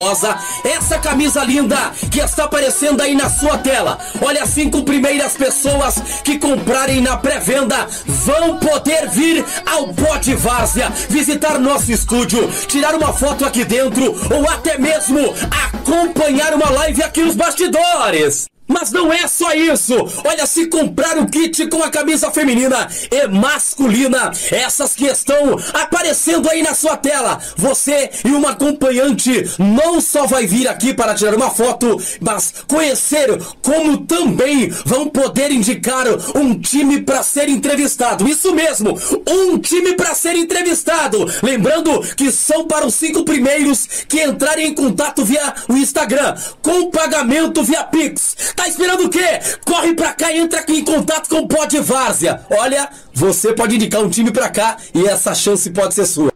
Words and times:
Essa 0.00 0.96
camisa 1.00 1.42
linda 1.42 1.90
que 2.08 2.20
está 2.20 2.44
aparecendo 2.44 3.00
aí 3.02 3.16
na 3.16 3.28
sua 3.28 3.58
tela. 3.58 3.98
Olha, 4.22 4.44
as 4.44 4.50
cinco 4.50 4.84
primeiras 4.84 5.36
pessoas 5.36 6.22
que 6.22 6.38
comprarem 6.38 7.00
na 7.00 7.16
pré-venda 7.16 7.88
vão 8.06 8.58
poder 8.58 9.08
vir 9.10 9.44
ao 9.66 9.92
Pode 9.92 10.36
Várzea, 10.36 10.88
visitar 11.08 11.58
nosso 11.58 11.90
estúdio, 11.90 12.48
tirar 12.68 12.94
uma 12.94 13.12
foto 13.12 13.44
aqui 13.44 13.64
dentro 13.64 14.14
ou 14.32 14.48
até 14.48 14.78
mesmo 14.78 15.34
acompanhar 15.66 16.54
uma 16.54 16.70
live 16.70 17.02
aqui 17.02 17.24
nos 17.24 17.34
bastidores. 17.34 18.46
Mas 18.68 18.92
não 18.92 19.10
é 19.10 19.26
só 19.26 19.52
isso! 19.54 19.94
Olha, 20.24 20.46
se 20.46 20.66
comprar 20.66 21.18
o 21.18 21.26
kit 21.26 21.66
com 21.68 21.82
a 21.82 21.90
camisa 21.90 22.30
feminina 22.30 22.86
e 23.10 23.26
masculina, 23.26 24.30
essas 24.50 24.94
que 24.94 25.06
estão 25.06 25.58
aparecendo 25.72 26.48
aí 26.50 26.62
na 26.62 26.74
sua 26.74 26.96
tela, 26.96 27.40
você 27.56 28.10
e 28.24 28.30
uma 28.30 28.50
acompanhante 28.50 29.50
não 29.58 30.00
só 30.00 30.26
vai 30.26 30.46
vir 30.46 30.68
aqui 30.68 30.92
para 30.92 31.14
tirar 31.14 31.34
uma 31.34 31.50
foto, 31.50 32.00
mas 32.20 32.52
conhecer 32.68 33.38
como 33.62 33.98
também 33.98 34.68
vão 34.84 35.08
poder 35.08 35.50
indicar 35.50 36.06
um 36.34 36.58
time 36.58 37.00
para 37.00 37.22
ser 37.22 37.48
entrevistado. 37.48 38.28
Isso 38.28 38.54
mesmo, 38.54 38.98
um 39.26 39.58
time 39.58 39.94
para 39.94 40.14
ser 40.14 40.36
entrevistado. 40.36 41.26
Lembrando 41.42 42.00
que 42.14 42.30
são 42.30 42.66
para 42.66 42.86
os 42.86 42.94
cinco 42.94 43.24
primeiros 43.24 43.86
que 44.08 44.22
entrarem 44.22 44.68
em 44.68 44.74
contato 44.74 45.24
via 45.24 45.54
o 45.68 45.74
Instagram, 45.74 46.34
com 46.62 46.90
pagamento 46.90 47.62
via 47.62 47.84
Pix. 47.84 48.36
Tá 48.58 48.66
esperando 48.66 49.04
o 49.04 49.08
quê? 49.08 49.38
Corre 49.64 49.94
pra 49.94 50.12
cá 50.12 50.32
e 50.32 50.38
entra 50.40 50.58
aqui 50.58 50.72
em 50.72 50.84
contato 50.84 51.28
com 51.28 51.42
o 51.42 51.46
Pod 51.46 51.78
Várzea. 51.78 52.44
Olha, 52.50 52.88
você 53.14 53.52
pode 53.52 53.76
indicar 53.76 54.02
um 54.02 54.10
time 54.10 54.32
pra 54.32 54.48
cá 54.48 54.76
e 54.92 55.06
essa 55.06 55.32
chance 55.32 55.70
pode 55.70 55.94
ser 55.94 56.06
sua. 56.06 56.32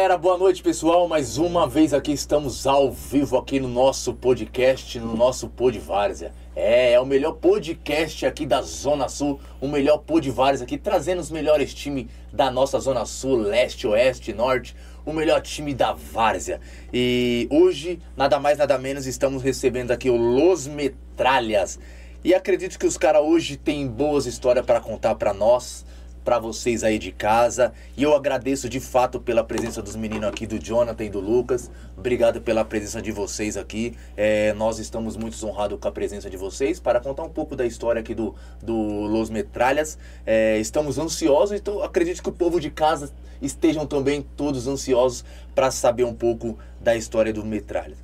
Galera. 0.00 0.16
Boa 0.16 0.38
noite, 0.38 0.62
pessoal. 0.62 1.06
Mais 1.06 1.36
uma 1.36 1.68
vez 1.68 1.92
aqui 1.92 2.10
estamos 2.10 2.66
ao 2.66 2.90
vivo 2.90 3.36
aqui 3.36 3.60
no 3.60 3.68
nosso 3.68 4.14
podcast, 4.14 4.98
no 4.98 5.14
nosso 5.14 5.46
Pod 5.46 5.78
Várzea. 5.78 6.32
É, 6.56 6.92
é 6.92 7.00
o 7.00 7.04
melhor 7.04 7.32
podcast 7.32 8.24
aqui 8.24 8.46
da 8.46 8.62
Zona 8.62 9.10
Sul, 9.10 9.38
o 9.60 9.68
melhor 9.68 9.98
Pod 9.98 10.30
Várzea 10.30 10.64
aqui, 10.64 10.78
trazendo 10.78 11.18
os 11.18 11.30
melhores 11.30 11.74
times 11.74 12.06
da 12.32 12.50
nossa 12.50 12.80
Zona 12.80 13.04
Sul, 13.04 13.36
Leste, 13.36 13.86
Oeste, 13.86 14.32
Norte, 14.32 14.74
o 15.04 15.12
melhor 15.12 15.42
time 15.42 15.74
da 15.74 15.92
Várzea. 15.92 16.62
E 16.90 17.46
hoje, 17.50 18.00
nada 18.16 18.40
mais, 18.40 18.56
nada 18.56 18.78
menos, 18.78 19.06
estamos 19.06 19.42
recebendo 19.42 19.90
aqui 19.90 20.08
o 20.08 20.16
Los 20.16 20.66
Metralhas. 20.66 21.78
E 22.24 22.34
acredito 22.34 22.78
que 22.78 22.86
os 22.86 22.96
caras 22.96 23.22
hoje 23.22 23.58
têm 23.58 23.86
boas 23.86 24.24
histórias 24.24 24.64
para 24.64 24.80
contar 24.80 25.14
para 25.16 25.34
nós 25.34 25.84
para 26.24 26.38
vocês 26.38 26.84
aí 26.84 26.98
de 26.98 27.12
casa. 27.12 27.72
E 27.96 28.02
eu 28.02 28.14
agradeço 28.14 28.68
de 28.68 28.80
fato 28.80 29.20
pela 29.20 29.42
presença 29.42 29.82
dos 29.82 29.96
meninos 29.96 30.28
aqui, 30.28 30.46
do 30.46 30.58
Jonathan 30.58 31.04
e 31.04 31.10
do 31.10 31.20
Lucas. 31.20 31.70
Obrigado 31.96 32.40
pela 32.40 32.64
presença 32.64 33.00
de 33.00 33.12
vocês 33.12 33.56
aqui. 33.56 33.96
É, 34.16 34.52
nós 34.54 34.78
estamos 34.78 35.16
muito 35.16 35.36
honrados 35.46 35.78
com 35.80 35.88
a 35.88 35.92
presença 35.92 36.28
de 36.28 36.36
vocês 36.36 36.78
para 36.78 37.00
contar 37.00 37.22
um 37.22 37.28
pouco 37.28 37.56
da 37.56 37.66
história 37.66 38.00
aqui 38.00 38.14
do, 38.14 38.34
do 38.62 38.74
Los 38.74 39.30
Metralhas. 39.30 39.98
É, 40.26 40.58
estamos 40.58 40.98
ansiosos, 40.98 41.58
então 41.58 41.82
acredito 41.82 42.22
que 42.22 42.28
o 42.28 42.32
povo 42.32 42.60
de 42.60 42.70
casa 42.70 43.12
estejam 43.40 43.86
também 43.86 44.24
todos 44.36 44.66
ansiosos 44.66 45.24
para 45.54 45.70
saber 45.70 46.04
um 46.04 46.14
pouco 46.14 46.58
da 46.80 46.94
história 46.96 47.32
do 47.32 47.44
Metralhas. 47.44 47.98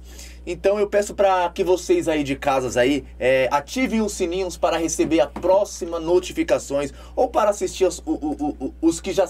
Então 0.47 0.79
eu 0.79 0.87
peço 0.87 1.13
para 1.15 1.49
que 1.51 1.65
vocês 1.65 2.07
aí 2.07 2.23
de 2.23 2.37
casas 2.37 2.77
aí 2.77 3.05
é, 3.19 3.49
ativem 3.51 4.01
os 4.01 4.13
sininhos 4.13 4.57
para 4.57 4.77
receber 4.77 5.19
a 5.21 5.27
próxima 5.27 5.99
notificações 5.99 6.93
ou 7.17 7.29
para 7.29 7.51
assistir 7.51 7.85
os, 7.85 7.99
o- 8.07 8.13
o- 8.13 8.57
o- 8.61 8.75
os 8.81 9.01
que 9.01 9.13
já 9.13 9.27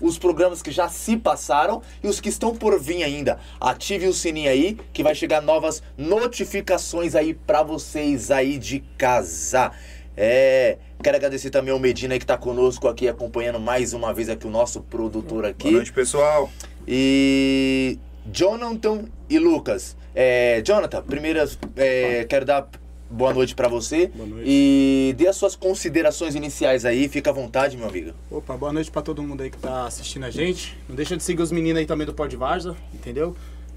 os 0.00 0.18
programas 0.18 0.60
que 0.60 0.70
já 0.70 0.88
se 0.90 1.16
passaram 1.16 1.80
e 2.02 2.08
os 2.08 2.20
que 2.20 2.28
estão 2.28 2.54
por 2.54 2.78
vir 2.78 3.02
ainda. 3.02 3.38
Ative 3.58 4.06
o 4.08 4.12
sininho 4.12 4.50
aí 4.50 4.76
que 4.92 5.02
vai 5.02 5.14
chegar 5.14 5.40
novas 5.40 5.82
notificações 5.96 7.14
aí 7.14 7.32
para 7.32 7.62
vocês 7.62 8.30
aí 8.30 8.58
de 8.58 8.80
casa. 8.98 9.70
É, 10.14 10.78
quero 11.02 11.16
agradecer 11.16 11.50
também 11.50 11.72
ao 11.72 11.78
Medina 11.78 12.18
que 12.18 12.26
tá 12.26 12.36
conosco 12.36 12.88
aqui 12.88 13.06
acompanhando 13.08 13.60
mais 13.60 13.92
uma 13.92 14.12
vez 14.12 14.28
aqui 14.28 14.46
o 14.46 14.50
nosso 14.50 14.80
produtor 14.82 15.44
aqui. 15.46 15.64
Boa 15.64 15.74
noite, 15.76 15.92
pessoal. 15.92 16.50
E 16.86 17.98
Jonathan 18.32 19.04
e 19.28 19.38
Lucas. 19.38 19.96
É, 20.14 20.62
Jonathan, 20.64 21.02
primeiro 21.02 21.40
é, 21.76 22.24
quero 22.24 22.44
dar 22.44 22.68
boa 23.10 23.32
noite 23.32 23.54
pra 23.54 23.68
você. 23.68 24.08
Boa 24.08 24.26
noite. 24.26 24.44
E 24.46 25.14
dê 25.16 25.28
as 25.28 25.36
suas 25.36 25.54
considerações 25.54 26.34
iniciais 26.34 26.84
aí, 26.84 27.08
fica 27.08 27.30
à 27.30 27.32
vontade, 27.32 27.76
meu 27.76 27.88
amigo. 27.88 28.12
Opa, 28.30 28.56
boa 28.56 28.72
noite 28.72 28.90
pra 28.90 29.02
todo 29.02 29.22
mundo 29.22 29.42
aí 29.42 29.50
que 29.50 29.58
tá 29.58 29.86
assistindo 29.86 30.24
a 30.24 30.30
gente. 30.30 30.76
Não 30.88 30.96
deixa 30.96 31.16
de 31.16 31.22
seguir 31.22 31.42
os 31.42 31.52
meninos 31.52 31.80
aí 31.80 31.86
também 31.86 32.06
do 32.06 32.14
Pod 32.14 32.34
Varza, 32.36 32.76
entendeu? 32.92 33.36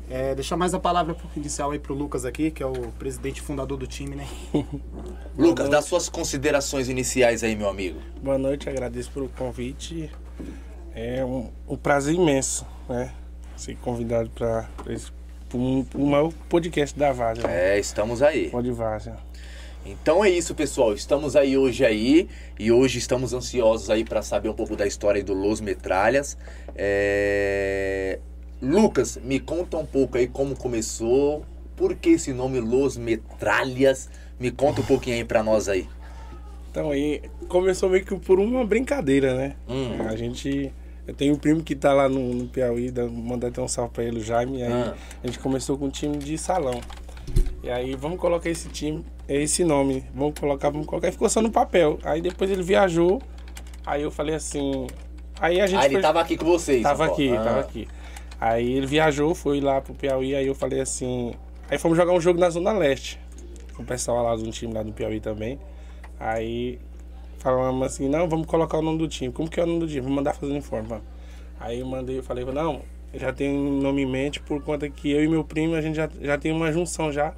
É, 0.09 0.33
deixar 0.33 0.57
mais 0.57 0.73
a 0.73 0.79
palavra 0.79 1.15
inicial 1.37 1.69
aí 1.69 1.77
pro 1.77 1.93
Lucas 1.93 2.25
aqui, 2.25 2.49
que 2.49 2.63
é 2.63 2.65
o 2.65 2.73
presidente 2.97 3.37
e 3.37 3.41
fundador 3.41 3.77
do 3.77 3.85
time, 3.85 4.15
né? 4.15 4.27
Lucas, 5.37 5.69
dá 5.69 5.83
suas 5.83 6.09
considerações 6.09 6.89
iniciais 6.89 7.43
aí, 7.43 7.55
meu 7.55 7.69
amigo. 7.69 7.99
Boa 8.21 8.37
noite, 8.37 8.67
agradeço 8.67 9.11
pelo 9.11 9.29
convite. 9.29 10.09
É 10.95 11.23
um, 11.23 11.51
um 11.67 11.77
prazer 11.77 12.15
imenso, 12.15 12.65
né? 12.89 13.13
Ser 13.59 13.75
convidado 13.75 14.29
para 14.29 14.69
pro, 15.49 15.83
pro 15.83 15.99
maior 15.99 16.31
podcast 16.47 16.97
da 16.97 17.11
Várzea. 17.11 17.45
né? 17.45 17.75
É, 17.75 17.79
estamos 17.79 18.21
aí. 18.21 18.49
Pode 18.49 18.71
Várzea. 18.71 19.17
Então 19.85 20.23
é 20.23 20.29
isso, 20.29 20.55
pessoal. 20.55 20.93
Estamos 20.93 21.35
aí 21.35 21.57
hoje 21.57 21.85
aí 21.85 22.29
e 22.57 22.71
hoje 22.71 22.99
estamos 22.99 23.33
ansiosos 23.33 23.89
aí 23.89 24.05
para 24.05 24.21
saber 24.21 24.47
um 24.47 24.53
pouco 24.53 24.77
da 24.77 24.87
história 24.87 25.21
do 25.21 25.33
Los 25.33 25.59
Metralhas. 25.59 26.37
É... 26.73 28.19
Lucas, 28.61 29.19
me 29.21 29.41
conta 29.41 29.75
um 29.77 29.85
pouco 29.85 30.17
aí 30.17 30.27
como 30.27 30.55
começou, 30.55 31.43
por 31.75 31.95
que 31.95 32.11
esse 32.11 32.31
nome 32.31 32.61
Los 32.61 32.95
Metralhas? 32.95 34.09
Me 34.39 34.51
conta 34.51 34.79
um 34.79 34.85
pouquinho 34.85 35.17
aí 35.17 35.25
para 35.25 35.43
nós 35.43 35.67
aí. 35.67 35.85
Então 36.71 36.91
aí 36.91 37.21
começou 37.49 37.89
meio 37.89 38.05
que 38.05 38.15
por 38.15 38.39
uma 38.39 38.65
brincadeira, 38.65 39.35
né? 39.35 39.55
Hum. 39.67 40.07
A 40.07 40.15
gente. 40.15 40.71
Eu 41.09 41.15
tenho 41.15 41.33
um 41.33 41.37
primo 41.37 41.63
que 41.63 41.75
tá 41.75 41.91
lá 41.93 42.07
no, 42.07 42.33
no 42.33 42.47
Piauí, 42.47 42.91
mandar 43.11 43.47
até 43.47 43.59
um 43.61 43.67
salve 43.67 43.91
pra 43.93 44.03
ele, 44.03 44.19
o 44.19 44.23
Jaime. 44.23 44.61
Aí 44.63 44.71
Ah. 44.71 44.93
a 45.23 45.27
gente 45.27 45.39
começou 45.39 45.77
com 45.77 45.85
um 45.85 45.89
time 45.89 46.17
de 46.17 46.37
salão. 46.37 46.79
E 47.63 47.69
aí 47.69 47.95
vamos 47.95 48.19
colocar 48.19 48.49
esse 48.49 48.69
time, 48.69 49.03
esse 49.27 49.63
nome, 49.63 50.03
vamos 50.13 50.39
colocar, 50.39 50.69
vamos 50.69 50.85
colocar. 50.87 51.07
E 51.07 51.11
ficou 51.11 51.27
só 51.29 51.41
no 51.41 51.51
papel. 51.51 51.97
Aí 52.03 52.21
depois 52.21 52.49
ele 52.51 52.63
viajou. 52.63 53.21
Aí 53.85 54.03
eu 54.03 54.11
falei 54.11 54.35
assim. 54.35 54.87
Aí 55.41 55.59
a 55.59 55.65
gente. 55.67 55.79
Ah, 55.79 55.85
ele 55.85 55.95
foi- 55.95 56.01
tava 56.01 56.21
aqui 56.21 56.37
com 56.37 56.45
vocês. 56.45 56.83
Tava 56.83 57.05
aqui, 57.05 57.27
Paulo. 57.29 57.43
tava 57.43 57.57
Ah. 57.57 57.61
aqui. 57.61 57.87
Aí 58.39 58.71
ele 58.73 58.85
viajou, 58.85 59.33
foi 59.35 59.59
lá 59.59 59.81
pro 59.81 59.93
Piauí, 59.93 60.35
aí 60.35 60.45
eu 60.47 60.55
falei 60.55 60.79
assim. 60.79 61.33
Aí 61.69 61.77
fomos 61.77 61.97
jogar 61.97 62.13
um 62.13 62.21
jogo 62.21 62.39
na 62.39 62.49
Zona 62.49 62.71
Leste. 62.71 63.19
Com 63.75 63.83
o 63.83 63.85
pessoal 63.85 64.23
lá 64.23 64.35
de 64.35 64.43
um 64.47 64.51
time 64.51 64.73
lá 64.73 64.83
do 64.83 64.91
Piauí 64.93 65.19
também. 65.19 65.59
Aí 66.19 66.79
falamos 67.39 67.85
assim, 67.85 68.07
não, 68.07 68.27
vamos 68.27 68.45
colocar 68.45 68.77
o 68.77 68.81
nome 68.81 68.97
do 68.99 69.07
time. 69.07 69.33
Como 69.33 69.49
que 69.49 69.59
é 69.59 69.63
o 69.63 69.65
nome 69.65 69.79
do 69.79 69.87
time? 69.87 70.01
Vamos 70.01 70.15
mandar 70.15 70.33
fazer 70.35 70.51
uniforme, 70.51 70.87
vamos. 70.87 71.03
Aí 71.59 71.79
eu 71.79 71.85
mandei, 71.85 72.19
eu 72.19 72.23
falei, 72.23 72.45
não, 72.45 72.81
eu 73.13 73.19
já 73.19 73.33
tenho 73.33 73.53
um 73.53 73.81
nome 73.81 74.03
em 74.03 74.05
mente, 74.05 74.39
por 74.39 74.61
conta 74.61 74.89
que 74.89 75.11
eu 75.11 75.23
e 75.23 75.27
meu 75.27 75.43
primo, 75.43 75.75
a 75.75 75.81
gente 75.81 75.95
já, 75.95 76.09
já 76.21 76.37
tem 76.37 76.51
uma 76.51 76.71
junção 76.71 77.11
já 77.11 77.33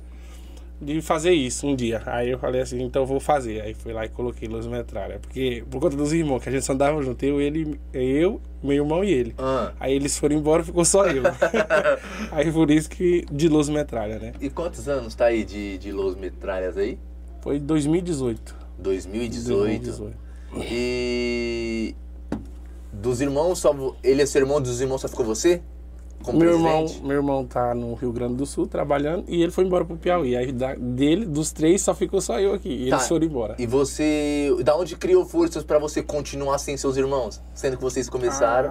de 0.82 1.00
fazer 1.02 1.32
isso 1.32 1.68
um 1.68 1.76
dia. 1.76 2.02
Aí 2.06 2.32
eu 2.32 2.40
falei 2.40 2.60
assim, 2.60 2.82
então 2.82 3.04
eu 3.04 3.06
vou 3.06 3.20
fazer. 3.20 3.62
Aí 3.62 3.74
fui 3.74 3.94
lá 3.94 4.06
e 4.06 4.10
coloquei 4.10 4.48
Luz 4.48 4.66
Metralha. 4.66 5.20
Porque, 5.20 5.64
por 5.70 5.80
conta 5.80 5.96
dos 5.96 6.12
irmãos, 6.12 6.42
que 6.42 6.50
a 6.50 6.52
gente 6.52 6.66
só 6.66 6.74
andava 6.74 7.02
junto, 7.04 7.24
eu, 7.24 7.40
ele, 7.40 7.80
eu, 7.94 8.42
meu 8.64 8.78
irmão 8.78 9.04
e 9.04 9.12
ele. 9.12 9.36
Ah. 9.38 9.72
Aí 9.80 9.94
eles 9.94 10.18
foram 10.18 10.36
embora, 10.36 10.64
ficou 10.64 10.84
só 10.84 11.06
eu. 11.06 11.24
aí 12.32 12.52
por 12.52 12.72
isso 12.72 12.90
que 12.90 13.26
de 13.32 13.48
Luz 13.48 13.70
Metralha, 13.70 14.18
né? 14.18 14.34
E 14.42 14.50
quantos 14.50 14.90
anos 14.90 15.14
tá 15.14 15.26
aí 15.26 15.44
de, 15.44 15.78
de 15.78 15.92
Los 15.92 16.16
Metralhas 16.16 16.76
aí? 16.76 16.98
Foi 17.42 17.60
2018. 17.60 18.61
2018. 18.82 19.84
2018. 19.84 20.18
E 20.70 21.96
dos 22.92 23.22
irmãos, 23.22 23.60
só 23.60 23.74
ele 24.04 24.22
é 24.22 24.26
seu 24.26 24.42
irmão, 24.42 24.60
dos 24.62 24.82
irmãos 24.82 25.02
só 25.02 25.08
ficou 25.08 25.26
você? 25.26 25.62
Como 26.24 26.38
Meu 26.38 26.52
irmão, 26.54 26.86
meu 27.04 27.18
irmão 27.18 27.46
tá 27.48 27.74
no 27.74 27.96
Rio 27.96 28.12
Grande 28.12 28.36
do 28.36 28.46
Sul 28.46 28.68
trabalhando 28.68 29.24
e 29.28 29.42
ele 29.42 29.52
foi 29.52 29.64
embora 29.64 29.84
pro 29.84 29.98
Piauí. 29.98 30.36
Aí 30.36 30.52
da- 30.52 30.76
dele, 30.76 31.26
dos 31.26 31.52
três, 31.52 31.82
só 31.82 31.96
ficou 31.96 32.22
só 32.22 32.40
eu 32.40 32.54
aqui. 32.54 32.70
E 32.70 32.90
Tá. 32.92 32.98
eles 32.98 33.08
foram 33.08 33.26
embora. 33.26 33.56
E 33.58 33.66
você, 33.66 34.56
da 34.64 34.76
onde 34.78 34.96
criou 34.96 35.26
forças 35.26 35.64
pra 35.64 35.80
você 35.80 36.04
continuar 36.04 36.60
sem 36.60 36.78
seus 36.78 36.96
irmãos? 36.96 37.42
Sendo 37.56 37.76
que 37.76 37.82
vocês 37.82 38.08
começaram. 38.08 38.70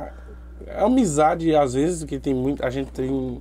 A, 0.69 0.83
a 0.83 0.85
amizade, 0.87 1.53
às 1.57 1.75
vezes, 1.75 2.05
que 2.05 2.21
tem 2.21 2.33
muito. 2.33 2.65
A 2.65 2.71
gente 2.71 2.93
tem 2.93 3.41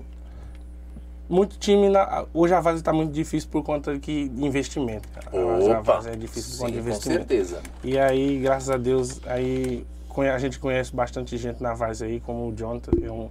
muito 1.29 1.57
time. 1.57 1.87
Na, 1.89 2.25
hoje 2.33 2.53
a 2.53 2.59
Vaza 2.59 2.83
tá 2.83 2.91
muito 2.91 3.11
difícil 3.11 3.49
por 3.49 3.63
conta 3.63 3.97
de 3.97 4.31
investimento. 4.35 5.07
cara. 5.09 5.27
A 5.31 5.79
Opa! 5.79 5.93
Vaza 5.93 6.09
é 6.09 6.15
difícil 6.15 6.57
por 6.57 6.59
conta 6.65 6.71
de 6.71 6.77
Sim, 6.77 6.83
com 6.83 6.89
investimento. 6.89 7.27
certeza. 7.27 7.61
E 7.83 7.97
aí, 7.97 8.39
graças 8.39 8.69
a 8.69 8.77
Deus, 8.77 9.21
aí 9.25 9.85
a 10.17 10.37
gente 10.37 10.59
conhece 10.59 10.93
bastante 10.93 11.37
gente 11.37 11.63
na 11.63 11.73
Várzea 11.73 12.07
aí, 12.07 12.19
como 12.19 12.49
o 12.49 12.53
Jonathan, 12.53 12.91
que 12.91 13.05
é 13.05 13.11
um, 13.11 13.29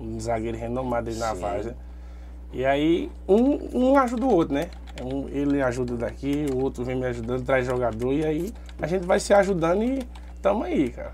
um 0.00 0.18
zagueiro 0.18 0.56
renomado 0.56 1.10
aí 1.10 1.16
na 1.16 1.34
Sim. 1.34 1.40
Várzea. 1.40 1.76
E 2.52 2.64
aí, 2.64 3.10
um, 3.28 3.90
um 3.90 3.98
ajuda 3.98 4.24
o 4.24 4.34
outro, 4.34 4.54
né? 4.54 4.70
Um, 5.02 5.28
ele 5.28 5.62
ajuda 5.62 5.96
daqui, 5.96 6.46
o 6.52 6.58
outro 6.62 6.84
vem 6.84 6.96
me 6.96 7.06
ajudando, 7.06 7.44
traz 7.44 7.66
jogador, 7.66 8.12
e 8.12 8.24
aí 8.24 8.54
a 8.80 8.86
gente 8.86 9.06
vai 9.06 9.20
se 9.20 9.32
ajudando 9.32 9.82
e 9.82 10.02
tamo 10.42 10.64
aí, 10.64 10.90
cara. 10.90 11.12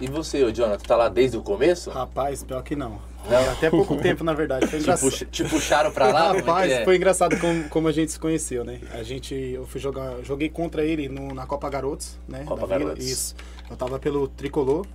E 0.00 0.08
você, 0.08 0.42
ô 0.42 0.50
Jonathan, 0.52 0.82
tá 0.84 0.96
lá 0.96 1.08
desde 1.08 1.36
o 1.36 1.42
começo? 1.42 1.90
Rapaz, 1.90 2.42
pior 2.42 2.62
que 2.62 2.74
não. 2.74 2.98
Não? 3.28 3.50
Até 3.52 3.70
pouco 3.70 3.96
tempo, 3.96 4.22
na 4.22 4.32
verdade. 4.32 4.66
Foi 4.66 4.80
Te, 4.80 5.00
puxa- 5.00 5.24
te 5.24 5.44
puxaram 5.44 5.90
pra 5.90 6.08
lá? 6.12 6.34
É 6.34 6.38
Rapaz, 6.38 6.70
é? 6.72 6.84
foi 6.84 6.96
engraçado 6.96 7.38
como, 7.38 7.68
como 7.68 7.88
a 7.88 7.92
gente 7.92 8.12
se 8.12 8.18
conheceu, 8.18 8.64
né? 8.64 8.80
A 8.92 9.02
gente, 9.02 9.34
eu 9.34 9.66
fui 9.66 9.80
jogar, 9.80 10.14
joguei 10.22 10.48
contra 10.48 10.84
ele 10.84 11.08
no- 11.08 11.32
na 11.34 11.46
Copa 11.46 11.68
Garotos, 11.70 12.18
né? 12.28 12.42
Copa 12.44 12.66
da 12.66 12.76
Vila. 12.78 12.90
Garotos. 12.90 13.06
Isso. 13.10 13.34
Eu 13.70 13.76
tava 13.76 13.98
pelo 13.98 14.28
tricolor. 14.28 14.86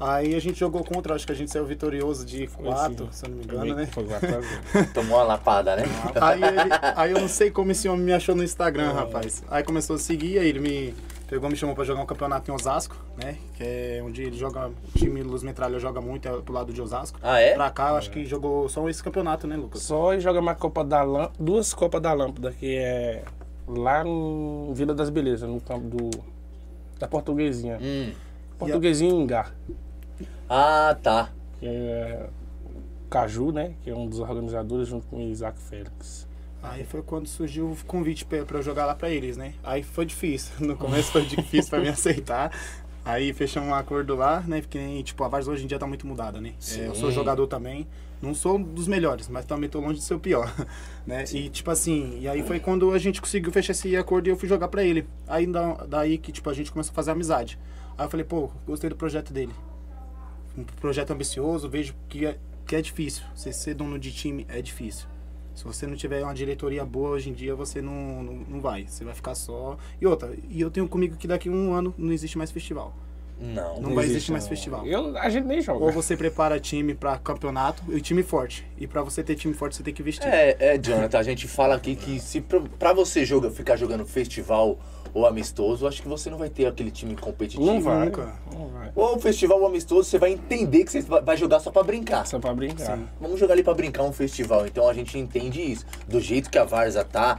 Aí 0.00 0.36
a 0.36 0.40
gente 0.40 0.60
jogou 0.60 0.84
contra, 0.84 1.14
acho 1.16 1.26
que 1.26 1.32
a 1.32 1.34
gente 1.34 1.50
saiu 1.50 1.66
vitorioso 1.66 2.24
de 2.24 2.46
Foi 2.46 2.66
4, 2.66 3.04
assim. 3.04 3.08
se 3.10 3.24
eu 3.26 3.30
não 3.30 3.36
me 3.38 3.44
engano, 3.44 3.74
né? 3.74 3.88
Tomou 4.94 5.18
uma 5.18 5.24
lapada, 5.24 5.74
né? 5.74 5.82
Aí, 6.20 6.40
ele- 6.42 6.70
aí 6.96 7.10
eu 7.10 7.20
não 7.20 7.26
sei 7.28 7.50
como 7.50 7.72
esse 7.72 7.88
homem 7.88 8.04
me 8.04 8.12
achou 8.12 8.34
no 8.36 8.42
É. 8.42 8.44
Instagram, 8.44 8.92
rapaz. 8.92 9.42
Aí 9.50 9.62
começou 9.64 9.96
a 9.96 9.98
seguir, 9.98 10.38
aí 10.38 10.48
ele 10.48 10.60
me 10.60 10.94
pegou, 11.28 11.48
me 11.50 11.56
chamou 11.56 11.74
pra 11.76 11.84
jogar 11.84 12.02
um 12.02 12.06
campeonato 12.06 12.50
em 12.50 12.54
Osasco, 12.54 12.96
né? 13.16 13.36
Que 13.54 13.62
é 13.62 14.02
onde 14.04 14.22
ele 14.22 14.36
joga, 14.36 14.68
o 14.68 14.98
time 14.98 15.22
Luz 15.22 15.42
Metralha 15.42 15.78
joga 15.78 16.00
muito, 16.00 16.26
é 16.26 16.40
pro 16.40 16.52
lado 16.52 16.72
de 16.72 16.80
Osasco. 16.80 17.20
Ah, 17.22 17.38
é? 17.38 17.54
Pra 17.54 17.70
cá, 17.70 17.90
eu 17.90 17.96
acho 17.96 18.10
que 18.10 18.24
jogou 18.24 18.68
só 18.68 18.88
esse 18.88 19.02
campeonato, 19.02 19.46
né, 19.46 19.56
Lucas? 19.56 19.82
Só 19.82 20.14
e 20.14 20.20
joga 20.20 20.40
uma 20.40 20.54
Copa 20.54 20.82
da 20.82 21.02
Lâmpada, 21.02 21.34
duas 21.38 21.74
Copas 21.74 22.00
da 22.00 22.12
Lâmpada, 22.14 22.50
que 22.52 22.76
é 22.76 23.22
lá 23.66 24.02
no 24.02 24.72
Vila 24.74 24.94
das 24.94 25.10
Belezas, 25.10 25.48
no 25.48 25.60
campo 25.60 25.96
do, 25.96 26.10
da 26.98 27.06
Portuguesinha. 27.06 27.78
Hum. 27.80 28.12
Portuguesinha 28.58 29.12
em 29.12 29.22
Engar. 29.22 29.54
Ah, 30.48 30.96
tá. 31.00 31.30
que 31.60 31.66
é 31.66 32.28
Caju, 33.10 33.52
né? 33.52 33.74
Que 33.82 33.90
é 33.90 33.94
um 33.94 34.06
dos 34.06 34.18
organizadores, 34.18 34.88
junto 34.88 35.06
com 35.06 35.16
o 35.18 35.20
Isaac 35.20 35.58
Félix. 35.58 36.27
Aí 36.62 36.84
foi 36.84 37.02
quando 37.02 37.26
surgiu 37.28 37.70
o 37.70 37.76
convite 37.86 38.26
eu 38.30 38.62
jogar 38.62 38.84
lá 38.86 38.94
pra 38.94 39.08
eles, 39.10 39.36
né? 39.36 39.54
Aí 39.62 39.82
foi 39.82 40.04
difícil. 40.04 40.52
No 40.66 40.76
começo 40.76 41.12
foi 41.12 41.24
difícil 41.24 41.70
pra 41.70 41.80
me 41.80 41.88
aceitar. 41.88 42.50
Aí 43.04 43.32
fechamos 43.32 43.68
um 43.70 43.74
acordo 43.74 44.14
lá, 44.14 44.40
né? 44.46 44.60
Porque, 44.60 45.02
tipo, 45.02 45.22
a 45.24 45.28
Vars 45.28 45.48
hoje 45.48 45.64
em 45.64 45.66
dia 45.66 45.78
tá 45.78 45.86
muito 45.86 46.06
mudada, 46.06 46.40
né? 46.40 46.52
Sim. 46.58 46.82
É, 46.82 46.88
eu 46.88 46.94
sou 46.94 47.10
jogador 47.10 47.46
também. 47.46 47.86
Não 48.20 48.34
sou 48.34 48.58
dos 48.58 48.88
melhores, 48.88 49.28
mas 49.28 49.44
também 49.44 49.70
tô 49.70 49.78
longe 49.80 50.00
de 50.00 50.04
ser 50.04 50.14
o 50.14 50.18
pior, 50.20 50.52
né? 51.06 51.24
E, 51.32 51.48
tipo 51.48 51.70
assim, 51.70 52.18
e 52.20 52.28
aí 52.28 52.42
foi 52.42 52.58
quando 52.58 52.90
a 52.92 52.98
gente 52.98 53.20
conseguiu 53.20 53.52
fechar 53.52 53.70
esse 53.70 53.96
acordo 53.96 54.26
e 54.26 54.30
eu 54.30 54.36
fui 54.36 54.48
jogar 54.48 54.66
pra 54.68 54.82
ele. 54.82 55.06
Aí 55.26 55.46
da- 55.46 55.86
daí 55.86 56.18
que, 56.18 56.32
tipo, 56.32 56.50
a 56.50 56.52
gente 56.52 56.72
começou 56.72 56.90
a 56.90 56.94
fazer 56.94 57.12
amizade. 57.12 57.56
Aí 57.96 58.04
eu 58.04 58.10
falei, 58.10 58.24
pô, 58.26 58.50
gostei 58.66 58.90
do 58.90 58.96
projeto 58.96 59.32
dele. 59.32 59.52
Um 60.56 60.64
projeto 60.64 61.12
ambicioso, 61.12 61.68
vejo 61.68 61.94
que 62.08 62.26
é, 62.26 62.36
que 62.66 62.74
é 62.74 62.82
difícil. 62.82 63.22
Você 63.34 63.52
ser 63.52 63.74
dono 63.74 63.98
de 63.98 64.12
time 64.12 64.44
é 64.48 64.60
difícil. 64.60 65.06
Se 65.58 65.64
você 65.64 65.88
não 65.88 65.96
tiver 65.96 66.22
uma 66.22 66.32
diretoria 66.32 66.84
boa 66.84 67.10
hoje 67.10 67.30
em 67.30 67.32
dia, 67.32 67.52
você 67.52 67.82
não, 67.82 68.22
não, 68.22 68.32
não 68.48 68.60
vai. 68.60 68.86
Você 68.86 69.04
vai 69.04 69.12
ficar 69.12 69.34
só. 69.34 69.76
E 70.00 70.06
outra, 70.06 70.32
e 70.48 70.60
eu 70.60 70.70
tenho 70.70 70.86
comigo 70.86 71.16
que 71.16 71.26
daqui 71.26 71.48
a 71.48 71.52
um 71.52 71.74
ano 71.74 71.92
não 71.98 72.12
existe 72.12 72.38
mais 72.38 72.52
festival. 72.52 72.94
Não. 73.40 73.80
Não 73.80 73.94
vai 73.94 74.04
existir 74.04 74.30
mais 74.30 74.46
festival. 74.46 74.86
Eu, 74.86 75.16
a 75.18 75.28
gente 75.28 75.46
nem 75.46 75.60
joga. 75.60 75.84
Ou 75.84 75.90
você 75.90 76.16
prepara 76.16 76.60
time 76.60 76.94
pra 76.94 77.18
campeonato 77.18 77.82
e 77.88 78.00
time 78.00 78.22
forte. 78.22 78.64
E 78.76 78.86
pra 78.86 79.02
você 79.02 79.20
ter 79.22 79.34
time 79.34 79.52
forte, 79.52 79.74
você 79.74 79.82
tem 79.82 79.92
que 79.92 80.00
investir. 80.00 80.26
É, 80.26 80.56
é, 80.58 80.78
Jonathan, 80.78 81.18
a 81.18 81.22
gente 81.24 81.48
fala 81.48 81.74
aqui 81.74 81.96
que 81.96 82.20
se 82.20 82.40
pra, 82.40 82.60
pra 82.78 82.92
você 82.92 83.24
joga, 83.24 83.50
ficar 83.50 83.76
jogando 83.76 84.04
festival 84.06 84.78
ou 85.14 85.26
amistoso, 85.26 85.86
acho 85.86 86.02
que 86.02 86.08
você 86.08 86.30
não 86.30 86.38
vai 86.38 86.48
ter 86.48 86.66
aquele 86.66 86.90
time 86.90 87.16
competitivo. 87.16 87.64
Não 87.64 87.80
vai. 87.80 88.06
nunca. 88.06 88.34
Não 88.52 88.68
vai. 88.68 88.90
Ou 88.94 89.18
festival 89.18 89.60
ou 89.60 89.66
amistoso, 89.66 90.08
você 90.08 90.18
vai 90.18 90.32
entender 90.32 90.84
que 90.84 90.90
você 90.92 91.00
vai 91.02 91.36
jogar 91.36 91.60
só 91.60 91.70
pra 91.70 91.82
brincar. 91.82 92.26
Só 92.26 92.38
pra 92.38 92.54
brincar. 92.54 92.98
Vamos 93.20 93.38
jogar 93.38 93.54
ali 93.54 93.62
pra 93.62 93.74
brincar 93.74 94.02
um 94.02 94.12
festival. 94.12 94.66
Então 94.66 94.88
a 94.88 94.94
gente 94.94 95.18
entende 95.18 95.60
isso. 95.60 95.84
Do 96.06 96.20
jeito 96.20 96.50
que 96.50 96.58
a 96.58 96.64
Varza 96.64 97.04
tá, 97.04 97.38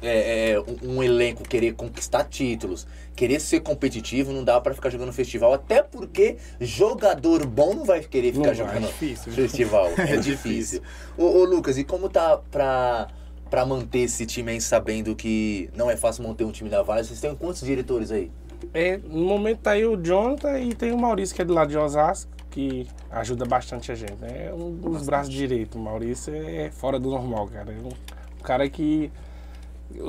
é, 0.00 0.52
é, 0.52 0.60
um, 0.60 0.96
um 0.96 1.02
elenco 1.02 1.42
querer 1.42 1.72
conquistar 1.74 2.24
títulos, 2.24 2.86
querer 3.16 3.40
ser 3.40 3.60
competitivo, 3.60 4.32
não 4.32 4.44
dá 4.44 4.60
pra 4.60 4.74
ficar 4.74 4.90
jogando 4.90 5.12
festival. 5.12 5.52
Até 5.52 5.82
porque 5.82 6.36
jogador 6.60 7.46
bom 7.46 7.74
não 7.74 7.84
vai 7.84 8.00
querer 8.00 8.32
ficar 8.32 8.38
Não 8.38 8.44
vai, 8.44 8.54
jogando 8.54 8.84
é 8.84 8.88
difícil. 8.88 9.32
festival. 9.32 9.90
É, 9.98 10.14
É 10.14 10.16
difícil. 10.16 10.82
Ô, 11.16 11.24
ô, 11.24 11.44
Lucas, 11.44 11.78
e 11.78 11.84
como 11.84 12.08
tá 12.08 12.38
pra, 12.50 13.08
pra 13.52 13.66
manter 13.66 13.98
esse 13.98 14.24
time 14.24 14.50
aí, 14.52 14.60
sabendo 14.62 15.14
que 15.14 15.68
não 15.76 15.90
é 15.90 15.94
fácil 15.94 16.24
manter 16.24 16.42
um 16.42 16.50
time 16.50 16.70
da 16.70 16.82
Varza? 16.82 17.08
Vocês 17.08 17.20
têm 17.20 17.34
quantos 17.34 17.60
diretores 17.60 18.10
aí? 18.10 18.30
É, 18.72 18.96
no 18.96 19.26
momento 19.26 19.58
tá 19.58 19.72
aí 19.72 19.84
o 19.84 19.94
Jonathan 20.02 20.58
e 20.58 20.74
tem 20.74 20.90
o 20.90 20.96
Maurício, 20.98 21.36
que 21.36 21.42
é 21.42 21.44
do 21.44 21.52
lado 21.52 21.68
de 21.68 21.76
Osasco, 21.76 22.30
que 22.50 22.88
ajuda 23.10 23.44
bastante 23.44 23.92
a 23.92 23.94
gente. 23.94 24.14
né? 24.14 24.46
É 24.46 24.54
um 24.54 24.70
dos 24.74 25.04
braços 25.04 25.30
direitos. 25.30 25.78
O 25.78 25.84
Maurício 25.84 26.34
é 26.34 26.70
fora 26.70 26.98
do 26.98 27.10
normal, 27.10 27.46
cara. 27.48 27.70
É 27.70 27.76
um, 27.76 27.88
um 27.88 28.42
cara 28.42 28.66
que. 28.70 29.12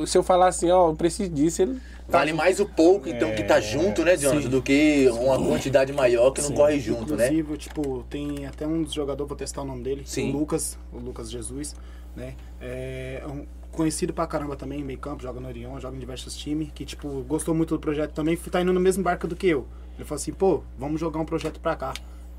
Se 0.08 0.18
eu 0.18 0.24
falar 0.24 0.48
assim, 0.48 0.72
ó, 0.72 0.92
eu 0.92 0.96
preciso 0.96 1.30
disso, 1.30 1.64
ele. 1.64 1.82
Vale 2.08 2.32
mais 2.32 2.62
o 2.62 2.66
pouco, 2.66 3.10
então, 3.10 3.36
que 3.36 3.44
tá 3.44 3.58
É, 3.58 3.62
junto, 3.62 4.06
né, 4.06 4.16
Jonathan, 4.16 4.42
sim. 4.44 4.50
do 4.50 4.62
que 4.62 5.10
uma 5.20 5.38
quantidade 5.38 5.92
maior 5.92 6.32
que 6.32 6.42
não 6.42 6.48
Sim. 6.50 6.56
corre 6.56 6.80
junto, 6.80 7.16
né? 7.18 7.28
Inclusive, 7.28 7.58
tipo, 7.58 8.06
tem 8.10 8.46
até 8.46 8.66
um 8.66 8.84
dos 8.84 8.94
jogadores, 8.94 9.28
vou 9.28 9.38
testar 9.38 9.64
o 9.64 9.66
nome 9.66 9.84
dele, 9.84 10.04
Sim. 10.06 10.30
o 10.34 10.38
Lucas, 10.38 10.78
o 10.94 10.98
Lucas 11.00 11.30
Jesus, 11.30 11.76
né? 12.16 12.36
É 12.60 13.24
um 13.28 13.46
conhecido 13.72 14.14
pra 14.14 14.28
caramba 14.28 14.56
também, 14.56 14.84
meio 14.84 15.00
campo, 15.00 15.24
joga 15.24 15.40
no 15.40 15.48
Orion, 15.48 15.80
joga 15.80 15.96
em 15.96 16.00
diversos 16.00 16.38
times, 16.38 16.70
que, 16.76 16.86
tipo, 16.86 17.08
gostou 17.24 17.56
muito 17.56 17.76
do 17.76 17.80
projeto 17.80 18.12
também, 18.14 18.38
tá 18.38 18.62
indo 18.62 18.72
no 18.72 18.80
mesmo 18.80 19.04
barco 19.04 19.28
do 19.28 19.36
que 19.36 19.48
eu. 19.48 19.68
Ele 19.96 20.06
falou 20.06 20.22
assim, 20.22 20.32
pô, 20.32 20.64
vamos 20.78 21.00
jogar 21.00 21.20
um 21.20 21.26
projeto 21.26 21.60
pra 21.60 21.76
cá. 21.76 21.94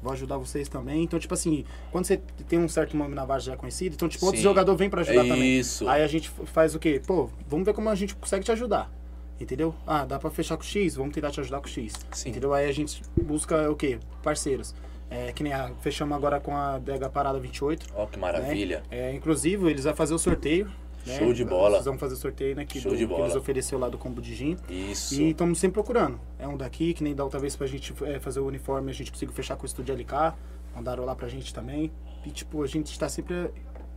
vou 0.04 0.12
ajudar 0.12 0.36
vocês 0.36 0.68
também. 0.68 1.02
Então, 1.02 1.18
tipo 1.18 1.32
assim, 1.32 1.64
quando 1.90 2.04
você 2.04 2.18
tem 2.46 2.58
um 2.58 2.68
certo 2.68 2.94
nome 2.96 3.14
na 3.14 3.24
Varsa 3.24 3.46
já 3.46 3.56
conhecido, 3.56 3.94
então, 3.94 4.06
tipo, 4.06 4.24
outro 4.26 4.38
Sim. 4.38 4.44
jogador 4.44 4.76
vem 4.76 4.90
pra 4.90 5.00
ajudar 5.00 5.22
também. 5.22 5.58
Isso. 5.58 5.88
Aí 5.88 6.02
a 6.02 6.06
gente 6.06 6.28
faz 6.28 6.74
o 6.74 6.78
quê? 6.78 7.00
Pô, 7.04 7.30
vamos 7.48 7.64
ver 7.64 7.72
como 7.72 7.88
a 7.88 7.94
gente 7.94 8.14
consegue 8.14 8.44
te 8.44 8.52
ajudar. 8.52 8.92
Entendeu? 9.40 9.74
Ah, 9.86 10.04
dá 10.04 10.18
pra 10.18 10.30
fechar 10.30 10.56
com 10.56 10.62
o 10.62 10.66
X? 10.66 10.94
Vamos 10.94 11.12
tentar 11.14 11.30
te 11.30 11.40
ajudar 11.40 11.60
com 11.60 11.66
o 11.66 11.70
X. 11.70 11.94
Sim. 12.12 12.28
Entendeu? 12.28 12.52
Aí 12.52 12.68
a 12.68 12.72
gente 12.72 13.02
busca 13.20 13.68
o 13.70 13.74
quê? 13.74 13.98
Parceiros. 14.22 14.74
É, 15.10 15.32
que 15.32 15.42
nem 15.42 15.52
a, 15.52 15.70
fechamos 15.80 16.16
agora 16.16 16.40
com 16.40 16.56
a 16.56 16.78
Dega 16.78 17.08
Parada 17.08 17.38
28. 17.38 17.86
Ó, 17.94 18.06
que 18.06 18.18
maravilha. 18.18 18.82
Né? 18.90 19.10
É, 19.10 19.12
inclusive, 19.14 19.68
eles 19.70 19.84
vão 19.84 19.94
fazer 19.94 20.14
o 20.14 20.18
sorteio. 20.18 20.66
né? 21.06 21.18
Show 21.18 21.32
de 21.32 21.44
bola. 21.44 21.74
Eles 21.76 21.84
vão 21.84 21.98
fazer 21.98 22.14
o 22.14 22.16
sorteio, 22.16 22.56
né? 22.56 22.64
Que, 22.64 22.80
Show 22.80 22.90
do- 22.90 22.96
de 22.96 23.04
que 23.04 23.08
bola. 23.10 23.24
eles 23.26 23.36
ofereceu 23.36 23.78
lá 23.78 23.88
do 23.88 23.98
combo 23.98 24.20
de 24.22 24.34
gin. 24.34 24.56
Isso. 24.68 25.14
E 25.20 25.30
estamos 25.30 25.58
sempre 25.58 25.74
procurando. 25.74 26.18
É 26.38 26.48
um 26.48 26.56
daqui, 26.56 26.94
que 26.94 27.04
nem 27.04 27.14
da 27.14 27.22
outra 27.22 27.38
vez 27.38 27.54
pra 27.54 27.66
gente 27.66 27.94
é, 28.04 28.18
fazer 28.18 28.40
o 28.40 28.46
uniforme, 28.46 28.90
a 28.90 28.94
gente 28.94 29.12
conseguiu 29.12 29.34
fechar 29.34 29.54
com 29.56 29.62
o 29.64 29.66
estúdio 29.66 29.94
LK. 29.94 30.34
Mandaram 30.74 31.04
lá 31.04 31.14
pra 31.14 31.28
gente 31.28 31.52
também. 31.54 31.92
E 32.24 32.30
tipo, 32.30 32.62
a 32.62 32.66
gente 32.66 32.90
está 32.90 33.08
sempre 33.08 33.50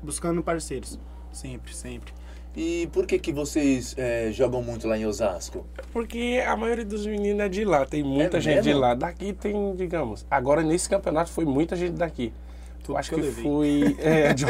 buscando 0.04 0.44
parceiros. 0.44 1.00
Sempre, 1.32 1.74
sempre. 1.74 2.14
E 2.60 2.90
por 2.92 3.06
que 3.06 3.20
que 3.20 3.32
vocês 3.32 3.94
é, 4.00 4.32
jogam 4.32 4.64
muito 4.64 4.88
lá 4.88 4.98
em 4.98 5.06
Osasco? 5.06 5.64
Porque 5.94 6.44
a 6.44 6.58
maioria 6.58 6.84
dos 6.84 7.06
meninos 7.06 7.40
é 7.40 7.48
de 7.48 7.64
lá, 7.64 7.86
tem 7.86 8.02
muita 8.02 8.38
É 8.38 8.42
gente 8.42 8.62
de 8.62 8.70
mesmo? 8.70 8.82
lá. 8.82 8.96
Daqui 8.96 9.32
tem, 9.32 9.76
digamos. 9.76 10.26
Agora 10.30 10.64
nesse 10.64 10.90
campeonato 10.90 11.30
foi 11.30 11.46
muita 11.46 11.76
gente 11.76 11.94
daqui. 11.94 12.34
Tudo 12.82 12.96
eu 12.96 12.98
acho 12.98 13.12
que 13.14 13.22
que, 13.22 13.32
foi. 13.44 13.96
É, 14.00 14.34
de... 14.34 14.46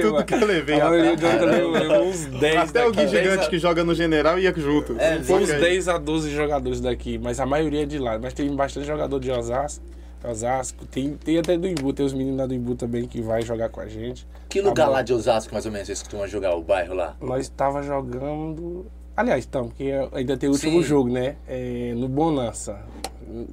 Tudo 0.00 0.24
que 0.24 0.32
eu 0.34 0.46
levei, 0.46 0.80
A 0.80 0.88
maioria 0.88 1.16
de 1.16 1.26
levou, 1.26 2.04
uns 2.04 2.24
10 2.24 2.56
Até 2.70 2.86
o 2.86 2.92
Gui 2.92 3.04
daqui. 3.04 3.08
Gigante 3.08 3.50
que 3.50 3.58
joga 3.58 3.84
no 3.84 3.94
General 3.94 4.38
ia 4.38 4.54
junto. 4.56 4.96
É, 4.98 5.20
Foi 5.20 5.42
uns 5.42 5.46
Fica 5.50 5.56
aí. 5.56 5.60
10 5.60 5.88
a 5.88 5.98
12 5.98 6.30
jogadores 6.30 6.80
daqui, 6.80 7.18
mas 7.18 7.40
a 7.40 7.44
maioria 7.44 7.82
é 7.82 7.86
de 7.86 7.98
lá. 7.98 8.18
Mas 8.18 8.32
tem 8.32 8.48
bastante 8.56 8.86
jogador 8.86 9.20
de 9.20 9.30
Osasco. 9.30 9.84
Osasco. 10.24 10.84
Tem, 10.86 11.14
tem 11.16 11.38
até 11.38 11.56
do 11.56 11.66
Imbu, 11.66 11.92
tem 11.92 12.04
os 12.04 12.12
meninos 12.12 12.38
lá 12.38 12.46
do 12.46 12.54
Imbu 12.54 12.74
também 12.74 13.06
que 13.06 13.20
vai 13.22 13.42
jogar 13.42 13.68
com 13.68 13.80
a 13.80 13.86
gente. 13.86 14.26
Que 14.48 14.60
lugar 14.60 14.74
Tá 14.74 14.86
bom. 14.86 14.92
lá 14.92 15.02
de 15.02 15.12
Osasco, 15.12 15.52
mais 15.52 15.64
ou 15.66 15.72
menos, 15.72 15.86
vocês 15.86 16.02
costumam 16.02 16.26
jogar, 16.26 16.54
o 16.54 16.62
bairro 16.62 16.94
lá? 16.94 17.16
Nós 17.20 17.42
estava 17.42 17.82
jogando. 17.82 18.86
Aliás, 19.16 19.44
então, 19.44 19.68
porque 19.68 19.90
ainda 20.12 20.36
tem 20.36 20.48
o 20.48 20.52
último 20.52 20.82
Sim. 20.82 20.88
jogo, 20.88 21.10
né? 21.10 21.36
É, 21.46 21.92
no 21.96 22.08
Bonança. 22.08 22.78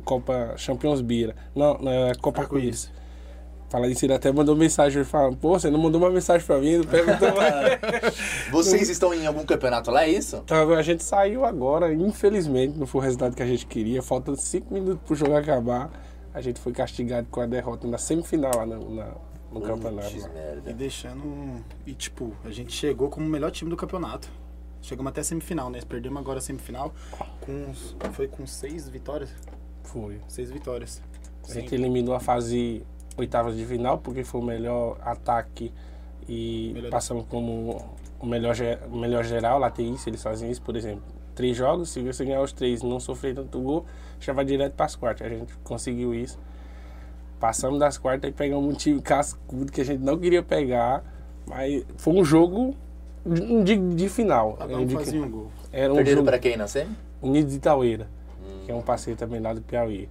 Copa 0.03 0.53
Champions 0.57 1.01
Bira. 1.01 1.35
Não, 1.55 1.77
não 1.77 1.91
é 1.91 2.15
Copa 2.15 2.41
Arco-Íris. 2.41 2.91
Fala 3.69 3.85
isso, 3.87 4.05
ele 4.05 4.13
até 4.13 4.31
mandou 4.31 4.55
mensagem 4.55 5.03
falando, 5.03 5.35
pô, 5.35 5.59
você 5.59 5.69
não 5.69 5.77
mandou 5.77 5.99
uma 5.99 6.09
mensagem 6.09 6.47
pra 6.47 6.57
mim, 6.57 6.77
não 6.77 6.85
perguntou 6.85 7.35
mais. 7.35 7.77
Vocês 8.49 8.87
estão 8.87 9.13
em 9.13 9.27
algum 9.27 9.43
campeonato 9.45 9.91
lá, 9.91 10.05
é 10.05 10.09
isso? 10.09 10.37
Então, 10.45 10.73
a 10.73 10.81
gente 10.81 11.03
saiu 11.03 11.43
agora, 11.43 11.93
infelizmente, 11.93 12.77
não 12.79 12.87
foi 12.87 13.01
o 13.01 13.03
resultado 13.03 13.35
que 13.35 13.43
a 13.43 13.45
gente 13.45 13.65
queria. 13.65 14.01
Faltando 14.01 14.39
5 14.39 14.73
minutos 14.73 15.01
pro 15.05 15.15
jogo 15.15 15.35
acabar. 15.35 15.91
A 16.37 16.41
gente 16.41 16.59
foi 16.59 16.71
castigado 16.71 17.27
com 17.31 17.41
a 17.41 17.45
derrota 17.47 17.87
na 17.87 17.97
semifinal 17.97 18.55
lá 18.57 18.65
no, 18.65 18.93
na- 18.93 19.15
no 19.51 19.59
campeonato. 19.61 20.11
Putz. 20.11 20.29
E 20.67 20.73
deixando. 20.73 21.63
E 21.85 21.93
tipo, 21.93 22.31
a 22.45 22.51
gente 22.51 22.71
chegou 22.73 23.09
como 23.09 23.25
o 23.25 23.29
melhor 23.29 23.49
time 23.49 23.69
do 23.71 23.75
campeonato. 23.75 24.29
Chegamos 24.81 25.09
até 25.09 25.21
a 25.21 25.23
semifinal, 25.23 25.69
né? 25.71 25.79
Perdemos 25.87 26.19
agora 26.19 26.37
a 26.37 26.41
semifinal. 26.41 26.93
Com, 27.41 27.73
foi 28.13 28.27
com 28.27 28.45
seis 28.45 28.87
vitórias? 28.87 29.31
Foi. 29.83 30.21
Seis 30.27 30.51
vitórias. 30.51 31.01
A 31.49 31.53
gente 31.53 31.73
eliminou 31.73 32.13
a 32.13 32.19
fase 32.19 32.85
oitavas 33.17 33.57
de 33.57 33.65
final, 33.65 33.97
porque 33.97 34.23
foi 34.23 34.39
o 34.41 34.43
melhor 34.43 34.97
ataque 35.01 35.73
e 36.29 36.71
Melhor- 36.75 36.91
passamos 36.91 37.25
como 37.27 37.83
o 38.19 38.25
melhor, 38.27 38.55
melhor 38.91 39.23
geral. 39.23 39.57
Lá 39.57 39.71
tem 39.71 39.91
isso, 39.93 40.07
eles 40.07 40.21
fazem 40.21 40.51
isso, 40.51 40.61
por 40.61 40.75
exemplo. 40.75 41.03
Três 41.33 41.55
jogos, 41.57 41.89
se 41.89 42.01
você 42.01 42.25
ganhar 42.25 42.41
os 42.41 42.51
três 42.51 42.81
e 42.81 42.85
não 42.85 42.99
sofrer 42.99 43.33
tanto 43.33 43.59
gol, 43.61 43.85
já 44.19 44.33
vai 44.33 44.45
direto 44.45 44.73
para 44.73 44.85
as 44.85 44.95
quartas. 44.95 45.25
A 45.27 45.29
gente 45.29 45.53
conseguiu 45.63 46.13
isso. 46.13 46.37
Passamos 47.39 47.79
das 47.79 47.97
quartas 47.97 48.29
e 48.29 48.33
pegamos 48.33 48.65
um 48.73 48.75
time 48.75 48.99
cascudo 49.01 49.71
que 49.71 49.81
a 49.81 49.85
gente 49.85 50.01
não 50.03 50.17
queria 50.17 50.41
pegar, 50.41 51.03
mas 51.45 51.83
foi 51.97 52.13
um 52.15 52.23
jogo 52.25 52.75
de, 53.25 53.63
de- 53.63 53.95
de 53.95 54.09
final. 54.09 54.53
Cada 54.53 54.75
um 54.77 54.89
fazia 54.89 55.21
um 55.21 55.29
gol. 55.29 55.51
Era 55.71 55.93
um 55.93 55.95
Perderam 55.97 56.17
jogo 56.17 56.29
pra 56.29 56.39
quem 56.39 56.57
na 56.57 56.67
SEMI? 56.67 56.95
Unidos 57.21 57.51
de 57.51 57.57
Itaueira, 57.57 58.07
que 58.65 58.71
é 58.71 58.75
um 58.75 58.81
parceiro 58.81 59.19
também 59.19 59.39
lá 59.39 59.53
do 59.53 59.61
Piauí. 59.61 60.09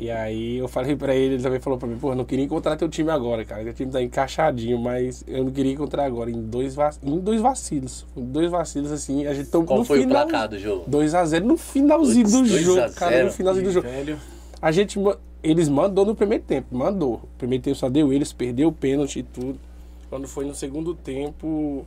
E 0.00 0.10
aí 0.10 0.56
eu 0.56 0.66
falei 0.66 0.96
pra 0.96 1.14
ele, 1.14 1.34
ele 1.34 1.42
também 1.42 1.60
falou 1.60 1.78
pra 1.78 1.86
mim, 1.86 1.98
pô, 1.98 2.12
eu 2.12 2.14
não 2.14 2.24
queria 2.24 2.42
encontrar 2.42 2.74
teu 2.74 2.88
time 2.88 3.10
agora, 3.10 3.44
cara. 3.44 3.62
Teu 3.64 3.74
time 3.74 3.92
tá 3.92 4.02
encaixadinho, 4.02 4.78
mas 4.78 5.22
eu 5.28 5.44
não 5.44 5.50
queria 5.50 5.72
encontrar 5.72 6.06
agora. 6.06 6.30
Em 6.30 6.40
dois, 6.40 6.74
vac... 6.74 6.96
em 7.04 7.18
dois 7.18 7.38
vacilos. 7.38 8.06
Em 8.16 8.24
dois 8.24 8.50
vacilos, 8.50 8.90
assim, 8.92 9.26
a 9.26 9.34
gente 9.34 9.50
tomou 9.50 9.66
Qual 9.66 9.78
no 9.80 9.84
foi 9.84 10.00
final. 10.00 10.24
o 10.24 10.26
placar 10.26 10.48
do 10.48 10.58
jogo? 10.58 10.90
2x0 10.90 11.40
no 11.42 11.58
finalzinho 11.58 12.24
do 12.24 12.30
2 12.30 12.54
a 12.54 12.58
jogo, 12.62 12.94
cara. 12.94 13.16
0. 13.16 13.26
No 13.26 13.32
finalzinho 13.32 13.66
do 13.66 13.72
jogo. 13.72 13.86
Velho. 13.86 14.18
A 14.62 14.72
gente, 14.72 14.98
eles 15.42 15.68
mandou 15.68 16.06
no 16.06 16.14
primeiro 16.14 16.44
tempo, 16.44 16.74
mandou. 16.74 17.16
O 17.16 17.28
primeiro 17.36 17.62
tempo 17.62 17.76
só 17.76 17.90
deu 17.90 18.10
eles, 18.10 18.32
perdeu 18.32 18.68
o 18.68 18.72
pênalti 18.72 19.18
e 19.18 19.22
tudo. 19.22 19.60
Quando 20.08 20.26
foi 20.26 20.46
no 20.46 20.54
segundo 20.54 20.94
tempo, 20.94 21.84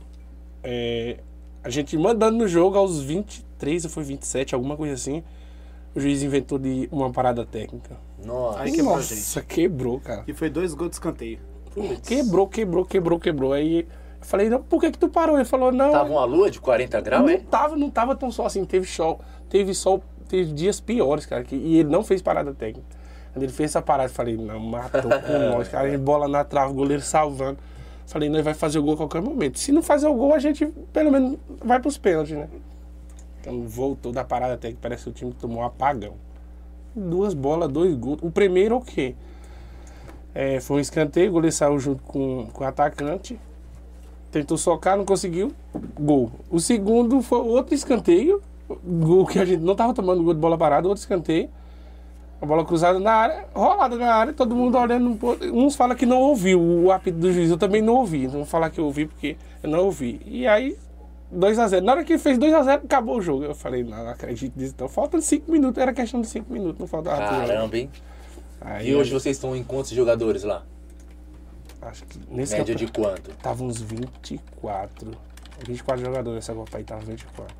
é, 0.62 1.16
a 1.64 1.68
gente 1.68 1.98
mandando 1.98 2.38
no 2.38 2.46
jogo 2.46 2.78
aos 2.78 3.00
23 3.00 3.86
ou 3.86 3.90
foi 3.90 4.04
27, 4.04 4.54
alguma 4.54 4.76
coisa 4.76 4.94
assim. 4.94 5.24
O 5.94 6.00
juiz 6.00 6.22
inventou 6.22 6.58
de 6.58 6.88
uma 6.90 7.10
parada 7.10 7.44
técnica. 7.46 7.96
Nossa. 8.24 8.60
Aí 8.60 8.72
quebrou 8.72 8.96
Nossa, 8.96 9.42
quebrou, 9.42 10.00
cara. 10.00 10.24
E 10.26 10.32
foi 10.32 10.50
dois 10.50 10.74
gols 10.74 10.90
de 10.90 10.96
escanteio. 10.96 11.38
Quebrou, 12.02 12.48
quebrou, 12.48 12.84
quebrou, 12.84 13.18
quebrou. 13.18 13.52
Aí 13.52 13.80
eu 13.80 13.86
falei, 14.20 14.48
não, 14.48 14.62
por 14.62 14.80
que 14.80 14.90
que 14.90 14.98
tu 14.98 15.08
parou? 15.08 15.36
Ele 15.36 15.44
falou, 15.44 15.70
não. 15.72 15.92
Tava 15.92 16.10
uma 16.10 16.24
lua 16.24 16.50
de 16.50 16.60
40 16.60 17.00
graus, 17.00 17.22
Não 17.22 17.30
é? 17.30 17.38
tava, 17.38 17.76
não 17.76 17.90
tava 17.90 18.14
tão 18.16 18.30
só 18.30 18.46
assim, 18.46 18.64
teve 18.64 18.86
sol, 18.86 19.20
teve 19.48 19.74
sol, 19.74 20.02
teve 20.28 20.52
dias 20.52 20.80
piores, 20.80 21.26
cara, 21.26 21.44
que, 21.44 21.54
e 21.54 21.78
ele 21.78 21.88
não 21.88 22.02
fez 22.02 22.22
parada 22.22 22.52
técnica. 22.54 22.86
Quando 23.32 23.42
ele 23.42 23.52
fez 23.52 23.70
essa 23.70 23.82
parada, 23.82 24.08
eu 24.08 24.14
falei, 24.14 24.36
não, 24.36 24.58
matou 24.60 25.02
com 25.02 25.38
nós, 25.50 25.68
cara, 25.68 25.88
a 25.88 25.90
gente 25.90 26.00
bola 26.00 26.28
na 26.28 26.44
trave, 26.44 26.72
o 26.72 26.74
goleiro 26.74 27.02
salvando. 27.02 27.58
Falei, 28.06 28.28
nós 28.28 28.44
vai 28.44 28.54
fazer 28.54 28.78
o 28.78 28.82
gol 28.82 28.94
a 28.94 28.96
qualquer 28.98 29.22
momento. 29.22 29.58
Se 29.58 29.72
não 29.72 29.82
fazer 29.82 30.06
o 30.06 30.14
gol, 30.14 30.32
a 30.34 30.38
gente 30.38 30.66
pelo 30.92 31.10
menos 31.10 31.38
vai 31.64 31.80
pros 31.80 31.98
pênaltis, 31.98 32.36
né? 32.36 32.48
Então 33.44 33.60
voltou 33.68 34.10
da 34.10 34.24
parada 34.24 34.56
técnica, 34.56 34.80
parece 34.80 35.04
que 35.04 35.10
o 35.10 35.12
time 35.12 35.32
tomou 35.34 35.58
um 35.58 35.64
apagão. 35.64 36.14
Duas 36.96 37.34
bolas, 37.34 37.70
dois 37.70 37.94
gols. 37.94 38.20
O 38.22 38.30
primeiro 38.30 38.76
o 38.76 38.80
quê? 38.80 39.14
É, 40.34 40.60
foi 40.60 40.78
um 40.78 40.80
escanteio, 40.80 41.28
o 41.28 41.32
goleiro 41.34 41.54
saiu 41.54 41.78
junto 41.78 42.02
com, 42.04 42.48
com 42.50 42.64
o 42.64 42.66
atacante. 42.66 43.38
Tentou 44.32 44.56
socar, 44.56 44.96
não 44.96 45.04
conseguiu. 45.04 45.52
Gol. 46.00 46.32
O 46.50 46.58
segundo 46.58 47.20
foi 47.20 47.38
outro 47.38 47.74
escanteio. 47.74 48.42
Gol 48.82 49.26
que 49.26 49.38
a 49.38 49.44
gente 49.44 49.60
não 49.60 49.76
tava 49.76 49.92
tomando 49.92 50.24
gol 50.24 50.32
de 50.32 50.40
bola 50.40 50.56
parada, 50.56 50.88
outro 50.88 51.02
escanteio. 51.02 51.50
A 52.40 52.46
bola 52.46 52.64
cruzada 52.64 52.98
na 52.98 53.12
área, 53.12 53.44
rolada 53.54 53.96
na 53.96 54.14
área, 54.14 54.32
todo 54.32 54.56
mundo 54.56 54.78
olhando. 54.78 55.18
Uns 55.52 55.76
falam 55.76 55.94
que 55.94 56.06
não 56.06 56.20
ouviu 56.20 56.60
o 56.60 56.90
apito 56.90 57.18
do 57.18 57.30
juiz, 57.30 57.50
eu 57.50 57.58
também 57.58 57.82
não 57.82 57.96
ouvi. 57.96 58.24
Não 58.24 58.32
vou 58.32 58.46
falar 58.46 58.70
que 58.70 58.80
eu 58.80 58.86
ouvi 58.86 59.06
porque 59.06 59.36
eu 59.62 59.68
não 59.68 59.84
ouvi. 59.84 60.20
E 60.24 60.46
aí, 60.46 60.76
2x0. 61.32 61.80
Na 61.80 61.92
hora 61.92 62.04
que 62.04 62.16
fez 62.18 62.38
2x0, 62.38 62.84
acabou 62.84 63.18
o 63.18 63.22
jogo. 63.22 63.44
Eu 63.44 63.54
falei, 63.54 63.82
não, 63.84 64.04
não 64.04 64.08
acredito 64.10 64.56
nisso. 64.58 64.72
Então, 64.74 64.88
faltam 64.88 65.20
5 65.20 65.50
minutos. 65.50 65.80
Era 65.80 65.92
questão 65.92 66.20
de 66.20 66.26
5 66.28 66.52
minutos, 66.52 66.78
não 66.80 66.86
faltava. 66.86 67.18
Caramba, 67.18 67.76
hein? 67.78 67.90
Aí, 68.60 68.90
E 68.90 68.94
hoje 68.94 69.12
vocês 69.12 69.36
estão 69.36 69.54
em 69.54 69.62
quantos 69.62 69.90
jogadores 69.90 70.42
lá? 70.42 70.62
Acho 71.82 72.04
que 72.06 72.18
nesse 72.30 72.56
Média 72.56 72.74
de 72.74 72.86
quanto? 72.86 73.30
tava 73.42 73.62
uns 73.62 73.80
24. 73.80 75.10
24 75.66 76.04
jogadores 76.04 76.34
nessa 76.36 76.54
Copa 76.54 76.78
aí, 76.78 76.84
tava 76.84 77.02
24. 77.02 77.54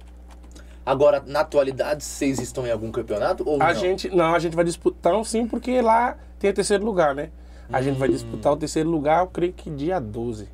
Agora, 0.86 1.22
na 1.26 1.40
atualidade, 1.40 2.04
vocês 2.04 2.38
estão 2.40 2.66
em 2.66 2.70
algum 2.70 2.90
campeonato 2.90 3.46
ou 3.48 3.62
A 3.62 3.72
não? 3.72 3.74
gente, 3.80 4.08
não, 4.14 4.34
a 4.34 4.38
gente 4.38 4.54
vai 4.56 4.64
disputar 4.64 5.14
um 5.14 5.24
sim, 5.24 5.46
porque 5.46 5.80
lá 5.80 6.16
tem 6.38 6.50
o 6.50 6.54
terceiro 6.54 6.84
lugar, 6.84 7.14
né? 7.14 7.30
A 7.72 7.80
gente 7.80 7.96
Hum. 7.96 7.98
vai 8.00 8.08
disputar 8.08 8.52
o 8.52 8.56
terceiro 8.56 8.90
lugar, 8.90 9.20
eu 9.20 9.26
creio 9.26 9.52
que 9.52 9.70
dia 9.70 9.98
12. 10.00 10.48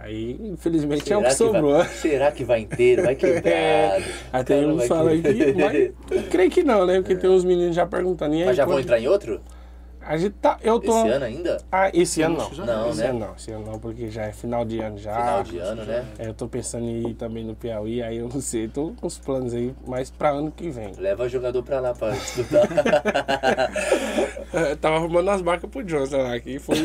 Aí, 0.00 0.36
infelizmente, 0.40 1.12
é 1.12 1.16
o 1.16 1.22
que 1.22 1.30
Será 1.32 1.50
sobrou. 1.52 1.72
vai, 1.78 1.88
será 1.88 2.30
que 2.32 2.44
vai 2.44 2.60
inteiro? 2.60 3.02
Vai 3.02 3.14
quebrado. 3.16 4.04
Aí 4.32 4.44
tem 4.44 4.60
Cara, 4.62 4.72
uns 4.74 4.86
falando 4.86 5.22
que- 5.22 5.54
mas 6.10 6.26
creio 6.28 6.50
que 6.50 6.62
não, 6.62 6.86
né? 6.86 7.00
Porque 7.00 7.16
tem 7.16 7.28
uns 7.28 7.44
meninos 7.44 7.74
já 7.74 7.84
perguntando. 7.84 8.34
E 8.34 8.40
aí, 8.40 8.46
Mas 8.46 8.56
já 8.56 8.64
vão 8.64 8.74
quando- 8.74 8.84
entrar 8.84 9.00
em 9.00 9.08
outro? 9.08 9.40
A 10.08 10.16
gente 10.16 10.36
tá. 10.40 10.56
Eu 10.62 10.80
tô. 10.80 10.98
Esse 11.00 11.08
ano 11.10 11.24
ainda? 11.26 11.58
Ah, 11.70 11.90
esse 11.92 12.22
ano 12.22 12.38
não. 12.38 12.50
Não, 12.50 12.64
não, 12.64 12.90
esse 12.90 13.00
né? 13.00 13.08
ano 13.08 13.18
não, 13.18 13.34
esse 13.36 13.50
ano 13.52 13.66
não, 13.66 13.78
porque 13.78 14.08
já 14.08 14.22
é 14.22 14.32
final 14.32 14.64
de 14.64 14.80
ano 14.80 14.96
já. 14.96 15.14
Final 15.14 15.42
de 15.42 15.58
ano, 15.58 15.84
né? 15.84 16.06
É, 16.18 16.28
eu 16.28 16.32
tô 16.32 16.48
pensando 16.48 16.86
em 16.86 17.10
ir 17.10 17.14
também 17.14 17.44
no 17.44 17.54
Piauí, 17.54 18.02
aí 18.02 18.16
eu 18.16 18.26
não 18.26 18.40
sei, 18.40 18.68
tô 18.68 18.94
com 18.98 19.06
os 19.06 19.18
planos 19.18 19.52
aí, 19.52 19.74
mas 19.86 20.10
pra 20.10 20.30
ano 20.30 20.50
que 20.50 20.70
vem. 20.70 20.94
Leva 20.96 21.28
jogador 21.28 21.62
pra 21.62 21.78
lá 21.80 21.92
pra 21.92 22.16
estudar. 22.16 22.66
Eu 24.50 24.76
tava 24.78 24.96
arrumando 24.96 25.28
as 25.28 25.42
marcas 25.42 25.68
pro 25.68 25.84
Johnson 25.84 26.22
lá, 26.22 26.40
que 26.40 26.58
foi. 26.58 26.76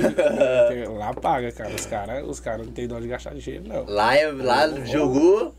lá 0.99 1.13
paga, 1.13 1.49
cara. 1.53 1.73
Os 1.73 1.85
caras 1.85 2.27
os 2.27 2.39
cara 2.41 2.57
não 2.57 2.73
tem 2.73 2.89
dó 2.89 2.99
de 2.99 3.07
gastar 3.07 3.33
dinheiro, 3.35 3.65
não. 3.65 3.85
lá, 3.85 4.17
é- 4.17 4.29
lá 4.33 4.67
jogou, 4.85 5.55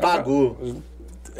pagou. 0.00 0.56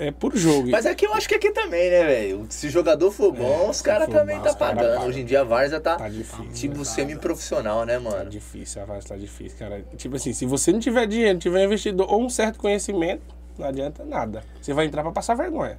É 0.00 0.10
por 0.12 0.36
jogo. 0.36 0.70
Mas 0.70 0.86
aqui 0.86 1.04
eu 1.06 1.12
acho 1.14 1.28
que 1.28 1.34
aqui 1.34 1.50
também, 1.50 1.90
né, 1.90 2.04
velho? 2.04 2.46
Se 2.50 2.68
o 2.68 2.70
jogador 2.70 3.10
for 3.10 3.32
bom, 3.32 3.68
os 3.70 3.78
se 3.78 3.82
caras 3.82 4.08
também 4.08 4.36
bom, 4.36 4.42
tá 4.44 4.50
os 4.50 4.56
cara 4.56 4.74
pagando. 4.76 4.94
paga. 4.94 5.06
Hoje 5.08 5.20
em 5.20 5.24
dia 5.24 5.40
a 5.40 5.44
Várzea 5.44 5.80
tá, 5.80 5.96
Tá 5.96 6.08
difícil. 6.08 6.52
tipo 6.52 6.84
semi-profissional, 6.84 7.84
né, 7.84 7.94
Tá 7.94 8.00
mano? 8.00 8.30
difícil, 8.30 8.82
a 8.82 8.86
fase 8.86 9.06
tá 9.08 9.16
difícil, 9.16 9.58
cara. 9.58 9.84
Tipo 9.96 10.14
assim, 10.16 10.32
se 10.32 10.46
você 10.46 10.72
não 10.72 10.78
tiver 10.78 11.06
dinheiro, 11.06 11.32
não 11.34 11.40
tiver 11.40 11.64
investidor 11.64 12.10
ou 12.12 12.22
um 12.22 12.28
certo 12.30 12.58
conhecimento, 12.58 13.22
não 13.58 13.66
adianta 13.66 14.04
nada. 14.04 14.44
Você 14.62 14.72
vai 14.72 14.86
entrar 14.86 15.02
pra 15.02 15.10
passar 15.10 15.34
vergonha. 15.34 15.78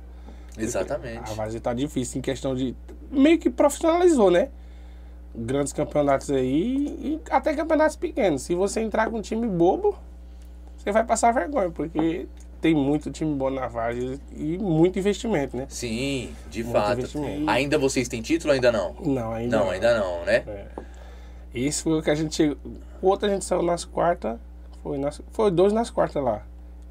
Exatamente. 0.58 1.32
A 1.32 1.36
base 1.36 1.60
tá 1.60 1.74
difícil 1.74 2.20
em 2.20 2.22
questão 2.22 2.54
de. 2.54 2.76
Meio 3.10 3.40
que 3.40 3.50
profissionalizou, 3.50 4.30
né? 4.30 4.50
grandes 5.34 5.72
campeonatos 5.72 6.32
aí 6.32 6.88
e 7.02 7.20
até 7.30 7.54
campeonatos 7.56 7.96
pequenos. 7.96 8.42
Se 8.42 8.56
você 8.56 8.82
entrar 8.82 9.10
com 9.10 9.20
um 9.20 9.22
time 9.22 9.48
bobo, 9.48 9.96
você 10.76 10.92
vai 10.92 11.04
passar 11.06 11.32
vergonha, 11.32 11.70
porque 11.70 12.28
tem 12.60 12.76
muito 12.76 13.10
time 13.12 13.34
bom 13.36 13.50
na 13.50 13.68
Várzea 13.68 14.20
e 14.36 14.58
muito 14.58 15.00
investimento, 15.00 15.56
né? 15.56 15.66
Sim, 15.70 16.34
de 16.50 16.64
Muito 16.64 16.74
fato. 16.74 17.02
Ainda 17.48 17.78
vocês 17.78 18.08
têm 18.08 18.22
título 18.22 18.52
ou 18.52 18.56
ainda 18.56 18.72
não? 18.72 18.96
Não, 19.04 19.32
ainda 19.32 19.58
Não, 19.58 19.70
ainda 19.70 20.00
não, 20.00 20.26
né? 20.26 20.44
É. 20.48 20.68
Isso 21.54 21.84
foi 21.84 22.00
o 22.00 22.04
que 22.04 22.10
a 22.10 22.16
gente 22.16 22.36
chegou. 22.36 22.58
O 23.02 23.08
outro 23.08 23.28
a 23.28 23.32
gente 23.32 23.46
saiu 23.46 23.64
nas 23.64 23.86
quartas. 23.86 24.38
Foi, 24.84 24.98
nas, 24.98 25.22
foi 25.32 25.52
dois 25.52 25.74
nas 25.74 25.90
quartas 25.90 26.24
lá. 26.24 26.46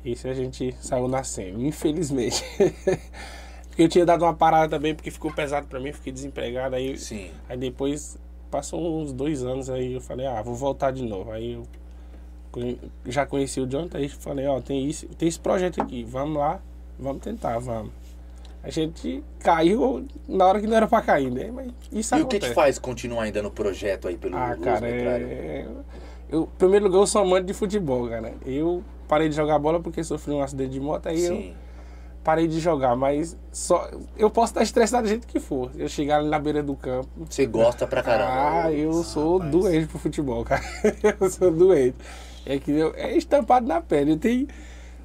Esse 0.04 0.28
a 0.28 0.34
gente 0.34 0.75
saiu 0.80 1.08
na 1.08 1.22
semi, 1.22 1.68
infelizmente. 1.68 2.44
porque 3.68 3.82
eu 3.82 3.88
tinha 3.88 4.06
dado 4.06 4.25
uma 4.25 4.34
parada 4.34 4.76
também, 4.76 4.94
porque 4.94 5.10
ficou 5.10 5.32
pesado 5.32 5.66
pra 5.66 5.78
mim, 5.78 5.92
fiquei 5.92 6.12
desempregado. 6.12 6.75
Aí, 6.75 6.96
Sim. 6.98 7.30
aí 7.48 7.56
depois 7.56 8.18
passou 8.50 9.00
uns 9.00 9.12
dois 9.12 9.44
anos 9.44 9.68
aí 9.68 9.92
eu 9.92 10.00
falei, 10.00 10.26
ah, 10.26 10.40
vou 10.42 10.54
voltar 10.54 10.90
de 10.90 11.02
novo. 11.02 11.30
Aí 11.30 11.52
eu 11.52 11.62
já 13.07 13.25
conheci 13.27 13.61
o 13.61 13.67
Jonathan 13.67 13.99
aí 13.99 14.09
falei, 14.09 14.47
ó, 14.47 14.61
tem, 14.61 14.87
isso, 14.87 15.07
tem 15.19 15.29
esse 15.29 15.38
projeto 15.41 15.81
aqui, 15.83 16.05
vamos 16.05 16.38
lá, 16.38 16.61
vamos 16.99 17.23
tentar, 17.23 17.59
vamos. 17.59 17.91
A 18.62 18.71
gente 18.71 19.23
caiu 19.38 20.05
na 20.27 20.45
hora 20.47 20.61
que 20.61 20.67
não 20.67 20.77
era 20.77 20.87
pra 20.88 21.00
cair, 21.00 21.31
né? 21.31 21.50
Mas 21.53 21.69
isso 21.93 22.15
E 22.17 22.23
o 22.23 22.27
que 22.27 22.38
te 22.38 22.47
acontece. 22.47 22.55
faz 22.55 22.79
continuar 22.79 23.23
ainda 23.23 23.41
no 23.41 23.50
projeto 23.50 24.09
aí 24.09 24.17
pelo 24.17 24.37
Ah, 24.37 24.50
Luz 24.55 24.61
cara, 24.65 24.81
Metralha? 24.81 25.25
é... 25.25 25.67
Eu, 26.29 26.43
em 26.43 26.59
primeiro 26.59 26.85
lugar, 26.87 26.99
eu 26.99 27.07
sou 27.07 27.23
amante 27.23 27.47
de 27.47 27.55
futebol, 27.55 28.07
cara. 28.09 28.35
Eu 28.45 28.83
parei 29.07 29.29
de 29.31 29.35
jogar 29.37 29.59
bola 29.59 29.81
porque 29.81 30.03
sofri 30.05 30.33
um 30.35 30.43
acidente 30.43 30.71
de 30.73 30.81
moto, 30.81 31.07
aí 31.07 31.25
eu 31.25 31.37
Sim. 31.37 31.55
parei 32.23 32.47
de 32.47 32.61
jogar. 32.61 32.95
Mas 32.97 33.35
só 33.50 33.88
eu 34.19 34.29
posso 34.29 34.50
estar 34.50 34.62
estressado 34.62 35.05
do 35.05 35.09
jeito 35.09 35.27
que 35.27 35.41
for. 35.41 35.71
Eu 35.77 35.88
chegar 35.88 36.19
ali 36.19 36.29
na 36.29 36.38
beira 36.38 36.62
do 36.62 36.75
campo. 36.77 37.09
Você 37.31 37.47
gosta 37.47 37.87
pra 37.87 38.03
caramba. 38.03 38.65
Ah, 38.65 38.73
eu 38.73 38.93
sou 39.05 39.38
rapaz. 39.38 39.53
doente 39.53 39.87
pro 39.87 39.99
futebol, 39.99 40.45
cara. 40.45 40.62
eu 41.19 41.31
sou 41.31 41.50
doente. 41.50 41.97
É 42.47 42.59
que 42.59 42.71
eu, 42.71 42.95
é 42.97 43.16
estampado 43.16 43.66
na 43.66 43.80
pele. 43.80 44.12
Eu 44.12 44.16
tenho, 44.18 44.47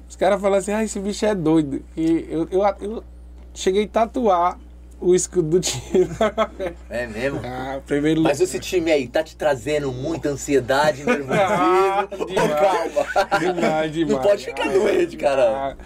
os 0.08 0.16
caras 0.16 0.40
falam 0.40 0.58
assim, 0.58 0.72
ah, 0.72 0.82
esse 0.84 0.98
bicho 1.00 1.24
é 1.26 1.34
doido. 1.34 1.82
E 1.96 2.26
eu, 2.28 2.48
eu, 2.50 2.62
eu 2.80 3.04
cheguei 3.52 3.84
a 3.84 3.88
tatuar 3.88 4.58
o 5.00 5.14
escudo 5.14 5.48
do 5.50 5.60
time. 5.60 6.08
É 6.88 7.06
mesmo? 7.06 7.40
ah, 7.44 7.80
primeiro 7.86 8.22
Mas 8.22 8.40
esse 8.40 8.58
time 8.58 8.90
aí 8.90 9.06
tá 9.06 9.22
te 9.22 9.36
trazendo 9.36 9.92
muita 9.92 10.30
ansiedade, 10.30 11.02
Ah, 11.30 12.08
nervosismo. 12.10 12.26
demais. 12.26 12.94
Calma. 12.94 13.38
Demais, 13.38 13.92
demais. 13.92 14.14
Não 14.14 14.22
pode 14.22 14.44
ficar 14.44 14.68
doente, 14.70 15.16
cara. 15.16 15.76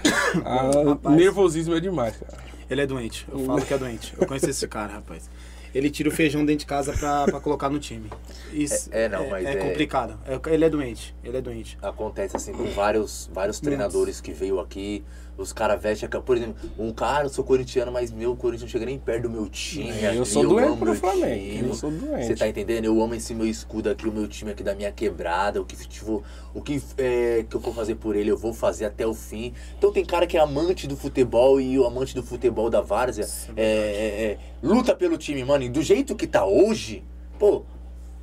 Ah, 0.45 0.71
ah, 1.05 1.11
nervosismo 1.11 1.75
é 1.75 1.81
demais, 1.81 2.17
cara. 2.17 2.49
Ele 2.71 2.83
é 2.83 2.87
doente. 2.87 3.26
Eu 3.33 3.40
falo 3.40 3.62
que 3.62 3.73
é 3.75 3.78
doente. 3.78 4.14
Eu 4.19 4.26
conheço 4.26 4.50
esse 4.50 4.69
cara, 4.69 4.93
rapaz. 4.93 5.28
Ele 5.75 5.91
tira 5.91 6.09
o 6.09 6.13
feijão 6.13 6.45
dentro 6.45 6.61
de 6.61 6.67
casa 6.67 6.93
pra, 6.93 7.25
pra 7.25 7.41
colocar 7.41 7.69
no 7.69 7.79
time. 7.79 8.11
Isso 8.53 8.89
É- 8.93 9.05
é, 9.05 9.09
não, 9.09 9.29
mas 9.29 9.47
é, 9.47 9.53
é- 9.53 9.57
complicado. 9.57 10.19
É- 10.27 10.55
ele 10.55 10.65
é 10.65 10.71
doente. 10.71 11.15
Ele 11.23 11.37
é 11.37 11.41
doente. 11.41 11.79
Acontece 11.83 12.37
assim 12.37 12.53
com 12.53 12.65
vários, 12.67 13.29
vários 13.33 13.61
treinadores 13.61 14.21
que 14.21 14.33
veio 14.33 14.59
aqui. 14.61 15.05
Os 15.37 15.53
caras 15.53 15.81
vestem 15.81 16.09
a. 16.13 16.21
Por 16.21 16.37
exemplo, 16.37 16.57
um 16.77 16.93
cara, 16.93 17.27
eu 17.27 17.29
sou 17.29 17.45
corintiano, 17.45 17.93
mas 17.93 18.11
meu 18.11 18.35
Corinthians 18.35 18.63
não 18.63 18.69
chega 18.69 18.85
nem 18.85 18.99
perto 18.99 19.23
do 19.23 19.31
meu 19.31 19.49
time. 19.49 19.89
É, 19.91 20.17
eu 20.17 20.23
aqui, 20.23 20.31
sou 20.33 20.43
doente 20.45 20.67
amo 20.67 20.77
pro 20.79 20.95
Flamengo, 20.97 21.53
time. 21.53 21.69
eu 21.69 21.75
sou 21.75 21.93
doente. 21.93 22.27
Você 22.27 22.35
tá 22.35 22.49
entendendo? 22.49 22.87
Eu 22.87 23.01
amo 23.01 23.15
esse 23.15 23.33
meu 23.37 23.47
escudo 23.47 23.89
aqui, 23.89 24.09
o 24.09 24.13
meu 24.13 24.27
time 24.27 24.51
aqui 24.51 24.65
da 24.65 24.75
minha 24.75 24.91
quebrada. 24.91 25.63
O 25.63 25.65
que, 25.65 25.77
tipo, 25.77 26.25
o 26.53 26.61
que, 26.61 26.83
é, 26.97 27.45
que 27.49 27.55
eu 27.55 27.61
for 27.61 27.73
fazer 27.73 27.95
por 27.95 28.17
ele, 28.17 28.33
eu 28.33 28.37
vou 28.37 28.53
fazer 28.53 28.87
até 28.87 29.07
o 29.07 29.15
fim. 29.15 29.55
Então 29.79 29.93
tem 29.93 30.05
cara 30.05 30.27
que 30.27 30.37
é 30.37 30.41
amante 30.41 30.89
do 30.89 30.97
futebol 30.97 31.61
e 31.61 31.79
o 31.79 31.87
amante 31.87 32.17
do 32.17 32.23
futebol 32.25 32.69
da 32.69 32.81
Várzea 32.81 33.25
é, 33.57 33.63
é, 33.63 34.25
é, 34.33 34.39
luta 34.62 34.95
pelo 34.95 35.17
time, 35.19 35.45
mano. 35.45 35.65
E 35.65 35.69
do 35.69 35.83
jeito 35.83 36.15
que 36.17 36.27
tá 36.27 36.45
hoje, 36.45 37.05
pô, 37.38 37.62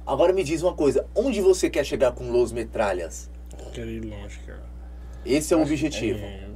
agora 0.06 0.34
me 0.34 0.44
diz 0.44 0.62
uma 0.64 0.74
coisa: 0.74 1.06
onde 1.16 1.42
você 1.42 1.70
quer 1.70 1.86
chegar 1.86 2.12
com 2.12 2.32
Los 2.32 2.52
Metralhas? 2.52 3.30
Quero 3.74 3.90
ir 3.90 4.02
longe, 4.06 4.40
cara. 4.46 4.64
Esse 5.26 5.54
é 5.54 5.58
o 5.58 5.62
objetivo. 5.62 6.20
É, 6.20 6.48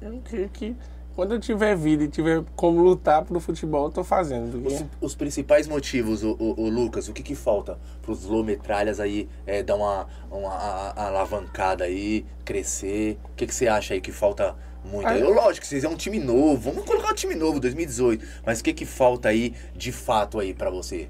eu 0.00 0.20
creio 0.24 0.48
que 0.48 0.74
quando 1.14 1.34
eu 1.34 1.40
tiver 1.40 1.76
vida 1.76 2.04
e 2.04 2.08
tiver 2.08 2.42
como 2.56 2.80
lutar 2.82 3.22
pro 3.22 3.38
futebol, 3.38 3.84
eu 3.86 3.90
tô 3.90 4.02
fazendo. 4.02 4.66
Os, 4.66 4.84
os 5.00 5.14
principais 5.14 5.68
motivos, 5.68 6.22
o, 6.24 6.30
o- 6.38 6.62
o 6.62 6.68
Lucas, 6.70 7.06
o 7.08 7.12
que 7.12 7.22
que 7.22 7.34
falta 7.34 7.78
pros 8.00 8.24
Lometralhas 8.24 8.98
aí 8.98 9.28
é, 9.46 9.62
dar 9.62 9.76
uma, 9.76 10.06
uma 10.30 10.48
a- 10.48 10.90
a- 10.92 11.06
alavancada 11.08 11.84
aí, 11.84 12.24
crescer? 12.46 13.18
O 13.32 13.36
que 13.36 13.46
que 13.46 13.54
você 13.54 13.68
acha 13.68 13.92
aí 13.92 14.00
que 14.00 14.10
falta 14.10 14.56
muito? 14.84 15.06
Ah, 15.06 15.18
Eu, 15.18 15.32
lógico, 15.32 15.66
vocês 15.66 15.84
é 15.84 15.88
um 15.88 15.96
time 15.96 16.18
novo, 16.18 16.70
vamos 16.72 16.84
colocar 16.84 17.12
um 17.12 17.14
time 17.14 17.34
novo, 17.34 17.60
2018. 17.60 18.24
Mas 18.44 18.60
o 18.60 18.64
que 18.64 18.72
que 18.72 18.84
falta 18.86 19.28
aí 19.28 19.54
de 19.74 19.92
fato 19.92 20.38
aí 20.38 20.52
pra 20.54 20.70
você? 20.70 21.08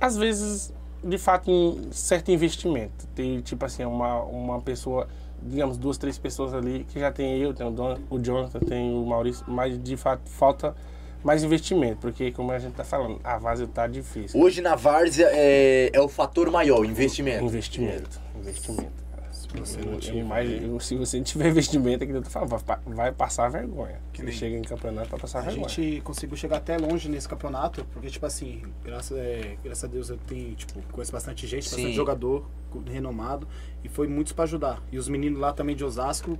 Às 0.00 0.16
vezes, 0.16 0.72
de 1.02 1.18
fato, 1.18 1.50
um 1.50 1.92
certo 1.92 2.30
investimento. 2.30 3.06
Tem, 3.14 3.40
tipo 3.40 3.64
assim, 3.64 3.84
uma, 3.84 4.22
uma 4.22 4.60
pessoa, 4.60 5.08
digamos, 5.42 5.76
duas, 5.76 5.98
três 5.98 6.18
pessoas 6.18 6.54
ali, 6.54 6.84
que 6.88 6.98
já 6.98 7.10
tem 7.12 7.38
eu, 7.38 7.52
tem 7.52 7.66
o, 7.66 7.70
Don, 7.70 7.98
o 8.08 8.18
Jonathan, 8.18 8.60
tem 8.60 8.92
o 8.94 9.04
Maurício, 9.04 9.44
mas 9.48 9.82
de 9.82 9.96
fato 9.96 10.28
falta 10.30 10.74
mais 11.22 11.44
investimento, 11.44 11.98
porque 11.98 12.32
como 12.32 12.50
a 12.50 12.58
gente 12.58 12.72
tá 12.72 12.84
falando, 12.84 13.20
a 13.22 13.36
Várzea 13.36 13.66
tá 13.66 13.86
difícil. 13.86 14.40
Hoje 14.40 14.62
na 14.62 14.74
Várzea 14.74 15.28
é, 15.32 15.90
é 15.92 16.00
o 16.00 16.08
fator 16.08 16.50
maior, 16.50 16.84
investimento. 16.84 17.44
Investimento. 17.44 18.20
Investimento. 18.38 18.99
Você 19.58 19.80
não 19.80 19.98
tiver- 19.98 20.18
imagino- 20.18 20.80
se 20.80 20.94
você 20.96 21.16
não 21.16 21.24
tiver 21.24 21.48
investimento, 21.50 22.04
é 22.04 22.06
que 22.06 22.12
eu 22.12 22.22
vai, 22.46 22.60
pa- 22.60 22.80
vai 22.86 23.12
passar 23.12 23.48
vergonha. 23.48 24.00
Que 24.12 24.22
Você 24.22 24.32
chega 24.32 24.56
em 24.56 24.62
campeonato 24.62 25.08
pra 25.08 25.18
passar 25.18 25.38
A 25.40 25.42
vergonha. 25.42 25.68
gente 25.68 26.00
conseguiu 26.02 26.36
chegar 26.36 26.58
até 26.58 26.76
longe 26.76 27.08
nesse 27.08 27.28
campeonato, 27.28 27.84
porque, 27.92 28.08
tipo 28.08 28.24
assim, 28.26 28.62
graças, 28.84 29.16
é, 29.18 29.56
graças 29.64 29.84
a 29.84 29.86
Deus 29.86 30.10
eu 30.10 30.16
tenho, 30.18 30.54
tipo, 30.54 30.80
conheço 30.92 31.12
bastante 31.12 31.46
gente, 31.46 31.68
Sim. 31.68 31.76
bastante 31.76 31.94
jogador 31.96 32.46
renomado, 32.86 33.48
e 33.82 33.88
foi 33.88 34.06
muitos 34.06 34.32
pra 34.32 34.44
ajudar. 34.44 34.82
E 34.92 34.98
os 34.98 35.08
meninos 35.08 35.40
lá 35.40 35.52
também 35.52 35.74
de 35.74 35.84
Osasco, 35.84 36.38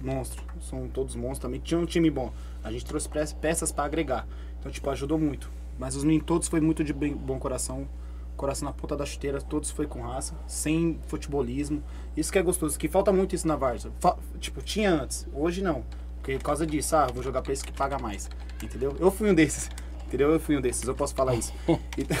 monstro, 0.00 0.42
são 0.60 0.88
todos 0.88 1.14
monstros 1.14 1.38
também, 1.40 1.60
tinha 1.60 1.78
um 1.78 1.86
time 1.86 2.10
bom. 2.10 2.32
A 2.62 2.70
gente 2.72 2.84
trouxe 2.84 3.08
pe- 3.08 3.34
peças 3.40 3.70
pra 3.72 3.84
agregar, 3.84 4.26
então, 4.58 4.70
tipo, 4.70 4.88
ajudou 4.90 5.18
muito. 5.18 5.50
Mas 5.78 5.96
os 5.96 6.04
meninos 6.04 6.26
todos 6.26 6.48
foi 6.48 6.60
muito 6.60 6.84
de 6.84 6.92
bem- 6.92 7.14
bom 7.14 7.38
coração, 7.38 7.88
coração 8.36 8.66
na 8.66 8.72
ponta 8.72 8.96
da 8.96 9.06
chuteira, 9.06 9.40
todos 9.40 9.70
foi 9.70 9.86
com 9.86 10.00
raça, 10.02 10.34
sem 10.46 10.98
futebolismo. 11.06 11.82
Isso 12.16 12.30
que 12.32 12.38
é 12.38 12.42
gostoso, 12.42 12.78
que 12.78 12.88
falta 12.88 13.12
muito 13.12 13.34
isso 13.34 13.46
na 13.48 13.56
Varsa. 13.56 13.90
Tipo, 14.38 14.60
tinha 14.62 14.90
antes, 14.90 15.26
hoje 15.32 15.62
não. 15.62 15.84
Porque 16.16 16.36
por 16.38 16.44
causa 16.44 16.66
disso, 16.66 16.94
ah, 16.94 17.06
vou 17.06 17.22
jogar 17.22 17.42
pra 17.42 17.52
esse 17.52 17.64
que 17.64 17.72
paga 17.72 17.98
mais. 17.98 18.30
Entendeu? 18.62 18.96
Eu 19.00 19.10
fui 19.10 19.30
um 19.30 19.34
desses. 19.34 19.70
Entendeu? 20.06 20.30
Eu 20.30 20.38
fui 20.38 20.56
um 20.56 20.60
desses, 20.60 20.86
eu 20.86 20.94
posso 20.94 21.14
falar 21.14 21.34
isso. 21.34 21.52
Então, 21.96 22.16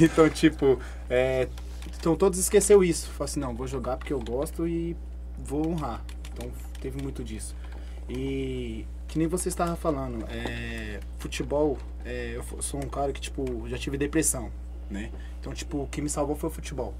então, 0.00 0.30
tipo, 0.30 0.78
é, 1.08 1.48
então 1.98 2.14
todos 2.14 2.38
esqueceu 2.38 2.84
isso. 2.84 3.08
Falei 3.10 3.30
assim, 3.30 3.40
não, 3.40 3.54
vou 3.54 3.66
jogar 3.66 3.96
porque 3.96 4.12
eu 4.12 4.20
gosto 4.20 4.66
e 4.66 4.96
vou 5.38 5.68
honrar. 5.68 6.04
Então 6.32 6.50
teve 6.80 7.02
muito 7.02 7.24
disso. 7.24 7.54
E 8.08 8.86
que 9.08 9.18
nem 9.18 9.26
você 9.26 9.48
estava 9.48 9.74
falando, 9.76 10.26
é, 10.28 11.00
futebol, 11.18 11.78
é, 12.04 12.32
eu 12.36 12.62
sou 12.62 12.78
um 12.84 12.88
cara 12.88 13.12
que, 13.12 13.20
tipo, 13.20 13.68
já 13.68 13.78
tive 13.78 13.96
depressão, 13.96 14.50
né? 14.90 15.10
Então, 15.40 15.52
tipo, 15.54 15.82
o 15.82 15.86
que 15.86 16.00
me 16.00 16.08
salvou 16.08 16.36
foi 16.36 16.50
o 16.50 16.52
futebol. 16.52 16.94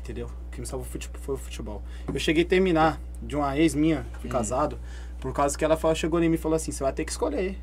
Entendeu? 0.00 0.30
Que 0.56 0.60
me 0.62 0.66
salvou 0.66 0.88
foi, 0.88 0.98
tipo, 0.98 1.18
foi 1.18 1.34
o 1.34 1.38
futebol. 1.38 1.82
Eu 2.10 2.18
cheguei 2.18 2.42
a 2.42 2.46
terminar 2.46 2.98
de 3.20 3.36
uma 3.36 3.58
ex 3.58 3.74
minha, 3.74 4.06
fui 4.22 4.30
casado, 4.30 4.78
por 5.20 5.30
causa 5.34 5.56
que 5.56 5.62
ela 5.62 5.76
falou, 5.76 5.94
chegou 5.94 6.18
em 6.22 6.30
mim 6.30 6.36
e 6.36 6.38
falou 6.38 6.56
assim, 6.56 6.72
você 6.72 6.82
vai 6.82 6.94
ter 6.94 7.04
que 7.04 7.10
escolher. 7.10 7.58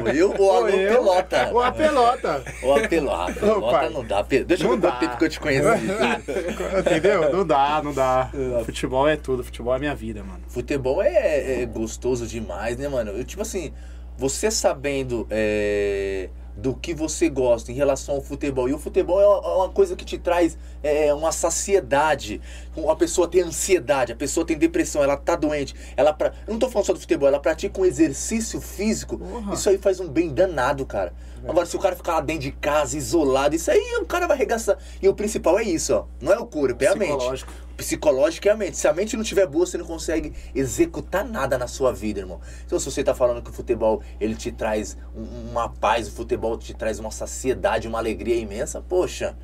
Ou 0.00 0.08
eu 0.08 0.34
ou 0.38 0.50
a 0.50 0.58
Ou 0.60 0.68
eu, 0.70 0.94
pelota. 0.94 1.50
Ou 1.52 1.60
a 1.62 1.70
pelota. 1.70 2.44
Ou 2.62 2.74
a 2.74 2.80
pelota. 2.88 3.60
Pai. 3.70 3.90
não 3.90 4.02
dá. 4.02 4.22
Deixa 4.22 4.64
eu 4.64 4.70
Não 4.70 4.80
quanto 4.80 4.80
dá. 4.80 4.96
tempo 4.96 5.18
que 5.18 5.24
eu 5.26 5.28
te 5.28 5.38
conheci. 5.38 5.66
Entendeu? 6.80 7.30
Não 7.30 7.46
dá, 7.46 7.82
não 7.84 7.92
dá. 7.92 8.30
Futebol 8.64 9.06
é 9.06 9.16
tudo, 9.16 9.44
futebol 9.44 9.76
é 9.76 9.78
minha 9.78 9.94
vida, 9.94 10.24
mano. 10.24 10.40
Futebol 10.48 11.02
é, 11.02 11.60
é 11.60 11.66
gostoso 11.66 12.26
demais, 12.26 12.78
né, 12.78 12.88
mano? 12.88 13.10
Eu, 13.10 13.24
tipo 13.24 13.42
assim, 13.42 13.74
você 14.16 14.50
sabendo 14.50 15.26
é, 15.28 16.30
do 16.56 16.74
que 16.74 16.92
você 16.92 17.28
gosta 17.28 17.72
em 17.72 17.74
relação 17.74 18.16
ao 18.16 18.20
futebol, 18.20 18.68
e 18.68 18.74
o 18.74 18.78
futebol 18.78 19.20
é 19.20 19.26
uma, 19.26 19.66
é 19.66 19.68
coisa 19.70 19.96
que 19.96 20.04
te 20.04 20.18
traz 20.18 20.58
é, 20.82 21.12
uma 21.14 21.32
saciedade. 21.32 22.40
A 22.88 22.96
pessoa 22.96 23.28
tem 23.28 23.42
ansiedade, 23.42 24.12
a 24.12 24.16
pessoa 24.16 24.44
tem 24.46 24.56
depressão, 24.56 25.02
ela 25.02 25.16
tá 25.16 25.36
doente. 25.36 25.74
Ela 25.96 26.12
pra... 26.12 26.32
Eu 26.46 26.52
não 26.52 26.58
tô 26.58 26.68
falando 26.68 26.86
só 26.86 26.92
do 26.92 27.00
futebol, 27.00 27.28
ela 27.28 27.40
pratica 27.40 27.80
um 27.80 27.84
exercício 27.84 28.60
físico. 28.60 29.18
Porra. 29.18 29.54
Isso 29.54 29.68
aí 29.68 29.78
faz 29.78 30.00
um 30.00 30.08
bem 30.08 30.32
danado, 30.32 30.84
cara. 30.84 31.12
Agora, 31.48 31.66
se 31.66 31.76
o 31.76 31.78
cara 31.78 31.96
ficar 31.96 32.14
lá 32.14 32.20
dentro 32.20 32.42
de 32.42 32.52
casa, 32.52 32.96
isolado, 32.96 33.54
isso 33.54 33.70
aí 33.70 33.96
o 34.00 34.06
cara 34.06 34.26
vai 34.26 34.36
arregaçar. 34.36 34.78
E 35.00 35.08
o 35.08 35.14
principal 35.14 35.58
é 35.58 35.62
isso, 35.64 35.94
ó. 35.94 36.04
Não 36.20 36.32
é 36.32 36.38
o 36.38 36.46
corpo, 36.46 36.82
é 36.84 36.86
a 36.88 36.94
mente 36.94 37.08
Psicológico. 37.16 37.52
psicológica 37.76 38.48
é 38.48 38.52
a 38.52 38.56
mente. 38.56 38.76
Se 38.76 38.86
a 38.86 38.92
mente 38.92 39.16
não 39.16 39.22
estiver 39.22 39.46
boa, 39.46 39.66
você 39.66 39.76
não 39.76 39.84
consegue 39.84 40.32
executar 40.54 41.24
nada 41.24 41.58
na 41.58 41.66
sua 41.66 41.92
vida, 41.92 42.20
irmão. 42.20 42.40
Então, 42.64 42.78
se 42.78 42.84
você 42.90 43.02
tá 43.02 43.14
falando 43.14 43.42
que 43.42 43.50
o 43.50 43.52
futebol 43.52 44.02
ele 44.20 44.34
te 44.36 44.52
traz 44.52 44.96
um- 45.16 45.50
uma 45.50 45.68
paz, 45.68 46.06
o 46.08 46.12
futebol 46.12 46.56
te 46.56 46.74
traz 46.74 46.98
uma 46.98 47.10
saciedade, 47.10 47.88
uma 47.88 47.98
alegria 47.98 48.36
imensa, 48.36 48.80
poxa, 48.80 49.36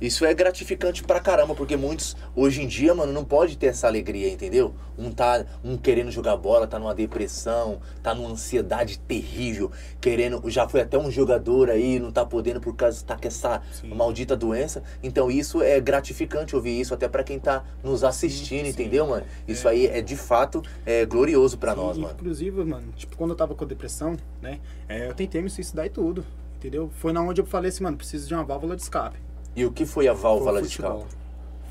Isso 0.00 0.24
é 0.24 0.34
gratificante 0.34 1.02
pra 1.02 1.20
caramba, 1.20 1.54
porque 1.54 1.76
muitos, 1.76 2.16
hoje 2.34 2.62
em 2.62 2.66
dia, 2.66 2.94
mano, 2.94 3.12
não 3.12 3.24
pode 3.24 3.56
ter 3.56 3.66
essa 3.66 3.86
alegria, 3.86 4.28
entendeu? 4.28 4.74
Um 4.98 5.10
tá 5.10 5.44
um 5.64 5.76
querendo 5.76 6.10
jogar 6.10 6.36
bola, 6.36 6.66
tá 6.66 6.78
numa 6.78 6.94
depressão, 6.94 7.80
tá 8.02 8.14
numa 8.14 8.30
ansiedade 8.30 8.98
terrível, 8.98 9.70
querendo. 10.00 10.42
Já 10.50 10.68
foi 10.68 10.80
até 10.80 10.98
um 10.98 11.10
jogador 11.10 11.70
aí, 11.70 11.98
não 11.98 12.10
tá 12.10 12.24
podendo 12.24 12.60
por 12.60 12.74
causa 12.74 13.04
tá 13.04 13.16
com 13.16 13.26
essa 13.26 13.62
maldita 13.84 14.36
doença. 14.36 14.82
Então 15.02 15.30
isso 15.30 15.62
é 15.62 15.80
gratificante 15.80 16.54
ouvir 16.54 16.80
isso, 16.80 16.92
até 16.94 17.08
pra 17.08 17.22
quem 17.24 17.38
tá 17.38 17.64
nos 17.82 18.04
assistindo, 18.04 18.66
entendeu, 18.66 19.06
mano? 19.06 19.24
Isso 19.46 19.68
aí 19.68 19.86
é 19.86 20.00
de 20.00 20.16
fato 20.16 20.62
é 20.84 21.04
glorioso 21.06 21.58
pra 21.58 21.74
nós, 21.74 21.96
mano. 21.96 22.14
Inclusive, 22.14 22.64
mano, 22.64 22.92
tipo, 22.96 23.16
quando 23.16 23.30
eu 23.30 23.36
tava 23.36 23.54
com 23.54 23.66
depressão, 23.66 24.16
né? 24.40 24.58
é, 24.88 25.08
eu 25.08 25.14
tentei 25.14 25.40
me 25.40 25.48
suicidar 25.48 25.86
e 25.86 25.90
tudo. 25.90 26.24
Entendeu? 26.56 26.90
Foi 26.98 27.12
na 27.12 27.20
onde 27.20 27.40
eu 27.40 27.46
falei 27.46 27.70
assim, 27.70 27.82
mano, 27.82 27.96
preciso 27.96 28.28
de 28.28 28.34
uma 28.34 28.44
válvula 28.44 28.76
de 28.76 28.82
escape. 28.82 29.18
E 29.54 29.64
o 29.64 29.72
que 29.72 29.84
foi 29.84 30.08
a 30.08 30.14
Foi 30.14 30.22
válvula 30.22 30.58
o 30.60 30.62
de 30.62 30.68
futebol. 30.68 30.98
escape? 30.98 31.14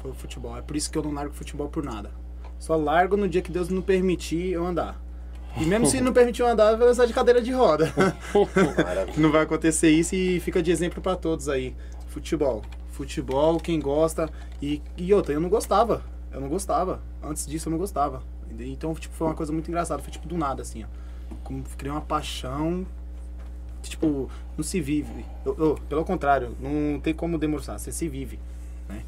Foi 0.01 0.11
o 0.11 0.13
futebol. 0.13 0.57
É 0.57 0.61
por 0.61 0.75
isso 0.75 0.91
que 0.91 0.97
eu 0.97 1.03
não 1.03 1.13
largo 1.13 1.33
futebol 1.33 1.67
por 1.69 1.83
nada. 1.83 2.11
Só 2.59 2.75
largo 2.75 3.17
no 3.17 3.27
dia 3.27 3.41
que 3.41 3.51
Deus 3.51 3.69
não 3.69 3.81
permitir 3.81 4.51
eu 4.51 4.65
andar. 4.65 4.99
E 5.57 5.65
mesmo 5.65 5.85
se 5.85 5.99
não 5.99 6.13
permitir 6.13 6.43
eu 6.43 6.47
andar, 6.47 6.71
eu 6.71 6.77
vou 6.77 6.87
lançar 6.87 7.05
de 7.05 7.13
cadeira 7.13 7.41
de 7.41 7.51
roda. 7.51 7.91
Não 9.17 9.29
vai 9.31 9.41
acontecer 9.41 9.89
isso 9.89 10.15
e 10.15 10.39
fica 10.39 10.63
de 10.63 10.71
exemplo 10.71 11.01
pra 11.01 11.15
todos 11.17 11.49
aí. 11.49 11.75
Futebol. 12.07 12.61
Futebol, 12.91 13.59
quem 13.59 13.77
gosta. 13.79 14.29
E, 14.61 14.81
e 14.95 15.13
outra, 15.13 15.33
eu 15.33 15.41
não 15.41 15.49
gostava. 15.49 16.03
Eu 16.31 16.39
não 16.39 16.47
gostava. 16.47 17.01
Antes 17.21 17.45
disso 17.45 17.67
eu 17.67 17.71
não 17.71 17.77
gostava. 17.77 18.23
Então, 18.59 18.93
tipo, 18.93 19.13
foi 19.13 19.27
uma 19.27 19.33
coisa 19.33 19.51
muito 19.51 19.67
engraçada. 19.69 20.01
Foi 20.01 20.11
tipo 20.11 20.25
do 20.27 20.37
nada, 20.37 20.61
assim, 20.61 20.85
ó. 20.85 21.35
Como 21.43 21.63
criei 21.77 21.91
uma 21.91 22.01
paixão. 22.01 22.85
Tipo, 23.83 24.29
não 24.57 24.63
se 24.63 24.79
vive. 24.79 25.25
Eu- 25.45 25.55
eu, 25.57 25.79
pelo 25.89 26.03
contrário, 26.05 26.55
não 26.59 26.99
tem 26.99 27.13
como 27.13 27.37
demonstrar. 27.37 27.79
Você 27.79 27.91
se 27.91 28.07
vive. 28.07 28.39
Né? 28.87 29.03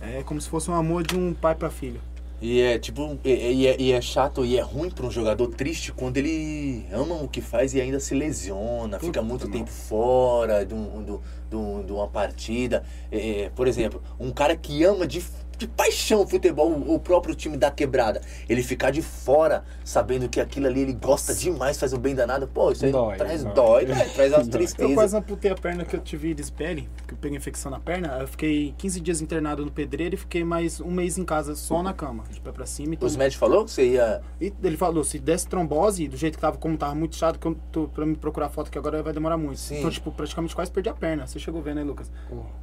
É 0.00 0.22
como 0.22 0.40
se 0.40 0.48
fosse 0.48 0.70
um 0.70 0.74
amor 0.74 1.02
de 1.02 1.16
um 1.16 1.32
pai 1.34 1.54
pra 1.54 1.70
filho. 1.70 2.00
E 2.40 2.60
é 2.60 2.78
tipo, 2.78 3.18
e, 3.24 3.66
é, 3.66 3.80
e 3.80 3.92
é 3.92 4.00
chato 4.02 4.44
e 4.44 4.58
é 4.58 4.60
ruim 4.60 4.90
pra 4.90 5.06
um 5.06 5.10
jogador 5.10 5.46
triste 5.48 5.90
quando 5.90 6.18
ele 6.18 6.84
ama 6.92 7.14
o 7.14 7.26
que 7.26 7.40
faz 7.40 7.72
e 7.72 7.80
ainda 7.80 7.98
se 7.98 8.14
lesiona, 8.14 8.98
fica 9.00 9.22
muito 9.22 9.48
tempo 9.48 9.70
fora 9.70 10.62
de, 10.66 10.74
um, 10.74 11.02
do- 11.02 11.22
do- 11.50 11.82
de 11.82 11.92
uma 11.92 12.06
partida. 12.06 12.84
É, 13.10 13.44
é, 13.44 13.48
por 13.56 13.66
exemplo, 13.66 14.02
um 14.20 14.30
cara 14.30 14.54
que 14.54 14.84
ama 14.84 15.06
de, 15.06 15.24
de 15.58 15.66
paixão 15.66 16.22
o 16.22 16.26
futebol, 16.26 16.70
o, 16.72 16.98
próprio 16.98 17.34
time 17.34 17.56
da 17.56 17.70
quebrada, 17.70 18.20
ele 18.48 18.62
ficar 18.62 18.90
de 18.90 19.00
fora 19.02 19.64
sabendo 19.84 20.28
que 20.28 20.40
aquilo 20.40 20.66
ali 20.66 20.80
ele 20.80 20.92
gosta 20.92 21.34
demais, 21.34 21.78
faz 21.78 21.92
o 21.92 21.98
bem 21.98 22.14
danado, 22.14 22.46
pô, 22.48 22.72
isso 22.72 22.84
aí 22.84 22.92
Dói, 22.92 23.16
traz 23.16 23.44
dói. 23.44 23.54
dói, 23.54 23.84
né? 23.86 24.04
traz 24.14 24.32
as 24.32 24.46
Dói. 24.46 24.46
Eu 24.46 24.50
tristezas. 24.50 24.94
quase 24.94 25.16
amputei 25.16 25.50
a 25.50 25.54
perna 25.54 25.84
que 25.84 25.94
eu 25.96 26.00
tive 26.00 26.34
dispele, 26.34 26.88
que 27.06 27.14
eu 27.14 27.18
peguei 27.18 27.38
infecção 27.38 27.70
na 27.70 27.80
perna. 27.80 28.18
Eu 28.20 28.28
fiquei 28.28 28.74
15 28.76 29.00
dias 29.00 29.20
internado 29.20 29.64
no 29.64 29.70
pedreiro 29.70 30.14
e 30.14 30.18
fiquei 30.18 30.44
mais 30.44 30.80
um 30.80 30.90
mês 30.90 31.16
em 31.18 31.24
casa 31.24 31.54
só 31.54 31.82
na 31.82 31.92
cama, 31.92 32.24
de 32.30 32.40
pé 32.40 32.52
pra 32.52 32.66
cima. 32.66 32.94
Então, 32.94 33.06
Os 33.06 33.16
médicos 33.16 33.38
falou 33.40 33.64
que 33.64 33.70
você 33.70 33.86
ia. 33.86 34.20
e 34.40 34.52
ele 34.62 34.76
falou, 34.76 35.04
se 35.04 35.18
desse 35.18 35.46
trombose, 35.48 36.08
do 36.08 36.16
jeito 36.16 36.34
que 36.34 36.40
tava, 36.40 36.56
como 36.58 36.76
tava 36.76 36.94
muito 36.94 37.16
chato, 37.16 37.38
que 37.38 37.46
eu 37.46 37.56
tô 37.72 37.88
pra 37.88 38.04
me 38.04 38.16
procurar 38.16 38.48
foto 38.48 38.70
que 38.70 38.78
agora 38.78 39.02
vai 39.02 39.12
demorar 39.12 39.36
muito. 39.36 39.58
Sim. 39.58 39.78
Então, 39.78 39.90
tipo, 39.90 40.10
praticamente 40.12 40.54
quase 40.54 40.70
perdi 40.70 40.88
a 40.88 40.94
perna. 40.94 41.26
Você 41.26 41.38
chegou 41.38 41.62
vendo 41.62 41.78
aí, 41.78 41.84
Lucas? 41.84 42.10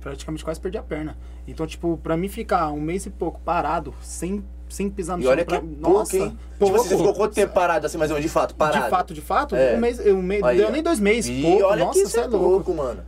Praticamente 0.01 0.43
quase 0.43 0.59
perdi 0.59 0.77
a 0.77 0.83
perna. 0.83 1.17
Então, 1.47 1.65
tipo, 1.65 1.97
pra 1.97 2.15
mim 2.17 2.27
ficar 2.27 2.71
um 2.71 2.82
mês 2.83 3.05
e 3.05 3.09
pouco 3.09 3.39
parado, 3.39 3.93
sem, 4.01 4.43
sem 4.69 4.89
pisar 4.89 5.17
no 5.17 5.23
E 5.23 5.27
olha 5.27 5.39
chão, 5.39 5.45
que 5.47 5.55
é 5.55 5.59
pra... 5.59 5.67
pouco, 5.67 5.97
Nossa, 5.97 6.17
hein? 6.17 6.37
pouco. 6.59 6.75
Tipo 6.77 6.83
você 6.89 6.97
ficou 6.97 7.13
quanto 7.13 7.33
tempo 7.33 7.53
parado 7.53 7.85
assim, 7.85 7.97
menos, 7.97 8.21
de 8.21 8.29
fato, 8.29 8.53
parado? 8.55 8.83
De 8.83 8.89
fato, 8.89 9.13
de 9.13 9.21
fato, 9.21 9.55
É. 9.55 9.75
um 9.75 9.79
mês, 9.79 9.99
um 9.99 10.21
mês 10.21 10.43
Aí, 10.43 10.57
deu 10.57 10.67
ó. 10.67 10.71
nem 10.71 10.83
dois 10.83 10.99
meses, 10.99 11.35
E 11.35 11.41
pouco. 11.41 11.63
olha 11.65 11.85
Nossa, 11.85 11.99
que 11.99 12.05
isso 12.05 12.19
é 12.19 12.23
é 12.23 12.27
louco. 12.27 12.45
louco, 12.47 12.73
mano. 12.73 13.03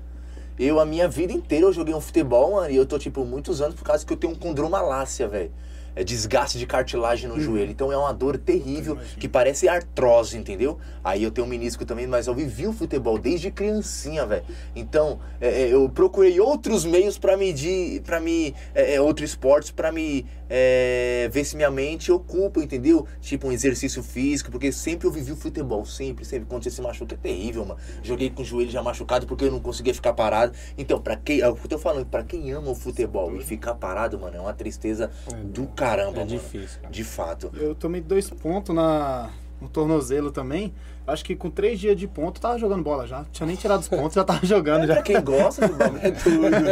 Eu, 0.58 0.80
a 0.80 0.86
minha 0.86 1.08
vida 1.10 1.34
inteira, 1.34 1.66
eu 1.66 1.74
joguei 1.74 1.94
um 1.94 2.00
futebol, 2.00 2.54
mano, 2.54 2.70
e 2.72 2.76
eu 2.78 2.86
tô, 2.86 2.98
tipo, 2.98 3.26
muitos 3.26 3.60
anos 3.62 3.76
por 3.76 3.84
causa 3.84 4.06
que 4.06 4.14
eu 4.14 4.18
tenho 4.18 4.32
um 4.32 4.36
condromalácia, 4.38 5.28
velho. 5.28 5.52
É 5.96 6.04
desgaste 6.04 6.58
de 6.60 6.66
cartilagem 6.66 7.30
Uhum. 7.30 7.38
no 7.38 7.42
joelho. 7.42 7.72
Então 7.72 7.92
é 7.92 7.98
uma 7.98 8.14
dor 8.14 8.38
terrível, 8.38 8.98
que 9.20 9.28
parece 9.30 9.68
artrose, 9.68 10.38
entendeu? 10.38 10.78
Aí 11.04 11.24
eu 11.24 11.32
tenho 11.32 11.46
um 11.48 11.50
menisco 11.50 11.86
também, 11.86 12.06
mas 12.08 12.28
eu 12.28 12.36
vivi 12.36 12.68
o 12.68 12.74
futebol 12.74 13.18
desde 13.18 13.50
criancinha, 13.52 14.26
velho. 14.26 14.44
Então, 14.76 15.20
é, 15.40 15.64
é, 15.64 15.74
eu 15.74 15.88
procurei 15.90 16.40
outros 16.40 16.84
meios 16.86 17.18
pra 17.18 17.38
medir, 17.38 18.02
pra 18.02 18.20
me. 18.20 18.54
É, 18.74 18.96
é, 18.96 19.02
outros 19.02 19.30
esportes 19.30 19.72
pra 19.72 19.92
me 19.92 20.26
é, 20.50 21.30
ver 21.32 21.44
se 21.46 21.56
minha 21.56 21.72
mente 21.72 22.12
ocupa, 22.12 22.60
entendeu? 22.62 23.06
Tipo 23.22 23.48
um 23.48 23.52
exercício 23.52 24.04
físico, 24.04 24.52
porque 24.52 24.72
sempre 24.72 25.08
eu 25.08 25.12
vivi 25.12 25.32
o 25.32 25.36
futebol, 25.36 25.86
sempre, 25.86 26.26
sempre. 26.26 26.48
Quando 26.48 26.64
você 26.64 26.72
se 26.72 26.82
machuca 26.82 27.16
é 27.16 27.18
terrível, 27.18 27.66
mano. 27.66 27.80
Joguei 28.04 28.30
com 28.30 28.42
o 28.42 28.46
joelho 28.46 28.70
já 28.70 28.82
machucado 28.84 29.26
porque 29.26 29.46
eu 29.46 29.52
não 29.52 29.60
conseguia 29.60 29.94
ficar 29.94 30.14
parado. 30.14 30.54
Então, 30.78 31.00
pra 31.00 31.16
quem. 31.16 31.42
É 31.42 31.48
o 31.48 31.56
que 31.56 31.66
eu 31.66 31.70
tô 31.70 31.78
falando, 31.78 32.06
pra 32.06 32.24
quem 32.24 32.52
ama 32.52 32.72
o 32.72 32.76
futebol 32.76 33.36
e 33.36 33.44
ficar 33.44 33.76
parado, 33.76 34.20
mano, 34.20 34.38
é 34.38 34.40
uma 34.40 34.54
tristeza 34.54 35.10
do 35.44 35.66
caramba, 35.90 36.10
É 36.12 36.14
mano. 36.16 36.26
difícil, 36.28 36.80
cara. 36.82 36.94
De 36.94 37.04
fato. 37.04 37.52
Eu 37.56 37.76
tomei 37.76 38.02
dois 38.02 38.30
pontos 38.30 38.74
na, 38.76 39.30
no 39.62 39.68
tornozelo 39.70 40.32
também. 40.32 40.74
Acho 41.08 41.24
que 41.24 41.36
com 41.36 41.52
três 41.52 41.80
dias 41.80 41.96
de 41.96 42.08
ponto, 42.08 42.42
tava 42.42 42.58
jogando 42.58 42.82
bola 42.82 43.06
já. 43.06 43.24
Tinha 43.32 43.46
nem 43.46 43.56
tirado 43.56 43.80
os 43.80 43.88
pontos, 43.88 44.16
já 44.16 44.24
tava 44.24 44.40
jogando 44.44 44.88
Pra 44.88 44.96
já. 44.96 45.02
quem 45.04 45.22
gosta 45.22 45.68
do 45.68 45.76
bagulho 45.76 46.00
é 46.02 46.10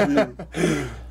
viu? 0.07 0.35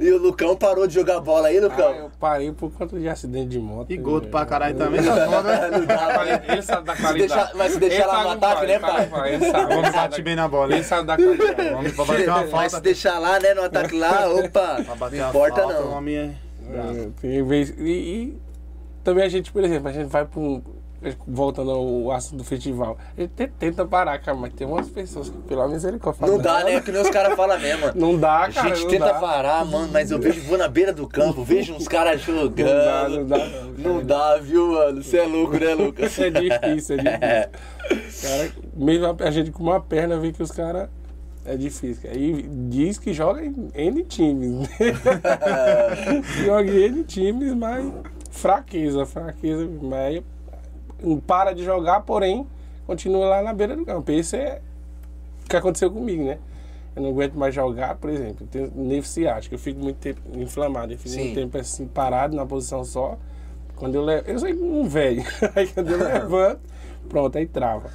E 0.00 0.10
o 0.12 0.18
Lucão 0.18 0.56
parou 0.56 0.88
de 0.88 0.94
jogar 0.94 1.20
bola 1.20 1.46
aí, 1.46 1.58
Ah, 1.58 1.62
Lucão? 1.62 1.92
eu 1.94 2.10
parei 2.18 2.50
por 2.50 2.72
conta 2.72 2.98
de 2.98 3.08
acidente 3.08 3.50
de 3.50 3.60
moto. 3.60 3.92
E 3.92 3.96
gordo 3.96 4.26
pra 4.26 4.44
caralho 4.44 4.76
também. 4.76 5.04
tá 5.04 5.14
foda, 5.28 5.42
né? 5.44 5.70
Não 5.78 5.86
dá? 5.86 6.42
Ele 6.52 6.62
sabe 6.62 6.84
da 6.84 6.96
Se 6.96 7.02
qualidade. 7.02 7.32
deixar- 7.32 7.54
mas 7.54 7.72
se 7.74 7.78
deixar 7.78 7.96
Ele 8.02 8.06
lá 8.08 8.22
no 8.24 8.30
ataque, 8.30 8.66
né, 8.66 8.78
pai? 8.80 8.90
pai? 8.92 9.06
pai? 9.08 9.34
Ele 9.36 9.44
sabe, 9.52 9.58
ele 9.58 9.68
Vamos 9.68 9.84
sabe 9.84 9.96
bate 9.96 10.16
da- 10.18 10.24
bem 10.24 10.34
na 10.36 10.48
bola, 10.48 10.74
Ele 10.74 10.82
sabe 10.82 11.06
da 11.06 11.16
qualidade. 11.16 11.70
Vamos 11.70 11.92
pra 11.92 12.04
bater 12.04 12.28
uma 12.28 12.36
Mas 12.38 12.44
se 12.46 12.50
falta. 12.50 12.80
deixar 12.80 13.18
lá, 13.20 13.38
né, 13.38 13.54
no 13.54 13.62
ataque 13.62 13.96
lá, 13.96 14.28
opa, 14.34 14.82
Pra 14.84 14.94
bater 14.96 15.18
não 15.20 15.26
a 15.26 15.28
importa 15.28 15.60
falta, 15.62 15.80
não. 15.80 15.92
homem 15.92 16.36
é 16.68 16.72
bravo. 16.72 16.98
É, 17.00 17.08
tem 17.20 17.42
vez, 17.42 17.70
e, 17.78 17.82
e 17.82 18.38
também 19.04 19.24
a 19.24 19.28
gente, 19.28 19.50
por 19.52 19.62
exemplo, 19.64 19.88
a 19.88 19.92
gente 19.92 20.08
vai 20.08 20.24
para 20.24 20.40
um. 20.40 20.62
Voltando 21.26 21.72
ao 21.72 22.12
assunto 22.12 22.38
do 22.38 22.44
festival, 22.44 22.96
a 23.18 23.20
gente 23.20 23.30
te- 23.30 23.48
tenta 23.58 23.84
parar, 23.84 24.20
cara, 24.20 24.38
mas 24.38 24.52
tem 24.52 24.64
umas 24.64 24.88
pessoas 24.88 25.28
que, 25.30 25.36
pela 25.38 25.66
misericórdia, 25.66 26.24
Não 26.28 26.38
dá, 26.38 26.62
né? 26.62 26.80
Que 26.80 26.92
nem 26.92 27.02
os 27.02 27.10
caras 27.10 27.34
falam 27.34 27.58
mesmo. 27.58 27.90
Não 27.98 28.16
dá, 28.16 28.44
A 28.44 28.52
cara. 28.52 28.68
gente 28.68 28.84
não 28.84 28.88
tenta 28.92 29.06
dá. 29.06 29.14
parar, 29.14 29.64
mano, 29.64 29.88
mas 29.92 30.12
eu 30.12 30.20
vejo, 30.20 30.40
vou 30.42 30.56
na 30.56 30.68
beira 30.68 30.92
do 30.92 31.08
campo, 31.08 31.42
vejo 31.42 31.74
uns 31.74 31.88
caras 31.88 32.20
jogando. 32.20 32.56
Não 32.68 32.84
dá, 32.84 33.08
não 33.08 33.26
dá. 33.26 33.38
Não, 33.38 33.72
Não 33.98 34.04
dá, 34.04 34.36
viu, 34.36 34.68
mano? 34.74 35.02
Você 35.02 35.16
é 35.18 35.24
louco, 35.26 35.58
né, 35.58 35.74
Lucas? 35.74 36.16
É 36.20 36.30
difícil, 36.30 36.96
é 37.00 37.48
difícil. 37.48 38.28
Cara, 38.30 38.52
mesmo 38.76 39.06
a- 39.06 39.16
a 39.26 39.30
gente 39.32 39.50
com 39.50 39.64
uma 39.64 39.80
perna 39.80 40.16
vê 40.20 40.30
que 40.30 40.40
os 40.40 40.52
caras. 40.52 40.88
É 41.44 41.56
difícil. 41.56 42.08
Aí 42.10 42.48
diz 42.68 42.98
que 42.98 43.12
joga 43.12 43.44
em 43.44 43.68
N 43.74 44.04
times. 44.04 44.68
joga 46.44 46.70
em 46.70 46.84
N 46.84 47.04
times, 47.04 47.54
mas 47.54 47.92
fraqueza, 48.30 49.04
fraqueza. 49.04 49.68
Mas 49.82 50.22
não 51.02 51.18
para 51.18 51.52
de 51.52 51.64
jogar, 51.64 52.00
porém, 52.02 52.46
continua 52.86 53.26
lá 53.26 53.42
na 53.42 53.52
beira 53.52 53.76
do 53.76 53.84
campo. 53.84 54.10
Esse 54.12 54.36
é 54.36 54.60
o 55.44 55.48
que 55.48 55.56
aconteceu 55.56 55.90
comigo, 55.90 56.24
né? 56.24 56.38
Eu 56.94 57.02
não 57.02 57.10
aguento 57.10 57.34
mais 57.34 57.54
jogar, 57.54 57.96
por 57.96 58.10
exemplo, 58.10 58.38
eu 58.42 58.46
tenho 58.46 58.72
nervo 58.74 59.06
ciático, 59.06 59.54
eu 59.54 59.58
fico 59.58 59.80
muito 59.80 59.96
tempo 59.96 60.20
inflamado, 60.34 60.92
eu 60.92 60.98
fico 60.98 61.08
Sim. 61.08 61.20
muito 61.24 61.34
tempo 61.34 61.56
assim, 61.58 61.86
parado 61.86 62.36
na 62.36 62.44
posição 62.44 62.84
só. 62.84 63.18
Quando 63.74 63.94
eu 63.94 64.02
levo, 64.02 64.28
eu 64.30 64.38
sou 64.38 64.48
um 64.50 64.86
velho, 64.86 65.24
aí 65.56 65.66
quando 65.68 65.90
eu 65.90 65.98
levanto, 66.04 66.60
pronto, 67.08 67.38
aí 67.38 67.46
trava. 67.46 67.90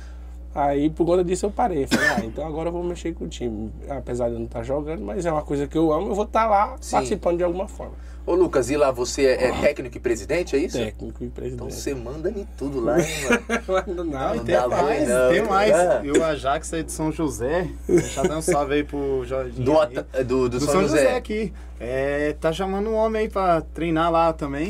Aí 0.58 0.90
por 0.90 1.06
conta 1.06 1.24
disso 1.24 1.46
eu 1.46 1.52
parei, 1.52 1.86
falei, 1.86 2.08
ah, 2.08 2.26
então 2.26 2.44
agora 2.44 2.70
eu 2.70 2.74
vou 2.74 2.84
mexer 2.84 3.14
com 3.14 3.26
o 3.26 3.28
time. 3.28 3.72
Apesar 3.88 4.28
de 4.28 4.34
eu 4.34 4.40
não 4.40 4.48
estar 4.48 4.64
jogando, 4.64 5.04
mas 5.04 5.24
é 5.24 5.32
uma 5.32 5.44
coisa 5.44 5.68
que 5.68 5.78
eu 5.78 5.94
amo, 5.94 6.08
eu 6.10 6.16
vou 6.16 6.26
estar 6.26 6.48
lá 6.48 6.76
Sim. 6.82 6.94
participando 6.96 7.38
de 7.38 7.44
alguma 7.44 7.68
forma. 7.68 7.94
Ô, 8.26 8.34
Lucas, 8.34 8.70
e 8.72 8.76
lá 8.76 8.90
você 8.92 9.26
é, 9.26 9.46
é 9.50 9.52
técnico 9.62 9.96
e 9.96 10.00
presidente, 10.02 10.56
é 10.56 10.60
isso? 10.60 10.78
Técnico 10.78 11.24
e 11.24 11.28
Então 11.28 11.36
presidente. 11.44 11.74
você 11.76 11.94
manda 11.94 12.30
em 12.30 12.46
tudo 12.58 12.82
lá, 12.84 13.00
hein, 13.00 13.06
mano? 13.24 13.86
não, 13.96 14.04
Não, 14.04 14.36
Não 14.36 14.44
tem 14.44 14.68
mais, 14.68 15.08
não. 15.08 15.30
tem 15.32 15.44
mais. 15.44 15.72
É. 15.72 16.02
E 16.04 16.12
o 16.12 16.24
Ajax 16.24 16.74
aí 16.74 16.84
de 16.84 16.92
São 16.92 17.12
José, 17.12 17.70
deixa 17.88 18.20
eu 18.22 18.28
dar 18.28 18.38
um 18.40 18.42
salve 18.42 18.74
aí 18.74 18.84
pro 18.84 19.24
Jorginho. 19.26 19.64
Do, 19.64 20.24
do, 20.26 20.50
do 20.50 20.60
do 20.60 20.60
São, 20.60 20.82
José. 20.82 21.16
aqui. 21.16 21.54
É, 21.80 22.36
tá 22.42 22.52
chamando 22.52 22.90
um 22.90 22.96
homem 22.96 23.22
aí 23.24 23.30
pra 23.30 23.62
treinar 23.62 24.12
lá 24.12 24.34
também. 24.34 24.68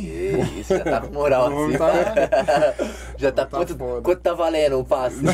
Isso, 0.60 0.76
já 0.78 0.84
tá 0.84 1.00
com 1.02 1.14
moral 1.14 1.48
assim. 1.66 1.78
tá- 1.78 2.74
Já 3.18 3.32
tá, 3.32 3.46
tá 3.46 3.58
quanto, 3.58 3.76
foda. 3.76 4.02
quanto 4.02 4.20
tá 4.22 4.34
valendo 4.34 4.80
o 4.80 4.86
passe? 4.86 5.18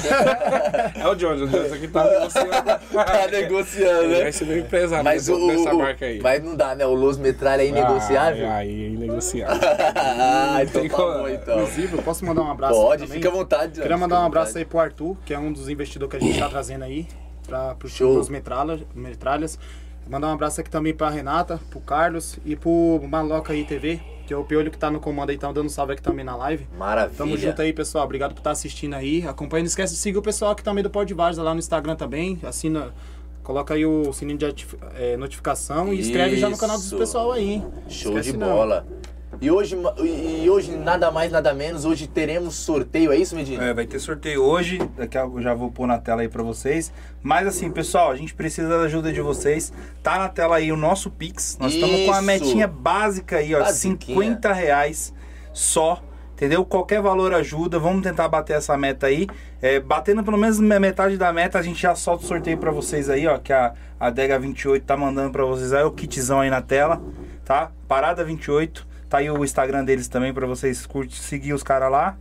É 0.96 1.08
o 1.08 1.16
Jones, 1.16 1.42
o 1.42 1.48
Jones 1.48 1.74
aqui 1.74 1.88
tá 1.88 2.04
negociando. 2.06 2.52
tá 2.94 3.28
negociando, 3.30 4.08
né? 4.08 4.22
vai 4.22 4.32
ser 4.32 4.46
meu 4.46 4.60
empresário 4.60 5.04
Mas 5.04 5.28
o, 5.28 5.48
dessa 5.48 5.74
o- 5.74 5.78
marca 5.80 6.06
aí. 6.06 6.22
Mas 6.22 6.44
não 6.44 6.56
dá, 6.56 6.76
né? 6.76 6.86
O 6.86 6.94
Los 6.94 7.18
Metralha 7.18 7.62
é 7.64 7.68
inegociável? 7.68 8.48
Ah, 8.48 8.56
aí 8.58 8.86
é 8.86 8.88
inegociável. 8.90 9.60
Ah, 9.96 10.60
então 10.62 10.82
Tem 10.82 10.90
tá 10.90 10.96
como- 10.96 11.14
bom, 11.24 11.28
então. 11.28 11.56
Inclusive, 11.62 11.98
eu 11.98 12.04
posso 12.04 12.26
mandar 12.26 12.42
um 12.44 12.52
abraço 12.52 12.80
Pode, 12.80 13.04
também? 13.04 13.18
fica 13.18 13.30
à 13.30 13.32
vontade. 13.32 13.82
Queria 13.82 13.98
mandar 13.98 14.22
um 14.22 14.26
abraço 14.26 14.58
aí 14.58 14.64
pro 14.64 14.80
Arthur, 14.80 15.18
que 15.26 15.34
é 15.34 15.40
um 15.40 15.52
dos 15.52 15.68
investidores 15.68 16.12
que 16.12 16.18
a 16.18 16.20
gente 16.26 16.40
tá 16.40 16.48
trazendo 16.48 16.84
aí 16.84 17.08
para 17.48 17.76
Show. 17.88 18.18
os 18.20 18.30
metralhas, 18.30 18.80
metralhas. 18.96 19.60
Mandar 20.10 20.28
um 20.28 20.34
abraço 20.34 20.60
aqui 20.62 20.70
também 20.70 20.94
pra 20.94 21.10
Renata, 21.10 21.60
pro 21.70 21.80
Carlos 21.80 22.38
e 22.46 22.56
pro 22.56 23.02
Maloca 23.10 23.54
aí 23.54 23.64
TV, 23.64 24.02
que 24.28 24.34
é 24.34 24.38
o 24.38 24.44
Piolho 24.44 24.70
que 24.70 24.78
tá 24.78 24.92
no 24.92 25.00
comando 25.00 25.30
aí, 25.30 25.38
tá 25.38 25.52
dando 25.52 25.70
salve 25.70 25.94
aqui 25.94 26.02
também 26.02 26.26
na 26.26 26.36
live. 26.36 26.68
Maravilha. 26.78 27.18
Tamo 27.18 27.38
junto 27.38 27.62
aí, 27.62 27.74
pessoal. 27.74 28.06
Obrigado 28.06 28.34
por 28.34 28.40
estar 28.40 28.52
assistindo 28.52 28.94
aí. 28.94 29.26
Acompanha, 29.28 29.64
não 29.64 29.68
esquece 29.68 29.94
de 29.94 30.00
seguir 30.00 30.18
o 30.18 30.22
pessoal 30.22 30.52
aqui 30.52 30.64
também 30.64 30.84
do 30.84 30.90
Pod 30.90 31.12
Várzea 31.14 31.44
lá 31.44 31.54
no 31.54 31.60
Instagram 31.60 31.96
também. 31.96 32.40
Assina, 32.44 32.94
coloca 33.44 33.74
aí 33.74 33.86
o 33.86 34.12
sininho 34.14 34.38
de 34.38 34.46
é, 34.96 35.18
notificação 35.18 35.94
e 35.94 36.00
inscreve 36.00 36.38
já 36.38 36.50
no 36.50 36.58
canal 36.58 36.78
do 36.78 36.84
Isso. 36.84 36.98
pessoal 36.98 37.32
aí, 37.32 37.50
hein? 37.50 37.66
Show 37.88 38.12
Esquece 38.12 38.34
de 38.34 38.38
não. 38.38 38.84
E 39.44 39.52
hoje, 39.52 39.78
e 40.02 40.50
hoje, 40.50 40.72
nada 40.72 41.12
mais, 41.12 41.30
nada 41.30 41.54
menos, 41.54 41.84
hoje 41.84 42.08
teremos 42.08 42.56
sorteio, 42.56 43.12
é 43.12 43.18
isso, 43.18 43.36
Medina? 43.36 43.62
É, 43.62 43.74
vai 43.74 43.86
ter 43.86 44.00
sorteio 44.00 44.42
hoje, 44.42 44.80
daqui 44.96 45.18
a 45.18 45.24
eu 45.24 45.42
já 45.42 45.54
vou 45.54 45.70
pôr 45.70 45.86
na 45.86 45.98
tela 45.98 46.22
aí 46.22 46.30
pra 46.30 46.42
vocês. 46.42 46.94
Mas 47.22 47.46
assim, 47.46 47.70
pessoal, 47.70 48.10
a 48.10 48.16
gente 48.16 48.34
precisa 48.34 48.70
da 48.70 48.80
ajuda 48.84 49.12
de 49.12 49.20
vocês. 49.20 49.74
Tá 50.02 50.18
na 50.18 50.30
tela 50.30 50.56
aí 50.56 50.72
o 50.72 50.78
nosso 50.78 51.12
Pix. 51.12 51.58
Nós 51.60 51.74
estamos 51.74 52.06
com 52.06 52.14
a 52.14 52.22
metinha 52.22 52.70
básica 52.70 53.36
aí, 53.36 53.54
ó, 53.54 53.60
Basiquinha. 53.60 54.18
50 54.18 54.54
reais 54.54 55.14
só. 55.52 56.02
Entendeu? 56.32 56.64
Qualquer 56.64 57.02
valor 57.02 57.34
ajuda. 57.34 57.78
Vamos 57.78 58.02
tentar 58.02 58.30
bater 58.30 58.56
essa 58.56 58.78
meta 58.78 59.08
aí. 59.08 59.28
É, 59.62 59.78
batendo 59.78 60.24
pelo 60.24 60.38
menos 60.38 60.58
metade 60.58 61.18
da 61.18 61.34
meta, 61.34 61.60
a 61.60 61.62
gente 61.62 61.82
já 61.82 61.94
solta 61.96 62.24
o 62.24 62.28
sorteio 62.28 62.58
pra 62.58 62.72
vocês 62.72 63.10
aí, 63.10 63.28
ó. 63.28 63.38
Que 63.38 63.52
a, 63.52 63.74
a 64.00 64.10
Dega 64.10 64.40
28 64.40 64.86
tá 64.86 64.96
mandando 64.96 65.34
pra 65.34 65.44
vocês 65.44 65.74
aí. 65.74 65.84
O 65.84 65.92
kitzão 65.92 66.40
aí 66.40 66.50
na 66.50 66.62
tela, 66.62 67.02
tá? 67.44 67.72
Parada 67.90 68.24
28. 68.24 68.93
Tá 69.14 69.20
aí 69.20 69.30
o 69.30 69.46
Instagram 69.46 69.86
deles 69.86 70.08
também 70.08 70.34
pra 70.34 70.48
vocês 70.48 70.88
curtir, 70.88 71.18
seguir 71.18 71.54
os 71.54 71.62
caras 71.62 71.92
lá. 71.92 72.18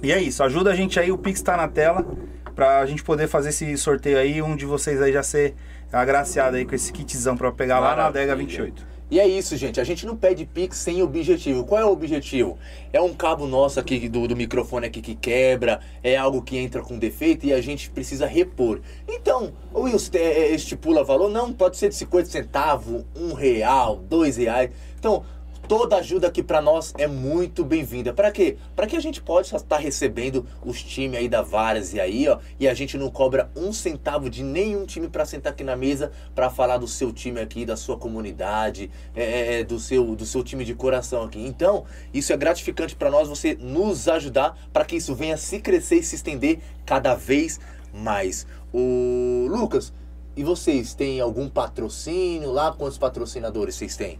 E 0.00 0.12
é 0.12 0.22
isso, 0.22 0.44
ajuda 0.44 0.70
a 0.70 0.74
gente 0.76 1.00
aí, 1.00 1.10
o 1.10 1.18
Pix 1.18 1.42
tá 1.42 1.56
na 1.56 1.66
tela, 1.66 2.06
pra 2.54 2.86
gente 2.86 3.02
poder 3.02 3.26
fazer 3.26 3.48
esse 3.48 3.76
sorteio 3.76 4.16
aí, 4.16 4.40
um 4.40 4.54
de 4.54 4.64
vocês 4.64 5.02
aí 5.02 5.12
já 5.12 5.24
ser 5.24 5.56
agraciado 5.92 6.56
aí 6.56 6.64
com 6.64 6.72
esse 6.72 6.92
kitzão 6.92 7.36
pra 7.36 7.50
pegar 7.50 7.80
lá 7.80 7.90
na 7.90 7.96
Maravilha. 7.96 8.22
Adega 8.22 8.36
28. 8.36 8.86
E 9.10 9.18
é 9.18 9.26
isso, 9.26 9.56
gente. 9.56 9.80
A 9.80 9.84
gente 9.84 10.06
não 10.06 10.16
pede 10.16 10.46
Pix 10.46 10.76
sem 10.76 11.02
objetivo. 11.02 11.64
Qual 11.64 11.80
é 11.80 11.84
o 11.84 11.90
objetivo? 11.90 12.56
É 12.92 13.00
um 13.00 13.12
cabo 13.12 13.44
nosso 13.48 13.80
aqui 13.80 14.08
do, 14.08 14.28
do 14.28 14.36
microfone 14.36 14.86
aqui 14.86 15.02
que 15.02 15.16
quebra, 15.16 15.80
é 16.00 16.16
algo 16.16 16.42
que 16.42 16.56
entra 16.56 16.80
com 16.80 16.96
defeito 16.96 17.44
e 17.44 17.52
a 17.52 17.60
gente 17.60 17.90
precisa 17.90 18.24
repor. 18.24 18.80
Então, 19.08 19.52
o 19.72 19.80
Wilson 19.80 20.12
é, 20.14 20.18
é, 20.18 20.54
estipula 20.54 21.02
valor? 21.02 21.28
Não, 21.28 21.52
pode 21.52 21.76
ser 21.76 21.88
de 21.88 21.96
50 21.96 22.30
centavos, 22.30 23.04
um 23.16 23.32
real, 23.32 23.96
dois 23.96 24.36
reais. 24.36 24.70
Então, 24.96 25.24
toda 25.68 25.96
ajuda 25.96 26.28
aqui 26.28 26.42
pra 26.42 26.60
nós 26.60 26.92
é 26.98 27.06
muito 27.06 27.64
bem-vinda. 27.64 28.12
Pra 28.12 28.30
quê? 28.30 28.56
Pra 28.76 28.86
que 28.86 28.96
a 28.96 29.00
gente 29.00 29.22
possa 29.22 29.56
estar 29.56 29.78
recebendo 29.78 30.46
os 30.64 30.82
times 30.82 31.18
aí 31.18 31.28
da 31.28 31.42
Várzea 31.42 32.02
aí, 32.02 32.28
ó, 32.28 32.38
e 32.58 32.68
a 32.68 32.74
gente 32.74 32.98
não 32.98 33.10
cobra 33.10 33.50
um 33.56 33.72
centavo 33.72 34.28
de 34.28 34.42
nenhum 34.42 34.84
time 34.86 35.08
pra 35.08 35.24
sentar 35.24 35.52
aqui 35.52 35.64
na 35.64 35.76
mesa 35.76 36.12
pra 36.34 36.50
falar 36.50 36.78
do 36.78 36.86
seu 36.86 37.12
time 37.12 37.40
aqui, 37.40 37.64
da 37.64 37.76
sua 37.76 37.96
comunidade, 37.96 38.90
é, 39.14 39.60
é, 39.60 39.64
do 39.64 39.78
seu 39.78 40.14
do 40.14 40.26
seu 40.26 40.42
time 40.42 40.64
de 40.64 40.74
coração 40.74 41.22
aqui. 41.22 41.44
Então, 41.44 41.84
isso 42.12 42.32
é 42.32 42.36
gratificante 42.36 42.94
pra 42.94 43.10
nós 43.10 43.28
você 43.28 43.56
nos 43.58 44.06
ajudar 44.08 44.56
para 44.72 44.84
que 44.84 44.96
isso 44.96 45.14
venha 45.14 45.36
se 45.36 45.60
crescer 45.60 45.96
e 45.96 46.02
se 46.02 46.16
estender 46.16 46.60
cada 46.84 47.14
vez 47.14 47.58
mais. 47.92 48.46
O 48.72 49.46
Lucas, 49.48 49.92
e 50.36 50.42
vocês 50.42 50.94
têm 50.94 51.20
algum 51.20 51.48
patrocínio 51.48 52.50
lá? 52.50 52.72
Quantos 52.72 52.98
patrocinadores 52.98 53.76
vocês 53.76 53.96
têm? 53.96 54.18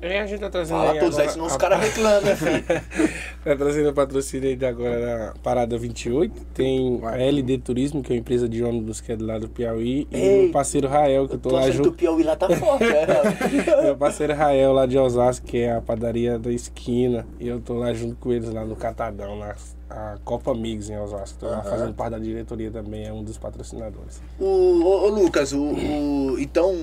É, 0.00 0.20
a 0.20 0.26
gente 0.26 0.38
tá 0.40 0.48
trazendo 0.48 0.78
Fala 0.78 0.92
aí 0.92 1.00
todos 1.00 1.16
aí, 1.18 1.22
agora 1.22 1.32
senão 1.32 1.46
os 1.46 1.52
a- 1.54 1.58
caras 1.58 1.80
reclamam, 1.80 2.20
né, 2.22 2.36
filho? 2.36 2.64
Tá 3.44 3.56
trazendo 3.56 3.88
o 3.88 3.94
patrocínio 3.94 4.48
aí 4.50 4.56
de 4.56 4.66
agora 4.66 5.18
na 5.26 5.34
Parada 5.42 5.78
28. 5.78 6.32
Tem 6.52 7.00
a 7.02 7.16
LD 7.16 7.58
Turismo, 7.58 8.02
que 8.02 8.12
é 8.12 8.16
uma 8.16 8.20
empresa 8.20 8.46
de 8.48 8.62
ônibus 8.62 9.00
que 9.00 9.10
é 9.12 9.16
do 9.16 9.24
lado 9.24 9.42
do 9.42 9.48
Piauí. 9.48 10.06
E 10.10 10.16
Ei, 10.16 10.42
meu 10.44 10.52
parceiro 10.52 10.86
Rael, 10.86 11.26
que 11.26 11.34
eu 11.36 11.38
tô, 11.38 11.48
Tô 11.48 11.54
lá 11.56 11.62
que 11.62 11.70
o 11.70 11.72
junto. 11.72 11.92
Piauí 11.92 12.22
lá 12.24 12.36
tá 12.36 12.48
forte, 12.50 12.84
né? 12.84 13.06
Meu 13.84 13.96
parceiro 13.96 14.34
Rael 14.34 14.72
lá 14.72 14.84
de 14.86 14.98
Osasco, 14.98 15.46
que 15.46 15.58
é 15.58 15.72
a 15.72 15.80
padaria 15.80 16.38
da 16.38 16.50
esquina. 16.52 17.26
E 17.40 17.48
eu 17.48 17.58
tô 17.60 17.74
lá 17.74 17.94
junto 17.94 18.16
com 18.16 18.32
eles 18.32 18.52
lá 18.52 18.64
no 18.66 18.76
Catadão, 18.76 19.38
na 19.38 19.54
a 19.88 20.18
Copa 20.24 20.50
Amigos 20.50 20.90
em 20.90 20.98
Osasco. 20.98 21.38
Tô 21.38 21.46
lá 21.46 21.62
fazendo 21.62 21.94
parte 21.94 22.10
da 22.10 22.18
diretoria 22.18 22.70
também, 22.70 23.06
é 23.06 23.12
um 23.12 23.22
dos 23.24 23.38
patrocinadores. 23.38 24.20
O, 24.38 24.44
ô, 24.44 25.04
ô, 25.04 25.08
Lucas, 25.08 25.52
o, 25.54 25.62
o- 25.62 26.36
então 26.38 26.74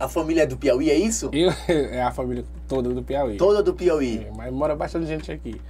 a 0.00 0.08
família 0.08 0.42
é 0.42 0.46
do 0.46 0.56
Piauí, 0.56 0.90
é 0.90 0.94
isso? 0.96 1.30
Eu, 1.32 1.50
é 1.68 2.02
a 2.02 2.10
família 2.10 2.44
toda 2.66 2.88
do 2.88 3.02
Piauí. 3.02 3.36
Toda 3.36 3.62
do 3.62 3.74
Piauí. 3.74 4.26
É, 4.26 4.30
mas 4.36 4.52
mora 4.52 4.74
bastante 4.74 5.06
gente 5.06 5.30
aqui. 5.30 5.60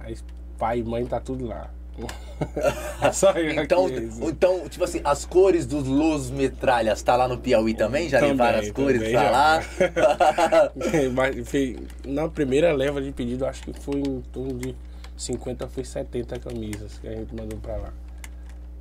Aí 0.00 0.16
pai 0.58 0.78
e 0.78 0.82
mãe 0.84 1.04
tá 1.04 1.20
tudo 1.20 1.46
lá. 1.46 1.70
Só 3.12 3.30
eu 3.32 3.62
Então, 3.62 3.88
então, 4.28 4.68
tipo 4.68 4.84
assim, 4.84 5.00
as 5.02 5.24
cores 5.24 5.64
dos 5.66 5.86
Los 5.88 6.30
Metralhas 6.30 7.02
tá 7.02 7.16
lá 7.16 7.26
no 7.26 7.38
Piauí 7.38 7.72
também? 7.74 8.08
Já 8.08 8.18
Também, 8.18 8.32
levaram 8.32 8.58
as 8.58 8.70
cores 8.70 8.98
também 8.98 9.12
pra 9.12 9.22
já. 9.24 9.30
lá? 9.30 9.62
Mas 11.14 11.48
foi- 11.48 11.76
na 12.06 12.28
primeira 12.28 12.72
leva 12.72 13.00
de 13.00 13.12
pedido, 13.12 13.46
acho 13.46 13.62
que 13.62 13.72
foi 13.80 13.96
em 14.00 14.20
torno 14.32 14.54
de 14.58 14.74
50, 15.16 15.66
foi 15.68 15.84
70 15.84 16.38
camisas 16.38 16.98
que 16.98 17.08
a 17.08 17.12
gente 17.12 17.34
mandou 17.34 17.58
pra 17.58 17.76
lá. 17.76 17.92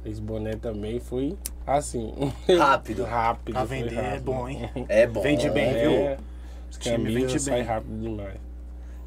Esse 0.05 0.21
boné 0.21 0.55
também 0.55 0.99
foi 0.99 1.35
assim. 1.65 2.13
Rápido. 2.57 3.03
rápido. 3.03 3.57
Foi 3.57 3.65
vender 3.67 3.95
é 3.97 4.01
rápido. 4.09 4.23
bom, 4.23 4.47
hein? 4.47 4.69
É 4.87 5.07
bom. 5.07 5.21
Vende 5.21 5.49
bem, 5.49 5.65
É, 5.65 5.87
viu? 5.87 6.25
As 6.69 6.77
time 6.77 6.95
camisas 6.97 7.21
vende 7.31 7.39
saem 7.39 7.57
bem. 7.57 7.65
rápido 7.67 7.99
demais. 8.01 8.35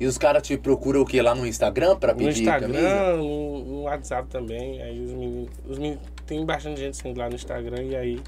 E 0.01 0.07
os 0.07 0.17
caras 0.17 0.43
te 0.43 0.57
procuram 0.57 1.01
o 1.03 1.05
quê? 1.07 1.21
Lá 1.21 1.35
no 1.35 1.47
Instagram 1.47 1.97
pra 1.97 2.13
No 2.13 2.19
pedir 2.19 2.41
Instagram, 2.43 2.73
camisa? 2.73 3.17
no, 3.17 3.65
no 3.65 3.83
WhatsApp 3.83 4.29
também. 4.29 4.81
Aí 4.83 5.05
os 5.05 5.11
meninos, 5.13 5.51
os 5.69 5.79
meninos. 5.79 6.03
Tem 6.27 6.45
bastante 6.45 6.81
gente 6.81 6.97
sendo 6.97 7.19
lá 7.19 7.29
no 7.29 7.35
Instagram 7.35 7.83
e 7.83 7.97
aí 7.97 8.21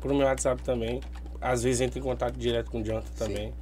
pro 0.00 0.14
meu 0.14 0.26
WhatsApp 0.26 0.62
também. 0.62 1.00
Às 1.40 1.62
vezes 1.62 1.80
entra 1.80 1.98
em 1.98 2.02
contato 2.02 2.36
direto 2.36 2.70
com 2.70 2.80
o 2.80 2.84
Jonathan 2.84 3.08
também. 3.16 3.52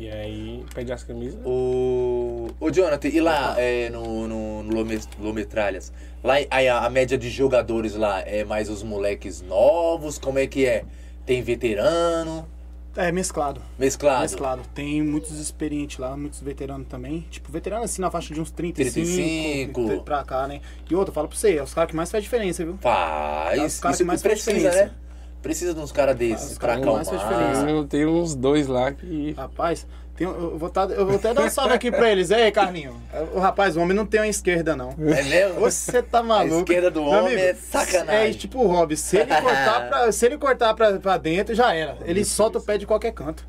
E 0.00 0.08
aí 0.10 0.64
pede 0.74 0.90
as 0.92 1.02
camisas. 1.02 1.38
O, 1.44 2.48
o 2.58 2.70
Jonathan, 2.70 3.08
e 3.08 3.20
lá 3.20 3.54
é, 3.60 3.90
no, 3.90 4.26
no, 4.26 4.62
no 4.62 4.74
Lome- 4.74 4.98
Lometralhas? 5.18 5.92
Lá 6.24 6.36
aí 6.50 6.68
a, 6.68 6.84
a 6.86 6.88
média 6.88 7.18
de 7.18 7.28
jogadores 7.28 7.94
lá 7.94 8.20
é 8.22 8.42
mais 8.42 8.70
os 8.70 8.82
moleques 8.82 9.42
novos? 9.42 10.16
Como 10.18 10.38
é 10.38 10.46
que 10.46 10.64
é? 10.64 10.84
Tem 11.26 11.42
veterano? 11.42 12.48
É, 12.96 13.12
mesclado. 13.12 13.60
Mesclado? 13.78 14.22
Mesclado. 14.22 14.62
Tem 14.74 15.02
muitos 15.02 15.38
experientes 15.38 15.98
lá, 15.98 16.16
muitos 16.16 16.40
veteranos 16.40 16.88
também. 16.88 17.26
Tipo, 17.30 17.52
veterano 17.52 17.84
assim 17.84 18.00
na 18.00 18.10
faixa 18.10 18.32
de 18.32 18.40
uns 18.40 18.50
35, 18.50 19.72
35. 19.84 20.02
pra 20.02 20.24
cá, 20.24 20.48
né? 20.48 20.62
E 20.90 20.94
outro, 20.94 21.12
falo 21.12 21.28
pra 21.28 21.36
você, 21.36 21.56
é 21.56 21.62
os 21.62 21.74
caras 21.74 21.90
que 21.90 21.96
mais 21.96 22.10
faz 22.10 22.24
diferença, 22.24 22.64
viu? 22.64 22.78
Faz. 22.80 23.74
Os 23.74 23.80
caras 23.80 23.98
que 23.98 24.04
mais 24.04 24.22
faz 24.22 24.38
diferença. 24.38 24.84
né? 24.86 24.90
Precisa 25.42 25.72
de 25.72 25.80
uns 25.80 25.90
caras 25.92 26.16
desses 26.16 26.52
Os 26.52 26.58
pra 26.58 26.74
faz 26.74 26.82
acalmar. 26.82 27.04
diferença. 27.04 27.70
Eu 27.70 27.84
tenho 27.86 28.10
uns 28.10 28.34
dois 28.34 28.66
lá 28.66 28.92
que. 28.92 29.32
Rapaz, 29.32 29.86
tem, 30.14 30.26
eu, 30.26 30.58
vou 30.58 30.68
tá, 30.68 30.82
eu 30.84 31.06
vou 31.06 31.16
até 31.16 31.32
dar 31.32 31.42
um 31.44 31.48
salve 31.48 31.72
aqui 31.72 31.90
pra 31.90 32.10
eles. 32.10 32.30
Ei, 32.30 32.50
Carlinho. 32.52 32.94
O 33.32 33.38
rapaz, 33.38 33.74
o 33.74 33.80
homem 33.80 33.96
não 33.96 34.04
tem 34.04 34.20
uma 34.20 34.26
esquerda, 34.28 34.76
não. 34.76 34.90
É 34.98 35.22
mesmo? 35.22 35.60
Você 35.60 36.02
tá 36.02 36.22
maluco? 36.22 36.58
esquerda 36.58 36.90
do 36.90 37.02
homem 37.02 37.34
é 37.34 37.54
sacanagem. 37.54 38.30
É 38.30 38.34
tipo 38.34 38.58
o 38.62 38.66
Rob, 38.66 38.94
se 38.96 39.16
ele 39.16 39.34
cortar 39.34 39.88
pra, 39.88 40.12
se 40.12 40.26
ele 40.26 40.36
cortar 40.36 40.74
pra, 40.74 40.98
pra 40.98 41.16
dentro, 41.16 41.54
já 41.54 41.74
era. 41.74 41.96
Ele 42.04 42.22
solta 42.22 42.58
o 42.58 42.62
pé 42.62 42.76
de 42.76 42.86
qualquer 42.86 43.12
canto. 43.12 43.48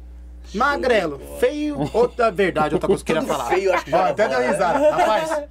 Magrelo, 0.54 1.20
feio, 1.40 1.90
outra 1.94 2.30
verdade, 2.30 2.76
outra 2.76 2.88
coisa 2.88 3.04
que 3.04 3.12
eu 3.12 3.16
queria 3.22 3.28
falar. 3.36 3.46
feio, 3.50 3.74
acho 3.74 3.86
que 3.86 3.92
já 3.92 3.98
Ó, 3.98 4.04
não 4.04 4.10
até 4.12 4.28
deu 4.28 4.40
risada. 4.42 4.92
Rapaz, 4.92 5.44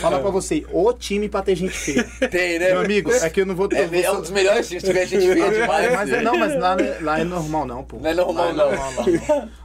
fala 0.00 0.18
pra 0.18 0.30
você, 0.30 0.64
o 0.72 0.92
time 0.92 1.28
pra 1.28 1.42
ter 1.42 1.54
gente 1.56 1.76
feia. 1.76 2.04
Tem, 2.30 2.58
né? 2.58 2.70
Meu 2.70 2.80
amigo, 2.80 3.12
é 3.12 3.28
que 3.30 3.40
eu 3.42 3.46
não 3.46 3.54
vou 3.54 3.68
É, 3.72 3.84
eu 3.84 3.88
vou- 3.88 4.00
é 4.00 4.10
um 4.12 4.20
dos 4.20 4.30
melhores 4.30 4.66
times, 4.68 4.82
se 4.82 4.88
tiver 4.88 5.06
gente 5.06 5.30
feia 5.30 5.50
demais. 5.50 5.92
mas 5.92 6.10
é, 6.12 6.22
não, 6.22 6.38
mas 6.38 6.58
lá, 6.58 6.76
lá 7.02 7.20
é 7.20 7.24
normal 7.24 7.66
não, 7.66 7.84
pô. 7.84 7.98
Não 7.98 8.10
é 8.10 8.14
normal, 8.14 8.46
Lá 8.46 8.52
não. 8.54 8.70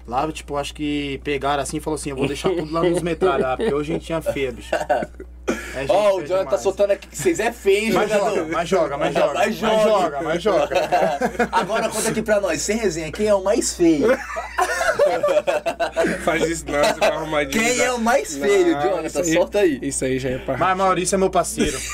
Lá, 0.07 0.25
Lá, 0.25 0.31
tipo, 0.31 0.55
acho 0.57 0.73
que 0.73 1.19
pegaram 1.23 1.63
assim 1.63 1.77
e 1.77 1.79
falaram 1.79 1.99
assim, 1.99 2.09
eu 2.11 2.15
vou 2.15 2.27
deixar 2.27 2.49
tudo 2.49 2.71
lá 2.71 2.83
nos 2.83 3.01
metralha, 3.01 3.55
porque 3.57 3.73
hoje 3.73 3.91
a 3.91 3.95
gente 3.95 4.05
tinha 4.05 4.21
feia, 4.21 4.51
bicho. 4.51 4.69
É 5.75 5.81
gente 5.81 5.91
Ó, 5.91 6.10
o 6.10 6.15
feia 6.15 6.27
Jonathan 6.27 6.49
tá 6.49 6.58
soltando 6.58 6.91
aqui 6.91 7.08
que 7.08 7.17
vocês 7.17 7.39
é 7.39 7.51
feio, 7.51 7.93
Mas 7.93 8.10
jogador? 8.10 8.36
joga, 8.36 8.47
mas 8.51 8.67
joga, 8.69 8.97
mas 8.97 9.13
joga. 9.13 9.34
Mas 9.34 9.62
Mas 9.62 9.84
joga. 9.84 10.21
mas 10.23 10.41
joga. 10.41 10.75
Agora 11.51 11.89
conta 11.89 12.10
aqui 12.10 12.21
pra 12.21 12.39
nós, 12.39 12.62
sem 12.62 12.77
resenha, 12.77 13.12
quem 13.12 13.27
é 13.27 13.36
o 13.36 13.43
mais 13.43 13.75
feio? 13.75 14.08
Faz 16.23 16.49
isso 16.49 16.65
não, 16.67 16.81
você 16.84 16.99
vai 16.99 17.10
arrumar 17.12 17.43
de 17.43 17.60
Quem 17.60 17.79
é 17.79 17.91
o 17.91 17.99
mais 17.99 18.36
feio, 18.36 18.73
Não, 18.73 18.81
Jonathan? 18.81 19.21
isso 19.21 19.34
Solta 19.34 19.60
aí. 19.60 19.79
Isso 19.81 20.03
aí 20.05 20.17
já 20.17 20.29
é 20.29 20.38
pra. 20.39 20.58
Mas 20.58 20.77
Maurício 20.77 21.15
é 21.15 21.17
meu 21.17 21.29
parceiro. 21.29 21.77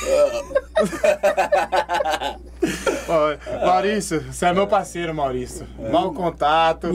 Maurício, 3.66 4.22
você 4.32 4.46
é 4.46 4.54
meu 4.54 4.68
parceiro, 4.68 5.14
Maurício. 5.14 5.68
Mau 5.92 6.14
contato. 6.14 6.88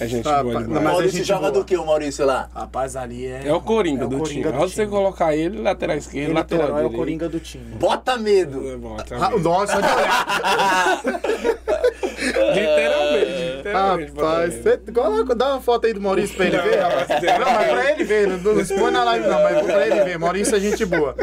A 0.00 0.06
gente 0.06 0.28
Ah, 0.28 0.42
boa 0.42 0.54
demais. 0.62 0.68
mas 0.68 0.82
Maurício 0.82 1.18
gente 1.18 1.26
joga 1.26 1.40
boa. 1.40 1.52
do 1.52 1.64
que, 1.64 1.76
o 1.76 1.86
Maurício 1.86 2.26
lá? 2.26 2.48
Rapaz, 2.54 2.96
ali 2.96 3.26
é. 3.26 3.42
É 3.46 3.52
o 3.52 3.60
Coringa 3.60 4.02
é 4.02 4.06
o 4.06 4.08
do 4.08 4.18
Coringa 4.18 4.48
time. 4.48 4.52
do 4.58 4.62
Onde 4.64 4.72
você 4.74 4.86
colocar 4.86 5.36
ele, 5.36 5.60
lateral 5.62 5.96
esquerdo, 5.96 6.26
Ele 6.26 6.32
lateral 6.34 6.66
Toró 6.68 6.78
é 6.80 6.84
o. 6.86 6.90
Coringa 6.90 7.28
do 7.28 7.38
time. 7.40 7.64
Bota 7.76 8.16
medo. 8.16 8.70
É 8.72 8.76
bom, 8.76 8.96
tá 8.96 9.16
Ah, 9.20 9.30
bem. 9.30 9.40
Nossa, 9.40 9.80
de 9.80 9.88
olhar. 9.88 11.02
Literalmente, 12.24 13.56
literalmente. 13.56 14.10
bota 14.12 14.26
Rapaz, 14.28 14.54
você 14.54 14.78
coloca, 14.92 15.34
dá 15.34 15.48
uma 15.52 15.60
foto 15.60 15.86
aí 15.86 15.92
do 15.92 16.00
Maurício 16.00 16.36
pra 16.36 16.46
ele 16.46 16.58
ver, 16.58 16.78
rapaz. 16.80 17.08
Não, 17.08 17.52
mas 17.52 17.68
pra 17.70 17.90
ele 17.92 18.04
ver, 18.04 18.26
não, 18.28 18.38
não 18.38 18.60
expõe 18.60 18.90
na 18.90 19.04
live 19.04 19.26
não, 19.28 19.42
mas 19.42 19.62
pra 19.66 19.86
ele 19.86 20.04
ver. 20.04 20.18
Maurício 20.18 20.56
é 20.56 20.60
gente 20.60 20.84
boa. 20.84 21.14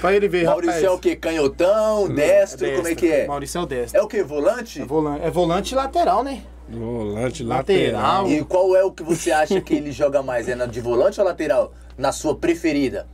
Pra 0.00 0.12
ele 0.14 0.28
ver, 0.28 0.44
Maurício 0.46 0.72
rapaz. 0.74 0.84
é 0.84 0.90
o 0.90 0.98
que? 0.98 1.16
Canhotão, 1.16 2.08
destro, 2.08 2.70
como 2.76 2.88
é 2.88 2.94
que 2.94 3.10
é? 3.10 3.26
Maurício 3.26 3.58
é 3.58 3.62
o 3.62 3.66
destro. 3.66 4.00
É 4.00 4.02
o 4.02 4.06
que? 4.06 4.22
Volante? 4.22 4.82
É 4.82 4.84
volante, 4.84 5.24
é 5.24 5.30
volante 5.30 5.72
e 5.72 5.76
lateral, 5.76 6.22
né? 6.24 6.42
Volante, 6.70 7.42
Lateral. 7.42 8.22
lateral. 8.24 8.30
E 8.30 8.44
qual 8.44 8.76
é 8.76 8.84
o 8.84 8.92
que 8.92 9.02
você 9.02 9.32
acha 9.32 9.60
que 9.60 9.74
ele 9.74 9.90
joga 9.92 10.22
mais? 10.22 10.48
É 10.48 10.54
na 10.54 10.66
de 10.66 10.80
volante 10.80 11.20
ou 11.20 11.26
lateral? 11.26 11.72
Na 11.98 12.12
sua 12.12 12.34
preferida? 12.36 13.06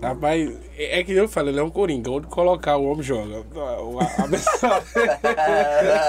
Rapaz, 0.00 0.48
é 0.76 1.00
é 1.00 1.04
que 1.04 1.12
eu 1.12 1.26
falei, 1.28 1.52
ele 1.52 1.58
é 1.58 1.62
um 1.62 1.70
coringa. 1.70 2.08
Onde 2.10 2.28
colocar 2.28 2.76
o 2.76 2.84
homem 2.84 3.02
joga. 3.02 3.44
A- 3.56 4.22
a 4.22 4.28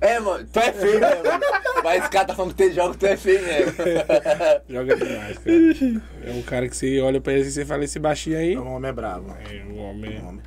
É, 0.00 0.20
mano, 0.20 0.46
tu 0.52 0.58
é 0.60 0.72
feio 0.72 1.00
mesmo. 1.00 1.22
Mas 1.82 2.00
esse 2.02 2.10
cara 2.10 2.26
tá 2.26 2.34
falando 2.34 2.52
que 2.52 2.58
tem 2.62 2.72
jogo, 2.72 2.96
tu 2.96 3.06
é 3.06 3.16
feio 3.16 3.42
mesmo. 3.42 3.72
joga 4.68 4.96
demais, 4.96 5.38
cara. 5.38 5.56
É 6.24 6.30
um 6.32 6.42
cara 6.42 6.68
que 6.68 6.76
você 6.76 7.00
olha 7.00 7.20
pra 7.20 7.32
ele 7.32 7.42
e 7.42 7.50
você 7.50 7.64
fala, 7.64 7.84
esse 7.84 7.98
baixinho 7.98 8.38
aí. 8.38 8.56
O 8.56 8.64
homem 8.66 8.90
é 8.90 8.92
bravo. 8.92 9.34
É, 9.50 9.64
o 9.72 9.76
homem, 9.78 10.18
O 10.20 10.28
homem. 10.28 10.42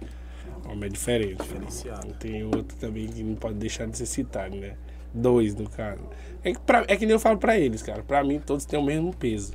o 0.66 0.70
homem 0.72 0.86
é 0.86 0.90
diferente. 0.90 1.36
Diferenciado. 1.42 2.08
E 2.10 2.14
Tem 2.14 2.44
outro 2.46 2.78
também 2.78 3.08
que 3.08 3.22
não 3.24 3.36
pode 3.36 3.56
deixar 3.56 3.88
de 3.88 3.98
ser 3.98 4.06
citado, 4.06 4.56
né? 4.56 4.74
Dois, 5.14 5.56
no 5.56 5.70
caso. 5.70 6.02
É 6.44 6.54
que, 6.54 6.60
pra- 6.60 6.86
é 6.88 6.96
que 6.96 7.06
nem 7.06 7.14
eu 7.14 7.20
falo 7.20 7.38
pra 7.38 7.58
eles, 7.58 7.82
cara. 7.82 8.04
Pra 8.04 8.24
mim, 8.24 8.40
todos 8.40 8.66
têm 8.66 8.80
o 8.80 8.84
mesmo 8.84 9.14
peso. 9.16 9.54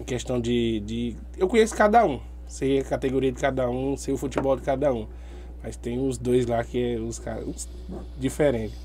Em 0.00 0.04
questão 0.04 0.40
de. 0.40 0.80
de 0.80 1.16
eu 1.36 1.48
conheço 1.48 1.74
cada 1.74 2.04
um. 2.04 2.20
Sei 2.46 2.78
a 2.80 2.84
categoria 2.84 3.30
de 3.32 3.40
cada 3.40 3.68
um, 3.68 3.96
sei 3.96 4.14
o 4.14 4.16
futebol 4.16 4.56
de 4.56 4.62
cada 4.62 4.92
um. 4.92 5.06
Mas 5.62 5.76
tem 5.76 5.98
os 5.98 6.16
dois 6.18 6.46
lá 6.46 6.62
que 6.64 6.94
é 6.94 6.96
os 6.98 7.18
caras 7.18 7.68
diferentes. 8.18 8.76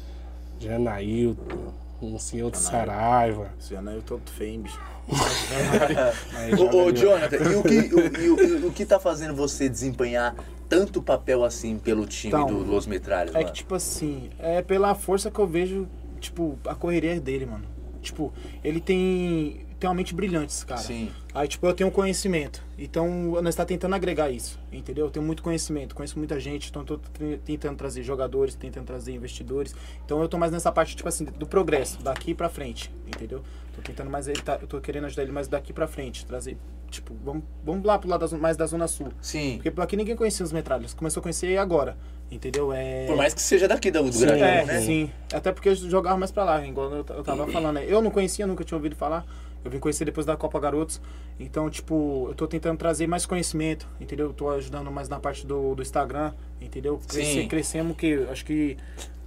Janailton, 0.60 1.72
um 2.02 2.18
senhor 2.20 2.52
de 2.52 2.58
Saraiva. 2.58 3.52
Eu 3.72 4.02
tô 4.02 4.20
feio, 4.20 4.54
hein, 4.54 4.62
bicho. 4.62 4.80
Ô, 6.74 6.92
Jonathan, 6.92 7.38
e 7.38 7.56
o, 7.56 7.64
que, 7.64 7.94
o, 7.94 8.22
e 8.22 8.30
o- 8.64 8.68
o 8.68 8.72
que 8.72 8.86
tá 8.86 9.00
fazendo 9.00 9.36
você 9.36 9.68
desempenhar 9.70 10.36
tanto 10.70 11.02
papel 11.02 11.44
assim 11.44 11.78
pelo 11.78 12.06
time 12.06 12.34
Então, 12.34 12.48
do 12.48 12.58
Los 12.60 12.88
Metralhas, 12.88 13.36
É 13.36 13.40
mano? 13.40 13.46
que, 13.48 13.54
tipo 13.54 13.76
assim, 13.76 14.30
é 14.40 14.62
pela 14.62 14.96
força 14.96 15.30
que 15.30 15.40
eu 15.40 15.46
vejo, 15.48 15.88
tipo, 16.24 16.58
a 16.66 16.74
correria 16.74 17.20
dele, 17.20 17.46
mano. 17.46 17.66
Tipo, 18.02 18.34
ele 18.64 18.82
tem, 18.82 19.66
tem 19.80 19.90
uma 19.90 19.94
mente 19.94 20.14
brilhante, 20.14 20.52
esse 20.52 20.66
cara. 20.66 20.82
Sim. 20.82 21.10
Aí, 21.34 21.48
tipo, 21.48 21.66
eu 21.66 21.74
tenho 21.74 21.90
conhecimento. 21.90 22.62
Então, 22.78 23.42
nós 23.42 23.56
tá 23.56 23.64
tentando 23.64 23.96
agregar 23.96 24.30
isso, 24.30 24.60
entendeu? 24.72 25.06
Eu 25.06 25.12
tenho 25.12 25.26
muito 25.26 25.42
conhecimento, 25.42 25.96
conheço 25.96 26.18
muita 26.18 26.38
gente, 26.40 26.70
então 26.70 26.84
tô 26.84 27.00
tentando 27.46 27.78
trazer 27.78 28.04
jogadores, 28.04 28.56
tentando 28.56 28.86
trazer 28.86 29.14
investidores. 29.14 29.74
Então, 30.04 30.22
eu 30.22 30.28
tô 30.28 30.38
mais 30.38 30.52
nessa 30.52 30.72
parte, 30.72 30.96
tipo 30.96 31.08
assim, 31.08 31.24
do 31.24 31.48
progresso, 31.48 32.04
daqui 32.04 32.34
pra 32.34 32.50
frente, 32.50 32.92
entendeu? 33.08 33.42
Tô 33.74 33.82
tentando 33.82 34.10
mais 34.10 34.28
ele, 34.28 34.42
tá, 34.42 34.60
eu 34.62 34.68
tô 34.68 34.80
querendo 34.82 35.06
ajudar 35.06 35.24
ele 35.24 35.32
mais 35.32 35.48
daqui 35.48 35.72
pra 35.72 35.88
frente, 35.88 36.26
trazer, 36.26 36.58
tipo, 36.92 37.16
vamos, 37.24 37.44
vamos 37.64 37.86
lá 37.86 37.98
pro 37.98 38.10
lado 38.10 38.28
da 38.28 38.38
mais 38.38 38.58
da 38.58 38.66
Zona 38.66 38.88
Sul. 38.88 39.10
Sim. 39.22 39.56
Porque 39.56 39.72
por 39.72 39.82
aqui 39.82 39.96
ninguém 39.96 40.16
conhecia 40.16 40.46
os 40.46 40.52
metralhas, 40.52 40.94
começou 40.94 41.22
a 41.22 41.24
conhecer 41.24 41.58
agora, 41.58 41.98
entendeu? 42.34 42.72
É... 42.74 43.06
Por 43.08 43.16
mais 43.16 43.34
que 43.34 43.42
seja 43.42 43.68
daqui 43.68 43.90
do, 43.92 44.04
do 44.04 44.12
Sim, 44.14 44.26
É, 44.26 44.66
né? 44.66 44.82
sim. 44.82 45.10
Até 45.34 45.52
porque 45.52 45.70
eu 45.70 45.76
jogava 45.76 46.18
mais 46.18 46.32
pra 46.32 46.44
lá, 46.44 46.66
igual 46.66 46.92
eu, 46.92 47.06
eu 47.10 47.24
tava 47.24 47.48
falando. 47.48 47.76
né? 47.76 47.86
Eu 47.88 48.02
não 48.02 48.12
conhecia, 48.12 48.46
nunca 48.48 48.64
tinha 48.64 48.78
ouvido 48.78 48.96
falar. 48.96 49.26
Eu 49.64 49.72
vim 49.72 49.80
conhecer 49.80 50.04
depois 50.04 50.26
da 50.26 50.36
Copa 50.36 50.60
Garotos. 50.60 51.00
Então, 51.40 51.70
tipo, 51.70 52.26
eu 52.30 52.36
tô 52.36 52.46
tentando 52.48 52.78
trazer 52.78 53.08
mais 53.08 53.26
conhecimento, 53.26 53.88
entendeu? 54.00 54.28
Eu 54.28 54.34
tô 54.34 54.50
ajudando 54.50 54.92
mais 54.92 55.08
na 55.08 55.20
parte 55.20 55.48
do, 55.48 55.74
do 55.74 55.82
Instagram, 55.82 56.34
entendeu? 56.62 57.00
Cresce- 57.08 57.46
crescemos 57.48 57.96
que 57.96 58.26
acho 58.30 58.44
que 58.46 58.76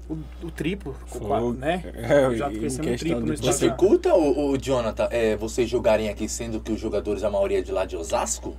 o, 0.09 0.19
o 0.47 0.51
triplo, 0.51 0.95
quatro, 1.11 1.53
né? 1.55 1.83
É, 1.97 2.35
Já 2.37 2.53
em 2.53 2.59
crescemos 2.59 2.93
o 2.93 2.99
triplo 2.99 3.21
no 3.27 3.33
Instagram. 3.33 3.53
Dificulta, 3.59 4.15
o, 4.15 4.51
o 4.53 4.59
Jonathan, 4.59 5.09
é, 5.11 5.35
vocês 5.37 5.69
jogarem 5.69 6.11
aqui, 6.11 6.29
sendo 6.29 6.61
que 6.61 6.71
os 6.71 6.79
jogadores, 6.79 7.25
a 7.25 7.31
maioria 7.31 7.59
é 7.59 7.63
de 7.63 7.73
lá 7.73 7.85
de 7.87 7.97
Osasco? 7.97 8.55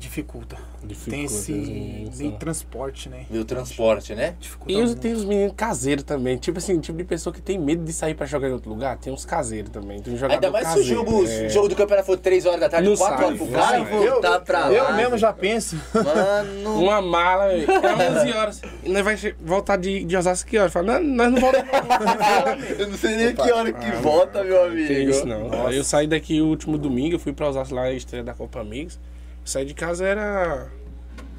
Dificulta. 0.00 0.56
Dificulta, 0.82 1.10
Tem 1.10 1.24
esse 1.26 1.52
assim, 1.52 2.10
meio 2.16 2.32
transporte, 2.32 3.10
né? 3.10 3.26
Meu 3.28 3.44
transporte, 3.44 4.14
né? 4.14 4.34
Dificulta 4.40 4.72
E 4.72 4.82
os, 4.82 4.94
tem 4.94 5.12
os 5.12 5.26
meninos 5.26 5.52
caseiros 5.54 6.04
também. 6.04 6.38
Tipo 6.38 6.56
assim, 6.56 6.80
tipo 6.80 6.96
de 6.96 7.04
pessoa 7.04 7.34
que 7.34 7.42
tem 7.42 7.58
medo 7.58 7.84
de 7.84 7.92
sair 7.92 8.14
pra 8.14 8.24
jogar 8.24 8.48
em 8.48 8.52
outro 8.52 8.70
lugar. 8.70 8.96
Tem 8.96 9.12
uns 9.12 9.26
caseiros 9.26 9.70
também. 9.70 10.00
Tem 10.00 10.14
um 10.14 10.16
jogador 10.16 10.36
Ainda 10.36 10.50
mais 10.50 10.66
se 10.68 10.72
o 10.72 10.76
caseiro, 10.78 10.96
jogo, 10.96 11.26
é. 11.28 11.46
o 11.46 11.50
jogo 11.50 11.68
do 11.68 11.76
campeonato 11.76 12.06
for 12.06 12.16
3 12.16 12.46
horas 12.46 12.60
da 12.60 12.68
tarde, 12.70 12.88
Não 12.88 12.96
4 12.96 13.14
sai, 13.16 13.26
horas 13.26 13.38
pro 13.38 13.46
não 13.46 13.52
cara, 13.52 13.84
sai. 13.84 14.08
voltar 14.08 14.40
pra 14.40 14.58
lá. 14.68 14.72
Eu 14.72 14.94
mesmo 14.94 15.18
já 15.18 15.32
penso. 15.34 15.76
Mano, 15.92 16.80
Uma 16.80 17.02
mala, 17.02 17.48
velho. 17.48 17.70
É 17.70 18.20
11 18.20 18.32
horas. 18.32 18.62
E 18.82 18.88
nós 18.88 19.04
vai 19.04 19.34
voltar 19.38 19.76
de, 19.76 20.02
de 20.02 20.16
Osasco 20.16 20.48
que 20.48 20.56
hora? 20.58 20.70
Fala, 20.70 20.98
não, 20.98 21.14
nós 21.14 21.32
não 21.32 21.40
voltamos. 21.42 21.68
eu 22.78 22.88
não 22.88 22.96
sei 22.96 23.16
nem 23.16 23.34
que 23.34 23.52
hora 23.52 23.70
que 23.70 23.90
volta, 23.96 24.42
meu 24.42 24.64
amigo. 24.64 24.88
Tem 24.88 25.10
isso 25.10 25.26
não. 25.26 25.66
Aí 25.66 25.76
eu 25.76 25.84
saí 25.84 26.06
daqui 26.06 26.40
o 26.40 26.46
último 26.46 26.78
domingo, 26.78 27.16
eu 27.16 27.18
fui 27.20 27.34
pra 27.34 27.50
Osasco 27.50 27.74
lá, 27.74 27.82
a 27.82 27.92
estreia 27.92 28.24
da 28.24 28.32
Copa 28.32 28.60
Amigos. 28.60 28.98
Saí 29.50 29.64
de 29.64 29.74
casa 29.74 30.06
era 30.06 30.68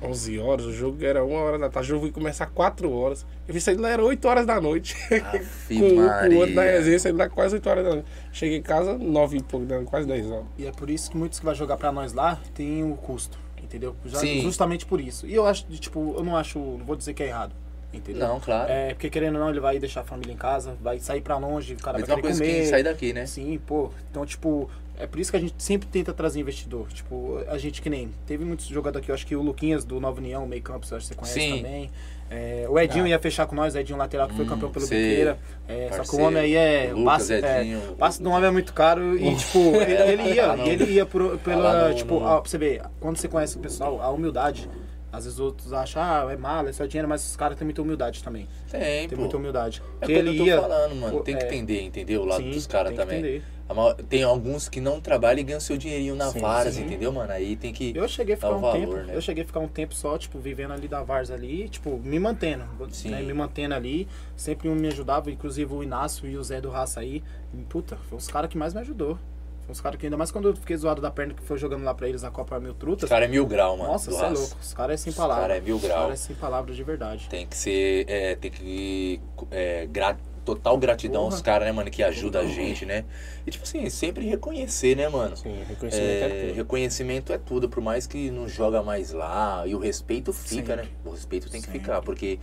11 0.04 0.38
horas, 0.38 0.65
o 0.65 0.74
jogo 0.74 1.02
era 1.06 1.24
1 1.24 1.32
hora 1.34 1.58
da 1.58 1.69
tarde, 1.69 1.89
o 1.91 1.95
jogo 1.95 2.08
ia 2.08 2.12
começar 2.12 2.45
4 2.47 2.91
horas. 2.91 3.26
Eu 3.47 3.54
fui 3.54 3.62
sair 3.62 3.76
de 3.78 3.82
lá, 3.82 3.89
era 3.89 4.04
8 4.04 4.28
horas 4.28 4.45
da 4.45 4.60
noite. 4.60 4.97
Com, 5.08 5.80
com 5.80 6.36
o 6.36 6.38
outro 6.39 6.54
da 6.56 6.63
resenha, 6.63 7.00
saí 7.00 7.13
de 7.13 7.17
lá 7.17 7.30
quase 7.30 7.56
8 7.56 7.69
horas 7.69 7.84
da 7.86 7.89
noite. 7.91 8.08
Cheguei 8.34 8.58
em 8.58 8.62
casa, 8.62 8.97
9 8.97 9.38
e 9.38 9.43
pouco, 9.43 9.65
quase 9.86 10.06
10 10.08 10.30
horas. 10.30 10.45
E 10.58 10.65
é 10.65 10.71
por 10.74 10.89
isso 10.89 11.10
que 11.10 11.15
muitos 11.15 11.39
que 11.39 11.45
vai 11.45 11.56
jogar 11.56 11.78
pra 11.78 11.89
nós 11.89 12.12
lá 12.12 12.38
tem 12.54 12.84
o 12.84 12.95
custo, 12.97 13.38
entendeu? 13.63 13.95
Já- 14.04 14.19
Sim. 14.19 14.41
Justamente 14.41 14.86
por 14.86 15.00
isso. 15.00 15.26
E 15.26 15.34
eu 15.34 15.45
acho, 15.45 15.63
tipo, 15.67 16.13
eu 16.17 16.24
não 16.24 16.36
acho, 16.36 16.60
não 16.60 16.86
vou 16.86 16.97
dizer 16.97 17.13
que 17.13 17.24
é 17.24 17.28
errado, 17.28 17.54
entendeu? 17.93 18.28
Não, 18.28 18.41
claro. 18.41 18.69
É, 18.69 18.89
porque 18.93 19.10
querendo 19.10 19.36
ou 19.36 19.41
não, 19.41 19.50
ele 19.52 19.62
vai 19.62 19.80
deixar 19.80 20.02
a 20.02 20.04
família 20.04 20.34
em 20.34 20.38
casa, 20.38 20.76
vai 20.82 21.00
sair 21.00 21.21
pra 21.21 21.38
longe, 21.38 21.76
o 21.76 21.78
cara 21.78 21.97
Mesma 21.97 22.15
vai 22.15 22.24
querer 22.24 22.34
coisa 22.34 22.43
comer. 22.43 22.62
que 22.63 22.67
sair 22.67 22.84
daqui, 22.84 23.13
né? 23.13 23.26
Sim, 23.26 23.58
pô. 23.65 23.89
Então, 24.10 24.26
tipo, 24.26 24.69
é 25.03 25.07
por 25.07 25.19
isso 25.19 25.31
que 25.31 25.37
a 25.37 25.39
gente 25.39 25.53
sempre 25.57 25.87
tenta 25.87 26.13
trazer 26.13 26.39
investidor. 26.39 26.87
Tipo, 26.93 27.39
a 27.47 27.57
gente 27.57 27.81
que 27.81 27.89
nem. 27.89 28.09
Teve 28.25 28.45
muitos 28.45 28.65
jogadores 28.67 29.03
aqui, 29.03 29.11
eu 29.11 29.15
acho 29.15 29.25
que 29.25 29.35
o 29.35 29.41
Luquinhas 29.41 29.83
do 29.83 29.99
Nova 29.99 30.19
União, 30.19 30.45
meio 30.47 30.61
campo, 30.61 30.85
eu 30.89 30.97
acho 30.97 31.07
que 31.07 31.13
você 31.13 31.19
conhece 31.19 31.39
Sim. 31.39 31.57
também. 31.63 31.91
É, 32.29 32.65
o 32.69 32.79
Edinho 32.79 33.03
Ah. 33.03 33.09
ia 33.09 33.19
fechar 33.19 33.45
com 33.45 33.53
nós, 33.55 33.75
o 33.75 33.77
Edinho 33.77 33.97
lateral 33.97 34.27
que 34.29 34.35
foi 34.35 34.45
Hum, 34.45 34.47
campeão 34.47 34.71
pelo. 34.71 34.85
Biqueira. 34.85 35.37
É, 35.67 35.89
só 35.91 36.03
que 36.03 36.15
o 36.15 36.25
homem 36.25 36.39
aí 36.41 36.55
é. 36.55 36.89
O 36.93 36.99
Lucas, 36.99 37.03
passe, 37.27 37.33
é, 37.33 37.61
Edinho. 37.61 37.81
passe 37.97 38.23
do 38.23 38.29
homem 38.29 38.47
é 38.47 38.51
muito 38.51 38.73
caro 38.73 39.17
e, 39.17 39.35
tipo, 39.35 39.57
ele, 39.75 39.93
ele 40.21 40.33
ia, 40.35 40.55
e 40.55 40.69
ele 40.69 40.85
ia 40.93 41.05
por, 41.05 41.37
pela. 41.39 41.89
no- 41.89 41.95
tipo, 41.95 42.19
no- 42.21 42.27
a- 42.27 42.39
pra 42.41 42.49
você 42.49 42.57
ver, 42.57 42.81
quando 43.01 43.17
você 43.17 43.27
conhece 43.27 43.57
o 43.57 43.59
pessoal, 43.59 44.01
a 44.01 44.09
humildade. 44.09 44.69
Às 45.13 45.25
vezes 45.25 45.41
outros 45.41 45.73
acham, 45.73 46.01
ah, 46.01 46.25
é 46.31 46.37
mala, 46.37 46.69
é 46.69 46.71
só 46.71 46.85
dinheiro, 46.85 47.05
mas 47.09 47.21
os 47.31 47.35
caras 47.35 47.57
têm 47.57 47.65
muita 47.65 47.81
humildade 47.81 48.23
também. 48.23 48.47
Tem, 48.71 48.79
Tem 48.79 49.09
pô. 49.09 49.17
muita 49.17 49.35
humildade. 49.35 49.83
É 49.99 50.05
Que 50.05 50.15
como 50.23 50.29
eu 50.29 50.55
tô 50.55 50.61
falando, 50.61 50.95
mano. 50.95 51.19
tem 51.19 51.35
que 51.37 51.43
é, 51.43 51.47
entender, 51.47 51.81
entendeu? 51.81 52.21
O 52.21 52.25
lado 52.25 52.41
sim, 52.41 52.51
dos 52.51 52.65
caras 52.65 52.91
tem 52.93 52.97
que 52.97 53.03
também. 53.03 53.19
entender. 53.19 53.43
Maior- 53.73 53.95
Tem 53.95 54.23
alguns 54.23 54.67
que 54.69 54.79
não 54.81 54.99
trabalham 54.99 55.39
e 55.39 55.43
ganham 55.43 55.60
seu 55.60 55.77
dinheirinho 55.77 56.15
na 56.15 56.29
sim. 56.31 56.39
entendeu, 56.84 57.12
mano? 57.12 57.31
Aí 57.31 57.55
tem 57.55 57.71
que. 57.73 57.93
Eu 57.95 58.07
cheguei 58.07 58.34
a 58.36 58.38
ficar 58.38 58.51
o 58.51 58.57
um 58.57 58.62
valor, 58.62 58.79
tempo, 58.79 58.93
né? 58.93 59.15
eu 59.15 59.21
cheguei 59.21 59.43
a 59.43 59.47
ficar 59.47 59.60
um 59.60 59.67
tempo 59.67 59.93
só, 59.93 60.17
tipo, 60.17 60.39
vivendo 60.39 60.71
ali 60.73 60.88
da 60.88 61.01
Vars 61.03 61.31
ali, 61.31 61.69
tipo, 61.69 61.99
me 62.03 62.19
mantendo, 62.19 62.65
Sim. 62.91 63.10
né, 63.12 63.21
me 63.21 63.34
mantendo 63.34 63.73
ali, 63.75 64.07
sempre 64.36 64.67
um 64.69 64.75
me 64.75 64.88
ajudava, 64.88 65.29
inclusive 65.31 65.73
o 65.73 65.84
Inácio 65.84 66.27
e 66.27 66.38
o 66.38 66.43
Zé 66.43 66.60
do 66.62 66.69
Raça 66.69 66.99
aí, 66.99 67.23
e, 67.53 67.57
puta, 67.63 67.97
foi 68.10 68.17
os 68.17 68.27
caras 68.27 68.49
que 68.49 68.57
mais 68.57 68.73
me 68.73 68.81
ajudou. 68.81 69.17
Foi 69.65 69.73
os 69.73 69.79
caras 69.79 69.99
que 69.99 70.05
ainda 70.07 70.17
mais 70.17 70.31
quando 70.31 70.47
eu 70.47 70.55
fiquei 70.55 70.75
zoado 70.75 70.99
da 71.01 71.12
perna 71.12 71.36
que 71.36 71.43
foi 71.43 71.55
jogando 71.57 71.84
lá 71.84 71.93
pra 71.93 72.10
eles 72.10 72.23
na 72.23 72.31
Copa 72.31 72.60
Mil 72.60 72.71
Os 72.71 72.77
Trutas. 72.77 73.07
caras 73.07 73.27
é 73.27 73.31
mil 73.31 73.45
grau, 73.45 73.77
mano. 73.77 73.91
Nossa, 73.91 74.10
você 74.10 74.25
é 74.25 74.29
louco. 74.29 74.57
Os 74.60 74.73
caras 74.73 74.95
é 74.95 74.97
sem 75.03 75.12
Os 75.12 75.15
palavras. 75.15 75.43
cara 75.43 75.57
é 75.57 75.62
mil 75.62 75.75
Os 75.75 75.81
grau. 75.84 75.97
caras 76.01 76.13
é 76.13 76.27
sem 76.27 76.36
palavras 76.36 76.75
de 76.75 76.84
verdade. 76.84 77.27
Tem 77.29 77.45
que 77.45 77.55
ser. 77.55 78.05
É, 78.10 78.36
tem 78.36 78.49
que. 78.49 79.21
É, 79.51 79.86
gra- 79.86 80.17
total 80.43 80.77
gratidão 80.77 81.23
Porra. 81.23 81.34
aos 81.36 81.41
caras, 81.41 81.67
né, 81.67 81.71
mano, 81.71 81.89
que 81.91 82.01
ajudam 82.04 82.41
a 82.41 82.45
gente, 82.45 82.86
né? 82.86 83.06
E 83.45 83.51
tipo 83.51 83.63
assim, 83.63 83.89
sempre 83.89 84.25
reconhecer, 84.27 84.95
né, 84.95 85.08
mano? 85.08 85.36
Sim, 85.38 85.56
reconhecimento 85.67 86.10
é, 86.10 86.25
É, 86.25 86.45
tudo. 86.47 86.56
reconhecimento 86.56 87.34
é 87.34 87.38
tudo, 87.38 87.69
por 87.69 87.82
mais 87.82 88.08
que 88.08 88.32
não 88.32 88.47
joga 88.47 88.82
mais 88.84 89.12
lá. 89.12 89.63
E 89.67 89.75
o 89.75 89.80
respeito 89.80 90.34
fica, 90.34 90.75
Sempre. 90.75 90.75
né? 90.75 90.89
O 91.06 91.12
respeito 91.12 91.49
tem 91.49 91.62
que 91.62 91.67
Sempre. 91.67 91.80
ficar, 91.80 92.01
porque 92.01 92.39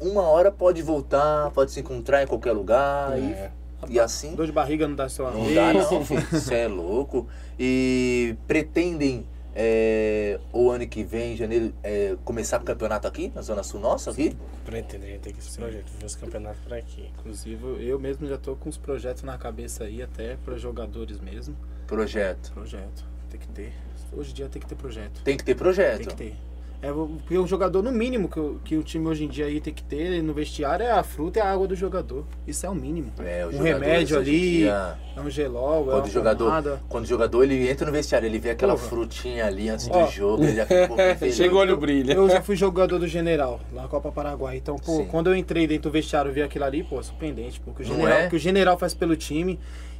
uma 0.00 0.22
hora 0.22 0.50
pode 0.50 0.82
voltar, 0.82 1.50
pode 1.50 1.70
se 1.72 1.80
encontrar 1.80 2.22
em 2.22 2.26
qualquer 2.26 2.52
lugar. 2.52 3.16
É. 3.18 3.50
E, 3.88 3.94
e 3.94 4.00
assim. 4.00 4.34
Dor 4.34 4.46
de 4.46 4.52
barriga 4.52 4.86
não 4.88 4.94
dá 4.96 5.08
seu 5.08 5.30
Não 5.30 5.52
dá 5.54 5.72
não, 5.72 6.04
filho. 6.06 6.26
Você 6.30 6.54
é 6.54 6.68
louco. 6.68 7.26
E 7.58 8.34
pretendem 8.46 9.26
é, 9.54 10.40
o 10.52 10.70
ano 10.70 10.86
que 10.86 11.02
vem, 11.02 11.34
em 11.34 11.36
janeiro, 11.36 11.72
é, 11.82 12.16
começar 12.24 12.60
o 12.60 12.64
campeonato 12.64 13.06
aqui, 13.06 13.32
na 13.34 13.42
Zona 13.42 13.62
Sul 13.62 13.80
nossa, 13.80 14.10
aqui? 14.10 14.36
Pra 14.64 14.78
entender, 14.78 15.18
tem 15.20 15.32
que 15.32 15.40
esse 15.40 15.58
projeto, 15.58 15.90
ver 15.98 16.06
os 16.06 16.16
campeonatos 16.16 16.60
por 16.62 16.74
aqui. 16.74 17.10
Inclusive, 17.18 17.86
eu 17.86 17.98
mesmo 17.98 18.26
já 18.26 18.38
tô 18.38 18.56
com 18.56 18.68
os 18.68 18.78
projetos 18.78 19.22
na 19.22 19.36
cabeça 19.36 19.84
aí, 19.84 20.02
até 20.02 20.36
para 20.36 20.56
jogadores 20.56 21.20
mesmo. 21.20 21.56
Projeto. 21.86 22.52
Projeto. 22.52 23.04
Tem 23.28 23.40
que 23.40 23.48
ter. 23.48 23.72
Hoje 24.12 24.30
em 24.30 24.34
dia 24.34 24.48
tem 24.48 24.60
que 24.60 24.68
ter 24.68 24.74
projeto. 24.74 25.22
Tem 25.22 25.36
que 25.36 25.44
ter 25.44 25.54
projeto. 25.54 25.98
Tem 25.98 26.06
que 26.08 26.14
ter. 26.16 26.51
É, 26.82 26.90
o 26.90 27.46
jogador, 27.46 27.80
no 27.80 27.92
mínimo, 27.92 28.28
que, 28.28 28.40
o- 28.40 28.60
que 28.64 28.76
o 28.76 28.82
time 28.82 29.06
hoje 29.06 29.24
em 29.24 29.28
dia 29.28 29.46
aí 29.46 29.60
tem 29.60 29.72
que 29.72 29.84
ter 29.84 30.20
no 30.20 30.34
vestiário 30.34 30.84
é 30.84 30.90
a 30.90 31.04
fruta 31.04 31.38
e 31.38 31.42
a 31.42 31.48
água 31.48 31.68
do 31.68 31.76
jogador. 31.76 32.24
Isso 32.44 32.66
é 32.66 32.68
o 32.68 32.74
mínimo. 32.74 33.12
É, 33.20 33.46
o 33.46 33.50
um 33.54 33.62
remédio 33.62 34.18
ali, 34.18 34.40
dia, 34.62 34.98
é 35.16 35.20
um 35.20 35.30
gelol, 35.30 35.82
é 35.82 35.84
Quando 35.84 35.94
uma 35.94 36.02
o, 36.02 36.10
jogador, 36.10 36.44
pomada. 36.46 36.82
quando 36.88 37.04
o 37.04 37.06
jogador 37.06 37.44
ele 37.44 37.70
entra 37.70 37.86
no 37.86 37.92
vestiário, 37.92 38.26
ele 38.26 38.40
vê 38.40 38.50
aquela 38.50 38.74
Porra. 38.74 38.88
frutinha 38.88 39.46
ali 39.46 39.68
antes 39.68 39.88
Ó. 39.88 40.04
do 40.06 40.10
jogo, 40.10 40.42
ele 40.42 40.56
já 40.56 40.66
fica 40.66 40.92
um. 40.92 40.96
Chega 41.30 41.54
o 41.54 41.58
olho 41.58 41.76
brilha. 41.76 42.14
Eu 42.14 42.28
já 42.28 42.42
fui 42.42 42.56
jogador 42.56 42.98
do 42.98 43.06
General, 43.06 43.60
lá 43.72 43.82
na 43.82 43.88
Copa 43.88 44.10
Paraguai. 44.10 44.56
Então, 44.56 44.74
pô, 44.74 44.96
Sim. 44.96 45.06
quando 45.06 45.28
eu 45.30 45.36
entrei 45.36 45.68
dentro 45.68 45.88
do 45.88 45.92
vestiário 45.92 46.32
e 46.32 46.34
vi 46.34 46.42
aquilo 46.42 46.64
ali, 46.64 46.82
pô, 46.82 47.00
surpreendente. 47.00 47.60
Porque 47.60 47.84
o 47.84 47.86
General, 47.86 48.18
é? 48.18 48.28
que 48.28 48.34
o 48.34 48.38
General 48.40 48.76
faz 48.76 48.92
pelo 48.92 49.14
time. 49.14 49.56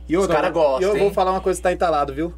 E 0.09 0.16
Os 0.16 0.22
outra, 0.22 0.34
cara 0.36 0.50
gostam, 0.50 0.80
E 0.80 0.84
eu 0.84 0.96
hein? 0.96 1.02
vou 1.04 1.12
falar 1.12 1.30
uma 1.30 1.40
coisa 1.40 1.61
que 1.61 1.62
tá 1.62 1.72
entalado, 1.72 2.12
viu? 2.12 2.34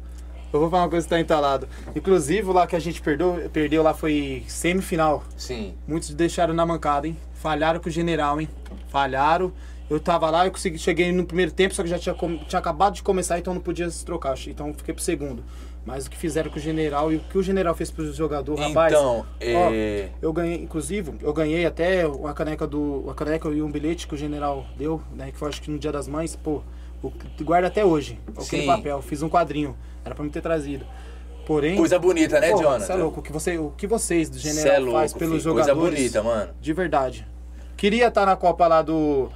Eu 0.55 0.61
vou 0.61 0.69
falar 0.69 0.83
uma 0.83 0.89
coisa 0.89 1.05
que 1.05 1.09
tá 1.09 1.19
entalado. 1.19 1.67
Inclusive, 1.95 2.51
lá 2.51 2.65
que 2.65 2.75
a 2.75 2.79
gente 2.79 3.01
perdeu, 3.01 3.49
perdeu 3.51 3.83
lá 3.83 3.93
foi 3.93 4.43
semifinal. 4.47 5.23
Sim. 5.35 5.73
Muitos 5.87 6.13
deixaram 6.13 6.53
na 6.53 6.65
mancada, 6.65 7.07
hein? 7.07 7.17
Falharam 7.33 7.79
com 7.79 7.89
o 7.89 7.91
General, 7.91 8.39
hein? 8.39 8.47
Falharam. 8.87 9.51
Eu 9.89 9.99
tava 9.99 10.29
lá, 10.31 10.47
eu 10.47 10.51
consegui, 10.51 10.79
cheguei 10.79 11.11
no 11.11 11.25
primeiro 11.25 11.51
tempo, 11.51 11.75
só 11.75 11.83
que 11.83 11.89
já 11.89 11.99
tinha, 11.99 12.15
tinha 12.15 12.57
acabado 12.57 12.95
de 12.95 13.03
começar, 13.03 13.37
então 13.37 13.53
não 13.53 13.61
podia 13.61 13.87
se 13.89 14.03
trocar. 14.03 14.35
Então 14.47 14.73
fiquei 14.73 14.93
pro 14.93 15.03
segundo. 15.03 15.43
Mas 15.85 16.07
o 16.07 16.09
que 16.09 16.17
fizeram 16.17 16.49
com 16.49 16.57
o 16.57 16.61
general 16.61 17.11
e 17.11 17.17
o 17.17 17.19
que 17.19 17.37
o 17.37 17.43
general 17.43 17.75
fez 17.75 17.91
pro 17.91 18.11
jogador, 18.11 18.55
rapaz. 18.57 18.91
Então, 18.91 19.19
ó, 19.19 19.25
é... 19.39 20.09
eu 20.19 20.33
ganhei, 20.33 20.55
inclusive, 20.55 21.13
eu 21.21 21.31
ganhei 21.31 21.65
até 21.65 22.07
uma 22.07 22.33
caneca 22.33 22.65
do. 22.65 23.01
Uma 23.01 23.13
caneca 23.13 23.47
e 23.49 23.61
um 23.61 23.69
bilhete 23.69 24.07
que 24.07 24.15
o 24.15 24.17
general 24.17 24.65
deu, 24.75 24.99
né? 25.13 25.31
Que 25.31 25.37
foi 25.37 25.49
acho 25.49 25.61
que 25.61 25.69
no 25.69 25.77
dia 25.77 25.91
das 25.91 26.07
mães, 26.07 26.35
pô, 26.35 26.63
guarda 27.41 27.67
até 27.67 27.85
hoje. 27.85 28.19
Aquele 28.29 28.63
Sim. 28.63 28.67
papel, 28.67 28.99
fiz 29.03 29.21
um 29.21 29.29
quadrinho. 29.29 29.75
Era 30.05 30.13
pra 30.13 30.23
me 30.23 30.29
ter 30.29 30.41
trazido. 30.41 30.85
Porém. 31.45 31.75
Coisa 31.75 31.99
bonita, 31.99 32.39
né, 32.39 32.51
Jonathan? 32.51 32.79
Cê 32.79 32.93
é 32.93 32.95
louco, 32.95 33.19
o 33.19 33.23
que, 33.23 33.31
você, 33.31 33.57
o 33.57 33.71
que 33.71 33.85
vocês 33.85 34.29
do 34.29 34.39
Cê 34.39 34.49
general 34.49 34.75
é 34.75 34.79
louco, 34.79 34.99
faz 34.99 35.13
pelos 35.13 35.41
filho. 35.41 35.53
Coisa 35.53 35.69
jogadores. 35.69 35.99
bonita, 35.99 36.23
mano. 36.23 36.53
De 36.61 36.73
verdade. 36.73 37.27
Queria 37.75 38.07
estar 38.07 38.25
na 38.25 38.35
Copa 38.35 38.67
lá 38.67 38.81
do, 38.81 39.29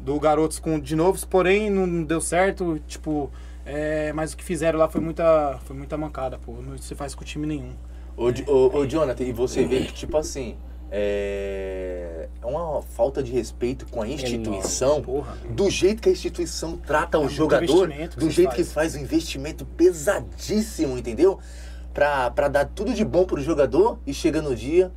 do 0.00 0.18
Garotos 0.18 0.58
com 0.58 0.80
de 0.80 0.96
novo, 0.96 1.24
porém 1.26 1.70
não 1.70 2.02
deu 2.02 2.20
certo. 2.20 2.80
Tipo, 2.86 3.30
é, 3.64 4.12
mas 4.12 4.32
o 4.32 4.36
que 4.36 4.44
fizeram 4.44 4.78
lá 4.78 4.88
foi 4.88 5.00
muita, 5.00 5.58
foi 5.64 5.76
muita 5.76 5.96
mancada, 5.96 6.38
pô. 6.38 6.52
Não 6.60 6.76
se 6.78 6.94
faz 6.94 7.14
com 7.14 7.24
time 7.24 7.46
nenhum. 7.46 7.72
Ô, 8.16 8.28
ô, 8.50 8.78
ô, 8.78 8.86
Jonathan, 8.86 9.24
e 9.24 9.32
você 9.32 9.64
vê 9.64 9.80
que, 9.80 9.92
tipo 9.92 10.16
assim, 10.16 10.56
é 10.92 12.28
é 12.42 12.46
uma 12.46 12.82
falta 12.82 13.22
de 13.22 13.30
respeito 13.30 13.86
com 13.86 14.02
a 14.02 14.08
instituição, 14.08 15.00
Porra. 15.00 15.36
do 15.48 15.70
jeito 15.70 16.02
que 16.02 16.08
a 16.08 16.12
instituição 16.12 16.76
trata 16.76 17.18
o 17.18 17.22
muito 17.22 17.34
jogador, 17.34 17.88
do 18.16 18.28
jeito 18.30 18.54
que 18.54 18.64
faz. 18.64 18.96
um 18.96 18.98
investimento 18.98 19.64
pesadíssimo, 19.64 20.98
entendeu? 20.98 21.38
Pra, 21.94 22.30
pra 22.30 22.48
dar 22.48 22.64
tudo 22.66 22.92
de 22.94 23.04
bom 23.04 23.24
pro 23.24 23.40
jogador 23.40 23.98
e 24.06 24.12
chega 24.12 24.42
no 24.42 24.56
dia. 24.56 24.90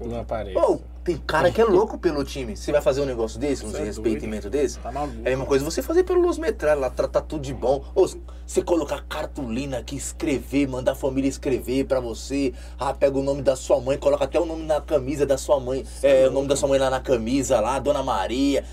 Não 0.00 0.20
aparece. 0.20 0.54
Pô, 0.54 0.80
tem 1.04 1.18
cara 1.18 1.52
que 1.52 1.60
é 1.60 1.64
louco 1.64 1.98
pelo 1.98 2.24
time. 2.24 2.56
Você 2.56 2.72
vai 2.72 2.80
fazer 2.80 3.02
um 3.02 3.04
negócio 3.04 3.38
desse, 3.38 3.64
um 3.64 3.70
Cê 3.70 3.76
é 3.76 3.78
desrespeitamento 3.80 4.48
desse? 4.48 4.78
Tá 4.78 4.90
maluco. 4.90 5.18
É 5.18 5.28
a 5.28 5.30
mesma 5.30 5.44
coisa 5.44 5.62
você 5.64 5.82
fazer 5.82 6.02
pelo 6.02 6.20
Los 6.20 6.38
Metralha, 6.38 6.80
lá 6.80 6.90
tratar 6.90 7.20
tudo 7.20 7.42
de 7.42 7.52
bom. 7.52 7.84
Ou 7.94 8.08
você 8.46 8.62
colocar 8.62 9.04
cartolina 9.06 9.78
aqui, 9.78 9.96
escrever, 9.96 10.66
mandar 10.66 10.92
a 10.92 10.94
família 10.94 11.28
escrever 11.28 11.84
pra 11.84 12.00
você. 12.00 12.54
Ah, 12.78 12.94
pega 12.94 13.18
o 13.18 13.22
nome 13.22 13.42
da 13.42 13.54
sua 13.54 13.78
mãe, 13.80 13.98
coloca 13.98 14.24
até 14.24 14.40
o 14.40 14.46
nome 14.46 14.64
na 14.64 14.80
camisa 14.80 15.26
da 15.26 15.36
sua 15.36 15.60
mãe. 15.60 15.84
É, 16.02 16.26
o 16.26 16.30
nome 16.30 16.48
da 16.48 16.56
sua 16.56 16.70
mãe 16.70 16.78
lá 16.78 16.88
na 16.88 17.00
camisa, 17.00 17.60
lá, 17.60 17.78
Dona 17.78 18.02
Maria. 18.02 18.64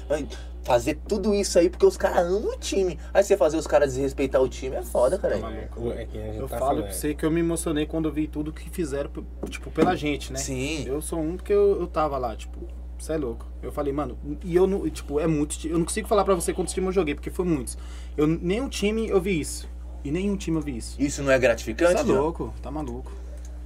Fazer 0.64 1.00
tudo 1.08 1.34
isso 1.34 1.58
aí 1.58 1.70
porque 1.70 1.86
os 1.86 1.98
caras 1.98 2.26
amam 2.28 2.54
o 2.54 2.58
time. 2.58 3.00
Aí 3.14 3.24
você 3.24 3.36
fazer 3.36 3.58
os 3.58 3.66
caras 3.66 3.94
desrespeitar 3.94 4.42
o 4.42 4.48
time 4.48 4.76
é 4.76 4.84
foda, 4.84 5.18
cara. 5.18 5.36
É 5.36 6.06
gente 6.06 6.38
Eu 6.38 6.48
tá 6.48 6.60
falo 6.60 6.84
pra 6.84 6.92
você 6.92 7.16
que 7.16 7.26
eu 7.26 7.32
me 7.32 7.40
emocionei 7.40 7.86
quando 7.88 8.08
eu 8.10 8.14
vi 8.14 8.28
tudo 8.28 8.54
que 8.54 8.70
fizeram, 8.70 9.10
tipo, 9.50 9.72
pela 9.72 9.96
gente, 9.96 10.32
né? 10.32 10.38
Sim. 10.38 10.86
Eu 10.86 11.02
sou 11.02 11.20
um 11.20 11.36
porque 11.36 11.52
eu, 11.52 11.80
eu 11.82 11.88
tava 11.88 12.18
lá, 12.20 12.36
tipo, 12.36 12.60
você 12.98 13.14
é 13.14 13.18
louco. 13.18 13.48
Eu 13.64 13.72
falei, 13.72 13.92
mano, 13.92 14.16
e 14.44 14.56
eu 14.56 14.68
não, 14.68 14.88
tipo, 14.88 15.20
é 15.20 15.26
muito. 15.26 15.68
Eu 15.68 15.80
não 15.80 15.86
consigo 15.86 16.08
falar 16.08 16.24
pra 16.24 16.36
você 16.36 16.54
quantos 16.54 16.74
times 16.74 16.88
eu 16.90 16.94
joguei, 16.94 17.16
porque 17.16 17.32
foi 17.32 17.46
muitos. 17.46 17.76
Eu, 18.16 18.28
nenhum 18.28 18.70
time 18.70 19.10
eu 19.10 19.20
vi 19.20 19.40
isso. 19.40 19.68
E 20.04 20.12
nenhum 20.12 20.36
time 20.38 20.58
eu 20.58 20.62
vi 20.62 20.78
isso. 20.78 20.96
Isso 21.02 21.24
não 21.24 21.32
é 21.32 21.36
Você 21.36 21.42
gratificante? 21.42 22.02
é 22.02 22.04
John? 22.04 22.14
louco, 22.14 22.54
tá 22.62 22.70
maluco. 22.70 23.12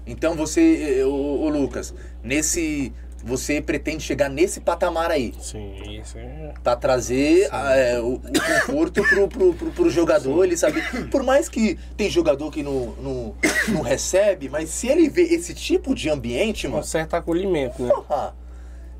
Então 0.07 0.35
você, 0.35 1.03
ô, 1.03 1.49
Lucas, 1.49 1.93
nesse. 2.23 2.93
Você 3.25 3.59
pretende 3.59 4.03
chegar 4.03 4.29
nesse 4.29 4.61
patamar 4.61 5.09
aí. 5.09 5.33
Sim, 5.41 5.73
isso 5.99 6.15
é. 6.19 6.53
Pra 6.63 6.75
trazer 6.75 7.49
ah, 7.51 7.75
é, 7.75 7.99
o, 7.99 8.13
o 8.13 8.21
conforto 8.21 9.01
pro, 9.03 9.27
pro, 9.27 9.53
pro, 9.55 9.71
pro 9.71 9.89
jogador, 9.89 10.43
ele 10.43 10.55
sabe. 10.55 10.79
Por 11.09 11.23
mais 11.23 11.49
que 11.49 11.75
tem 11.97 12.07
jogador 12.07 12.51
que 12.51 12.61
não, 12.61 12.93
não, 13.01 13.35
não 13.69 13.81
recebe, 13.81 14.47
mas 14.47 14.69
se 14.69 14.87
ele 14.87 15.09
vê 15.09 15.23
esse 15.23 15.55
tipo 15.55 15.95
de 15.95 16.07
ambiente, 16.07 16.67
Um 16.67 16.71
mano, 16.71 16.83
certo 16.83 17.15
acolhimento, 17.15 17.81
né? 17.81 17.89
porra, 17.89 18.35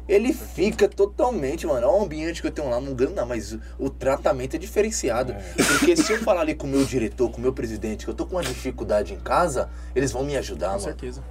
ele 0.09 0.34
fica 0.34 0.88
totalmente, 0.89 1.67
mano. 1.67 1.86
Olha 1.88 2.01
o 2.01 2.03
ambiente 2.03 2.41
que 2.41 2.47
eu 2.47 2.51
tenho 2.51 2.67
lá, 2.67 2.82
não 2.82 2.95
ganho 2.95 3.11
não, 3.11 3.28
mas 3.28 3.53
o, 3.53 3.61
o 3.78 3.89
tratamento 3.91 4.55
é 4.55 4.59
diferenciado. 4.59 5.36
Porque 5.55 5.95
se 5.95 6.13
eu 6.13 6.19
falar 6.23 6.41
ali 6.41 6.55
com 6.55 6.65
o 6.65 6.69
meu 6.71 6.84
diretor, 6.84 7.30
com 7.30 7.38
o 7.38 7.41
meu 7.41 7.53
presidente, 7.53 8.05
que 8.05 8.09
eu 8.09 8.15
tô 8.15 8.26
com 8.26 8.36
uma 8.38 8.43
dificuldade 8.43 9.13
em 9.13 9.19
casa, 9.19 9.69
eles 9.95 10.11
vão 10.11 10.23
me 10.23 10.36
ajudar, 10.36 10.67
Com 10.69 10.71
mano. 10.73 10.84
certeza. 10.84 11.23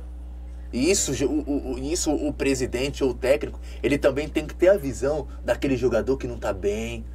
E 0.75 0.91
isso, 0.91 1.13
o, 1.27 1.75
o- 1.75 1.79
isso 1.79 2.13
o 2.13 2.33
presidente 2.33 3.05
ou 3.05 3.11
o 3.11 3.15
técnico, 3.15 3.61
ele 3.83 3.99
também 3.99 4.29
tem 4.29 4.47
que 4.47 4.55
ter 4.57 4.69
a 4.71 4.77
visão 4.77 5.29
daquele 5.45 5.77
jogador 5.77 6.17
que 6.19 6.27
não 6.27 6.39
tá 6.39 6.53
bem. 6.53 7.07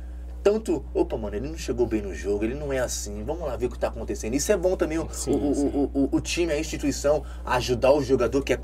Tanto, 0.42 0.86
opa, 0.94 1.18
mano, 1.18 1.36
ele 1.36 1.48
não 1.50 1.58
chegou 1.58 1.86
bem 1.86 2.02
no 2.02 2.14
jogo, 2.16 2.44
ele 2.44 2.56
não 2.56 2.72
é 2.72 2.80
assim, 2.80 3.24
vamos 3.24 3.46
lá 3.46 3.56
ver 3.58 3.66
o 3.66 3.70
que 3.70 3.78
tá 3.78 3.88
acontecendo. 3.90 4.34
Isso 4.34 4.52
é 4.52 4.58
bom 4.58 4.76
também, 4.76 4.98
o, 4.98 5.08
Sim, 5.12 5.32
o, 5.32 5.54
sim. 5.54 5.68
o, 5.74 5.92
o, 5.94 6.10
o 6.14 6.22
time, 6.22 6.54
a 6.54 6.60
instituição, 6.60 7.24
ajudar 7.46 7.92
o 7.92 8.02
jogador 8.02 8.42
que 8.44 8.54
é 8.54 8.58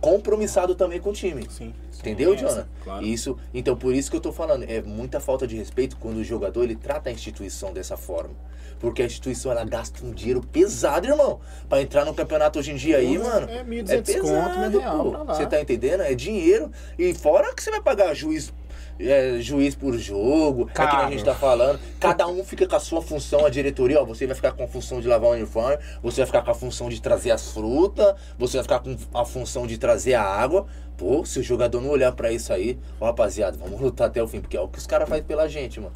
compromissado 0.00 0.74
também 0.74 1.00
com 1.00 1.10
o 1.10 1.12
time. 1.12 1.46
Sim. 1.48 1.72
Entendeu, 2.00 2.34
É, 2.34 2.64
claro. 2.82 3.06
Isso, 3.06 3.36
então 3.54 3.76
por 3.76 3.94
isso 3.94 4.10
que 4.10 4.16
eu 4.16 4.20
tô 4.20 4.32
falando, 4.32 4.64
é 4.64 4.82
muita 4.82 5.20
falta 5.20 5.46
de 5.46 5.56
respeito 5.56 5.96
quando 5.96 6.16
o 6.16 6.24
jogador 6.24 6.64
ele 6.64 6.74
trata 6.74 7.08
a 7.10 7.12
instituição 7.12 7.72
dessa 7.72 7.96
forma. 7.96 8.34
Porque 8.80 9.00
a 9.00 9.06
instituição 9.06 9.52
ela 9.52 9.64
gasta 9.64 10.04
um 10.04 10.10
dinheiro 10.10 10.40
pesado, 10.40 11.06
irmão. 11.06 11.38
Pra 11.68 11.80
entrar 11.80 12.04
no 12.04 12.12
campeonato 12.12 12.58
hoje 12.58 12.72
em 12.72 12.74
dia 12.74 12.96
aí, 12.96 13.16
mano. 13.16 13.48
é 13.48 13.62
1.200 13.62 14.20
conto, 14.20 14.58
né, 14.58 14.68
real 14.68 15.10
pra 15.10 15.22
lá. 15.22 15.34
Você 15.34 15.46
tá 15.46 15.60
entendendo? 15.60 16.00
É 16.00 16.12
dinheiro. 16.16 16.68
E 16.98 17.14
fora 17.14 17.54
que 17.54 17.62
você 17.62 17.70
vai 17.70 17.80
pagar 17.80 18.12
juiz. 18.12 18.52
É, 19.08 19.40
juiz 19.40 19.74
por 19.74 19.96
jogo, 19.98 20.68
é 20.70 20.74
que 20.74 20.80
a 20.80 21.10
gente 21.10 21.24
tá 21.24 21.34
falando. 21.34 21.78
Cada 21.98 22.26
um 22.26 22.44
fica 22.44 22.66
com 22.66 22.76
a 22.76 22.80
sua 22.80 23.02
função, 23.02 23.44
a 23.44 23.50
diretoria, 23.50 24.00
ó. 24.00 24.04
Você 24.04 24.26
vai 24.26 24.34
ficar 24.34 24.52
com 24.52 24.64
a 24.64 24.68
função 24.68 25.00
de 25.00 25.08
lavar 25.08 25.30
o 25.30 25.32
uniforme, 25.32 25.78
você 26.02 26.20
vai 26.20 26.26
ficar 26.26 26.42
com 26.42 26.50
a 26.50 26.54
função 26.54 26.88
de 26.88 27.00
trazer 27.00 27.30
as 27.30 27.50
frutas, 27.50 28.14
você 28.38 28.58
vai 28.58 28.62
ficar 28.64 28.80
com 28.80 28.96
a 29.14 29.24
função 29.24 29.66
de 29.66 29.78
trazer 29.78 30.14
a 30.14 30.22
água. 30.22 30.66
Pô, 30.96 31.24
se 31.24 31.40
o 31.40 31.42
jogador 31.42 31.80
não 31.80 31.90
olhar 31.90 32.12
pra 32.12 32.30
isso 32.30 32.52
aí, 32.52 32.78
ó, 33.00 33.06
rapaziada, 33.06 33.56
vamos 33.58 33.80
lutar 33.80 34.06
até 34.06 34.22
o 34.22 34.28
fim, 34.28 34.40
porque 34.40 34.56
é 34.56 34.60
o 34.60 34.68
que 34.68 34.78
os 34.78 34.86
caras 34.86 35.08
fazem 35.08 35.24
pela 35.24 35.48
gente, 35.48 35.80
mano. 35.80 35.94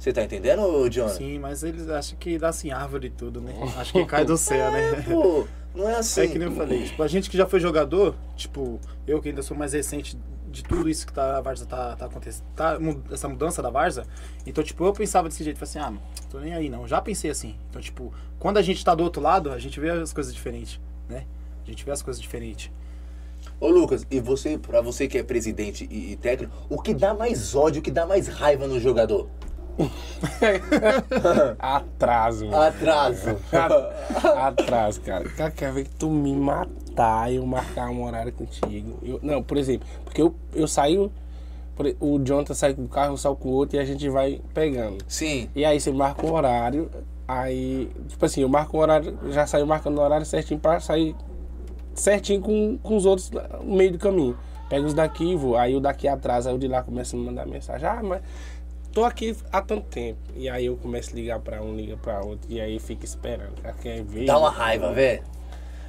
Você 0.00 0.14
tá 0.14 0.22
entendendo, 0.22 0.88
John? 0.88 1.10
Sim, 1.10 1.38
mas 1.38 1.62
eles 1.62 1.86
acham 1.90 2.16
que 2.18 2.38
dá 2.38 2.48
assim 2.48 2.70
árvore 2.70 3.08
e 3.08 3.10
tudo, 3.10 3.38
né? 3.38 3.52
Acho 3.76 3.92
que 3.92 4.04
cai 4.06 4.24
do 4.24 4.34
céu, 4.38 4.72
né? 4.72 5.04
Pô, 5.06 5.46
não 5.74 5.86
é 5.86 5.96
assim. 5.96 6.22
É 6.22 6.26
que 6.26 6.38
nem 6.38 6.48
eu 6.48 6.54
falei, 6.54 6.84
tipo, 6.84 7.02
a 7.02 7.06
gente 7.06 7.28
que 7.28 7.36
já 7.36 7.44
foi 7.46 7.60
jogador, 7.60 8.14
tipo, 8.34 8.80
eu 9.06 9.20
que 9.20 9.28
ainda 9.28 9.42
sou 9.42 9.54
mais 9.54 9.74
recente 9.74 10.16
de 10.50 10.64
tudo 10.64 10.88
isso 10.88 11.06
que 11.06 11.12
tá, 11.12 11.38
a 11.38 11.40
Varsa 11.40 11.64
tá, 11.64 11.96
tá 11.96 12.06
acontecendo, 12.06 12.44
tá, 12.56 12.78
essa 13.10 13.28
mudança 13.28 13.62
da 13.62 13.70
Varsa, 13.70 14.04
então, 14.44 14.62
tipo, 14.64 14.84
eu 14.84 14.92
pensava 14.92 15.28
desse 15.28 15.44
jeito, 15.44 15.58
falei 15.58 15.70
assim, 15.70 15.78
ah, 15.78 15.90
mano, 15.90 16.02
tô 16.30 16.40
nem 16.40 16.54
aí 16.54 16.68
não, 16.68 16.86
já 16.86 17.00
pensei 17.00 17.30
assim. 17.30 17.56
Então, 17.68 17.80
tipo, 17.80 18.12
quando 18.38 18.58
a 18.58 18.62
gente 18.62 18.84
tá 18.84 18.94
do 18.94 19.04
outro 19.04 19.22
lado, 19.22 19.50
a 19.50 19.58
gente 19.58 19.78
vê 19.78 19.90
as 19.90 20.12
coisas 20.12 20.34
diferentes, 20.34 20.80
né? 21.08 21.24
A 21.64 21.70
gente 21.70 21.84
vê 21.84 21.92
as 21.92 22.02
coisas 22.02 22.20
diferentes. 22.20 22.70
Ô 23.58 23.68
Lucas, 23.68 24.06
e 24.10 24.20
você, 24.20 24.58
pra 24.58 24.80
você 24.80 25.06
que 25.06 25.18
é 25.18 25.22
presidente 25.22 25.86
e, 25.90 26.12
e 26.12 26.16
técnico, 26.16 26.52
o 26.68 26.80
que 26.80 26.92
dá 26.92 27.14
mais 27.14 27.54
ódio, 27.54 27.80
o 27.80 27.82
que 27.82 27.90
dá 27.90 28.06
mais 28.06 28.26
raiva 28.28 28.66
no 28.66 28.80
jogador? 28.80 29.28
Atraso, 31.58 32.46
mano. 32.46 32.62
Atraso. 32.62 33.36
Atraso, 34.36 35.00
cara. 35.00 35.28
Cara, 35.30 35.50
quer 35.50 35.72
ver 35.72 35.84
que 35.84 35.94
tu 35.96 36.10
me 36.10 36.34
matar 36.34 36.70
e 37.30 37.36
eu 37.36 37.46
marcar 37.46 37.90
um 37.90 38.04
horário 38.04 38.32
contigo. 38.32 38.98
Eu- 39.02 39.20
não, 39.22 39.42
por 39.42 39.56
exemplo, 39.56 39.86
porque 40.04 40.20
eu, 40.22 40.34
eu 40.54 40.66
saio. 40.68 41.10
O 41.98 42.18
Jonathan 42.18 42.52
sai 42.52 42.74
do 42.74 42.86
carro, 42.88 43.14
eu 43.14 43.16
saio 43.16 43.34
com 43.36 43.48
o 43.48 43.52
outro 43.52 43.76
e 43.76 43.78
a 43.78 43.84
gente 43.84 44.06
vai 44.10 44.38
pegando. 44.52 44.98
Sim. 45.08 45.48
E 45.54 45.64
aí 45.64 45.80
você 45.80 45.90
marca 45.90 46.26
um 46.26 46.32
horário, 46.34 46.90
aí, 47.26 47.88
tipo 48.06 48.22
assim, 48.26 48.42
eu 48.42 48.48
marco 48.50 48.76
um 48.76 48.80
horário, 48.80 49.16
já 49.30 49.46
saio 49.46 49.66
marcando 49.66 49.96
o 49.96 50.02
horário 50.02 50.26
certinho 50.26 50.60
pra 50.60 50.78
sair 50.78 51.16
certinho 51.94 52.40
com, 52.42 52.76
com 52.82 52.96
os 52.96 53.06
outros 53.06 53.30
no 53.64 53.76
meio 53.76 53.92
do 53.92 53.98
caminho. 53.98 54.36
Pego 54.68 54.86
os 54.86 54.94
daqui 54.94 55.24
e 55.32 55.34
vou. 55.36 55.56
Aí 55.56 55.74
o 55.74 55.80
daqui 55.80 56.06
atrás, 56.06 56.46
aí 56.46 56.54
o 56.54 56.58
de 56.58 56.68
lá 56.68 56.82
começa 56.82 57.16
a 57.16 57.18
me 57.18 57.24
mandar 57.24 57.46
mensagem. 57.46 57.88
Ah, 57.88 58.00
mas 58.02 58.20
tô 58.92 59.02
aqui 59.04 59.34
há 59.50 59.60
tanto 59.62 59.86
tempo. 59.88 60.18
E 60.36 60.48
aí 60.48 60.66
eu 60.66 60.76
começo 60.76 61.10
a 61.12 61.14
ligar 61.14 61.40
pra 61.40 61.62
um, 61.62 61.74
liga 61.74 61.96
pra 61.96 62.20
outro. 62.20 62.46
E 62.52 62.60
aí 62.60 62.78
fica 62.78 63.04
esperando. 63.06 63.54
Quer 63.80 64.02
ver. 64.04 64.26
Dá 64.26 64.38
uma 64.38 64.50
raiva, 64.50 64.92
velho. 64.92 65.22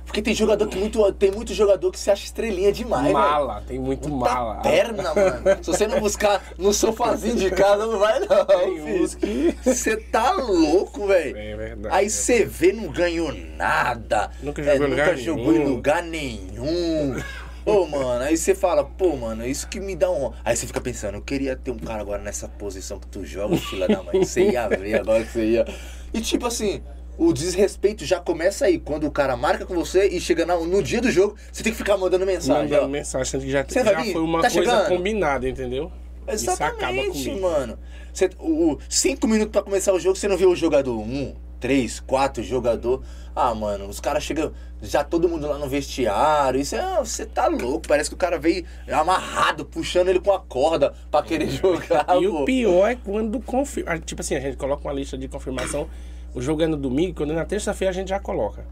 Porque 0.05 0.21
tem 0.21 0.33
jogador 0.33 0.67
que 0.67 0.77
muito. 0.77 1.11
Tem 1.13 1.31
muito 1.31 1.53
jogador 1.53 1.89
que 1.91 1.99
se 1.99 2.11
acha 2.11 2.25
estrelinha 2.25 2.71
demais. 2.71 3.13
Mala, 3.13 3.61
tem 3.65 3.79
muito 3.79 4.09
Muita 4.09 4.33
mala. 4.33 4.55
perna, 4.61 5.13
mano. 5.13 5.63
Se 5.63 5.71
você 5.71 5.87
não 5.87 5.99
buscar 6.01 6.43
no 6.57 6.73
sofazinho 6.73 7.35
de 7.35 7.49
casa, 7.51 7.85
não 7.85 7.97
vai 7.97 8.19
não, 8.19 8.45
Tem 8.45 9.01
uns 9.01 9.13
filho. 9.13 9.55
Você 9.63 9.95
tá 9.97 10.31
louco, 10.33 11.07
velho. 11.07 11.37
É 11.37 11.55
verdade. 11.55 11.95
Aí 11.95 12.09
você 12.09 12.43
vê, 12.43 12.73
não 12.73 12.89
ganhou 12.89 13.33
nada. 13.57 14.31
Nunca 14.43 14.61
É, 14.61 14.73
jogou 14.73 14.87
em 14.87 14.89
nunca 14.89 15.01
lugar 15.03 15.17
jogou 15.17 15.53
em 15.53 15.59
nenhum. 15.59 15.69
lugar 15.69 16.03
nenhum. 16.03 17.21
Ô, 17.63 17.85
mano, 17.85 18.23
aí 18.23 18.35
você 18.35 18.55
fala, 18.55 18.83
pô, 18.83 19.15
mano, 19.15 19.45
isso 19.45 19.67
que 19.67 19.79
me 19.79 19.95
dá 19.95 20.09
um. 20.09 20.33
Aí 20.43 20.55
você 20.57 20.65
fica 20.65 20.81
pensando, 20.81 21.15
eu 21.15 21.21
queria 21.21 21.55
ter 21.55 21.69
um 21.71 21.77
cara 21.77 22.01
agora 22.01 22.21
nessa 22.21 22.47
posição 22.47 22.99
que 22.99 23.07
tu 23.07 23.23
joga, 23.23 23.55
filha 23.55 23.87
da 23.87 24.01
mãe. 24.01 24.25
Você 24.25 24.49
ia 24.49 24.67
ver 24.67 24.95
agora 24.99 25.23
que 25.23 25.31
você 25.31 25.45
ia. 25.45 25.65
E 26.11 26.19
tipo 26.19 26.47
assim, 26.47 26.81
o 27.17 27.31
desrespeito 27.33 28.05
já 28.05 28.19
começa 28.19 28.65
aí. 28.65 28.79
Quando 28.79 29.05
o 29.07 29.11
cara 29.11 29.35
marca 29.37 29.65
com 29.65 29.73
você 29.75 30.07
e 30.07 30.19
chega 30.19 30.45
na- 30.45 30.57
no 30.57 30.81
dia 30.83 30.99
do 31.01 31.11
jogo, 31.11 31.35
você 31.51 31.61
tem 31.63 31.71
que 31.71 31.77
ficar 31.77 31.97
mandando 31.97 32.25
mensagem. 32.25 32.63
Mandando 32.63 32.85
ó. 32.85 32.87
mensagem, 32.87 33.25
sendo 33.31 33.41
que 33.45 33.51
já, 33.51 33.65
já 33.69 34.03
foi 34.03 34.21
uma 34.21 34.41
Tá 34.41 34.49
coisa 34.49 34.71
chegando? 34.71 34.87
combinada, 34.87 35.47
entendeu? 35.47 35.91
Exatamente, 36.27 37.31
mano. 37.39 37.77
Você, 38.13 38.29
o, 38.39 38.71
o- 38.73 38.79
cinco 38.89 39.27
minutos 39.27 39.51
pra 39.51 39.61
começar 39.61 39.93
o 39.93 39.99
jogo, 39.99 40.15
você 40.15 40.27
não 40.27 40.37
vê 40.37 40.45
o 40.45 40.55
jogador. 40.55 40.99
Um, 40.99 41.33
três, 41.59 41.99
quatro 41.99 42.43
jogador. 42.43 43.01
Ah, 43.35 43.55
mano, 43.55 43.87
os 43.87 43.99
caras 43.99 44.23
chegam. 44.23 44.51
Já 44.81 45.03
todo 45.03 45.29
mundo 45.29 45.47
lá 45.47 45.57
no 45.57 45.69
vestiário. 45.69 46.59
Isso 46.59 46.75
é. 46.75 46.97
Você 46.97 47.25
tá 47.25 47.47
louco. 47.47 47.87
Parece 47.87 48.09
que 48.09 48.15
o 48.15 48.17
cara 48.17 48.37
veio 48.37 48.65
amarrado, 48.91 49.63
puxando 49.63 50.09
ele 50.09 50.19
com 50.19 50.33
a 50.33 50.39
corda 50.39 50.91
pra 51.09 51.21
querer 51.21 51.47
jogar. 51.51 52.05
E 52.21 52.27
pô. 52.27 52.41
o 52.41 52.45
pior 52.45 52.89
é 52.91 52.95
quando 52.95 53.39
confirma. 53.39 53.97
Tipo 53.99 54.21
assim, 54.21 54.35
a 54.35 54.39
gente 54.41 54.57
coloca 54.57 54.83
uma 54.85 54.93
lista 54.93 55.17
de 55.17 55.27
confirmação. 55.29 55.87
O 56.33 56.41
jogo 56.41 56.61
é 56.63 56.67
no 56.67 56.77
domingo, 56.77 57.15
quando 57.15 57.31
é 57.31 57.35
na 57.35 57.45
terça-feira 57.45 57.89
a 57.89 57.93
gente 57.93 58.09
já 58.09 58.19
coloca. 58.19 58.63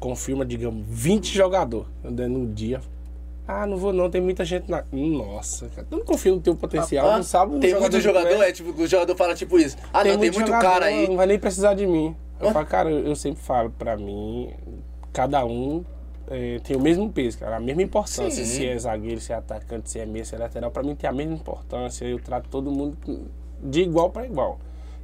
confirma, 0.00 0.44
digamos, 0.44 0.84
20 0.88 1.34
jogadores 1.34 1.88
andando 2.04 2.38
no 2.38 2.46
dia. 2.46 2.80
Ah, 3.48 3.66
não 3.66 3.76
vou 3.78 3.92
não, 3.92 4.08
tem 4.10 4.20
muita 4.20 4.44
gente 4.44 4.70
na. 4.70 4.84
Nossa, 4.92 5.68
cara, 5.70 5.86
tu 5.90 5.96
não 5.96 6.04
confia 6.04 6.30
no 6.32 6.40
teu 6.40 6.54
potencial, 6.54 7.08
Ah, 7.10 7.16
não 7.16 7.22
sabe 7.24 7.56
o 7.56 7.58
tem 7.60 7.74
muito 7.74 7.90
que 7.96 8.00
jogador, 8.00 8.42
é. 8.42 8.52
tipo, 8.52 8.70
o 8.80 8.86
jogador 8.86 9.16
fala 9.16 9.34
tipo 9.34 9.58
isso. 9.58 9.76
Ah, 9.92 10.04
não, 10.04 10.10
tem 10.10 10.18
muito 10.18 10.38
jogador, 10.38 10.60
cara 10.62 10.84
aí. 10.86 11.08
Não 11.08 11.16
vai 11.16 11.26
nem 11.26 11.38
precisar 11.38 11.72
de 11.74 11.86
mim. 11.86 12.14
Eu 12.38 12.50
Ah. 12.50 12.52
falo, 12.52 12.66
cara, 12.66 12.90
eu, 12.90 13.16
sempre 13.16 13.42
falo, 13.42 13.70
pra 13.70 13.96
mim, 13.96 14.50
cada 15.12 15.44
um 15.46 15.82
é, 16.30 16.58
tem 16.62 16.76
o 16.76 16.80
mesmo 16.80 17.10
peso, 17.10 17.38
cara, 17.38 17.56
a 17.56 17.60
mesma 17.60 17.82
importância. 17.82 18.30
Sim. 18.30 18.44
Se 18.44 18.66
é 18.66 18.78
zagueiro, 18.78 19.18
se 19.20 19.32
é 19.32 19.36
atacante, 19.36 19.90
se 19.90 19.98
é 19.98 20.04
meia, 20.06 20.24
se 20.26 20.34
é 20.34 20.38
lateral, 20.38 20.70
pra 20.70 20.82
mim 20.82 20.94
tem 20.94 21.08
a 21.08 21.12
mesma 21.12 21.34
importância. 21.34 22.04
Eu 22.04 22.20
trato 22.20 22.48
todo 22.50 22.70
mundo 22.70 22.96
de 23.62 23.80
igual 23.80 24.10
pra 24.10 24.26
igual. 24.26 24.58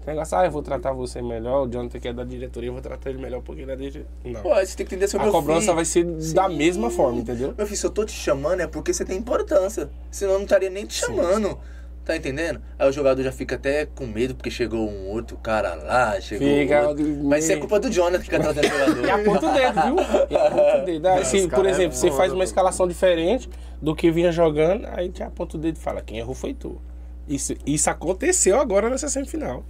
Negócio, 0.06 0.36
ah, 0.36 0.44
eu 0.44 0.50
vou 0.50 0.62
tratar 0.62 0.92
você 0.92 1.22
melhor, 1.22 1.66
o 1.66 1.70
Jonathan 1.70 1.98
que 1.98 2.08
é 2.08 2.12
da 2.12 2.24
diretoria, 2.24 2.68
eu 2.68 2.74
vou 2.74 2.82
tratar 2.82 3.08
ele 3.10 3.18
melhor 3.18 3.40
porque 3.42 3.62
ele 3.62 3.72
é 3.72 3.76
da 3.76 3.80
diretoria. 3.82 4.06
Não. 4.24 4.42
Pô, 4.42 4.54
você 4.54 4.76
tem 4.76 4.84
que 4.86 4.94
entender 4.94 5.08
seu 5.08 5.20
a 5.20 5.30
cobrança 5.30 5.60
filho. 5.62 5.74
vai 5.74 5.84
ser 5.84 6.04
da 6.34 6.48
mesma 6.48 6.90
forma, 6.90 7.20
entendeu? 7.20 7.54
Meu 7.56 7.66
filho, 7.66 7.78
se 7.78 7.86
eu 7.86 7.90
tô 7.90 8.04
te 8.04 8.12
chamando 8.12 8.60
é 8.60 8.66
porque 8.66 8.92
você 8.92 9.04
tem 9.04 9.16
importância. 9.16 9.88
Senão 10.10 10.32
eu 10.34 10.38
não 10.38 10.44
estaria 10.44 10.68
nem 10.68 10.84
te 10.84 10.94
chamando. 10.94 11.58
Tá 12.04 12.14
entendendo? 12.14 12.60
Aí 12.78 12.86
o 12.86 12.92
jogador 12.92 13.22
já 13.22 13.32
fica 13.32 13.54
até 13.54 13.86
com 13.86 14.06
medo 14.06 14.34
porque 14.34 14.50
chegou 14.50 14.86
um 14.86 15.08
outro 15.08 15.38
cara 15.38 15.74
lá, 15.74 16.20
chegou 16.20 16.46
Fica- 16.46 16.88
outro. 16.88 17.24
Mas 17.24 17.44
isso 17.44 17.54
é 17.54 17.56
culpa 17.56 17.80
do 17.80 17.90
Jonathan 17.90 18.18
que 18.18 18.24
fica 18.24 18.40
trazendo 18.40 18.68
jogador. 18.68 19.04
E 19.08 19.10
aponta 19.10 19.46
o 19.46 19.54
dedo, 19.54 19.80
viu? 19.80 19.96
E 20.28 20.36
aponta 20.36 20.82
o 20.82 20.84
dedo. 20.84 21.08
Aí, 21.08 21.24
se, 21.24 21.48
por 21.48 21.64
é 21.64 21.70
exemplo, 21.70 21.96
você 21.96 22.08
foda, 22.08 22.18
faz 22.18 22.32
uma 22.34 22.44
escalação 22.44 22.86
diferente 22.86 23.48
do 23.80 23.96
que 23.96 24.10
vinha 24.10 24.30
jogando, 24.30 24.86
aí 24.92 25.08
te 25.08 25.22
aponta 25.22 25.56
o 25.56 25.60
dedo 25.60 25.76
e 25.76 25.80
fala, 25.80 26.02
quem 26.02 26.18
errou 26.18 26.34
foi 26.34 26.52
tu. 26.52 26.78
Isso, 27.26 27.54
isso 27.64 27.88
aconteceu 27.88 28.60
agora 28.60 28.90
nessa 28.90 29.08
semifinal. 29.08 29.64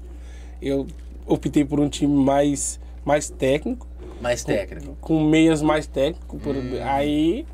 Eu 0.66 0.86
optei 1.26 1.64
por 1.64 1.78
um 1.80 1.88
time 1.88 2.12
mais, 2.24 2.80
mais 3.04 3.28
técnico, 3.30 3.86
Mais 4.20 4.42
técnico. 4.44 4.96
com 5.00 5.22
meias 5.22 5.60
mais 5.62 5.86
técnicos. 5.86 6.40
por- 6.42 6.54
Aí, 6.84 7.46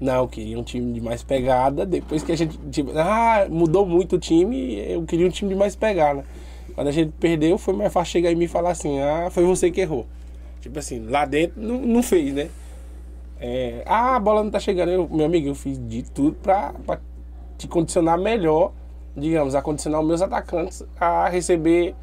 não, 0.00 0.16
eu 0.22 0.28
queria 0.28 0.58
um 0.58 0.62
time 0.62 0.92
de 0.92 1.00
mais 1.00 1.22
pegada. 1.22 1.84
Depois 1.86 2.22
que 2.22 2.32
a 2.32 2.36
gente. 2.36 2.56
Tipo, 2.70 2.92
ah, 2.96 3.46
mudou 3.50 3.84
muito 3.86 4.16
o 4.16 4.18
time, 4.18 4.74
eu 4.88 5.02
queria 5.04 5.26
um 5.26 5.30
time 5.30 5.50
de 5.52 5.56
mais 5.58 5.74
pegada. 5.76 6.24
Quando 6.74 6.88
a 6.88 6.92
gente 6.92 7.12
perdeu, 7.20 7.58
foi 7.58 7.74
mais 7.74 7.92
fácil 7.92 8.12
chegar 8.12 8.30
em 8.32 8.34
mim 8.36 8.44
e 8.44 8.48
falar 8.48 8.70
assim: 8.70 9.00
ah, 9.00 9.28
foi 9.30 9.44
você 9.44 9.70
que 9.70 9.80
errou. 9.80 10.06
Tipo 10.60 10.78
assim, 10.78 11.04
lá 11.06 11.24
dentro 11.24 11.60
não, 11.60 11.80
não 11.80 12.02
fez, 12.02 12.32
né? 12.32 12.48
É, 13.40 13.82
ah, 13.86 14.14
a 14.16 14.20
bola 14.20 14.44
não 14.44 14.50
tá 14.50 14.60
chegando. 14.60 14.90
Eu, 14.90 15.08
meu 15.10 15.26
amigo, 15.26 15.48
eu 15.48 15.54
fiz 15.54 15.76
de 15.88 16.02
tudo 16.02 16.36
pra, 16.40 16.72
pra 16.86 17.00
te 17.58 17.66
condicionar 17.66 18.16
melhor, 18.18 18.72
digamos, 19.16 19.54
a 19.56 19.62
condicionar 19.62 20.00
os 20.00 20.06
meus 20.06 20.22
atacantes 20.22 20.84
a 20.98 21.28
receber 21.28 21.94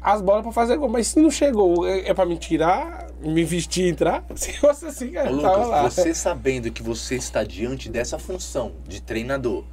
as 0.00 0.20
bolas 0.22 0.42
pra 0.42 0.52
fazer 0.52 0.76
gol. 0.76 0.88
Mas 0.88 1.08
se 1.08 1.20
não 1.20 1.30
chegou, 1.30 1.86
é, 1.86 2.08
é 2.08 2.14
pra 2.14 2.24
me 2.26 2.36
tirar, 2.36 3.06
me 3.20 3.44
vestir 3.44 3.84
e 3.86 3.90
entrar? 3.90 4.24
Se 4.34 4.52
fosse 4.54 4.86
assim, 4.86 5.10
cara, 5.10 5.30
Ô, 5.30 5.34
Lucas, 5.36 5.68
lá. 5.68 5.82
você 5.82 6.14
sabendo 6.14 6.70
que 6.70 6.82
você 6.82 7.16
está 7.16 7.44
diante 7.44 7.88
dessa 7.90 8.18
função 8.18 8.72
de 8.88 9.02
treinador, 9.02 9.64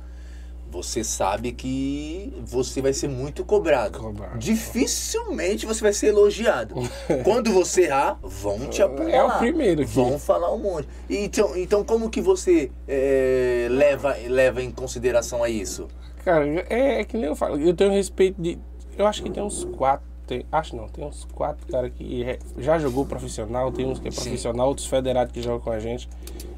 você 0.69 1.01
sabe 1.01 1.53
que 1.53 2.33
você 2.45 2.81
vai 2.81 2.91
ser 2.91 3.07
muito 3.07 3.45
cobrado. 3.45 3.99
Cobrado. 3.99 4.37
Dificilmente 4.37 5.65
você 5.65 5.81
vai 5.81 5.93
ser 5.93 6.07
elogiado. 6.07 6.75
Quando 7.23 7.51
você 7.53 7.83
errar, 7.83 8.19
vão 8.21 8.67
te 8.67 8.81
apoiar. 8.81 9.15
É 9.15 9.23
o 9.23 9.37
primeiro 9.37 9.81
que- 9.85 9.87
Vão 9.91 10.19
falar 10.19 10.53
um 10.53 10.57
monte. 10.59 10.87
Então, 11.09 11.55
então 11.55 11.83
como 11.85 12.09
que 12.09 12.19
você 12.19 12.69
é, 12.85 13.67
leva, 13.71 14.15
leva 14.27 14.61
em 14.61 14.69
consideração 14.69 15.41
a 15.41 15.49
isso? 15.49 15.87
Cara, 16.25 16.45
é, 16.69 16.99
é 16.99 17.03
que 17.05 17.15
nem 17.15 17.27
eu 17.27 17.35
falo, 17.35 17.57
eu 17.59 17.73
tenho 17.73 17.91
respeito 17.91 18.41
de. 18.41 18.59
Eu 18.97 19.07
acho 19.07 19.23
que 19.23 19.29
tem 19.29 19.41
uns 19.41 19.63
quatro. 19.63 20.05
Tem, 20.27 20.45
acho 20.51 20.75
não, 20.75 20.89
tem 20.89 21.05
uns 21.05 21.25
quatro 21.33 21.65
cara 21.67 21.89
que 21.89 22.21
é- 22.23 22.37
já 22.57 22.77
jogou 22.77 23.05
profissional, 23.05 23.71
tem 23.71 23.85
uns 23.85 23.97
que 23.97 24.09
é 24.09 24.11
Sim. 24.11 24.21
profissional, 24.21 24.67
outros 24.67 24.85
federados 24.85 25.31
que 25.31 25.41
jogam 25.41 25.61
com 25.61 25.71
a 25.71 25.79
gente. 25.79 26.09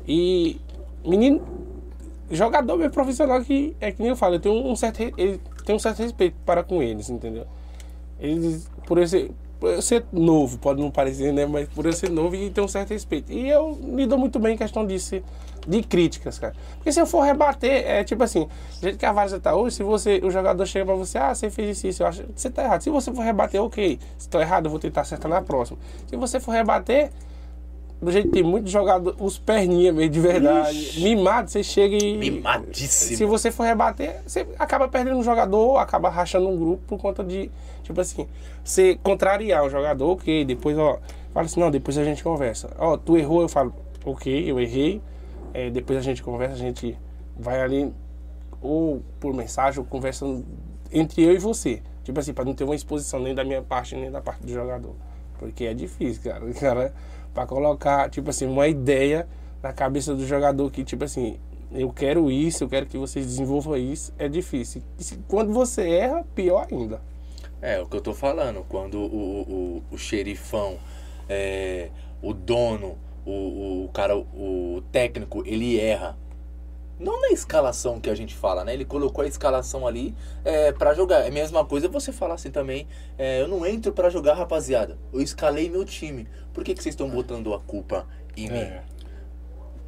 E 0.08 0.60
menino, 1.06 1.40
jogador 2.32 2.76
mesmo 2.78 2.92
profissional 2.92 3.42
que 3.44 3.76
é 3.80 3.92
que 3.92 4.02
nem 4.02 4.10
eu 4.10 4.16
falo, 4.16 4.36
eu 4.36 4.40
tenho 4.40 4.56
um 4.68 4.76
certo, 4.76 5.02
ele 5.16 5.40
tem 5.64 5.76
um 5.76 5.80
certo 5.80 6.00
respeito 6.00 6.36
para 6.44 6.64
com 6.64 6.82
eles, 6.82 7.12
entendeu? 7.12 7.46
Eles, 8.20 8.68
por 8.88 8.98
eu 8.98 9.08
ser, 9.08 9.32
por 9.60 9.70
eu 9.70 9.82
ser 9.84 10.04
novo, 10.12 10.58
pode 10.58 10.82
não 10.82 10.90
parecer, 10.90 11.32
né? 11.32 11.46
Mas 11.46 11.70
por 11.70 11.86
eu 11.86 11.94
ser 11.94 12.10
novo 12.10 12.36
e 12.36 12.50
ter 12.50 12.62
um 12.62 12.68
certo 12.68 12.90
respeito. 12.90 13.32
E 13.32 13.48
eu 13.50 13.78
lido 13.96 14.18
muito 14.18 14.40
bem 14.40 14.56
em 14.56 14.58
questão 14.58 14.86
disso, 14.86 15.22
de 15.70 15.84
críticas, 15.84 16.40
cara. 16.40 16.54
Porque 16.76 16.92
se 16.92 17.00
eu 17.00 17.06
for 17.06 17.22
rebater, 17.22 17.84
é 17.86 18.04
tipo 18.04 18.24
assim, 18.24 18.46
do 18.46 18.82
jeito 18.82 18.98
que 18.98 19.06
a 19.06 19.12
Várzea 19.12 19.40
tá 19.40 19.56
hoje, 19.56 19.76
se 19.76 19.84
você, 19.84 20.20
o 20.24 20.32
jogador 20.32 20.66
chega 20.66 20.86
pra 20.86 20.96
você, 20.96 21.18
ah, 21.18 21.34
você 21.34 21.50
fez 21.50 21.78
isso, 21.78 21.88
isso, 21.88 22.04
eu 22.04 22.08
acho 22.08 22.24
que 22.24 22.42
você 22.42 22.50
tá 22.50 22.64
errado. 22.64 22.82
Se 22.82 22.90
você 22.90 23.14
for 23.14 23.22
rebater, 23.22 23.62
ok. 23.62 24.00
Se 24.18 24.28
tô 24.28 24.42
errado, 24.42 24.66
eu 24.66 24.72
vou 24.72 24.80
tentar 24.80 25.02
acertar 25.02 25.30
na 25.30 25.42
próxima. 25.42 25.78
Se 26.08 26.16
você 26.16 26.40
for 26.40 26.52
rebater, 26.52 27.12
do 28.02 28.12
jeito 28.12 28.30
que 28.30 28.34
tem 28.34 28.44
muito 28.44 28.70
jogador, 28.70 29.16
os 29.20 29.38
perninhas 29.38 29.94
mesmo, 29.94 30.10
de 30.10 30.20
verdade, 30.20 31.02
mimado, 31.02 31.52
você 31.52 31.62
chega 31.62 31.96
e. 31.96 32.18
Mimadíssimo. 32.18 33.18
Se 33.18 33.26
você 33.26 33.52
for 33.52 33.64
rebater, 33.64 34.22
você 34.26 34.48
acaba 34.58 34.88
perdendo 34.88 35.18
um 35.18 35.24
jogador, 35.24 35.78
acaba 35.78 36.10
rachando 36.10 36.48
um 36.48 36.58
grupo 36.58 36.82
por 36.88 36.98
conta 36.98 37.24
de, 37.24 37.52
tipo 37.84 38.00
assim, 38.00 38.28
você 38.64 38.98
contrariar 39.04 39.64
o 39.66 39.70
jogador, 39.70 40.12
ok, 40.12 40.46
depois, 40.46 40.78
ó, 40.78 40.98
fala 41.34 41.46
assim, 41.46 41.60
não, 41.60 41.70
depois 41.70 41.98
a 41.98 42.04
gente 42.04 42.24
conversa. 42.24 42.70
Ó, 42.80 42.98
tu 42.98 43.18
errou, 43.18 43.42
eu 43.42 43.50
falo, 43.50 43.74
ok, 44.06 44.50
eu 44.50 44.60
errei, 44.60 45.02
é, 45.54 45.70
depois 45.70 45.98
a 45.98 46.02
gente 46.02 46.22
conversa, 46.24 46.56
a 46.56 46.58
gente 46.58 46.98
vai 47.38 47.62
ali, 47.62 47.94
ou 48.62 49.02
por 49.20 49.34
mensagem, 49.34 49.80
ou 49.80 49.86
conversando 49.86 50.46
entre 50.92 51.24
eu 51.24 51.34
e 51.34 51.38
você. 51.38 51.82
Tipo 52.04 52.20
assim, 52.20 52.34
pra 52.34 52.44
não 52.44 52.54
ter 52.54 52.64
uma 52.64 52.76
exposição 52.76 53.20
nem 53.20 53.36
da 53.36 53.44
minha 53.44 53.62
parte, 53.62 53.96
nem 53.96 54.12
da 54.12 54.22
parte 54.22 54.42
do 54.42 54.52
jogador. 54.52 54.96
Porque 55.38 55.66
é 55.66 55.74
difícil, 55.74 56.24
cara. 56.24 56.46
O 56.46 56.54
cara, 56.54 56.94
pra 57.34 57.46
colocar, 57.46 58.10
tipo 58.10 58.30
assim, 58.30 58.46
uma 58.46 58.68
ideia 58.68 59.28
na 59.62 59.72
cabeça 59.72 60.16
do 60.16 60.26
jogador 60.26 60.70
que, 60.72 60.84
tipo 60.84 61.04
assim, 61.04 61.40
eu 61.72 61.92
quero 61.92 62.32
isso, 62.32 62.64
eu 62.64 62.70
quero 62.70 62.86
que 62.86 62.98
vocês 62.98 63.26
desenvolvam 63.26 63.78
isso, 63.78 64.14
é 64.18 64.28
difícil. 64.28 64.82
E 65.00 65.16
quando 65.28 65.54
você 65.54 65.88
erra, 65.90 66.26
pior 66.34 66.68
ainda. 66.72 67.02
É, 67.62 67.80
o 67.80 67.86
que 67.86 67.98
eu 67.98 68.02
tô 68.02 68.14
falando. 68.14 68.66
Quando 68.68 68.98
o, 68.98 69.42
o, 69.42 69.84
o 69.92 69.98
xerifão, 69.98 70.80
é, 71.28 71.90
o 72.22 72.34
dono, 72.34 72.98
o, 73.30 73.86
o 73.86 73.90
cara, 73.90 74.18
o 74.18 74.82
técnico, 74.92 75.44
ele 75.46 75.80
erra. 75.80 76.18
Não 77.00 77.22
na 77.22 77.30
escalação 77.30 78.00
que 78.00 78.10
a 78.10 78.16
gente 78.16 78.36
fala, 78.36 78.66
né? 78.66 78.74
Ele 78.74 78.84
colocou 78.84 79.24
a 79.24 79.28
escalação 79.28 79.88
ali 79.88 80.14
é, 80.44 80.74
para 80.74 80.94
jogar. 80.94 81.22
É 81.22 81.30
a 81.30 81.32
mesma 81.32 81.64
coisa 81.64 81.88
você 81.88 82.12
falar 82.12 82.34
assim 82.34 82.52
também. 82.52 82.88
é, 83.18 83.42
eu 83.42 83.48
não 83.48 83.66
entro 83.66 83.94
pra 83.94 84.10
jogar, 84.10 84.34
rapaziada. 84.34 84.98
Eu 85.14 85.22
escalei 85.22 85.70
meu 85.70 85.86
time. 85.86 86.28
Por 86.54 86.64
que, 86.64 86.74
que 86.74 86.84
vocês 86.84 86.94
estão 86.94 87.10
botando 87.10 87.54
a 87.54 87.60
culpa 87.60 88.06
em 88.36 88.50
mim? 88.50 88.58
É. 88.58 88.84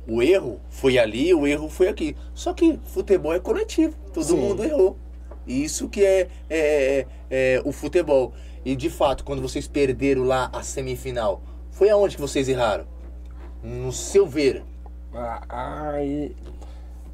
O 0.08 0.22
erro 0.22 0.60
foi 0.70 0.98
ali, 0.98 1.34
o 1.34 1.46
erro 1.46 1.70
foi 1.70 1.88
aqui. 1.89 2.16
Só 2.34 2.54
que 2.54 2.80
futebol 2.86 3.34
é 3.34 3.39
coletivo, 3.39 3.96
todo 4.14 4.24
Sim. 4.24 4.38
mundo 4.38 4.64
errou. 4.64 4.98
Isso 5.46 5.89
que 5.89 6.06
é, 6.06 6.28
é, 6.50 7.06
é 7.30 7.62
o 7.66 7.72
futebol. 7.72 8.34
E 8.64 8.76
de 8.76 8.89
fato, 8.89 9.24
quando 9.24 9.42
vocês 9.42 9.68
perderam 9.68 10.24
lá 10.24 10.50
a 10.54 10.64
semifinal, 10.64 11.42
foi 11.72 11.89
aonde 11.89 12.16
que 12.16 12.22
vocês 12.22 12.48
erraram? 12.48 12.86
No 13.64 13.91
seu 13.91 14.28
ver. 14.28 14.64
Ah, 15.14 15.41
Aí, 15.93 16.36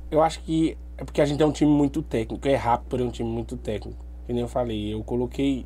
eu 0.10 0.22
acho 0.22 0.42
que 0.42 0.78
é 0.98 1.04
porque 1.04 1.22
a 1.22 1.26
gente 1.26 1.42
é 1.42 1.46
um 1.46 1.52
time 1.52 1.72
muito 1.72 2.02
técnico, 2.02 2.48
é 2.48 2.56
rápido, 2.56 2.90
porém 2.90 3.06
é 3.06 3.10
um 3.10 3.12
time 3.12 3.30
muito 3.30 3.56
técnico. 3.58 4.04
Que 4.26 4.34
nem 4.34 4.42
eu 4.42 4.48
falei, 4.48 4.94
eu 4.94 5.04
coloquei 5.04 5.66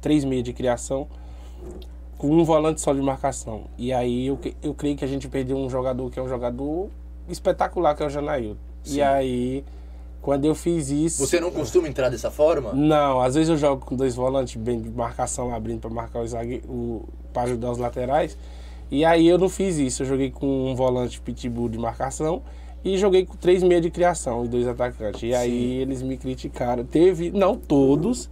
três 0.00 0.24
meias 0.24 0.44
de 0.44 0.52
criação 0.52 1.08
com 2.18 2.28
um 2.28 2.44
volante 2.44 2.80
só 2.80 2.92
de 2.92 3.00
marcação. 3.00 3.64
E 3.78 3.92
aí 3.92 4.26
eu, 4.26 4.38
eu 4.62 4.74
creio 4.74 4.96
que 4.96 5.04
a 5.04 5.08
gente 5.08 5.28
perdeu 5.28 5.56
um 5.56 5.68
jogador 5.70 6.10
que 6.10 6.18
é 6.18 6.22
um 6.22 6.28
jogador 6.28 6.88
espetacular, 7.28 7.94
que 7.94 8.02
é 8.02 8.06
o 8.06 8.10
Janail. 8.10 8.56
Sim. 8.82 8.96
E 8.96 9.02
aí, 9.02 9.64
quando 10.22 10.44
eu 10.44 10.54
fiz 10.54 10.90
isso. 10.90 11.24
Você 11.26 11.40
não 11.40 11.50
costuma 11.50 11.88
entrar 11.88 12.08
dessa 12.08 12.30
forma? 12.30 12.72
Não, 12.72 13.20
às 13.20 13.34
vezes 13.34 13.48
eu 13.48 13.56
jogo 13.56 13.84
com 13.84 13.94
dois 13.94 14.14
volantes 14.14 14.60
bem 14.60 14.80
de 14.80 14.90
marcação 14.90 15.54
abrindo 15.54 15.80
para 15.80 15.90
marcar 15.90 16.20
o 16.20 16.26
zague, 16.26 16.62
o 16.68 17.04
para 17.32 17.42
ajudar 17.42 17.70
os 17.70 17.78
laterais. 17.78 18.36
E 18.90 19.04
aí 19.04 19.26
eu 19.26 19.38
não 19.38 19.48
fiz 19.48 19.78
isso, 19.78 20.02
eu 20.02 20.06
joguei 20.06 20.30
com 20.30 20.70
um 20.70 20.74
volante 20.74 21.20
pitbull 21.20 21.68
de 21.68 21.78
marcação 21.78 22.42
e 22.84 22.96
joguei 22.96 23.26
com 23.26 23.36
três 23.36 23.62
meia 23.62 23.80
de 23.80 23.90
criação 23.90 24.44
e 24.44 24.48
dois 24.48 24.66
atacantes. 24.68 25.22
E 25.24 25.34
aí 25.34 25.78
eles 25.78 26.02
me 26.02 26.16
criticaram. 26.16 26.84
Teve, 26.84 27.30
não 27.32 27.56
todos, 27.56 28.30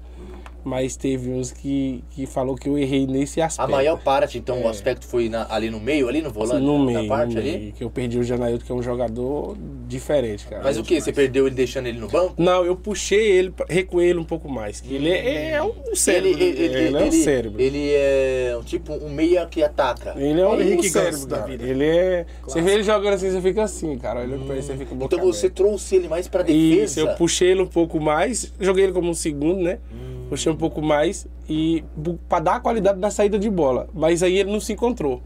mas 0.64 0.96
teve 0.96 1.30
uns 1.30 1.52
que, 1.52 2.02
que 2.10 2.26
falou 2.26 2.56
que 2.56 2.68
eu 2.68 2.78
errei 2.78 3.06
nesse 3.06 3.40
A 3.40 3.46
aspecto. 3.46 3.70
maior 3.70 3.98
parte, 4.02 4.38
então, 4.38 4.62
o 4.62 4.68
aspecto 4.68 5.06
foi 5.06 5.28
na- 5.28 5.46
ali 5.50 5.70
no 5.70 5.78
meio, 5.78 6.08
ali 6.08 6.22
no 6.22 6.30
volante? 6.30 6.56
É. 6.56 6.64
no 6.66 6.78
na 6.78 6.84
meio, 6.98 7.08
parte 7.08 7.34
no 7.34 7.40
ali? 7.40 7.58
meio, 7.58 7.72
que 7.72 7.84
eu 7.84 7.90
perdi 7.90 8.18
o 8.18 8.22
Janailton, 8.24 8.64
que 8.64 8.72
é 8.72 8.74
um 8.74 8.82
jogador 8.82 9.56
diferente, 9.86 10.46
cara. 10.46 10.62
Mas 10.62 10.78
o 10.78 10.82
que? 10.82 11.00
Você 11.00 11.12
perdeu 11.12 11.46
ele 11.46 11.54
deixando 11.54 11.86
ele 11.86 11.98
no 11.98 12.08
banco? 12.08 12.34
Não, 12.38 12.64
eu 12.64 12.74
puxei 12.76 13.30
ele, 13.30 13.52
recuei 13.68 14.08
ele 14.10 14.18
um 14.18 14.24
pouco 14.24 14.48
mais. 14.48 14.80
Que 14.80 14.94
ele 14.94 15.10
é, 15.10 15.50
é 15.50 15.62
um 15.62 15.94
cérebro. 15.94 16.28
Ele, 16.30 16.44
ele, 16.44 16.62
ele, 16.64 16.78
ele 16.88 16.96
é 16.96 17.04
um 17.04 17.12
cérebro. 17.12 17.60
ele 17.60 17.92
é 17.92 18.56
um 18.58 18.62
tipo 18.62 18.92
um 18.94 19.10
meia 19.10 19.44
que 19.46 19.62
ataca. 19.62 20.14
Ele 20.16 20.40
é 20.40 20.46
um 20.46 20.56
o 20.56 20.60
Henrique 20.62 20.88
cérebro 20.88 21.26
da 21.26 21.40
vida. 21.42 21.64
Ele 21.64 21.84
é. 21.84 22.26
Você 22.42 22.60
vê 22.62 22.72
ele 22.72 22.82
jogando 22.82 23.14
assim, 23.14 23.30
você 23.30 23.40
fica 23.40 23.62
assim, 23.62 23.98
cara. 23.98 24.20
Olhando 24.20 24.44
pra 24.46 24.54
ele, 24.54 24.62
você 24.62 24.76
fica 24.76 24.94
Então 24.94 25.18
você 25.20 25.46
aberta. 25.46 25.50
trouxe 25.62 25.96
ele 25.96 26.08
mais 26.08 26.26
pra 26.28 26.42
Isso, 26.42 26.50
defesa? 26.96 27.00
eu 27.00 27.08
puxei 27.16 27.50
ele 27.50 27.62
um 27.62 27.66
pouco 27.66 28.00
mais, 28.00 28.52
joguei 28.60 28.84
ele 28.84 28.92
como 28.92 29.10
um 29.10 29.14
segundo, 29.14 29.60
né? 29.62 29.78
Puxei 30.28 30.50
um 30.54 30.56
pouco 30.58 30.80
mais 30.80 31.26
e 31.48 31.84
pra 32.28 32.40
dar 32.40 32.56
a 32.56 32.60
qualidade 32.60 32.98
da 33.00 33.10
saída 33.10 33.38
de 33.38 33.50
bola. 33.50 33.88
Mas 33.92 34.22
aí 34.22 34.38
ele 34.38 34.50
não 34.50 34.60
se 34.60 34.72
encontrou. 34.72 35.20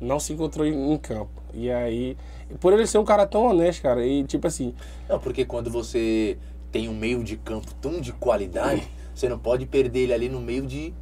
não 0.00 0.20
se 0.20 0.32
encontrou 0.32 0.66
em, 0.66 0.92
em 0.92 0.96
campo. 0.98 1.42
E 1.54 1.70
aí, 1.70 2.16
por 2.60 2.72
ele 2.72 2.86
ser 2.86 2.98
um 2.98 3.04
cara 3.04 3.26
tão 3.26 3.46
honesto, 3.46 3.82
cara, 3.82 4.06
e 4.06 4.22
tipo 4.24 4.46
assim, 4.46 4.74
Não, 5.08 5.18
porque 5.18 5.44
quando 5.44 5.70
você 5.70 6.36
tem 6.70 6.88
um 6.88 6.94
meio 6.94 7.24
de 7.24 7.36
campo 7.36 7.72
tão 7.80 8.00
de 8.00 8.12
qualidade, 8.12 8.82
você 9.14 9.28
não 9.28 9.38
pode 9.38 9.64
perder 9.66 10.00
ele 10.00 10.12
ali 10.12 10.28
no 10.28 10.40
meio 10.40 10.66
de, 10.66 10.92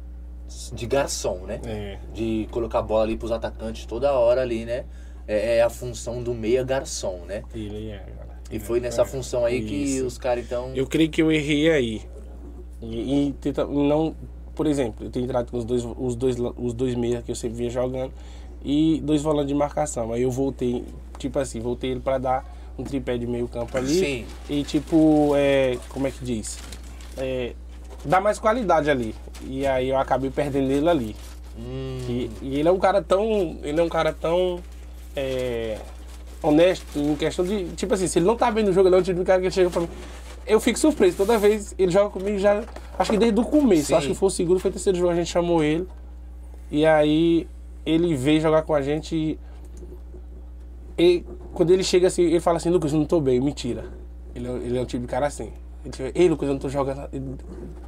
de 0.73 0.85
garçom, 0.85 1.39
né? 1.45 1.59
é, 1.65 1.97
De 2.13 2.47
colocar 2.51 2.79
a 2.79 2.81
bola 2.81 3.03
ali 3.03 3.17
pros 3.17 3.31
atacantes 3.31 3.85
toda 3.85 4.13
hora 4.13 4.41
ali, 4.41 4.63
né? 4.65 4.85
É, 5.27 5.57
é 5.57 5.61
a 5.61 5.69
função 5.69 6.23
do 6.23 6.33
meia 6.33 6.63
garçom, 6.63 7.19
né? 7.27 7.43
ele 7.53 7.89
é, 7.89 7.97
cara. 7.97 8.35
E 8.49 8.59
foi 8.59 8.79
nessa 8.79 9.01
É, 9.01 9.05
função 9.05 9.43
aí 9.43 9.61
que 9.65 9.73
isso. 9.75 10.05
os 10.05 10.17
caras 10.17 10.45
então. 10.45 10.71
Eu 10.75 10.85
creio 10.87 11.09
que 11.09 11.21
eu 11.21 11.31
errei 11.31 11.69
aí. 11.71 12.01
E, 12.91 13.27
e 13.27 13.31
tenta, 13.41 13.65
não, 13.65 14.15
por 14.53 14.67
exemplo, 14.67 15.05
eu 15.05 15.09
tenho 15.09 15.25
entrado 15.25 15.49
com 15.51 15.57
os 15.57 15.65
dois, 15.65 15.83
os 15.97 16.15
dois, 16.15 16.37
os 16.57 16.73
dois 16.73 16.95
meias 16.95 17.23
que 17.23 17.31
eu 17.31 17.35
sempre 17.35 17.57
vinha 17.57 17.69
jogando 17.69 18.11
e 18.63 19.01
dois 19.03 19.21
volantes 19.21 19.49
de 19.49 19.55
marcação. 19.55 20.11
Aí 20.13 20.21
eu 20.21 20.31
voltei, 20.31 20.83
tipo 21.17 21.37
assim, 21.39 21.59
voltei 21.59 21.91
ele 21.91 21.99
para 21.99 22.17
dar 22.17 22.55
um 22.77 22.83
tripé 22.83 23.17
de 23.17 23.25
meio 23.27 23.47
campo 23.47 23.77
ali. 23.77 23.93
Sim. 23.99 24.25
E 24.49 24.63
tipo, 24.63 25.31
é, 25.35 25.77
como 25.89 26.07
é 26.07 26.11
que 26.11 26.23
diz? 26.23 26.57
É, 27.17 27.53
dá 28.03 28.19
mais 28.19 28.39
qualidade 28.39 28.89
ali. 28.89 29.15
E 29.43 29.65
aí 29.65 29.89
eu 29.89 29.97
acabei 29.97 30.29
perdendo 30.29 30.71
ele 30.71 30.89
ali. 30.89 31.15
Hum, 31.57 31.99
E, 32.09 32.29
e 32.41 32.59
ele 32.59 32.67
é 32.67 32.71
um 32.71 32.79
cara 32.79 33.01
tão. 33.01 33.57
Ele 33.63 33.79
é 33.79 33.83
um 33.83 33.89
cara 33.89 34.11
tão. 34.11 34.59
é, 35.15 35.77
honesto 36.43 36.99
em 36.99 37.15
questão 37.15 37.45
de. 37.45 37.65
Tipo 37.75 37.93
assim, 37.93 38.07
se 38.07 38.19
ele 38.19 38.25
não 38.25 38.35
tá 38.35 38.51
bem 38.51 38.63
no 38.63 38.73
jogo, 38.73 38.87
ele 38.89 38.95
é 38.95 38.99
um 38.99 39.03
tipo 39.03 39.19
de 39.19 39.25
cara 39.25 39.41
que 39.41 39.49
chega 39.49 39.69
pra 39.69 39.81
mim. 39.81 39.89
Eu 40.47 40.59
fico 40.59 40.77
surpreso. 40.79 41.17
Toda 41.17 41.37
vez 41.37 41.73
ele 41.77 41.91
joga 41.91 42.09
comigo 42.09 42.37
já. 42.37 42.63
Acho 42.97 43.11
que 43.11 43.17
desde 43.17 43.39
o 43.39 43.43
começo. 43.43 43.87
Sim. 43.87 43.93
Acho 43.95 44.07
que 44.09 44.13
foi 44.15 44.27
o 44.27 44.31
segundo, 44.31 44.59
foi 44.59 44.69
o 44.69 44.73
terceiro 44.73 44.97
jogo, 44.97 45.11
a 45.11 45.15
gente 45.15 45.29
chamou 45.31 45.63
ele. 45.63 45.87
E 46.71 46.85
aí 46.85 47.47
ele 47.85 48.15
veio 48.15 48.39
jogar 48.41 48.61
com 48.63 48.73
a 48.73 48.81
gente 48.81 49.15
e. 49.15 49.39
e 50.97 51.23
quando 51.53 51.71
ele 51.71 51.83
chega 51.83 52.07
assim, 52.07 52.23
ele 52.23 52.39
fala 52.39 52.57
assim, 52.57 52.69
Lucas, 52.69 52.93
eu 52.93 52.99
não 52.99 53.05
tô 53.05 53.19
bem, 53.19 53.39
mentira. 53.39 53.85
Ele, 54.35 54.47
é- 54.47 54.51
ele 54.51 54.77
é 54.77 54.81
um 54.81 54.85
tipo 54.85 55.01
de 55.01 55.07
cara 55.07 55.27
assim. 55.27 55.51
Ele 55.83 55.95
chega, 55.95 56.11
ei 56.19 56.27
Lucas, 56.29 56.47
eu 56.47 56.53
não 56.53 56.59
tô 56.59 56.69
jogando. 56.69 57.07
Ele, 57.13 57.35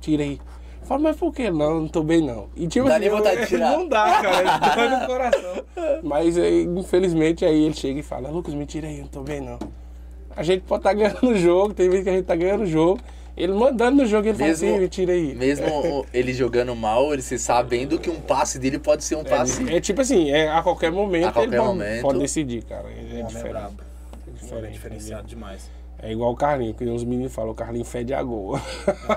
Tira 0.01 0.23
aí. 0.23 0.39
Eu 0.81 0.87
falo, 0.87 1.03
mas 1.03 1.15
por 1.17 1.33
que? 1.33 1.49
Não, 1.49 1.81
não 1.81 1.87
tô 1.87 2.01
bem 2.01 2.21
não. 2.21 2.47
E 2.55 2.67
tipo 2.67 2.87
Dá 2.87 2.93
assim, 2.95 3.01
nem 3.01 3.09
vontade 3.09 3.35
de 3.35 3.41
eu- 3.41 3.47
tirar. 3.47 3.71
Não 3.77 3.87
dá, 3.87 4.21
cara. 4.21 4.75
Dói 4.75 4.89
no 4.99 5.05
coração. 5.07 5.63
Mas 6.03 6.37
aí, 6.37 6.63
infelizmente 6.63 7.43
aí 7.45 7.63
ele 7.65 7.73
chega 7.73 7.99
e 7.99 8.03
fala, 8.03 8.29
Lucas, 8.29 8.53
me 8.53 8.65
tira 8.65 8.87
aí, 8.87 8.97
eu 8.97 9.01
não 9.03 9.07
tô 9.09 9.21
bem 9.21 9.41
não. 9.41 9.59
A 10.37 10.43
gente 10.43 10.61
pode 10.61 10.81
estar 10.81 10.93
ganhando 10.93 11.27
o 11.29 11.35
jogo, 11.35 11.73
tem 11.73 11.89
vezes 11.89 12.03
que 12.03 12.09
a 12.09 12.13
gente 12.13 12.25
tá 12.25 12.35
ganhando 12.35 12.63
o 12.63 12.67
jogo. 12.67 12.99
Ele 13.35 13.53
mandando 13.53 13.97
no 13.97 14.05
jogo, 14.05 14.27
ele 14.27 14.37
fala 14.37 14.49
Mesmo- 14.49 14.69
assim, 14.69 14.79
me 14.79 14.87
tira 14.87 15.11
aí. 15.13 15.35
mesmo 15.35 16.05
ele 16.13 16.33
jogando 16.33 16.75
mal, 16.75 17.13
ele 17.13 17.21
se 17.21 17.37
sabendo 17.37 17.99
que 17.99 18.09
um 18.09 18.19
passe 18.19 18.57
dele 18.57 18.79
pode 18.79 19.03
ser 19.03 19.15
um 19.15 19.23
passe. 19.23 19.61
É, 19.71 19.79
tipo 19.79 20.01
assim, 20.01 20.31
é, 20.31 20.49
a 20.49 20.61
qualquer 20.63 20.91
momento 20.91 21.27
A 21.27 21.31
qualquer 21.31 21.49
ele 21.49 21.57
pode, 21.57 21.67
momento. 21.69 22.01
pode 22.01 22.19
decidir, 22.19 22.63
cara. 22.63 22.85
Ele 22.89 23.17
é 23.17 23.19
é 23.19 23.23
diferente. 23.23 23.49
brabo. 23.51 23.75
É 24.51 24.65
é 24.65 24.69
diferenciado 24.69 25.27
demais. 25.27 25.69
É 25.99 26.11
igual 26.11 26.31
o 26.31 26.35
Carlinho, 26.35 26.73
que 26.75 26.83
os 26.85 27.03
meninos 27.03 27.33
falam, 27.33 27.51
o 27.51 27.55
Carlinho 27.55 27.83
fede 27.83 28.13
a 28.13 28.21
gol. 28.21 28.59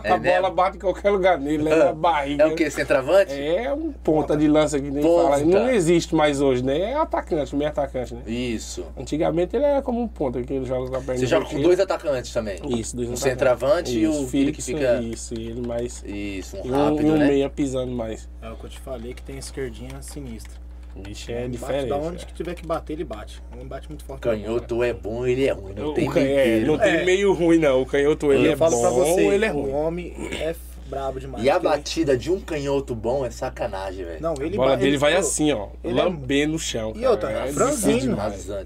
É 0.03 0.12
a 0.12 0.16
bola 0.16 0.41
mesmo? 0.41 0.51
bate 0.55 0.76
em 0.76 0.81
qualquer 0.81 1.11
lugar 1.11 1.39
nele, 1.39 1.62
leva 1.62 1.85
na 1.87 1.93
barriga. 1.93 2.45
É 2.45 2.47
o 2.47 2.55
que? 2.55 2.70
Centroavante? 2.70 3.33
É 3.33 3.72
um 3.72 3.93
ponta 3.93 4.37
de 4.37 4.49
lança 4.49 4.81
que 4.81 4.91
nem 4.91 5.03
Ponta. 5.03 5.22
fala. 5.31 5.45
Não 5.45 5.68
existe 5.70 6.14
mais 6.14 6.41
hoje, 6.41 6.64
né? 6.64 6.78
É 6.81 6.95
atacante, 6.95 7.55
meio 7.55 7.68
atacante, 7.70 8.14
né? 8.14 8.22
Isso. 8.26 8.85
Antigamente 8.97 9.55
ele 9.57 9.64
era 9.66 9.83
como 9.83 10.01
um 10.01 10.09
ponta, 10.09 10.43
que 10.43 10.53
ele 10.55 10.64
joga 10.64 10.89
com 10.89 10.97
a 10.97 11.01
perna 11.01 11.18
Você 11.18 11.26
joga 11.26 11.45
com 11.47 11.61
dois 11.61 11.78
atacantes 11.81 12.33
também. 12.33 12.57
Isso, 12.78 12.97
dois 12.97 13.09
Um 13.09 13.12
atacantes. 13.12 13.20
centroavante 13.22 13.99
e 13.99 14.07
o 14.07 14.26
filho 14.26 14.53
que 14.53 14.62
fica. 14.62 15.01
Isso, 15.03 15.35
e 15.35 15.49
ele 15.49 15.66
mais... 15.66 16.03
Isso, 16.07 16.57
um 16.57 16.66
E 16.66 16.70
um, 16.70 16.74
rápido, 16.76 17.07
e 17.07 17.11
um 17.11 17.16
né? 17.16 17.26
meia 17.28 17.51
pisando 17.51 17.93
mais. 17.93 18.28
É 18.41 18.51
o 18.51 18.57
que 18.57 18.64
eu 18.64 18.70
te 18.70 18.78
falei 18.78 19.12
que 19.14 19.22
tem 19.22 19.37
esquerdinha 19.39 20.01
sinistra. 20.01 20.60
Vixe, 20.97 21.32
é 21.32 21.41
Bate 21.43 21.51
diferente. 21.51 21.88
Da 21.88 21.97
onde 21.97 22.16
cara. 22.16 22.26
que 22.26 22.34
tiver 22.34 22.55
que 22.55 22.66
bater, 22.66 22.93
ele 22.95 23.05
bate. 23.05 23.43
Ele 23.57 23.64
bate 23.64 23.88
muito 23.88 24.05
forte. 24.05 24.20
Canhoto 24.22 24.82
é 24.82 24.93
bom, 24.93 25.26
ele 25.26 25.47
é 25.47 25.53
ruim. 25.53 25.72
Não 25.74 25.88
O 25.91 25.95
tem 25.95 26.09
meio 26.11 26.28
é, 26.38 26.61
não 26.61 26.78
tem 26.78 26.91
É. 26.97 27.05
meio 27.05 27.32
ruim, 27.32 27.59
não. 27.59 27.82
O 27.82 27.86
canhoto 27.86 28.32
ele 28.32 28.49
eu 28.49 28.53
é 28.53 28.57
falo 28.57 28.72
bom 28.76 28.80
pra 28.82 28.91
você, 28.91 29.20
ele 29.26 29.45
é 29.45 29.53
o 29.53 29.61
ruim. 29.61 29.72
homem 29.72 30.14
é 30.41 30.55
brabo 30.88 31.20
demais. 31.20 31.45
E 31.45 31.49
a 31.49 31.55
porque 31.55 31.66
ele- 31.68 31.76
batida 31.76 32.16
de 32.18 32.32
um 32.32 32.41
canhoto 32.41 32.97
bom 32.97 33.24
é 33.24 33.30
sacanagem, 33.30 34.05
velho. 34.05 34.20
Não, 34.20 34.34
A 34.36 34.45
ele 34.45 34.57
bola 34.57 34.70
ba- 34.70 34.76
dele 34.76 34.91
ele- 34.91 34.99
vai 34.99 35.14
assim, 35.14 35.53
ó. 35.53 35.68
ele 35.84 35.99
é- 36.01 36.03
Lambendo 36.03 36.53
no 36.55 36.59
chão. 36.59 36.93
E 36.97 37.07
outra, 37.07 37.30
é 37.30 37.53
franzino. 37.53 38.16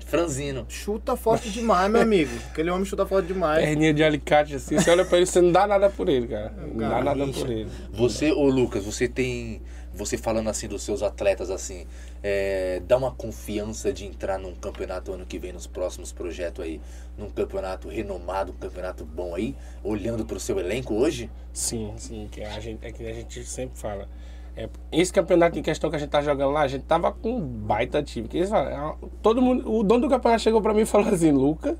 Franzino. 0.07 0.65
Chuta 0.69 1.17
forte 1.17 1.51
demais, 1.51 1.91
meu 1.91 2.01
amigo. 2.01 2.31
Aquele 2.51 2.71
homem 2.71 2.85
chuta 2.85 3.05
forte 3.07 3.27
demais. 3.27 3.65
Perninha 3.65 3.93
de 3.93 4.03
alicate 4.03 4.55
assim, 4.55 4.79
você 4.79 4.91
olha 4.91 5.05
pra 5.05 5.19
ele, 5.19 5.27
você 5.27 5.41
não 5.41 5.53
dá 5.53 5.67
nada 5.67 5.91
por 5.91 6.09
ele, 6.09 6.27
cara. 6.29 6.53
Não 6.67 6.77
dá 6.89 7.03
nada 7.03 7.27
bicho. 7.27 7.41
por 7.41 7.51
ele. 7.51 7.69
Você, 7.93 8.33
ô 8.33 8.45
Lucas, 8.47 8.85
você 8.85 9.07
tem. 9.07 9.61
Você 9.95 10.19
falando 10.19 10.49
assim 10.51 10.67
dos 10.67 10.83
seus 10.83 11.03
atletas, 11.03 11.51
assim, 11.51 11.87
é, 12.23 12.83
dá 12.87 12.97
uma 12.97 13.13
confiança 13.13 13.93
de 13.93 14.05
entrar 14.05 14.39
num 14.39 14.55
campeonato 14.55 15.13
ano 15.13 15.25
que 15.25 15.39
vem, 15.39 15.53
nos 15.53 15.67
próximos 15.69 16.13
projetos 16.13 16.65
aí, 16.65 16.81
num 17.17 17.31
campeonato 17.31 17.89
renomado, 17.89 18.53
um 18.53 18.57
campeonato 18.57 19.05
bom 19.05 19.35
aí, 19.35 19.55
olhando 19.85 20.25
pro 20.25 20.41
seu 20.41 20.59
elenco 20.59 20.95
hoje? 20.95 21.31
Sim, 21.53 21.93
sim, 21.97 22.29
que 22.31 22.43
a 22.43 22.59
gente, 22.59 22.85
é 22.85 22.91
que 22.91 23.07
a 23.07 23.13
gente 23.13 23.45
sempre 23.45 23.79
fala. 23.79 24.09
É, 24.57 24.69
esse 24.93 25.13
campeonato 25.13 25.59
em 25.59 25.63
questão 25.63 25.91
que 25.91 25.97
a 25.97 25.99
gente 25.99 26.11
tá 26.11 26.23
jogando 26.23 26.53
lá, 26.53 26.63
a 26.63 26.69
gente 26.69 26.85
tava 26.85 27.11
com 27.13 27.37
um 27.37 27.41
baita 27.41 28.03
time. 28.03 28.29
Que 28.29 28.39
eles 28.39 28.51
falam, 28.51 28.73
ah, 28.77 28.97
todo 29.23 29.43
mundo, 29.43 29.71
o 29.73 29.83
dono 29.83 30.03
do 30.03 30.09
campeonato 30.09 30.43
chegou 30.43 30.61
pra 30.63 30.73
mim 30.75 30.83
e 30.83 30.87
falou 30.87 31.09
assim, 31.13 31.31
Luca, 31.33 31.77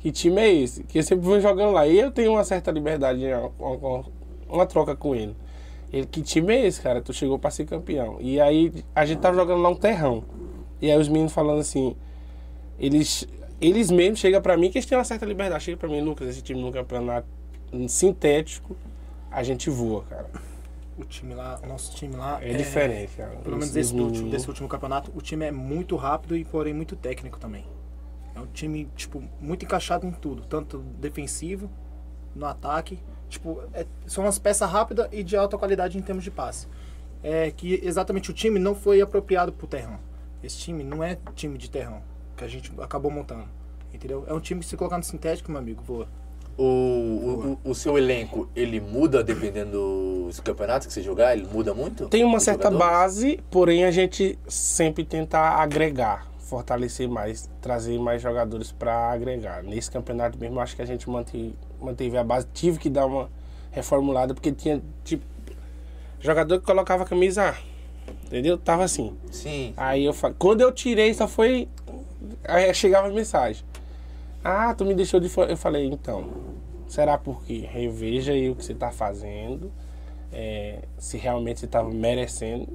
que 0.00 0.10
time 0.12 0.40
é 0.40 0.52
esse? 0.52 0.84
Que 0.84 0.98
eu 0.98 1.02
sempre 1.02 1.24
vou 1.26 1.40
jogando 1.40 1.72
lá. 1.72 1.86
E 1.86 1.98
eu 1.98 2.10
tenho 2.10 2.32
uma 2.32 2.44
certa 2.44 2.70
liberdade, 2.70 3.24
uma, 3.58 3.70
uma- 3.70 4.04
uma 4.48 4.66
troca 4.66 4.94
com 4.96 5.14
ele. 5.14 5.34
Ele, 5.92 6.06
que 6.06 6.20
time 6.22 6.54
é 6.54 6.66
esse, 6.66 6.80
cara? 6.80 7.00
Tu 7.00 7.12
chegou 7.12 7.38
pra 7.38 7.50
ser 7.50 7.64
campeão. 7.64 8.18
E 8.20 8.40
aí 8.40 8.84
a 8.94 9.04
gente 9.06 9.20
tava 9.20 9.36
jogando 9.36 9.62
lá 9.62 9.68
um 9.70 9.76
terrão. 9.76 10.22
E 10.80 10.90
aí 10.90 10.98
os 10.98 11.08
meninos 11.08 11.32
falando 11.32 11.60
assim, 11.60 11.96
eles, 12.78 13.26
eles 13.60 13.90
mesmos 13.90 14.18
chegam 14.18 14.40
pra 14.42 14.56
mim, 14.56 14.70
que 14.70 14.78
eles 14.78 14.86
têm 14.86 14.96
uma 14.98 15.04
certa 15.04 15.24
liberdade. 15.26 15.64
Chega 15.64 15.76
pra 15.76 15.88
mim, 15.88 16.00
Lucas, 16.00 16.28
esse 16.28 16.42
time 16.42 16.60
no 16.60 16.70
campeonato 16.70 17.26
sintético, 17.88 18.76
a 19.30 19.42
gente 19.42 19.68
voa, 19.70 20.04
cara. 20.04 20.30
O 20.98 21.04
time 21.04 21.32
lá, 21.34 21.60
o 21.62 21.66
nosso 21.66 21.94
time 21.94 22.16
lá 22.16 22.38
É, 22.42 22.52
diferente, 22.54 23.12
cara. 23.16 23.36
Pelo 23.36 23.50
menos 23.56 23.66
Os- 23.66 23.72
desse, 23.72 23.94
último, 23.94 24.30
desse 24.30 24.48
último 24.48 24.68
campeonato, 24.68 25.12
o 25.14 25.20
time 25.20 25.46
é 25.46 25.52
muito 25.52 25.96
rápido 25.96 26.36
e 26.36 26.44
porém 26.44 26.74
muito 26.74 26.96
técnico 26.96 27.38
também. 27.38 27.64
É 28.34 28.40
um 28.40 28.46
time, 28.46 28.88
tipo, 28.96 29.22
muito 29.40 29.64
encaixado 29.64 30.06
em 30.06 30.10
tudo, 30.12 30.42
tanto 30.44 30.78
defensivo, 30.78 31.70
no 32.34 32.46
ataque. 32.46 32.98
Tipo, 33.28 33.60
é- 33.74 33.86
são 34.06 34.24
umas 34.24 34.38
peças 34.38 34.68
rápidas 34.70 35.08
e 35.12 35.22
de 35.22 35.36
alta 35.36 35.56
qualidade 35.58 35.98
em 35.98 36.02
termos 36.02 36.24
de 36.24 36.30
passe. 36.30 36.66
É 37.22 37.50
que 37.50 37.80
exatamente 37.82 38.30
o 38.30 38.34
time 38.34 38.58
não 38.58 38.74
foi 38.74 39.00
apropriado 39.00 39.52
pro 39.52 39.66
terrão. 39.66 39.98
Esse 40.42 40.58
time 40.58 40.82
não 40.84 41.02
é 41.02 41.18
time 41.34 41.58
de 41.58 41.68
terrão 41.70 42.00
que 42.36 42.44
a 42.44 42.48
gente 42.48 42.72
acabou 42.80 43.10
montando. 43.10 43.44
Entendeu? 43.92 44.24
É 44.28 44.32
um 44.32 44.40
time 44.40 44.60
que 44.60 44.66
se 44.66 44.76
colocar 44.76 44.96
no 44.98 45.02
sintético, 45.04 45.50
meu 45.50 45.60
amigo, 45.60 45.82
voa. 45.82 46.06
O, 46.56 46.62
o, 46.62 47.58
o- 47.64 47.70
o 47.70 47.74
seu 47.74 47.96
elenco, 47.96 48.48
ele 48.54 48.80
muda 48.80 49.22
dependendo 49.22 50.24
dos 50.26 50.40
campeonatos 50.40 50.86
que 50.86 50.92
você 50.92 51.02
jogar? 51.02 51.36
Ele 51.36 51.46
muda 51.46 51.72
muito? 51.72 52.08
Tem 52.08 52.24
uma 52.24 52.40
certa 52.40 52.64
jogadores? 52.70 52.92
base, 52.98 53.40
porém 53.50 53.84
a 53.84 53.90
gente 53.90 54.38
sempre 54.48 55.04
tenta 55.04 55.38
agregar, 55.38 56.26
fortalecer 56.38 57.08
mais, 57.08 57.48
trazer 57.60 57.98
mais 57.98 58.20
jogadores 58.22 58.72
para 58.72 59.10
agregar. 59.12 59.62
Nesse 59.62 59.90
campeonato 59.90 60.38
mesmo, 60.38 60.58
acho 60.60 60.74
que 60.74 60.82
a 60.82 60.86
gente 60.86 61.08
manteve, 61.08 61.54
manteve 61.80 62.16
a 62.16 62.24
base. 62.24 62.46
Tive 62.52 62.78
que 62.78 62.90
dar 62.90 63.06
uma 63.06 63.30
reformulada, 63.70 64.34
porque 64.34 64.52
tinha, 64.52 64.82
tipo, 65.04 65.24
jogador 66.20 66.58
que 66.58 66.66
colocava 66.66 67.04
a 67.04 67.06
camisa 67.06 67.56
entendeu? 68.26 68.56
Tava 68.56 68.84
assim. 68.84 69.16
Sim. 69.30 69.72
Aí 69.76 70.04
eu 70.04 70.12
falei, 70.12 70.36
quando 70.38 70.60
eu 70.60 70.72
tirei, 70.72 71.12
só 71.12 71.26
foi. 71.26 71.68
Aí 72.44 72.72
chegava 72.74 73.08
a 73.08 73.10
mensagem. 73.10 73.64
Ah, 74.44 74.74
tu 74.74 74.84
me 74.84 74.94
deixou 74.94 75.18
de 75.18 75.28
fora. 75.28 75.50
Eu 75.50 75.56
falei, 75.56 75.86
então, 75.86 76.28
será 76.86 77.18
porque 77.18 77.58
reveja 77.70 78.32
aí 78.32 78.48
o 78.50 78.54
que 78.54 78.64
você 78.64 78.74
tá 78.74 78.90
fazendo, 78.90 79.70
é, 80.32 80.80
se 80.96 81.18
realmente 81.18 81.60
você 81.60 81.66
tá 81.66 81.82
merecendo, 81.82 82.68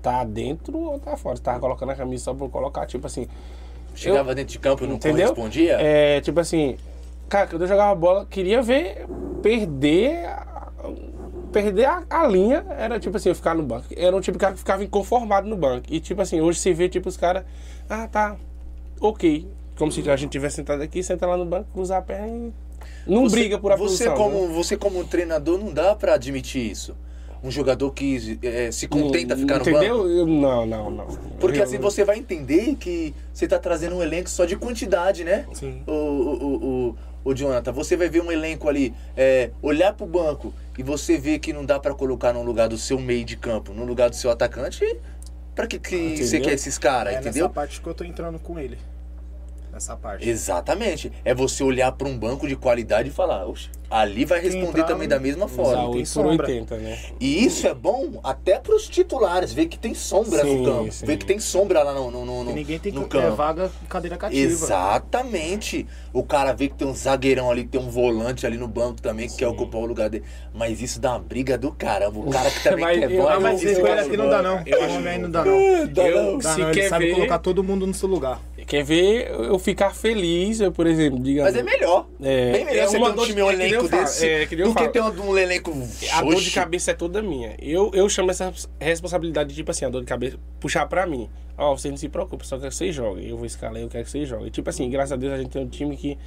tá 0.00 0.24
dentro 0.24 0.78
ou 0.78 0.98
tá 0.98 1.16
fora. 1.16 1.36
Você 1.36 1.42
tava 1.42 1.60
colocando 1.60 1.90
a 1.90 1.94
camisa 1.94 2.24
só 2.24 2.34
por 2.34 2.48
colocar, 2.48 2.86
tipo 2.86 3.06
assim. 3.06 3.28
Chegava 3.94 4.34
dentro 4.34 4.52
de 4.52 4.58
campo 4.58 4.84
e 4.84 4.86
não 4.86 4.96
Entendeu? 4.96 5.34
correspondia? 5.34 5.76
É, 5.78 6.20
tipo 6.22 6.40
assim, 6.40 6.78
cara, 7.32 7.46
quando 7.46 7.62
eu 7.62 7.68
jogava 7.68 7.94
bola, 7.94 8.26
queria 8.26 8.60
ver 8.62 9.06
perder. 9.42 10.28
Perder 11.52 11.84
a, 11.84 12.02
a 12.08 12.26
linha 12.26 12.64
era 12.78 12.98
tipo 12.98 13.14
assim, 13.16 13.28
eu 13.28 13.34
ficar 13.34 13.54
no 13.54 13.62
banco. 13.62 13.86
Era 13.94 14.16
um 14.16 14.20
tipo 14.20 14.38
de 14.38 14.40
cara 14.40 14.52
que 14.54 14.58
ficava 14.58 14.82
inconformado 14.82 15.46
no 15.46 15.56
banco. 15.56 15.86
E 15.90 16.00
tipo 16.00 16.22
assim, 16.22 16.40
hoje 16.40 16.58
você 16.58 16.72
vê 16.72 16.88
tipo 16.88 17.08
os 17.10 17.16
caras, 17.16 17.44
ah 17.90 18.06
tá, 18.08 18.36
ok. 19.00 19.46
Como 19.76 19.92
se 19.92 20.08
a 20.10 20.16
gente 20.16 20.30
tivesse 20.30 20.56
sentado 20.56 20.82
aqui, 20.82 21.02
senta 21.02 21.26
lá 21.26 21.36
no 21.36 21.44
banco, 21.44 21.68
cruzar 21.74 21.98
a 21.98 22.02
perna 22.02 22.28
e. 22.28 22.52
Não 23.06 23.28
Você- 23.28 23.36
briga 23.36 23.58
por 23.58 23.70
a 23.72 23.76
você 23.76 24.04
posição. 24.06 24.14
como 24.16 24.46
né? 24.48 24.54
Você 24.54 24.76
como 24.78 25.04
treinador 25.04 25.58
não 25.58 25.72
dá 25.72 25.94
pra 25.94 26.14
admitir 26.14 26.70
isso. 26.70 26.96
Um 27.44 27.50
jogador 27.50 27.90
que 27.92 28.38
é, 28.42 28.70
se 28.70 28.86
contenta 28.88 29.36
ficar 29.36 29.56
no 29.56 29.60
Entendeu? 29.62 29.96
banco. 29.98 30.08
Eu- 30.08 30.26
não, 30.26 30.64
não, 30.64 30.90
não. 30.90 31.06
Porque 31.40 31.58
Eu- 31.58 31.64
assim 31.64 31.76
você 31.78 32.02
vai 32.04 32.16
entender 32.18 32.76
que 32.76 33.12
você 33.32 33.46
tá 33.48 33.58
trazendo 33.58 33.96
um 33.96 34.02
elenco 34.02 34.30
só 34.30 34.44
de 34.44 34.56
quantidade, 34.56 35.22
né? 35.24 35.44
Sim. 35.52 35.82
O, 35.86 35.90
o, 35.92 35.94
o, 35.94 36.64
o, 36.88 36.96
o 37.24 37.34
Jonathan, 37.34 37.72
você 37.72 37.96
vai 37.96 38.08
ver 38.08 38.22
um 38.22 38.30
elenco 38.32 38.68
ali, 38.68 38.94
é, 39.16 39.50
olhar 39.62 39.92
pro 39.94 40.06
banco 40.06 40.52
e 40.76 40.82
você 40.82 41.16
vê 41.18 41.38
que 41.38 41.52
não 41.52 41.64
dá 41.64 41.78
pra 41.78 41.94
colocar 41.94 42.32
no 42.32 42.42
lugar 42.42 42.68
do 42.68 42.76
seu 42.78 42.98
meio 42.98 43.24
de 43.24 43.36
campo, 43.36 43.72
no 43.72 43.84
lugar 43.84 44.10
do 44.10 44.16
seu 44.16 44.30
atacante, 44.30 44.84
Pra 45.54 45.66
que, 45.66 45.78
que 45.78 45.94
Entendeu? 45.94 46.26
você 46.26 46.40
quer 46.40 46.52
esses 46.54 46.78
caras, 46.78 47.12
É 47.12 47.20
entendeu? 47.20 47.42
nessa 47.44 47.48
parte 47.54 47.78
que 47.82 47.86
eu 47.86 47.92
tô 47.92 48.04
entrando 48.04 48.38
com 48.38 48.58
ele. 48.58 48.78
Nessa 49.72 49.96
parte. 49.96 50.28
Exatamente. 50.28 51.10
É 51.24 51.34
você 51.34 51.64
olhar 51.64 51.90
pra 51.92 52.06
um 52.06 52.18
banco 52.18 52.46
de 52.46 52.54
qualidade 52.56 53.08
e 53.08 53.12
falar, 53.12 53.46
"Oxe, 53.46 53.70
ali 53.90 54.24
vai 54.26 54.38
responder 54.40 54.80
entrar, 54.80 54.84
também 54.84 55.08
da 55.08 55.18
mesma 55.18 55.46
Usar 55.46 55.54
forma. 55.54 55.84
8 55.88 55.98
por 55.98 56.06
sombra. 56.06 56.46
80, 56.46 56.76
né? 56.76 56.98
E 57.18 57.44
isso 57.44 57.66
é 57.66 57.72
bom 57.74 58.20
até 58.22 58.58
pros 58.58 58.86
titulares, 58.88 59.52
ver 59.52 59.66
que 59.66 59.78
tem 59.78 59.94
sombra 59.94 60.42
Sim, 60.42 60.58
no 60.58 60.64
campo. 60.64 60.92
sim. 60.92 61.06
Ver 61.06 61.16
que 61.16 61.24
tem 61.24 61.38
sombra 61.38 61.82
lá 61.82 61.94
no, 61.94 62.10
no, 62.10 62.24
no, 62.24 62.42
E 62.42 62.44
no, 62.44 62.52
ninguém 62.54 62.78
tem 62.78 62.92
no 62.92 63.04
é, 63.04 63.08
campo. 63.08 63.34
vaga 63.36 63.70
em 63.82 63.86
cadeira 63.86 64.16
cativa. 64.18 64.40
Exatamente. 64.42 65.86
O 66.12 66.22
cara 66.22 66.52
vê 66.52 66.68
que 66.68 66.74
tem 66.74 66.86
um 66.86 66.94
zagueirão 66.94 67.50
ali, 67.50 67.62
que 67.64 67.70
tem 67.70 67.80
um 67.80 67.88
volante 67.90 68.46
ali 68.46 68.58
no 68.58 68.68
banco 68.68 69.00
também, 69.00 69.28
que 69.28 69.36
quer 69.36 69.46
ocupar 69.48 69.80
o 69.80 69.86
lugar 69.86 70.10
dele. 70.10 70.24
Mas 70.54 70.82
isso 70.82 71.00
dá 71.00 71.12
uma 71.12 71.18
briga 71.20 71.56
do 71.56 71.72
caramba. 71.72 72.18
O 72.18 72.30
cara 72.30 72.50
que 72.50 72.60
também 72.64 72.84
Mas 72.84 72.98
quer 72.98 73.10
eu- 73.10 73.22
bola. 73.22 73.34
Ah, 73.36 73.40
mas 73.40 73.64
acho 73.64 73.86
aqui 73.86 74.16
não 74.18 74.28
dá 74.28 74.42
não. 74.42 74.62
eu 74.66 74.82
acho 74.84 74.94
bom. 75.00 75.18
não 75.22 75.30
dá 75.30 75.44
não. 75.44 75.86
Dá 75.88 76.08
Eu- 76.08 76.22
não. 76.32 76.38
Dá 76.38 76.54
se 76.54 76.60
ele 76.60 76.70
quer 76.72 76.88
sabe 76.88 77.06
ver- 77.06 77.14
colocar 77.14 77.38
todo 77.38 77.64
mundo 77.64 77.86
no 77.86 77.94
seu 77.94 78.08
lugar. 78.08 78.38
Quer 78.66 78.84
ver 78.84 79.30
eu 79.30 79.58
ficar 79.58 79.94
feliz, 79.94 80.60
eu, 80.60 80.72
por 80.72 80.86
exemplo, 80.86 81.18
digamos. 81.20 81.52
Mas 81.52 81.60
é 81.60 81.62
melhor. 81.62 82.06
É, 82.22 82.52
Bem 82.52 82.64
melhor 82.64 82.84
é 82.84 82.86
você 82.86 82.98
ter 82.98 83.04
um 83.04 83.14
dor 83.14 83.26
time 83.26 83.42
um 83.42 83.50
é 83.50 83.54
elenco 83.54 83.88
falo, 83.88 84.02
desse 84.02 84.28
é, 84.28 84.46
do 84.46 84.74
que 84.74 84.88
ter 84.88 85.02
um, 85.02 85.30
um 85.30 85.38
elenco. 85.38 85.72
A 86.12 86.22
dor 86.22 86.36
de 86.36 86.50
cabeça 86.50 86.90
é 86.90 86.94
toda 86.94 87.22
minha. 87.22 87.56
Eu, 87.60 87.90
eu 87.94 88.08
chamo 88.08 88.30
essa 88.30 88.52
responsabilidade, 88.80 89.54
tipo 89.54 89.70
assim, 89.70 89.84
a 89.84 89.88
dor 89.88 90.00
de 90.00 90.06
cabeça, 90.06 90.38
puxar 90.60 90.86
pra 90.86 91.06
mim. 91.06 91.28
Ó, 91.56 91.76
você 91.76 91.90
não 91.90 91.96
se 91.96 92.08
preocupa, 92.08 92.44
só 92.44 92.56
quero 92.56 92.70
que 92.70 92.76
vocês 92.76 92.94
joguem. 92.94 93.28
Eu 93.28 93.36
vou 93.36 93.46
escalar, 93.46 93.80
eu 93.80 93.88
quero 93.88 94.04
que 94.04 94.10
vocês 94.10 94.28
joguem. 94.28 94.50
Tipo 94.50 94.70
assim, 94.70 94.88
graças 94.88 95.12
a 95.12 95.16
Deus 95.16 95.32
a 95.32 95.38
gente 95.38 95.50
tem 95.50 95.62
um 95.62 95.68
time 95.68 95.96
que 95.96 96.18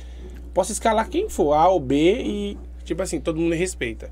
possa 0.54 0.72
escalar 0.72 1.10
quem 1.10 1.30
for, 1.30 1.54
A 1.54 1.68
ou 1.68 1.80
B, 1.80 1.96
e, 2.22 2.58
tipo 2.84 3.02
assim, 3.02 3.20
todo 3.20 3.40
mundo 3.40 3.56
respeita. 3.56 4.12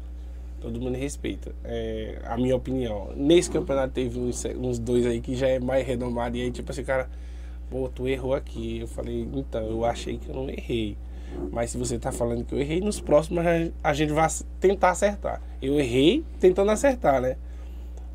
Todo 0.60 0.80
mundo 0.80 0.98
respeita. 0.98 1.54
É, 1.64 2.20
a 2.26 2.38
minha 2.38 2.56
opinião. 2.56 3.12
Nesse 3.16 3.52
campeonato 3.52 3.94
teve 3.94 4.18
uns, 4.18 4.46
uns 4.58 4.80
dois 4.80 5.06
aí 5.06 5.20
que 5.20 5.36
já 5.36 5.48
é 5.48 5.60
mais 5.60 5.86
renomado. 5.86 6.38
E 6.38 6.42
aí, 6.42 6.52
tipo 6.52 6.72
assim, 6.72 6.84
cara, 6.84 7.10
pô, 7.74 7.90
tu 7.90 8.08
errou 8.08 8.36
aqui. 8.36 8.80
Eu 8.82 8.88
falei, 8.88 9.28
então, 9.34 9.64
eu 9.64 9.84
achei 9.84 10.20
que 10.20 10.30
eu 10.30 10.36
não 10.36 10.48
errei. 10.48 10.96
Mas 11.52 11.72
se 11.72 11.78
você 11.80 11.98
tá 11.98 12.12
falando 12.12 12.46
que 12.46 12.54
eu 12.54 12.60
errei, 12.60 12.80
nos 12.80 13.02
próximos 13.02 13.44
a- 13.84 13.94
gente 13.94 14.14
vai 14.14 14.28
tentar 14.60 14.92
acertar. 14.92 15.42
Eu 15.60 15.80
errei 15.80 16.24
tentando 16.40 16.70
acertar, 16.70 17.20
né? 17.20 17.36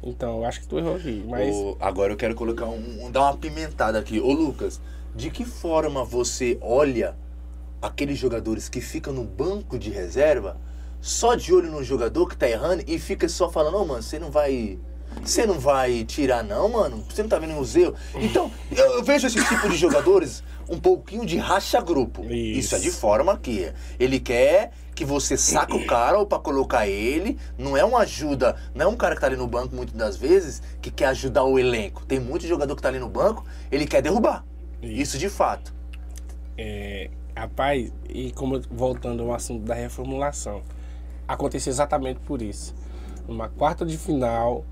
Então, 0.01 0.37
eu 0.39 0.45
acho 0.45 0.61
que 0.61 0.69
tu 0.69 0.79
errou 0.79 0.95
aqui. 0.95 1.25
Mas 1.29 1.57
Ô, 1.57 1.77
agora 1.81 2.13
eu 2.13 2.17
quero 2.17 2.37
colocar 2.37 2.67
um, 2.67 3.05
um- 3.07 3.11
dar 3.11 3.23
uma 3.23 3.37
pimentada 3.37 3.99
aqui. 3.99 4.21
Ô 4.21 4.33
Lucas, 4.33 4.81
de 5.17 5.29
que 5.31 5.45
forma 5.45 6.05
você 6.05 6.57
olha 6.61 7.17
aqueles 7.83 8.17
jogadores 8.17 8.69
que 8.69 8.81
ficam 8.81 9.13
no 9.13 9.25
banco 9.25 9.77
de 9.77 9.91
reserva, 9.91 10.57
só 11.01 11.35
de 11.35 11.53
olho 11.53 11.71
no 11.73 11.83
jogador 11.83 12.29
que 12.29 12.37
tá 12.37 12.49
errando 12.49 12.85
e 12.87 12.97
fica 13.01 13.29
só 13.29 13.51
falando, 13.51 13.79
ô 13.79 13.85
mano, 13.85 14.03
você 14.03 14.21
não 14.21 14.31
vai. 14.31 14.79
Você 15.23 15.47
não 15.47 15.59
vai 15.59 16.05
tirar, 16.05 16.43
não, 16.43 16.69
mano? 16.69 17.05
Você 17.09 17.23
não 17.23 17.29
tá 17.29 17.39
vendo 17.39 17.59
os 17.59 17.75
erros? 17.77 17.99
Então, 18.14 18.51
eu, 18.71 18.93
eu 18.95 19.03
vejo 19.05 19.27
esse 19.27 19.43
tipo 19.45 19.69
de 19.69 19.77
jogadores 19.77 20.43
um 20.69 20.79
pouquinho 20.79 21.25
de 21.25 21.37
racha-grupo. 21.37 22.25
Isso. 22.25 22.59
Isso. 22.59 22.77
é 22.77 22.79
de 22.79 22.91
forma 22.91 23.37
que 23.37 23.73
ele 23.99 24.21
quer 24.21 24.73
que 24.95 25.05
você 25.05 25.37
saca 25.37 25.77
o 25.77 25.87
cara 25.87 26.19
ou 26.19 26.27
pra 26.27 26.41
colocar 26.41 26.89
ele. 26.89 27.39
Não 27.57 27.77
é 27.77 27.85
uma 27.85 28.01
ajuda, 28.01 28.57
não 28.75 28.87
é 28.87 28.89
um 28.89 28.97
cara 28.97 29.14
que 29.14 29.21
tá 29.21 29.29
ali 29.29 29.37
no 29.37 29.47
banco 29.47 29.75
muitas 29.75 29.95
das 29.95 30.16
vezes 30.16 30.61
que 30.83 30.91
quer 30.91 31.07
ajudar 31.07 31.45
o 31.45 31.59
elenco. 31.59 32.05
Tem 32.05 32.19
muito 32.19 32.47
jogador 32.47 32.75
que 32.75 32.83
tá 32.83 32.89
ali 32.89 32.99
no 32.99 33.09
banco, 33.09 33.45
ele 33.71 33.87
quer 33.87 34.03
derrubar. 34.03 34.45
Isso 34.83 35.16
de 35.16 35.29
fato. 35.29 35.73
É, 36.57 37.11
rapaz, 37.37 37.93
e 38.09 38.33
como 38.33 38.61
voltando 38.71 39.23
ao 39.23 39.33
assunto 39.33 39.64
da 39.64 39.75
reformulação, 39.75 40.62
aconteceu 41.29 41.71
exatamente 41.71 42.19
por 42.21 42.43
isso. 42.43 42.75
Numa 43.29 43.49
quarta 43.49 43.87
de 43.87 43.97
final, 43.97 44.64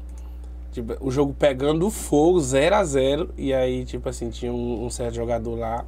tipo, 0.77 0.95
o 1.01 1.11
jogo 1.11 1.35
pegando 1.39 1.89
fogo, 1.91 2.39
0 2.39 2.77
a 2.77 2.85
0 2.85 3.31
e 3.37 3.53
aí, 3.55 3.85
tipo 3.85 4.07
assim, 4.09 4.29
tinha 4.29 4.53
um, 4.53 4.85
um 4.85 4.91
certo 4.91 5.15
jogador 5.15 5.59
lá 5.59 5.85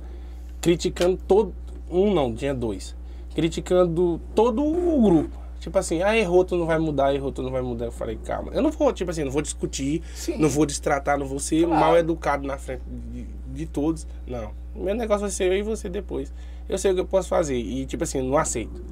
criticando 0.62 1.18
todo. 1.28 1.54
Um 1.90 2.12
não, 2.14 2.34
tinha 2.34 2.54
dois. 2.54 2.96
Criticando 3.34 4.18
todo 4.34 4.64
o 4.64 5.02
grupo. 5.02 5.36
Tipo 5.60 5.78
assim, 5.78 6.02
ah, 6.02 6.16
errou, 6.16 6.42
tu 6.44 6.56
não 6.56 6.64
vai 6.64 6.78
mudar, 6.78 7.14
errou, 7.14 7.30
tu 7.30 7.42
não 7.42 7.50
vai 7.50 7.60
mudar. 7.60 7.86
Eu 7.86 7.92
falei, 7.92 8.16
calma. 8.16 8.50
Eu 8.54 8.62
não 8.62 8.70
vou, 8.70 8.90
tipo 8.92 9.10
assim, 9.10 9.24
não 9.24 9.30
vou 9.30 9.42
discutir, 9.42 10.02
Sim. 10.14 10.38
não 10.38 10.48
vou 10.48 10.64
destratar, 10.64 11.18
não 11.18 11.26
vou 11.26 11.38
ser 11.38 11.66
Claro. 11.66 11.80
mal 11.80 11.98
educado 11.98 12.46
na 12.46 12.56
frente 12.56 12.82
de, 13.12 13.26
de 13.52 13.66
todos. 13.66 14.06
Não. 14.26 14.52
O 14.74 14.84
meu 14.84 14.94
negócio 14.94 15.22
vai 15.22 15.30
ser 15.30 15.52
eu 15.52 15.56
e 15.58 15.62
você 15.62 15.88
depois. 15.90 16.32
Eu 16.66 16.78
sei 16.78 16.92
o 16.92 16.94
que 16.94 17.00
eu 17.00 17.06
posso 17.06 17.28
fazer. 17.28 17.56
E, 17.56 17.84
tipo 17.84 18.04
assim, 18.04 18.22
não 18.22 18.38
aceito. 18.38 18.82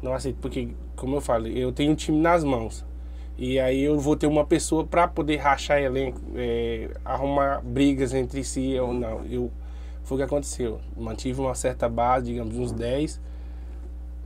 Não 0.00 0.12
aceito, 0.12 0.36
porque, 0.40 0.68
como 0.94 1.16
eu 1.16 1.20
falei, 1.20 1.52
eu 1.56 1.72
tenho 1.72 1.90
um 1.92 1.94
time 1.96 2.18
nas 2.18 2.44
mãos. 2.44 2.84
E 3.38 3.58
aí 3.58 3.82
eu 3.82 3.98
vou 3.98 4.14
ter 4.16 4.26
uma 4.26 4.44
pessoa 4.44 4.84
para 4.86 5.08
poder 5.08 5.36
rachar 5.38 5.78
elenco, 5.80 6.20
é, 6.36 6.90
arrumar 7.04 7.60
brigas 7.62 8.12
entre 8.14 8.44
si 8.44 8.78
ou 8.78 8.92
não. 8.92 9.24
Eu, 9.26 9.50
foi 10.04 10.16
o 10.16 10.18
que 10.18 10.24
aconteceu. 10.24 10.80
Mantive 10.96 11.40
uma 11.40 11.54
certa 11.54 11.88
base, 11.88 12.26
digamos, 12.26 12.56
uns 12.56 12.72
10. 12.72 13.20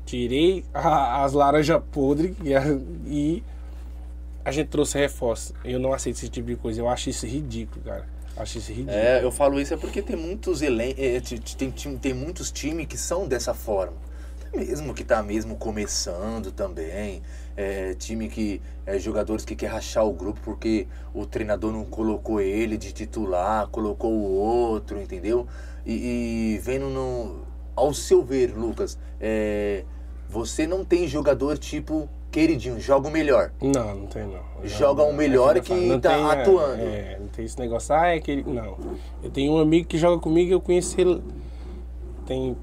Tirei 0.05 0.65
a- 0.73 1.25
as 1.25 1.33
laranjas 1.33 1.81
podres 1.91 2.37
e 2.45 2.55
a, 2.55 2.63
e 3.07 3.43
a 4.45 4.53
gente 4.53 4.69
trouxe 4.69 4.99
reforço. 4.99 5.53
Eu 5.65 5.81
não 5.81 5.93
aceito 5.93 6.17
esse 6.17 6.29
tipo 6.29 6.47
de 6.49 6.57
coisa. 6.57 6.81
Eu 6.81 6.89
acho 6.89 7.11
isso 7.11 7.27
ridículo, 7.27 7.83
cara. 7.85 8.07
Acho 8.37 8.59
isso 8.59 8.71
ridículo. 8.71 8.97
É, 8.97 9.25
eu 9.25 9.33
falo 9.33 9.59
isso 9.59 9.75
é 9.75 9.77
porque 9.77 10.03
tem 10.03 10.15
muitos 10.15 10.63
elen 10.63 10.95
é, 10.97 11.21
tem, 11.57 11.71
time- 11.71 11.99
tem 11.99 12.15
muitos 12.15 12.53
times 12.53 12.87
que 12.87 12.97
são 12.99 13.27
dessa 13.27 13.53
forma. 13.55 13.97
Tem 14.51 14.61
mesmo 14.61 14.95
que 14.95 15.05
tá 15.05 15.23
mesmo 15.23 15.57
começando 15.57 16.51
também. 16.53 17.23
É, 17.57 17.95
time 17.95 18.29
que. 18.29 18.61
É, 18.85 18.99
jogadores 18.99 19.45
que 19.45 19.57
quer 19.57 19.69
rachar 19.69 20.07
o 20.07 20.13
grupo 20.13 20.41
porque 20.45 20.87
o 21.15 21.27
treinador 21.27 21.73
não 21.73 21.85
colocou 21.85 22.41
ele 22.41 22.77
de 22.77 22.93
titular, 22.93 23.69
colocou 23.69 24.13
o 24.13 24.35
outro, 24.35 25.01
entendeu? 25.01 25.47
E, 25.85 26.55
e 26.55 26.59
vendo 26.59 26.89
no. 26.89 27.45
Ao 27.75 27.93
seu 27.93 28.25
ver, 28.25 28.57
Lucas, 28.57 28.99
é, 29.21 29.85
você 30.29 30.67
não 30.67 30.85
tem 30.85 31.07
jogador 31.07 31.59
tipo 31.59 32.09
queridinho, 32.31 32.79
joga 32.79 33.09
o 33.09 33.11
melhor. 33.11 33.51
Não, 33.63 33.95
não 33.95 34.07
tem 34.07 34.27
não. 34.27 34.67
Joga 34.67 35.03
o 35.03 35.13
melhor 35.13 35.59
que 35.61 35.73
eu 35.73 35.77
não 35.77 36.01
tá 36.01 36.13
é, 36.13 36.41
atuando. 36.43 36.83
É, 36.83 37.19
não 37.19 37.29
tem 37.29 37.45
esse 37.45 37.59
negócio, 37.59 37.95
ah, 37.95 38.09
é 38.09 38.17
aquele. 38.17 38.43
Não. 38.43 38.77
Eu 39.23 39.31
tenho 39.31 39.53
um 39.53 39.59
amigo 39.59 39.87
que 39.87 39.97
joga 39.97 40.21
comigo, 40.21 40.53
eu 40.53 40.61
conheci 40.61 41.01
ele. 41.01 41.23
Tem 42.27 42.57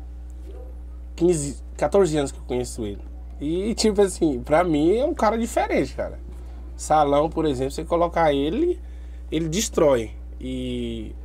15, 1.25 1.63
14 1.77 2.17
anos 2.17 2.31
que 2.31 2.39
eu 2.39 2.43
conheço 2.43 2.85
ele. 2.85 3.01
E, 3.39 3.73
tipo 3.75 4.01
assim, 4.01 4.41
pra 4.41 4.63
mim 4.63 4.97
é 4.97 5.05
um 5.05 5.13
cara 5.13 5.37
diferente, 5.37 5.93
cara. 5.93 6.19
Salão, 6.75 7.29
por 7.29 7.45
exemplo, 7.45 7.71
você 7.71 7.83
colocar 7.83 8.33
ele, 8.33 8.79
ele 9.31 9.47
destrói. 9.47 10.11
E 10.39 11.15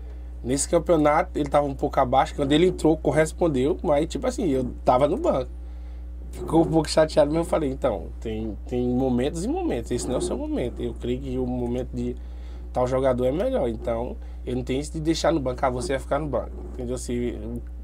nesse 0.43 0.69
campeonato 0.69 1.39
ele 1.39 1.49
tava 1.49 1.67
um 1.67 1.75
pouco 1.75 1.99
abaixo. 1.99 2.35
Quando 2.35 2.53
ele 2.53 2.67
entrou, 2.67 2.97
correspondeu, 2.97 3.79
mas, 3.83 4.07
tipo 4.07 4.27
assim, 4.27 4.49
eu 4.49 4.65
tava 4.85 5.09
no 5.09 5.17
banco 5.17 5.51
ficou 6.31 6.63
um 6.63 6.67
pouco 6.67 6.89
chateado, 6.89 7.31
mas 7.31 7.39
eu 7.39 7.45
falei, 7.45 7.71
então, 7.71 8.09
tem, 8.21 8.57
tem 8.67 8.87
momentos 8.87 9.45
e 9.45 9.49
momentos, 9.49 9.91
esse 9.91 10.07
não 10.07 10.17
é 10.17 10.19
o 10.19 10.23
seu 10.23 10.37
momento. 10.37 10.81
Eu 10.81 10.95
creio 10.95 11.21
que 11.21 11.39
o 11.39 11.47
momento 11.47 11.89
de 11.93 12.15
tal 12.73 12.87
jogador 12.87 13.25
é 13.25 13.33
melhor. 13.33 13.69
Então, 13.69 14.17
eu 14.47 14.55
não 14.55 14.63
tenho 14.63 14.81
isso 14.81 14.93
de 14.93 15.01
deixar 15.01 15.33
no 15.33 15.41
banco, 15.41 15.65
ah, 15.65 15.71
você 15.71 15.95
vai 15.95 15.99
ficar 15.99 16.19
no 16.19 16.27
banco. 16.27 16.53
Entendeu? 16.75 16.99
Se 16.99 17.39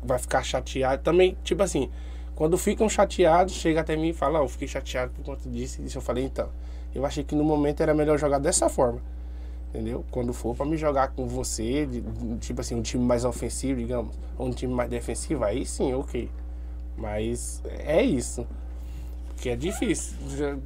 vai 0.05 0.19
ficar 0.19 0.43
chateado. 0.43 1.03
Também, 1.03 1.37
tipo 1.43 1.63
assim, 1.63 1.91
quando 2.35 2.57
ficam 2.59 2.89
chateados, 2.89 3.55
chega 3.55 3.81
até 3.81 3.97
mim 3.97 4.09
e 4.09 4.13
fala, 4.13 4.39
ah, 4.39 4.43
eu 4.43 4.49
fiquei 4.49 4.69
chateado 4.69 5.13
por 5.13 5.25
conta 5.25 5.49
disso 5.49 5.81
e. 5.83 5.95
Eu 5.95 6.01
falei, 6.01 6.25
então, 6.25 6.49
eu 6.95 7.05
achei 7.07 7.25
que 7.25 7.35
no 7.35 7.45
momento 7.45 7.81
era 7.83 7.95
melhor 7.95 8.19
jogar 8.19 8.39
dessa 8.39 8.69
forma. 8.69 9.01
Entendeu? 9.71 10.05
Quando 10.11 10.33
for 10.33 10.55
pra 10.55 10.65
me 10.65 10.77
jogar 10.77 11.09
com 11.09 11.27
você, 11.27 11.85
de- 11.85 12.03
tipo 12.39 12.61
assim, 12.61 12.77
um 12.77 12.83
time 12.83 13.05
mais 13.05 13.25
ofensivo, 13.25 13.81
digamos, 13.81 14.15
ou 14.39 14.47
um 14.47 14.51
time 14.53 14.73
mais 14.73 14.89
defensivo, 14.89 15.45
aí 15.45 15.67
sim, 15.67 15.93
ok. 15.95 16.31
Mas 16.97 17.61
é 17.81 18.01
isso. 18.03 18.47
Porque 19.29 19.49
é 19.49 19.57
difícil. 19.57 20.17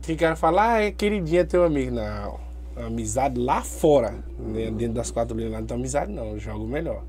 Tem 0.02 0.14
cara 0.14 0.34
que 0.34 0.40
fala, 0.40 0.74
ah, 0.74 0.82
é 0.82 0.90
queridinha 0.90 1.42
teu 1.44 1.64
amigo. 1.64 1.90
Não. 1.94 2.38
Amizade 2.76 3.40
lá 3.40 3.62
fora. 3.62 4.14
né? 4.38 4.70
Dentro 4.70 4.92
das 4.94 5.10
quatro 5.10 5.34
linhas 5.36 5.52
lá 5.52 5.60
não 5.60 5.66
tem 5.66 5.76
amizade, 5.78 6.12
não. 6.12 6.26
Eu 6.32 6.38
jogo 6.38 6.66
melhor. 6.66 7.02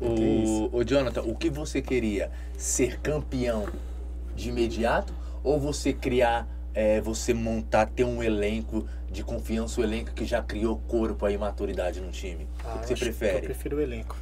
O, 0.00 0.76
o 0.76 0.84
Jonathan, 0.84 1.22
o 1.22 1.34
que 1.34 1.50
você 1.50 1.82
queria? 1.82 2.30
Ser 2.56 3.00
campeão 3.00 3.66
de 4.34 4.48
imediato? 4.50 5.12
Ou 5.42 5.58
você 5.58 5.92
criar, 5.92 6.46
é, 6.74 7.00
você 7.00 7.34
montar, 7.34 7.86
ter 7.86 8.04
um 8.04 8.22
elenco 8.22 8.86
de 9.10 9.24
confiança, 9.24 9.80
um 9.80 9.84
elenco 9.84 10.12
que 10.12 10.24
já 10.24 10.42
criou 10.42 10.76
corpo 10.86 11.28
e 11.28 11.36
maturidade 11.38 12.00
no 12.00 12.10
time? 12.10 12.44
o 12.44 12.46
que 12.46 12.66
Ah, 12.66 12.82
você 12.82 12.92
acho 12.92 13.02
que 13.02 13.08
Eu 13.10 13.14
prefere? 13.14 13.40
prefiro 13.46 13.76
o 13.76 13.80
elenco. 13.80 14.16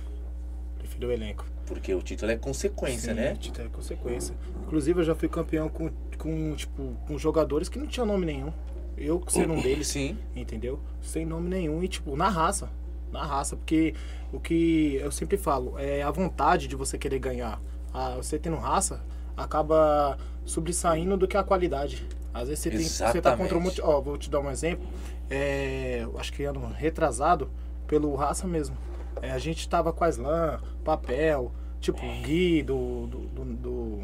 Prefiro 0.79 1.09
o 1.09 1.12
elenco. 1.12 1.45
Porque 1.66 1.93
o 1.93 2.01
título 2.01 2.31
é 2.31 2.37
consequência, 2.37 3.12
Sim, 3.12 3.20
né? 3.20 3.33
o 3.33 3.37
título 3.37 3.66
é 3.66 3.70
consequência. 3.70 4.35
Inclusive, 4.64 5.01
eu 5.01 5.05
já 5.05 5.14
fui 5.16 5.29
campeão 5.29 5.68
com, 5.68 5.91
com, 6.16 6.55
tipo, 6.55 6.95
com 7.07 7.18
jogadores 7.18 7.68
que 7.68 7.79
não 7.79 7.87
tinham 7.87 8.07
nome 8.07 8.24
nenhum. 8.24 8.53
Eu 8.97 9.22
sendo 9.29 9.53
um 9.53 9.61
deles, 9.61 9.89
Sim. 9.89 10.16
entendeu? 10.35 10.79
Sem 11.03 11.27
nome 11.27 11.49
nenhum 11.51 11.83
e, 11.83 11.89
tipo, 11.89 12.16
na 12.16 12.29
raça. 12.29 12.70
Na 13.11 13.24
raça, 13.24 13.57
porque 13.57 13.95
o 14.33 14.41
que 14.41 14.97
eu 14.97 15.11
sempre 15.11 15.37
falo 15.37 15.79
é 15.79 16.03
a 16.03 16.11
vontade 16.11 16.68
de 16.68 16.77
você 16.77 16.99
querer 16.99 17.18
ganhar. 17.18 17.61
Ah, 17.93 18.14
você 18.16 18.39
tendo 18.39 18.57
raça 18.57 19.01
acaba 19.37 20.16
sobressaindo 20.45 21.16
do 21.16 21.29
que 21.29 21.37
a 21.37 21.43
qualidade. 21.43 22.07
Às 22.33 22.49
vezes 22.49 22.62
você, 22.62 22.70
tem, 22.70 22.81
você 22.81 23.20
tá 23.20 23.37
contra 23.37 23.57
um 23.57 23.61
monte. 23.61 23.81
Ó, 23.81 24.01
vou 24.01 24.16
te 24.18 24.31
dar 24.31 24.41
um 24.41 24.51
exemplo. 24.51 24.87
É, 25.31 26.07
acho 26.18 26.33
que 26.33 26.45
ano 26.45 26.66
retrasado, 26.68 27.51
pelo 27.87 28.14
raça 28.14 28.47
mesmo. 28.47 28.77
É, 29.22 29.31
a 29.31 29.39
gente 29.39 29.68
tava 29.68 29.93
com 29.93 30.05
a 30.05 30.09
Slam, 30.09 30.61
papel, 30.85 31.51
tipo, 31.81 32.01
Gui 32.22 32.62
do, 32.62 33.07
do, 33.07 33.18
do, 33.18 33.45
do, 33.45 34.01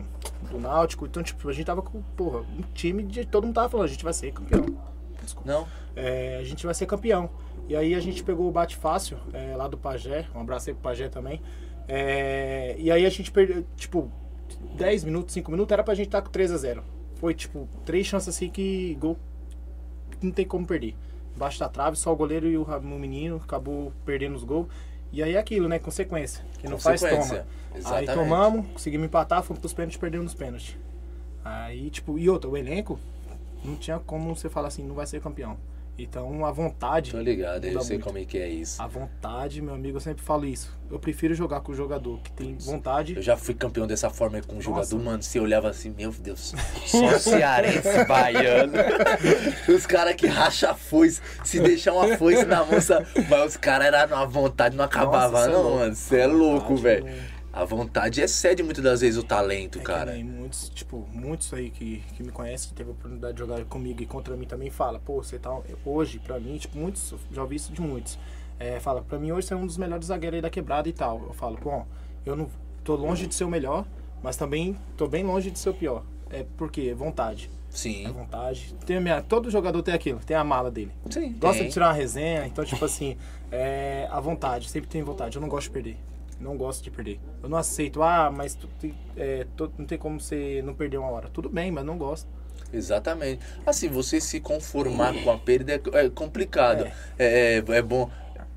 do 0.51 0.59
Náutico. 0.59 1.05
Então, 1.05 1.23
tipo, 1.23 1.49
a 1.49 1.53
gente 1.53 1.66
tava 1.66 1.83
com, 1.83 2.01
porra, 2.16 2.41
um 2.41 2.62
time 2.75 3.03
de. 3.03 3.25
Todo 3.27 3.45
mundo 3.45 3.55
tava 3.55 3.68
falando, 3.68 3.87
a 3.87 3.91
gente 3.91 4.05
vai 4.05 4.14
ser 4.14 4.33
campeão. 4.33 4.64
Desculpa. 5.23 5.51
Não? 5.51 5.68
É, 5.95 6.39
a 6.41 6.45
gente 6.45 6.64
vai 6.64 6.75
ser 6.75 6.87
campeão. 6.87 7.31
E 7.68 7.76
aí 7.76 7.94
a 7.94 8.00
gente 8.00 8.22
pegou 8.22 8.48
o 8.48 8.50
Bate 8.50 8.76
Fácil, 8.76 9.18
é, 9.32 9.56
lá 9.56 9.68
do 9.68 9.78
Pajé, 9.78 10.26
um 10.34 10.40
abraço 10.40 10.68
aí 10.68 10.74
pro 10.74 10.82
Pajé 10.82 11.08
também. 11.08 11.40
É, 11.88 12.76
e 12.78 12.90
aí 12.90 13.06
a 13.06 13.10
gente 13.10 13.30
perdeu, 13.30 13.64
tipo, 13.76 14.10
10 14.76 15.04
minutos, 15.04 15.34
5 15.34 15.50
minutos, 15.50 15.72
era 15.72 15.82
pra 15.82 15.94
gente 15.94 16.06
estar 16.06 16.22
com 16.22 16.30
3 16.30 16.52
a 16.52 16.56
0 16.56 16.84
Foi, 17.16 17.34
tipo, 17.34 17.68
três 17.84 18.06
chances 18.06 18.28
assim 18.28 18.48
que 18.48 18.94
gol 19.00 19.16
não 20.20 20.32
tem 20.32 20.46
como 20.46 20.66
perder. 20.66 20.94
Embaixo 21.34 21.58
da 21.58 21.68
trave, 21.68 21.96
só 21.96 22.12
o 22.12 22.16
goleiro 22.16 22.46
e 22.46 22.56
o, 22.56 22.62
o 22.64 22.98
menino 22.98 23.40
acabou 23.42 23.92
perdendo 24.04 24.36
os 24.36 24.44
gols. 24.44 24.68
E 25.10 25.22
aí 25.22 25.34
é 25.34 25.38
aquilo, 25.38 25.68
né? 25.68 25.78
Consequência. 25.78 26.44
Quem 26.58 26.70
não 26.70 26.78
faz, 26.78 27.00
toma. 27.00 27.16
Consequência. 27.16 27.46
Aí 27.72 27.78
Exatamente. 27.80 28.14
tomamos, 28.14 28.66
conseguimos 28.72 29.06
empatar, 29.06 29.42
fomos 29.42 29.60
pros 29.60 29.72
pênaltis, 29.72 29.98
perdemos 29.98 30.24
nos 30.24 30.34
pênaltis. 30.34 30.76
Aí, 31.44 31.90
tipo, 31.90 32.18
e 32.18 32.28
outra, 32.28 32.48
o 32.48 32.56
elenco 32.56 32.98
não 33.64 33.76
tinha 33.76 33.98
como 33.98 34.34
você 34.34 34.48
falar 34.48 34.68
assim, 34.68 34.84
não 34.84 34.94
vai 34.94 35.06
ser 35.06 35.20
campeão. 35.20 35.56
Então 35.99 36.45
a 36.45 36.51
vontade. 36.51 37.11
Tô 37.11 37.20
ligado, 37.20 37.64
eu 37.64 37.80
sei 37.82 37.97
muito. 37.97 38.07
como 38.07 38.18
é 38.18 38.24
que 38.24 38.38
é 38.38 38.49
isso. 38.49 38.80
A 38.80 38.86
vontade, 38.86 39.61
meu 39.61 39.74
amigo, 39.74 39.99
eu 39.99 40.01
sempre 40.01 40.22
falo 40.22 40.47
isso. 40.47 40.76
Eu 40.90 40.99
prefiro 40.99 41.34
jogar 41.34 41.61
com 41.61 41.72
o 41.72 41.74
jogador 41.74 42.18
que 42.20 42.32
tem 42.32 42.57
vontade. 42.59 43.14
Eu 43.16 43.22
já 43.22 43.36
fui 43.36 43.55
campeão 43.55 43.86
dessa 43.86 44.11
forma 44.11 44.40
com 44.43 44.53
um 44.53 44.57
Nossa. 44.57 44.64
jogador, 44.64 44.99
mano. 44.99 45.22
Você 45.22 45.38
olhava 45.38 45.68
assim, 45.68 45.90
meu 45.90 46.11
Deus, 46.11 46.55
só 46.86 47.18
cearense 47.18 48.05
baiano. 48.09 48.72
os 49.68 49.86
caras 49.86 50.14
que 50.14 50.26
racha 50.26 50.70
a 50.70 50.74
foice, 50.74 51.20
se 51.45 51.61
deixar 51.61 51.93
uma 51.93 52.16
foice 52.16 52.45
na 52.45 52.64
moça, 52.64 53.07
mas 53.28 53.51
os 53.53 53.57
caras 53.57 53.86
eram 53.93 54.16
uma 54.16 54.26
vontade, 54.26 54.76
não 54.76 54.84
acabava, 54.84 55.45
cê 55.45 55.51
é 55.51 55.53
não, 55.53 55.62
louco. 55.62 55.78
mano. 55.78 55.95
Você 55.95 56.18
é 56.18 56.26
louco, 56.26 56.76
velho. 56.76 57.07
Né? 57.53 57.62
A 57.62 57.64
vontade 57.64 58.20
excede 58.20 58.62
muitas 58.62 58.82
das 58.82 59.00
vezes 59.00 59.18
o 59.18 59.22
talento, 59.22 59.78
É 59.78 59.80
que 59.80 59.86
cara. 59.86 60.12
nem 60.12 60.24
muitos, 60.24 60.68
tipo, 60.70 61.07
muitos 61.12 61.53
aí 61.53 61.70
que, 61.70 62.03
que 62.16 62.22
me 62.22 62.32
conhecem, 62.32 62.68
que 62.70 62.74
teve 62.74 62.90
a 62.90 62.92
oportunidade 62.92 63.34
de 63.34 63.38
jogar 63.40 63.64
comigo 63.66 64.03
e 64.03 64.07
contra 64.07 64.36
mim 64.36 64.46
também 64.46 64.70
fala, 64.70 64.98
pô, 64.98 65.22
você 65.22 65.38
tá. 65.38 65.50
Hoje, 65.84 66.18
pra 66.18 66.38
mim, 66.40 66.57
tipo, 66.57 66.78
muitos, 66.78 67.14
já 67.30 67.42
ouvi 67.42 67.57
isso 67.57 67.72
de 67.72 67.80
muitos. 67.80 68.18
É, 68.59 68.78
fala, 68.80 69.03
pra 69.03 69.18
mim 69.18 69.32
hoje 69.32 69.48
você 69.48 69.55
é 69.55 69.57
um 69.57 69.66
dos 69.66 69.76
melhores 69.76 70.07
zagueiros 70.07 70.36
aí 70.36 70.42
da 70.42 70.50
quebrada 70.50 70.88
e 70.88 70.92
tal. 70.92 71.20
Eu 71.26 71.32
falo, 71.32 71.59
bom, 71.62 71.86
eu 72.24 72.36
não 72.36 72.48
tô 72.84 72.94
longe 72.94 73.26
de 73.26 73.34
ser 73.34 73.44
o 73.44 73.48
melhor, 73.48 73.84
mas 74.22 74.36
também 74.36 74.76
tô 74.96 75.07
bem 75.09 75.24
longe 75.24 75.50
de 75.50 75.59
ser 75.59 75.70
o 75.70 75.74
pior. 75.74 76.05
É 76.30 76.44
porque 76.57 76.94
vontade. 76.94 77.50
É 77.72 77.76
Sim. 77.76 78.12
vontade. 78.12 78.74
Tem 78.86 78.96
a 78.96 79.00
minha, 79.00 79.22
todo 79.22 79.50
jogador 79.50 79.82
tem 79.82 79.94
aquilo, 79.94 80.20
tem 80.20 80.36
a 80.36 80.44
mala 80.44 80.70
dele. 80.70 80.92
Sim. 81.11 81.32
Gosta 81.32 81.59
tem. 81.59 81.66
de 81.68 81.72
tirar 81.72 81.88
uma 81.88 81.92
resenha, 81.92 82.46
então, 82.46 82.64
tipo 82.64 82.84
assim, 82.84 83.16
é, 83.50 84.07
a 84.11 84.20
vontade, 84.20 84.68
sempre 84.68 84.88
tem 84.88 85.03
vontade. 85.03 85.36
Eu 85.36 85.42
não 85.42 85.48
gosto 85.48 85.68
de 85.68 85.72
perder. 85.72 85.96
Não 86.43 86.57
gosto 86.57 86.82
de 86.82 86.90
perder. 86.90 87.20
Eu 87.43 87.49
não 87.49 87.57
aceito, 87.57 88.03
ah, 88.03 88.30
mas 88.30 88.55
tu, 88.55 88.68
é, 89.16 89.47
tu- 89.57 89.72
não 89.78 89.86
tem 89.86 89.97
como 89.97 90.20
você 90.20 90.61
não 90.64 90.74
perder 90.74 90.99
uma 90.99 91.11
hora. 91.11 91.28
Tudo 91.28 91.49
bem, 91.49 91.70
mas 91.70 91.84
não 91.84 91.97
gosto. 91.97 92.28
Exatamente. 92.72 93.45
Assim, 93.66 93.88
você 93.88 94.20
se 94.20 94.40
conformar 94.40 95.14
com 95.22 95.30
a 95.30 95.38
perda 95.38 95.72
é, 95.74 95.80
é 96.05 96.11
complicado. 96.11 96.84
É. 97.18 97.57
É, 97.59 97.64
é 97.76 97.82
bom. 97.82 98.11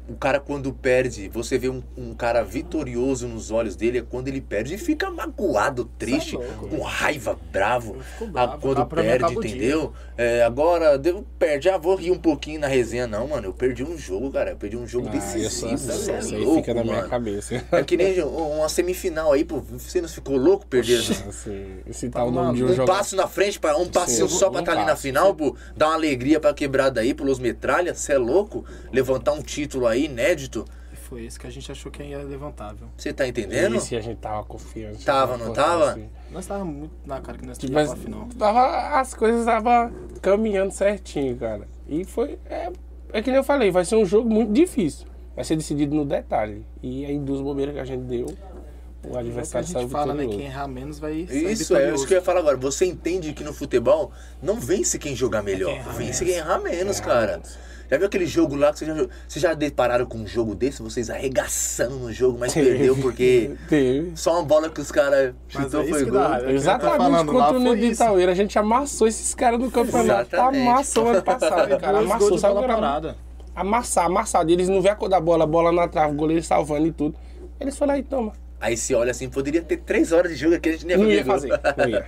O 0.08 0.16
cara, 0.16 0.40
quando 0.40 0.72
perde, 0.72 1.30
você 1.30 1.58
vê 1.58 1.68
um, 1.70 1.82
um 1.98 2.14
cara 2.14 2.44
vitorioso 2.44 3.28
nos 3.28 3.50
olhos 3.50 3.76
dele, 3.76 4.00
é 4.00 4.02
quando 4.02 4.28
ele 4.28 4.40
perde 4.40 4.76
e 4.76 4.78
fica 4.78 5.10
magoado, 5.10 5.86
triste, 5.98 6.36
é 6.36 6.40
louco, 6.40 6.68
com 6.68 6.82
raiva, 6.82 7.38
bravo. 7.52 7.98
Ah, 8.22 8.26
bravo, 8.26 8.58
quando 8.60 8.86
pra 8.86 9.02
perde, 9.02 9.34
entendeu? 9.34 9.94
É, 10.18 10.44
agora, 10.44 10.98
deu, 10.98 11.26
perde, 11.40 11.70
ah, 11.70 11.78
vou 11.78 11.96
rir 11.96 12.12
um 12.12 12.20
pouquinho 12.20 12.60
na 12.60 12.68
resenha. 12.68 13.08
Não, 13.08 13.28
mano, 13.28 13.48
eu 13.48 13.54
perdi 13.54 13.84
um 13.84 13.98
jogo, 13.98 14.32
cara. 14.32 14.52
Eu 14.52 14.56
perdi 14.58 14.78
um 14.78 14.88
jogo 14.88 15.08
Ah, 15.08 15.12
decisivo. 15.12 15.92
é 15.92 16.20
isso 16.20 16.36
aí 16.36 16.44
louco, 16.44 16.60
fica 16.62 16.74
na 16.74 16.84
minha 16.84 16.96
mano. 16.98 17.10
cabeça. 17.10 17.64
É 17.72 17.84
que 17.84 17.98
nem 17.98 18.22
uma 18.24 18.70
semifinal 18.70 19.32
aí, 19.34 19.44
pô. 19.44 19.60
Você 19.60 20.02
não 20.02 20.08
ficou 20.08 20.38
louco 20.38 20.66
perder? 20.68 21.00
Assim, 21.00 21.80
esse 21.88 22.10
Tá 22.10 22.20
tal 22.20 22.32
nome 22.32 22.58
de 22.58 22.64
um 22.64 22.84
Um 22.84 22.86
passo 22.86 23.16
na 23.16 23.28
frente, 23.28 23.60
para 23.60 23.76
um 23.78 23.88
passinho 23.88 24.30
só 24.30 24.50
pra 24.50 24.60
um 24.60 24.62
estar 24.62 24.74
ali 24.74 24.86
na 24.86 24.96
final, 24.96 25.34
pô, 25.34 25.56
dar 25.76 25.88
uma 25.88 25.96
alegria 25.96 26.40
pra 26.40 26.54
quebrada 26.54 27.02
aí, 27.02 27.14
pelos 27.14 27.40
metralhas, 27.40 27.98
cê 27.98 28.14
é 28.14 28.18
louco? 28.18 28.64
Levantar 28.92 29.34
um 29.34 29.42
título 29.42 29.88
aí, 29.88 29.95
inédito, 30.04 30.66
E 30.94 30.96
foi 30.96 31.26
esse 31.26 31.40
que 31.40 31.48
a 31.48 31.50
gente 31.50 31.72
achou 31.72 31.92
que 31.92 32.04
ia 32.04 32.18
levantar, 32.24 32.74
viu? 32.74 32.88
você 32.98 33.14
tá 33.14 33.28
entendendo? 33.28 33.76
Esse 33.76 33.96
a 33.96 34.02
gente 34.02 34.18
tava 34.18 34.44
confiante. 34.44 35.06
Tava, 35.06 35.38
não 35.38 35.54
tava? 35.54 35.92
Assim. 35.92 36.10
Nós 36.32 36.46
tava 36.46 36.66
muito 36.66 36.94
na 37.06 37.20
cara 37.22 37.38
que 37.38 37.46
nós 37.46 37.58
Tipo, 37.58 37.72
tínhamos 37.74 37.92
mas 37.92 38.00
pra 38.00 38.12
final. 38.12 38.28
tava, 38.38 39.00
as 39.00 39.14
coisas 39.14 39.42
estavam 39.42 39.92
caminhando 40.22 40.72
certinho, 40.72 41.36
cara. 41.38 41.68
E 41.88 42.04
foi. 42.04 42.40
É, 42.50 42.72
é 43.14 43.22
que 43.22 43.30
nem 43.30 43.38
eu 43.38 43.44
falei, 43.44 43.72
vai 43.72 43.86
ser 43.86 43.96
um 43.96 44.06
jogo 44.06 44.30
muito 44.30 44.52
difícil. 44.52 45.08
Vai 45.36 45.44
ser 45.44 45.56
decidido 45.56 45.94
no 45.96 46.06
detalhe. 46.06 46.66
E 46.82 47.06
aí, 47.06 47.20
duas 47.20 47.42
bobeiras 47.42 47.74
que 47.76 47.80
a 47.82 47.86
gente 47.86 48.04
deu, 48.04 48.26
o 48.26 48.30
É 48.30 49.08
o 49.08 49.12
que 49.12 49.18
a 49.18 49.20
adversário 49.20 49.68
gente 49.68 49.90
fala, 49.90 50.14
né? 50.14 50.26
Quem 50.26 50.46
errar 50.46 50.68
menos 50.68 50.98
vai 50.98 51.14
Isso, 51.14 51.76
é 51.76 51.94
isso 51.94 52.08
que 52.08 52.14
eu 52.14 52.18
ia 52.18 52.22
falar 52.24 52.40
agora. 52.40 52.56
Você 52.58 52.86
entende 52.86 53.34
que 53.34 53.44
no 53.44 53.54
futebol 53.54 54.12
não 54.42 54.56
vence 54.56 54.98
quem 54.98 55.14
jogar 55.16 55.44
melhor, 55.44 55.72
quem 55.72 55.78
errar 55.80 55.92
vence 55.92 56.04
menos. 56.04 56.20
quem 56.20 56.30
errar 56.36 56.60
menos, 56.60 57.00
cara. 57.02 57.42
Já 57.90 57.98
viu 57.98 58.08
aquele 58.08 58.26
jogo 58.26 58.56
lá 58.56 58.72
que 58.74 58.80
vocês 58.80 58.90
já, 58.98 59.08
vocês 59.28 59.42
já 59.44 59.54
depararam 59.54 60.06
com 60.06 60.18
um 60.18 60.26
jogo 60.28 60.56
desse? 60.56 60.82
Vocês 60.82 61.10
arregaçando 61.10 61.96
no 61.98 62.12
jogo, 62.12 62.38
mas 62.40 62.54
perdeu 62.54 62.96
porque 62.98 63.52
Teve. 63.70 64.12
só 64.16 64.34
uma 64.34 64.44
bola 64.44 64.70
que 64.70 64.82
os 64.82 64.92
caras 64.92 65.34
Mas 65.54 65.64
chutou 65.66 65.82
é 65.82 65.84
isso 65.84 65.94
foi 65.94 66.06
que 66.06 66.12
gol. 66.12 66.20
dá, 66.20 66.38
é 66.38 66.46
que 66.46 66.52
Exatamente 66.54 66.98
tá 66.98 67.04
falando, 67.04 67.32
lá 67.34 67.46
contra 67.54 67.60
o 67.72 67.76
isso. 67.76 68.04
Itaueira. 68.04 68.32
A 68.32 68.36
gente 68.36 68.58
amassou 68.58 69.08
esses 69.08 69.36
caras 69.36 69.60
no 69.60 69.70
campeonato. 69.70 70.36
Exatamente. 70.36 70.68
Amassou 70.68 71.08
ano 71.10 71.22
passado, 71.24 71.78
cara. 71.80 72.00
Amassou, 72.00 72.38
sabe? 72.38 72.58
que 72.58 72.64
era? 72.64 72.74
parada. 72.74 73.18
Amassar, 73.56 74.06
amassado. 74.06 74.52
Eles 74.52 74.68
não 74.68 74.82
vê 74.82 74.90
a 74.90 74.96
cor 74.96 75.08
da 75.10 75.20
bola, 75.20 75.44
a 75.44 75.48
bola 75.48 75.72
na 75.72 75.88
trave, 75.88 76.14
o 76.14 76.16
goleiro 76.18 76.44
salvando 76.44 76.88
e 76.88 76.92
tudo. 76.92 77.16
Eles 77.60 77.78
foram 77.78 77.94
lá 77.94 78.00
e 78.00 78.04
toma. 78.04 78.34
Aí 78.60 78.76
você 78.76 78.96
olha 78.96 79.12
assim, 79.12 79.30
poderia 79.30 79.62
ter 79.62 79.78
três 79.78 80.12
horas 80.12 80.32
de 80.32 80.38
jogo 80.38 80.56
aqui, 80.56 80.70
a 80.70 80.72
gente 80.72 80.86
nem 80.88 80.98
Não 80.98 81.06
ia 81.06 81.18
ver 81.18 81.24
gol. 81.24 81.34
fazer. 81.34 81.50
Não 81.78 81.88
ia. 81.90 82.06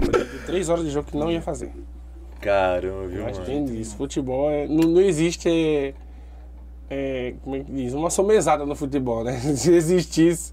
Três 0.46 0.68
horas 0.68 0.84
de 0.84 0.90
jogo 0.90 1.10
que 1.10 1.16
não 1.16 1.30
ia 1.30 1.40
fazer. 1.42 1.70
Caramba, 2.40 3.06
viu, 3.06 3.22
Mas 3.22 3.38
mano? 3.38 3.46
tem 3.46 3.80
isso. 3.80 3.96
Futebol 3.96 4.50
é- 4.50 4.66
não, 4.66 4.88
não 4.88 5.00
existe. 5.00 5.48
É, 5.48 5.94
é, 6.88 7.34
como 7.42 7.56
é 7.56 7.60
que 7.60 7.70
diz? 7.72 7.92
Uma 7.92 8.10
somezada 8.10 8.64
no 8.66 8.74
futebol, 8.74 9.22
né? 9.22 9.38
Se 9.56 9.72
existisse, 9.72 10.52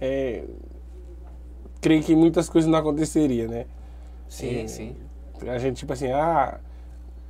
é, 0.00 0.44
creio 1.80 2.02
que 2.02 2.14
muitas 2.14 2.48
coisas 2.48 2.70
não 2.70 2.78
aconteceriam, 2.78 3.48
né? 3.48 3.66
Sim, 4.28 4.66
sim. 4.66 4.96
A 5.46 5.58
gente, 5.58 5.78
tipo 5.78 5.92
assim, 5.92 6.10
ah, 6.10 6.58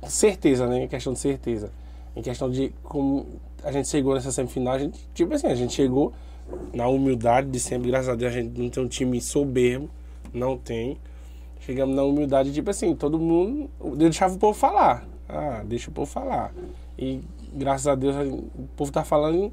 certeza, 0.07 0.67
né? 0.67 0.83
Em 0.83 0.87
questão 0.87 1.13
de 1.13 1.19
certeza. 1.19 1.71
Em 2.15 2.21
questão 2.21 2.49
de 2.49 2.73
como 2.83 3.25
a 3.63 3.71
gente 3.71 3.89
chegou 3.89 4.13
nessa 4.13 4.31
semifinal, 4.31 4.75
a 4.75 4.79
gente, 4.79 4.99
tipo 5.13 5.33
assim, 5.33 5.47
a 5.47 5.55
gente 5.55 5.73
chegou 5.73 6.13
na 6.73 6.87
humildade 6.87 7.49
de 7.49 7.59
sempre, 7.59 7.89
graças 7.89 8.07
a 8.07 8.15
Deus, 8.15 8.31
a 8.31 8.35
gente 8.35 8.59
não 8.59 8.69
tem 8.69 8.83
um 8.83 8.87
time 8.87 9.19
soberbo, 9.19 9.89
não 10.33 10.57
tem. 10.57 10.97
Chegamos 11.65 11.95
na 11.95 12.03
humildade, 12.03 12.53
tipo 12.53 12.69
assim, 12.69 12.95
todo 12.95 13.17
mundo. 13.17 13.69
Eu 13.83 13.95
deixava 13.95 14.35
o 14.35 14.37
povo 14.37 14.57
falar. 14.57 15.07
Ah, 15.27 15.61
deixa 15.65 15.89
o 15.89 15.93
povo 15.93 16.09
falar. 16.09 16.53
E 16.97 17.21
graças 17.53 17.87
a 17.87 17.95
Deus 17.95 18.15
o 18.15 18.67
povo 18.75 18.91
tá 18.91 19.03
falando 19.03 19.51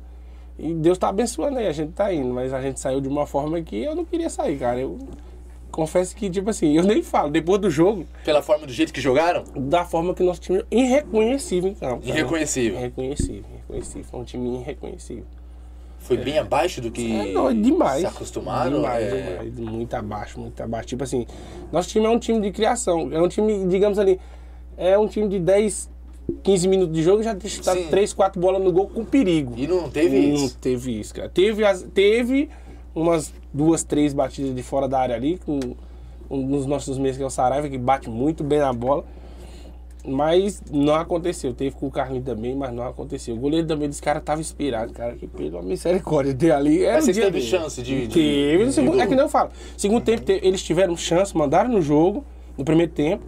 e 0.59 0.75
Deus 0.75 0.99
tá 0.99 1.09
abençoando 1.09 1.59
aí, 1.59 1.67
a 1.67 1.73
gente 1.73 1.93
tá 1.93 2.13
indo. 2.13 2.33
Mas 2.35 2.53
a 2.53 2.61
gente 2.61 2.79
saiu 2.79 3.01
de 3.01 3.09
uma 3.09 3.27
forma 3.27 3.61
que 3.63 3.83
eu 3.83 3.95
não 3.95 4.05
queria 4.05 4.29
sair, 4.29 4.59
cara. 4.59 4.79
Eu 4.79 4.99
confesso 5.71 6.15
que, 6.15 6.29
tipo 6.29 6.51
assim, 6.51 6.77
eu 6.77 6.83
nem 6.85 7.03
falo. 7.03 7.31
Depois 7.31 7.59
do 7.59 7.71
jogo, 7.71 8.05
Pela 8.25 8.43
forma 8.43 8.67
do 8.67 8.73
jeito 8.73 8.93
que 8.93 9.01
jogaram? 9.01 9.45
da 9.57 9.85
forma 9.87 10.13
que 10.15 10.23
nosso 10.23 10.41
time 10.43 10.63
irreconhecível 10.71 11.71
em 11.71 11.75
campo. 11.75 12.03
cara. 12.03 12.11
Irreconhecível. 12.19 12.79
Irreconhecível, 12.79 13.45
irreconhecível. 13.55 14.05
Foi 14.05 14.21
um 14.21 14.25
time 14.25 14.55
irreconhecível. 14.59 15.25
Foi 16.03 16.17
bem 16.17 16.39
abaixo 16.39 16.81
do 16.81 16.91
que 16.91 17.13
É, 17.13 17.33
não, 17.33 17.49
é 17.51 17.55
demais. 17.55 18.01
se 18.01 18.07
acostumaram? 18.07 18.77
Demais, 18.77 19.05
é... 19.05 19.39
demais. 19.39 19.59
Muito 19.59 19.95
abaixo, 19.95 20.41
muito 20.41 20.61
abaixo. 20.63 20.89
Tipo 20.89 21.05
assim, 21.05 21.27
nosso 21.71 21.89
time 21.89 22.07
é 22.07 22.09
um 22.11 22.19
time 22.19 22.41
de 22.41 22.51
criação. 22.51 23.09
É 23.13 23.21
um 23.23 23.29
time, 23.29 23.67
digamos 23.69 23.99
ali, 23.99 24.19
é 24.77 24.99
um 24.99 25.07
time 25.07 25.29
de 25.29 25.39
10, 25.39 25.89
15 26.43 26.69
minutos 26.69 26.95
de 26.95 27.03
jogo 27.03 27.23
já 27.23 27.33
está 27.35 27.75
Sim. 27.75 27.87
3, 27.89 28.13
4 28.13 28.41
bolas 28.41 28.63
no 28.63 28.73
gol 28.73 28.89
com 28.89 29.05
perigo. 29.05 29.53
E 29.57 29.67
não 29.67 29.89
teve 29.89 30.19
Não 30.19 30.35
isso? 30.45 30.59
teve 30.59 30.99
isso, 31.01 31.15
cara. 31.15 31.29
Teve, 31.29 31.65
as- 31.65 31.83
teve 31.95 32.51
umas 32.95 33.33
duas, 33.53 33.83
três 33.85 34.13
batidas 34.13 34.55
de 34.55 34.63
fora 34.63 34.89
da 34.89 34.99
área 34.99 35.15
ali, 35.15 35.39
com 35.47 35.61
um 36.29 36.47
dos 36.47 36.67
nossos 36.67 36.99
meios 36.99 37.17
que 37.17 37.23
é 37.23 37.27
o 37.27 37.31
Saraiva, 37.31 37.69
que 37.69 37.79
bate 37.79 38.11
muito 38.11 38.43
bem 38.43 38.59
na 38.59 38.73
bola. 38.73 39.05
Mas 40.05 40.61
não 40.71 40.95
aconteceu. 40.95 41.55
Teve 41.55 41.77
com 41.77 41.87
o 41.87 41.91
Carlinhos 41.91 42.25
também, 42.25 42.57
mas 42.57 42.73
não 42.75 42.83
aconteceu. 42.85 43.37
O 43.37 43.39
goleiro 43.39 43.67
também 43.69 43.89
desse 43.89 44.03
cara 44.03 44.21
tava 44.21 44.41
inspirado, 44.41 44.93
cara, 44.93 45.15
que 45.15 45.29
pela 45.29 45.63
misericórdia 45.63 46.35
dele 46.35 46.53
ali. 46.53 46.83
Era 46.85 46.95
Mas 46.97 47.05
dia 47.05 47.15
teve 47.15 47.31
dele. 47.39 47.45
chance 47.45 47.81
de- 47.83 48.07
de- 48.09 48.13
Teve. 48.15 48.65
de 48.67 48.73
segundo- 48.73 48.93
gol? 48.95 49.01
é 49.03 49.07
que 49.07 49.15
não 49.15 49.25
eu 49.25 49.29
falo. 49.29 49.51
Segundo 49.77 50.03
tempo, 50.03 50.23
te- 50.25 50.41
eles 50.43 50.61
tiveram 50.63 50.97
chance, 50.97 51.37
mandaram 51.37 51.71
no 51.71 51.81
jogo, 51.81 52.25
no 52.59 52.65
primeiro 52.65 52.91
tempo. 52.91 53.23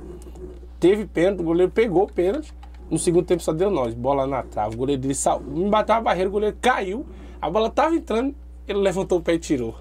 Teve 0.81 1.07
pênalti, 1.07 1.41
o 1.41 1.45
goleiro 1.45 1.71
pegou 1.71 2.03
o 2.03 2.13
pênalti. 2.13 2.53
No 2.91 2.99
segundo 2.99 3.25
tempo 3.25 3.43
só 3.43 3.53
deu 3.53 3.71
nós. 3.71 3.95
Bola 3.95 4.27
na 4.27 4.43
trave. 4.43 4.75
O 4.75 4.79
goleiro 4.79 5.01
dele 5.01 5.15
sal... 5.15 5.41
me 5.41 5.69
bateu 5.71 5.95
a 5.95 6.01
barreira, 6.01 6.29
o 6.29 6.33
goleiro 6.33 6.57
caiu. 6.61 7.07
A 7.41 7.49
bola 7.49 7.71
tava 7.71 7.95
entrando, 7.95 8.35
ele 8.67 8.81
levantou 8.81 9.19
o 9.19 9.23
pé 9.23 9.35
e 9.35 9.39
tirou. 9.39 9.77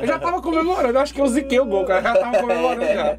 Eu 0.00 0.06
já 0.06 0.18
tava 0.18 0.40
comemorando, 0.42 0.98
acho 0.98 1.14
que 1.14 1.20
eu 1.20 1.26
ziquei 1.28 1.58
o 1.60 1.66
gol, 1.66 1.84
cara. 1.84 2.00
Eu 2.00 2.14
já 2.14 2.20
tava 2.20 2.38
comemorando 2.40 2.84
já. 2.84 3.18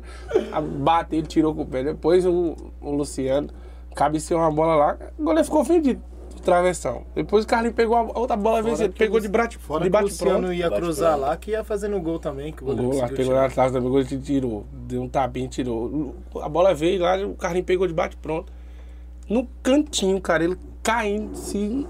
A 0.52 0.62
bate, 0.62 1.16
ele 1.16 1.28
tirou 1.28 1.54
com 1.56 1.62
o 1.62 1.66
pé. 1.66 1.84
Depois 1.84 2.26
o, 2.26 2.56
o 2.82 2.92
Luciano 2.92 3.50
cabeceou 3.96 4.40
uma 4.42 4.52
bola 4.52 4.76
lá, 4.76 4.98
o 5.18 5.24
goleiro 5.24 5.46
ficou 5.46 5.62
ofendido. 5.62 6.02
travessão. 6.44 7.04
Depois 7.16 7.46
o 7.46 7.48
Carlinhos 7.48 7.76
pegou 7.76 7.96
a 7.96 8.02
outra 8.20 8.36
bola, 8.36 8.62
que 8.64 8.90
pegou 8.90 9.20
de 9.20 9.28
bate, 9.30 9.58
Fora 9.58 9.84
de 9.84 9.90
que 9.90 9.90
o 9.90 9.92
bate 9.94 10.04
Luciano 10.12 10.40
pronto. 10.40 10.54
ia 10.54 10.70
cruzar 10.70 11.18
lá, 11.18 11.38
que 11.38 11.52
ia 11.52 11.64
fazendo 11.64 12.00
gol 12.02 12.20
também. 12.20 12.52
Que 12.52 12.64
o 12.64 12.66
O 12.66 12.68
goleiro 12.70 12.90
gol 12.92 13.00
lá, 13.02 13.08
pegou 13.08 13.26
tirar. 13.26 13.36
lá 13.36 13.46
atrás 13.46 13.72
também, 13.72 13.88
o 13.88 13.92
goleiro 13.92 14.20
tirou. 14.22 14.66
Deu 14.72 15.02
um 15.04 15.08
tapinha 15.08 15.46
e 15.46 15.50
tirou. 15.50 16.16
A 16.42 16.50
bola 16.50 16.74
veio 16.74 17.02
lá, 17.02 17.18
o 17.26 17.36
Carlinhos 17.36 17.66
pegou 17.66 17.88
de 17.88 17.94
bate 17.94 18.18
pronto. 18.18 18.52
No 19.30 19.48
cantinho, 19.62 20.20
cara, 20.20 20.44
ele 20.44 20.58
caindo 20.82 21.32
assim. 21.32 21.88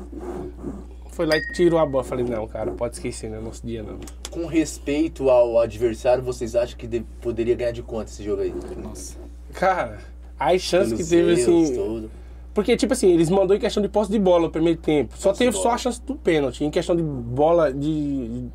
Foi 1.14 1.26
lá 1.26 1.38
e 1.38 1.42
tirou 1.54 1.80
a 1.80 1.86
bola. 1.86 2.04
Falei, 2.04 2.26
não, 2.26 2.48
cara, 2.48 2.72
pode 2.72 2.96
esquecer, 2.96 3.30
não 3.30 3.38
é 3.38 3.42
nosso 3.42 3.66
dia 3.66 3.84
não. 3.84 4.00
Com 4.32 4.46
respeito 4.48 5.30
ao 5.30 5.60
adversário, 5.60 6.24
vocês 6.24 6.56
acham 6.56 6.78
que 6.78 6.88
de- 6.88 7.02
poderia 7.22 7.56
ganhar 7.56 7.72
de 7.72 7.84
quanto 7.84 8.08
esse 8.08 8.24
jogo 8.24 8.42
aí? 8.42 8.54
Nossa. 8.82 9.16
Cara, 9.54 10.00
as 10.40 10.62
chances 10.62 10.94
que 10.94 11.08
teve 11.08 11.34
assim. 11.34 11.74
tudo. 11.76 12.10
Porque, 12.54 12.76
tipo 12.78 12.94
assim, 12.94 13.12
eles 13.12 13.30
mandou 13.30 13.56
em 13.56 13.60
questão 13.60 13.82
de 13.82 13.90
posse 13.90 14.12
de 14.12 14.20
bola 14.20 14.44
no 14.44 14.50
primeiro 14.52 14.80
tempo. 14.80 15.16
Só 15.18 15.30
Posse 15.30 15.40
de 15.40 15.46
teve 15.46 15.58
só 15.58 15.64
bola. 15.64 15.76
a 15.76 15.78
chance 15.78 16.02
do 16.02 16.16
pênalti. 16.16 16.64
Em 16.64 16.70
questão 16.72 16.96
de 16.96 17.04
bola, 17.04 17.72
de. 17.74 18.28
de- 18.28 18.50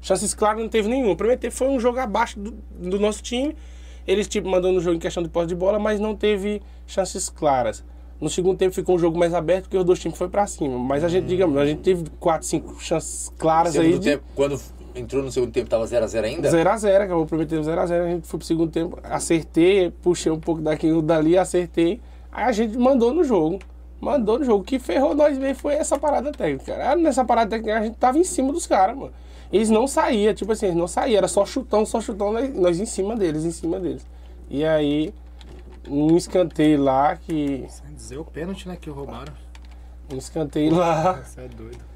chances 0.00 0.32
claras 0.34 0.60
não 0.62 0.68
teve 0.68 0.88
nenhuma. 0.88 1.12
O 1.12 1.16
primeiro 1.16 1.40
tempo 1.40 1.54
foi 1.54 1.68
um 1.68 1.78
jogo 1.78 1.98
abaixo 1.98 2.38
do, 2.38 2.54
do 2.78 2.98
nosso 2.98 3.22
time. 3.22 3.54
Eles, 4.06 4.26
tipo, 4.26 4.48
mandando 4.48 4.78
o 4.78 4.80
jogo 4.80 4.96
em 4.96 4.98
questão 5.00 5.22
de 5.22 5.28
posse 5.28 5.46
de 5.48 5.54
bola, 5.54 5.78
mas 5.78 6.00
não 6.00 6.16
teve 6.16 6.62
chances 6.86 7.28
claras. 7.28 7.84
No 8.20 8.28
segundo 8.28 8.56
tempo 8.58 8.74
ficou 8.74 8.96
um 8.96 8.98
jogo 8.98 9.18
mais 9.18 9.32
aberto, 9.32 9.62
porque 9.64 9.78
os 9.78 9.84
dois 9.84 9.98
times 9.98 10.18
foram 10.18 10.30
pra 10.30 10.46
cima. 10.46 10.78
Mas 10.78 11.02
a 11.02 11.08
gente, 11.08 11.26
digamos, 11.26 11.56
a 11.56 11.64
gente 11.64 11.80
teve 11.80 12.04
4, 12.20 12.46
5 12.46 12.80
chances 12.82 13.32
claras 13.38 13.76
aí. 13.76 13.86
Segundo 13.86 14.02
de- 14.02 14.10
tempo, 14.10 14.24
quando 14.36 14.60
entrou 14.94 15.22
no 15.22 15.32
segundo 15.32 15.50
tempo, 15.52 15.70
tava 15.70 15.84
0x0 15.86 16.24
ainda? 16.24 16.50
0x0, 16.50 17.00
acabou 17.02 17.22
o 17.22 17.26
primeiro 17.26 17.48
tempo 17.48 17.62
0x0, 17.62 18.04
a 18.04 18.08
gente 18.10 18.26
foi 18.26 18.38
pro 18.38 18.46
segundo 18.46 18.70
tempo, 18.70 18.98
acertei, 19.02 19.90
puxei 20.02 20.30
um 20.30 20.38
pouco 20.40 20.60
daqui 20.60 20.86
e 20.88 21.02
dali, 21.02 21.38
acertei. 21.38 22.00
Aí 22.30 22.44
a 22.44 22.52
gente 22.52 22.76
mandou 22.78 23.12
no 23.14 23.24
jogo. 23.24 23.58
Mandou 24.00 24.38
no 24.38 24.44
jogo. 24.44 24.62
O 24.62 24.64
que 24.66 24.78
ferrou 24.78 25.14
nós 25.14 25.36
mesmo 25.38 25.56
foi 25.56 25.74
essa 25.74 25.98
parada 25.98 26.32
técnica. 26.32 26.72
cara. 26.72 26.92
Ah, 26.92 26.96
Nessa 26.96 27.24
parada 27.24 27.50
técnica 27.50 27.78
a 27.78 27.82
gente 27.82 27.96
tava 27.96 28.18
em 28.18 28.24
cima 28.24 28.52
dos 28.52 28.66
caras, 28.66 28.96
mano. 28.96 29.12
Eles 29.52 29.68
não 29.68 29.86
saíam, 29.86 30.32
tipo 30.32 30.52
assim, 30.52 30.66
eles 30.66 30.76
não 30.78 30.86
saíam, 30.86 31.18
era 31.18 31.26
só 31.28 31.44
chutão, 31.44 31.84
só 31.84 32.00
chutão, 32.00 32.32
nós, 32.32 32.54
nós 32.54 32.80
em 32.80 32.86
cima 32.86 33.16
deles, 33.16 33.44
em 33.44 33.50
cima 33.50 33.80
deles. 33.80 34.06
E 34.48 34.64
aí, 34.64 35.12
um 35.88 36.16
escanteio 36.16 36.82
lá 36.82 37.16
que. 37.16 37.66
Sem 37.68 37.94
dizer 37.94 38.18
o 38.18 38.24
pênalti, 38.24 38.68
né, 38.68 38.76
que 38.80 38.90
roubaram. 38.90 39.32
Um 40.12 40.16
escanteio 40.16 40.74
lá. 40.74 41.14
Você 41.22 41.40
é 41.40 41.48
doido. 41.48 41.90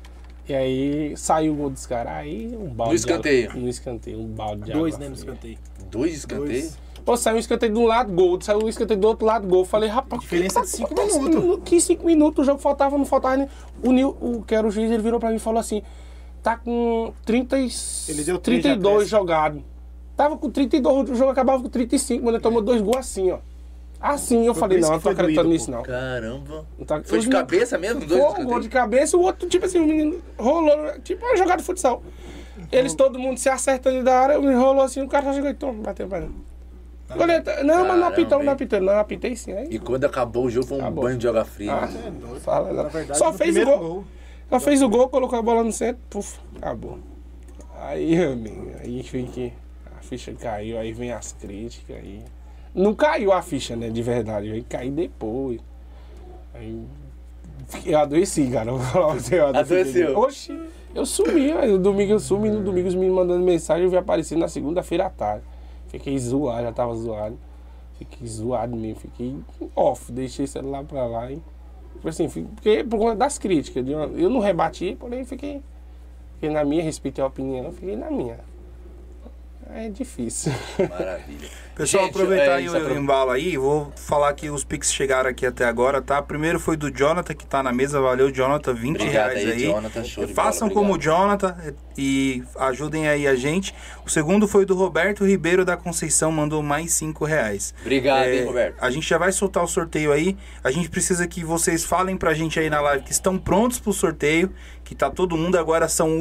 E 0.48 0.54
aí 0.54 1.16
saiu 1.16 1.54
o 1.54 1.56
gol 1.56 1.70
dos 1.70 1.86
caras. 1.86 2.12
Aí 2.12 2.56
um 2.56 2.68
balde. 2.68 2.92
No 2.92 2.96
escanteio? 2.96 3.42
De 3.42 3.48
água, 3.48 3.60
no 3.62 3.68
escanteio, 3.68 4.20
um 4.20 4.28
balde 4.28 4.62
de 4.62 4.72
Dois, 4.72 4.94
água 4.94 5.04
né, 5.04 5.08
no 5.08 5.16
escanteio. 5.16 5.58
Dois 5.90 6.14
escanteios? 6.14 6.76
Pô, 7.04 7.16
saiu 7.16 7.36
um 7.36 7.38
escanteio 7.38 7.72
de 7.72 7.78
um 7.78 7.86
lado, 7.86 8.12
gol. 8.12 8.40
Saiu 8.40 8.64
um 8.64 8.68
escanteio 8.68 8.98
do 8.98 9.08
outro 9.08 9.26
lado, 9.26 9.46
gol. 9.46 9.64
Falei, 9.64 9.88
rapaz, 9.88 10.22
Diferença 10.22 10.60
que 10.60 10.66
de 10.66 10.72
cinco 10.72 10.94
minutos. 10.94 11.60
Que 11.64 11.80
cinco 11.80 12.06
minutos? 12.06 12.42
O 12.42 12.44
jogo 12.46 12.60
faltava, 12.60 12.96
não 12.96 13.04
faltava 13.04 13.36
nem. 13.36 13.48
O 13.82 13.92
Nil, 13.92 14.16
o 14.20 14.42
que 14.42 14.54
era 14.54 14.66
o 14.66 14.70
juiz, 14.70 14.90
ele 14.90 15.02
virou 15.02 15.20
pra 15.20 15.30
mim 15.30 15.36
e 15.36 15.40
falou 15.40 15.60
assim: 15.60 15.82
tá 16.42 16.56
com 16.56 17.12
30 17.24 17.58
e... 17.58 17.68
Ele 18.08 18.24
deu 18.24 18.38
três 18.38 18.58
de 18.58 18.68
32 18.68 18.94
acréscimo. 18.94 19.18
jogado. 19.18 19.64
Tava 20.16 20.36
com 20.36 20.48
32, 20.48 21.10
o 21.10 21.14
jogo 21.16 21.30
acabava 21.30 21.60
com 21.60 21.68
35, 21.68 22.24
mas 22.24 22.34
ele 22.34 22.42
tomou 22.42 22.62
dois 22.62 22.80
gols 22.80 22.98
assim, 22.98 23.32
ó. 23.32 23.38
Assim, 24.06 24.44
eu 24.46 24.52
Foi 24.52 24.60
falei, 24.60 24.80
não, 24.80 24.88
que 24.90 24.94
eu 24.96 25.00
tô 25.00 25.08
acreditando 25.08 25.48
doído, 25.48 25.52
nisso, 25.60 25.70
pô. 25.70 25.76
não. 25.78 25.82
Caramba. 25.82 26.66
Não 26.78 26.84
tá- 26.84 27.02
Foi 27.02 27.18
de 27.20 27.28
cabeça 27.30 27.78
mesmo? 27.78 28.04
Dois 28.04 28.22
Foi 28.34 28.44
um 28.44 28.46
gol 28.46 28.60
de 28.60 28.68
cabeça, 28.68 29.16
o 29.16 29.22
outro, 29.22 29.48
tipo 29.48 29.64
assim, 29.64 29.78
o 29.80 29.86
menino 29.86 30.20
rolou, 30.38 31.00
tipo 31.00 31.24
uma 31.24 31.34
jogada 31.38 31.56
de 31.56 31.64
futsal. 31.64 32.02
Eles, 32.70 32.92
todo 32.94 33.18
mundo 33.18 33.38
se 33.38 33.48
acertando 33.48 34.04
da 34.04 34.14
área, 34.20 34.38
o 34.38 34.42
menino 34.42 34.60
rolou 34.60 34.82
assim, 34.84 35.00
o 35.00 35.08
cara 35.08 35.32
chegou 35.32 35.48
e 35.48 35.54
toma, 35.54 35.82
bateu 35.82 36.06
pra 36.06 36.18
ele. 36.18 36.30
Goleiro, 37.16 37.44
Não, 37.64 37.86
mas 37.88 37.98
não 37.98 38.06
apitou, 38.08 38.42
não 38.42 38.52
apitei, 38.52 38.80
não 38.80 38.98
apitei 38.98 39.36
sim. 39.36 39.52
Aí, 39.52 39.68
E 39.70 39.78
quando 39.78 40.04
acabou 40.04 40.44
o 40.44 40.50
jogo 40.50 40.66
foi 40.66 40.76
um 40.78 40.80
Acabou. 40.82 41.04
banho 41.04 41.16
de 41.18 41.26
água 41.26 41.44
fria. 41.46 41.72
ah, 41.74 41.88
É 42.06 42.10
doido. 42.10 42.40
fala, 42.40 42.72
não. 42.74 42.82
Na 42.82 42.88
verdade, 42.90 43.18
só 43.18 43.32
fez 43.32 43.50
o 43.56 43.60
primeiro 43.60 43.78
gol, 43.78 44.04
Só 44.50 44.60
fez 44.60 44.82
o 44.82 44.88
gol, 44.90 45.08
colocou 45.08 45.38
a 45.38 45.42
bola 45.42 45.64
no 45.64 45.72
centro, 45.72 46.00
puf, 46.10 46.38
acabou. 46.56 46.98
Aí, 47.80 48.22
amigo, 48.22 48.70
aí 48.82 49.02
fica, 49.02 49.54
a 49.98 50.02
ficha 50.02 50.32
caiu, 50.34 50.78
aí 50.78 50.92
vem 50.92 51.10
as 51.10 51.32
críticas, 51.32 51.96
aí... 51.96 52.22
Não 52.74 52.94
caiu 52.94 53.32
a 53.32 53.40
ficha, 53.40 53.76
né, 53.76 53.88
de 53.88 54.02
verdade, 54.02 54.50
aí 54.50 54.62
caiu 54.62 54.92
depois. 54.92 55.60
Aí... 56.52 56.82
Eu 57.86 57.98
adoeci, 57.98 58.48
cara, 58.50 58.70
eu 58.72 58.76
eu 58.76 59.46
adoeci. 59.46 59.56
Adoeceu? 59.56 60.18
Oxi, 60.18 60.60
eu 60.94 61.06
sumi, 61.06 61.52
aí 61.52 61.70
no 61.70 61.78
domingo 61.78 62.12
eu 62.12 62.20
sumi, 62.20 62.50
no 62.50 62.62
domingo 62.62 62.88
os 62.88 62.94
meninos 62.94 63.16
mandando 63.16 63.44
mensagem, 63.44 63.84
eu 63.84 63.90
vi 63.90 63.96
aparecer 63.96 64.36
na 64.36 64.48
segunda-feira 64.48 65.06
à 65.06 65.10
tarde. 65.10 65.44
Fiquei 65.88 66.18
zoado, 66.18 66.62
já 66.62 66.72
tava 66.72 66.94
zoado. 66.94 67.38
Fiquei 67.98 68.26
zoado 68.26 68.76
mesmo, 68.76 69.00
fiquei 69.00 69.36
off, 69.76 70.10
deixei 70.10 70.44
o 70.44 70.48
celular 70.48 70.84
pra 70.84 71.06
lá 71.06 71.30
e... 71.30 71.40
Tipo 71.94 72.08
assim, 72.08 72.28
porque 72.28 72.84
por 72.84 72.98
conta 72.98 73.16
das 73.16 73.38
críticas. 73.38 73.86
eu 73.88 74.28
não 74.28 74.40
rebati, 74.40 74.96
porém 74.98 75.24
fiquei, 75.24 75.62
fiquei 76.34 76.50
na 76.50 76.64
minha, 76.64 76.82
respeitei 76.82 77.22
a 77.22 77.26
opinião, 77.28 77.72
fiquei 77.72 77.96
na 77.96 78.10
minha. 78.10 78.38
É 79.76 79.88
difícil. 79.88 80.52
Maravilha. 80.78 81.48
Pessoal, 81.74 82.04
Gente, 82.04 82.14
aproveitar 82.14 82.62
é 82.62 82.68
o 82.70 82.76
apro- 82.76 82.96
embalo 82.96 83.30
aí, 83.32 83.56
vou 83.56 83.92
falar 83.96 84.32
que 84.34 84.48
os 84.48 84.62
Pix 84.62 84.92
chegaram 84.94 85.28
aqui 85.28 85.44
até 85.44 85.64
agora, 85.64 86.00
tá? 86.00 86.22
Primeiro 86.22 86.60
foi 86.60 86.76
do 86.76 86.88
Jonathan, 86.88 87.34
que 87.34 87.44
tá 87.44 87.60
na 87.64 87.72
mesa, 87.72 88.00
valeu, 88.00 88.30
Jonathan, 88.30 88.72
20 88.72 88.94
Obrigado 89.00 89.30
reais 89.32 89.44
aí, 89.48 89.52
aí. 89.54 89.64
Jonathan, 89.64 90.04
show 90.04 90.24
de 90.24 90.32
bola, 90.32 90.46
Façam 90.46 90.70
como 90.70 90.94
o. 90.94 90.98
Jonathan 91.00 91.56
e 91.98 92.44
ajudem 92.60 93.08
aí 93.08 93.26
a 93.26 93.34
gente. 93.34 93.74
O 94.06 94.08
segundo 94.08 94.46
foi 94.46 94.64
do 94.64 94.76
Roberto 94.76 95.24
Ribeiro 95.26 95.64
da 95.64 95.76
Conceição, 95.76 96.30
mandou 96.30 96.62
mais 96.62 96.92
5 96.92 97.24
reais. 97.24 97.74
Obrigado, 97.80 98.26
É, 98.26 98.36
hein, 98.36 98.44
Roberto? 98.44 98.76
A 98.80 98.88
gente 98.92 99.08
já 99.08 99.18
vai 99.18 99.32
soltar 99.32 99.64
o 99.64 99.66
sorteio 99.66 100.12
aí. 100.12 100.36
A 100.62 100.70
gente 100.70 100.88
precisa 100.88 101.26
que 101.26 101.44
vocês 101.44 101.82
falem 101.84 102.16
pra 102.16 102.32
gente 102.34 102.60
aí 102.60 102.70
na 102.70 102.80
live 102.80 103.02
que 103.02 103.10
estão 103.10 103.36
prontos 103.36 103.80
pro 103.80 103.92
sorteio. 103.92 104.52
Que 104.84 104.94
tá 104.94 105.08
todo 105.10 105.34
mundo 105.36 105.56
agora, 105.56 105.88
são 105.88 106.20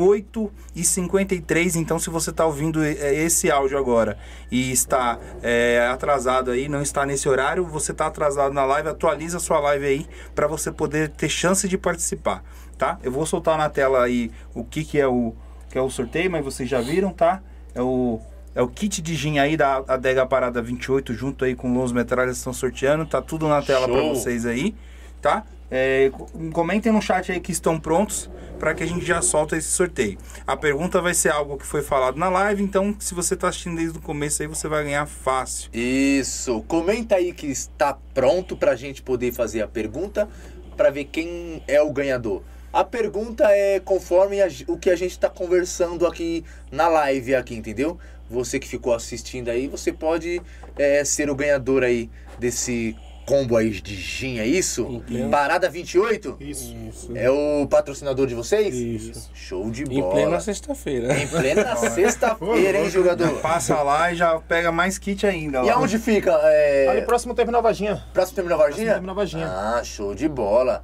8h53. 0.73 1.75
Então, 1.75 1.99
se 1.99 2.09
você 2.09 2.31
tá 2.31 2.45
ouvindo 2.45 2.83
é, 2.83 3.13
esse 3.13 3.51
áudio 3.51 3.77
agora 3.77 4.17
e 4.49 4.71
está 4.71 5.19
é, 5.41 5.87
atrasado 5.91 6.51
aí, 6.51 6.67
não 6.69 6.81
está 6.81 7.05
nesse 7.05 7.27
horário, 7.27 7.65
você 7.65 7.93
tá 7.93 8.07
atrasado 8.07 8.53
na 8.53 8.63
live, 8.65 8.89
atualiza 8.89 9.37
a 9.37 9.39
sua 9.39 9.59
live 9.59 9.85
aí 9.85 10.07
pra 10.33 10.47
você 10.47 10.71
poder 10.71 11.09
ter 11.09 11.29
chance 11.29 11.67
de 11.67 11.77
participar, 11.77 12.43
tá? 12.77 12.97
Eu 13.03 13.11
vou 13.11 13.25
soltar 13.25 13.57
na 13.57 13.69
tela 13.69 14.03
aí 14.03 14.31
o 14.53 14.63
que, 14.63 14.83
que 14.83 14.99
é 14.99 15.07
o 15.07 15.33
que 15.69 15.77
é 15.77 15.81
o 15.81 15.89
sorteio, 15.89 16.29
mas 16.31 16.43
vocês 16.45 16.69
já 16.69 16.79
viram, 16.81 17.11
tá? 17.11 17.41
É 17.75 17.81
o 17.81 18.19
é 18.55 18.61
o 18.61 18.67
kit 18.67 19.01
de 19.01 19.15
gin 19.15 19.39
aí 19.39 19.57
da 19.57 19.83
Adega 19.87 20.25
Parada 20.27 20.61
28, 20.61 21.11
junto 21.15 21.43
aí 21.43 21.55
com 21.55 21.73
Los 21.73 21.91
Metralhas 21.91 22.37
estão 22.37 22.53
sorteando. 22.53 23.03
Tá 23.03 23.19
tudo 23.19 23.47
na 23.47 23.63
tela 23.63 23.87
para 23.87 24.01
vocês 24.03 24.45
aí, 24.45 24.75
tá? 25.19 25.43
É, 25.71 26.11
co- 26.13 26.27
comentem 26.53 26.91
no 26.91 27.01
chat 27.01 27.31
aí 27.31 27.39
que 27.39 27.51
estão 27.51 27.79
prontos 27.79 28.29
para 28.63 28.73
que 28.73 28.81
a 28.81 28.87
gente 28.87 29.05
já 29.05 29.21
solta 29.21 29.57
esse 29.57 29.67
sorteio. 29.67 30.17
A 30.47 30.55
pergunta 30.55 31.01
vai 31.01 31.13
ser 31.13 31.33
algo 31.33 31.57
que 31.57 31.65
foi 31.65 31.81
falado 31.81 32.17
na 32.17 32.29
live, 32.29 32.63
então 32.63 32.95
se 32.97 33.13
você 33.13 33.35
tá 33.35 33.49
assistindo 33.49 33.75
desde 33.75 33.97
o 33.97 34.01
começo 34.01 34.41
aí, 34.41 34.47
você 34.47 34.69
vai 34.69 34.85
ganhar 34.85 35.05
fácil. 35.05 35.69
Isso. 35.73 36.61
Comenta 36.61 37.15
aí 37.15 37.33
que 37.33 37.47
está 37.47 37.97
pronto 38.13 38.55
pra 38.55 38.73
gente 38.77 39.01
poder 39.01 39.33
fazer 39.33 39.61
a 39.61 39.67
pergunta 39.67 40.29
pra 40.77 40.89
ver 40.89 41.03
quem 41.03 41.61
é 41.67 41.81
o 41.81 41.91
ganhador. 41.91 42.41
A 42.71 42.85
pergunta 42.85 43.43
é 43.51 43.81
conforme 43.81 44.41
a 44.41 44.47
o 44.69 44.77
que 44.77 44.89
a 44.89 44.95
gente 44.95 45.11
está 45.11 45.29
conversando 45.29 46.07
aqui 46.07 46.45
na 46.71 46.87
live 46.87 47.35
aqui, 47.35 47.55
entendeu? 47.55 47.99
Você 48.29 48.59
que 48.59 48.67
ficou 48.69 48.93
assistindo 48.93 49.49
aí, 49.49 49.67
você 49.67 49.91
pode 49.91 50.41
é, 50.77 51.03
ser 51.03 51.29
o 51.29 51.35
ganhador 51.35 51.83
aí 51.83 52.09
desse 52.39 52.95
combo 53.25 53.57
aí 53.57 53.69
de 53.69 53.95
gin, 53.95 54.39
é 54.39 54.45
isso? 54.45 54.83
Entendo. 54.89 55.29
Parada 55.29 55.69
28? 55.69 56.37
Isso. 56.39 56.75
Isso. 56.89 57.11
É 57.15 57.29
o 57.29 57.67
patrocinador 57.67 58.27
de 58.27 58.35
vocês? 58.35 58.75
Isso. 58.75 59.29
Show 59.33 59.69
de 59.69 59.83
Em 59.83 59.99
bola. 60.01 60.13
plena 60.13 60.39
sexta-feira. 60.39 61.13
Em 61.17 61.27
plena 61.27 61.75
sexta-feira, 61.75 62.79
hein, 62.79 62.89
jogador? 62.89 63.39
Passa 63.39 63.81
lá 63.81 64.11
e 64.11 64.15
já 64.15 64.39
pega 64.39 64.71
mais 64.71 64.97
kit 64.97 65.25
ainda. 65.25 65.59
E 65.59 65.65
lá. 65.67 65.73
aonde 65.73 65.97
fica? 65.99 66.31
É... 66.43 66.87
Ali 66.89 67.01
próximo 67.03 67.33
terminal 67.33 67.61
Varginha. 67.61 68.03
Próximo 68.13 68.35
terminal 68.35 68.57
Varginha? 68.57 68.75
Próximo 68.85 68.93
terminal 68.95 69.15
Varginha. 69.15 69.47
Ah, 69.47 69.81
show 69.83 70.13
de 70.13 70.27
bola. 70.27 70.83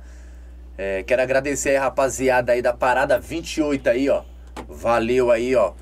É, 0.77 1.03
quero 1.03 1.21
agradecer 1.21 1.69
aí 1.71 1.75
a 1.75 1.81
rapaziada 1.81 2.53
aí 2.53 2.61
da 2.61 2.71
Parada 2.73 3.19
28 3.19 3.89
aí, 3.89 4.09
ó. 4.09 4.23
Valeu 4.67 5.29
aí, 5.31 5.53
ó. 5.55 5.73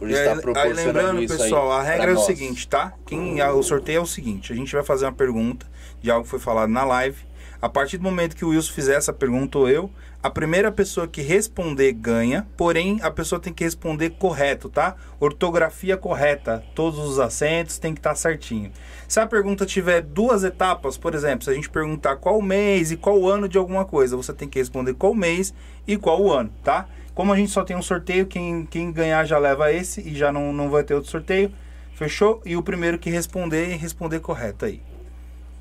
Por 0.00 0.08
estar 0.08 0.22
aí, 0.22 0.28
aí 0.28 0.40
proporcionando 0.40 0.86
lembrando, 0.86 1.22
isso 1.22 1.36
pessoal, 1.36 1.72
aí 1.72 1.78
a 1.78 1.82
regra 1.82 2.10
é 2.12 2.14
o 2.14 2.18
seguinte, 2.20 2.66
tá? 2.66 2.94
Quem, 3.04 3.42
o 3.42 3.62
sorteio 3.62 3.98
é 3.98 4.00
o 4.00 4.06
seguinte: 4.06 4.50
a 4.50 4.56
gente 4.56 4.72
vai 4.72 4.82
fazer 4.82 5.04
uma 5.04 5.12
pergunta 5.12 5.66
de 6.00 6.10
algo 6.10 6.24
que 6.24 6.30
foi 6.30 6.38
falado 6.38 6.70
na 6.70 6.84
live. 6.84 7.18
A 7.60 7.68
partir 7.68 7.98
do 7.98 8.04
momento 8.04 8.34
que 8.34 8.42
o 8.42 8.48
Wilson 8.48 8.72
fizer 8.72 8.94
essa 8.94 9.12
pergunta 9.12 9.58
ou 9.58 9.68
eu, 9.68 9.90
a 10.22 10.30
primeira 10.30 10.72
pessoa 10.72 11.06
que 11.06 11.20
responder 11.20 11.92
ganha, 11.92 12.48
porém 12.56 12.98
a 13.02 13.10
pessoa 13.10 13.38
tem 13.38 13.52
que 13.52 13.62
responder 13.62 14.10
correto, 14.18 14.70
tá? 14.70 14.96
Ortografia 15.20 15.98
correta, 15.98 16.64
todos 16.74 16.98
os 16.98 17.18
acentos 17.18 17.76
tem 17.76 17.92
que 17.92 18.00
estar 18.00 18.14
certinho. 18.14 18.72
Se 19.06 19.20
a 19.20 19.26
pergunta 19.26 19.66
tiver 19.66 20.00
duas 20.00 20.42
etapas, 20.42 20.96
por 20.96 21.14
exemplo, 21.14 21.44
se 21.44 21.50
a 21.50 21.54
gente 21.54 21.68
perguntar 21.68 22.16
qual 22.16 22.40
mês 22.40 22.90
e 22.90 22.96
qual 22.96 23.28
ano 23.28 23.46
de 23.46 23.58
alguma 23.58 23.84
coisa, 23.84 24.16
você 24.16 24.32
tem 24.32 24.48
que 24.48 24.58
responder 24.58 24.94
qual 24.94 25.14
mês 25.14 25.52
e 25.86 25.98
qual 25.98 26.32
ano, 26.32 26.50
tá? 26.64 26.88
Como 27.14 27.32
a 27.32 27.36
gente 27.36 27.50
só 27.50 27.64
tem 27.64 27.76
um 27.76 27.82
sorteio, 27.82 28.26
quem, 28.26 28.66
quem 28.66 28.92
ganhar 28.92 29.24
já 29.24 29.38
leva 29.38 29.72
esse 29.72 30.00
e 30.00 30.14
já 30.14 30.32
não, 30.32 30.52
não 30.52 30.70
vai 30.70 30.82
ter 30.82 30.94
outro 30.94 31.10
sorteio. 31.10 31.52
Fechou? 31.94 32.40
E 32.44 32.56
o 32.56 32.62
primeiro 32.62 32.98
que 32.98 33.10
responder, 33.10 33.76
responder 33.76 34.20
correto 34.20 34.64
aí. 34.64 34.80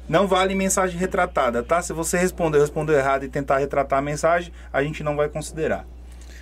Não 0.07 0.27
vale 0.27 0.55
mensagem 0.55 0.97
retratada, 0.97 1.61
tá? 1.61 1.81
Se 1.81 1.93
você 1.93 2.17
respondeu, 2.17 2.61
respondeu 2.61 2.97
errado 2.97 3.25
e 3.25 3.29
tentar 3.29 3.57
retratar 3.57 3.99
a 3.99 4.01
mensagem, 4.01 4.51
a 4.73 4.81
gente 4.81 5.03
não 5.03 5.15
vai 5.15 5.29
considerar. 5.29 5.85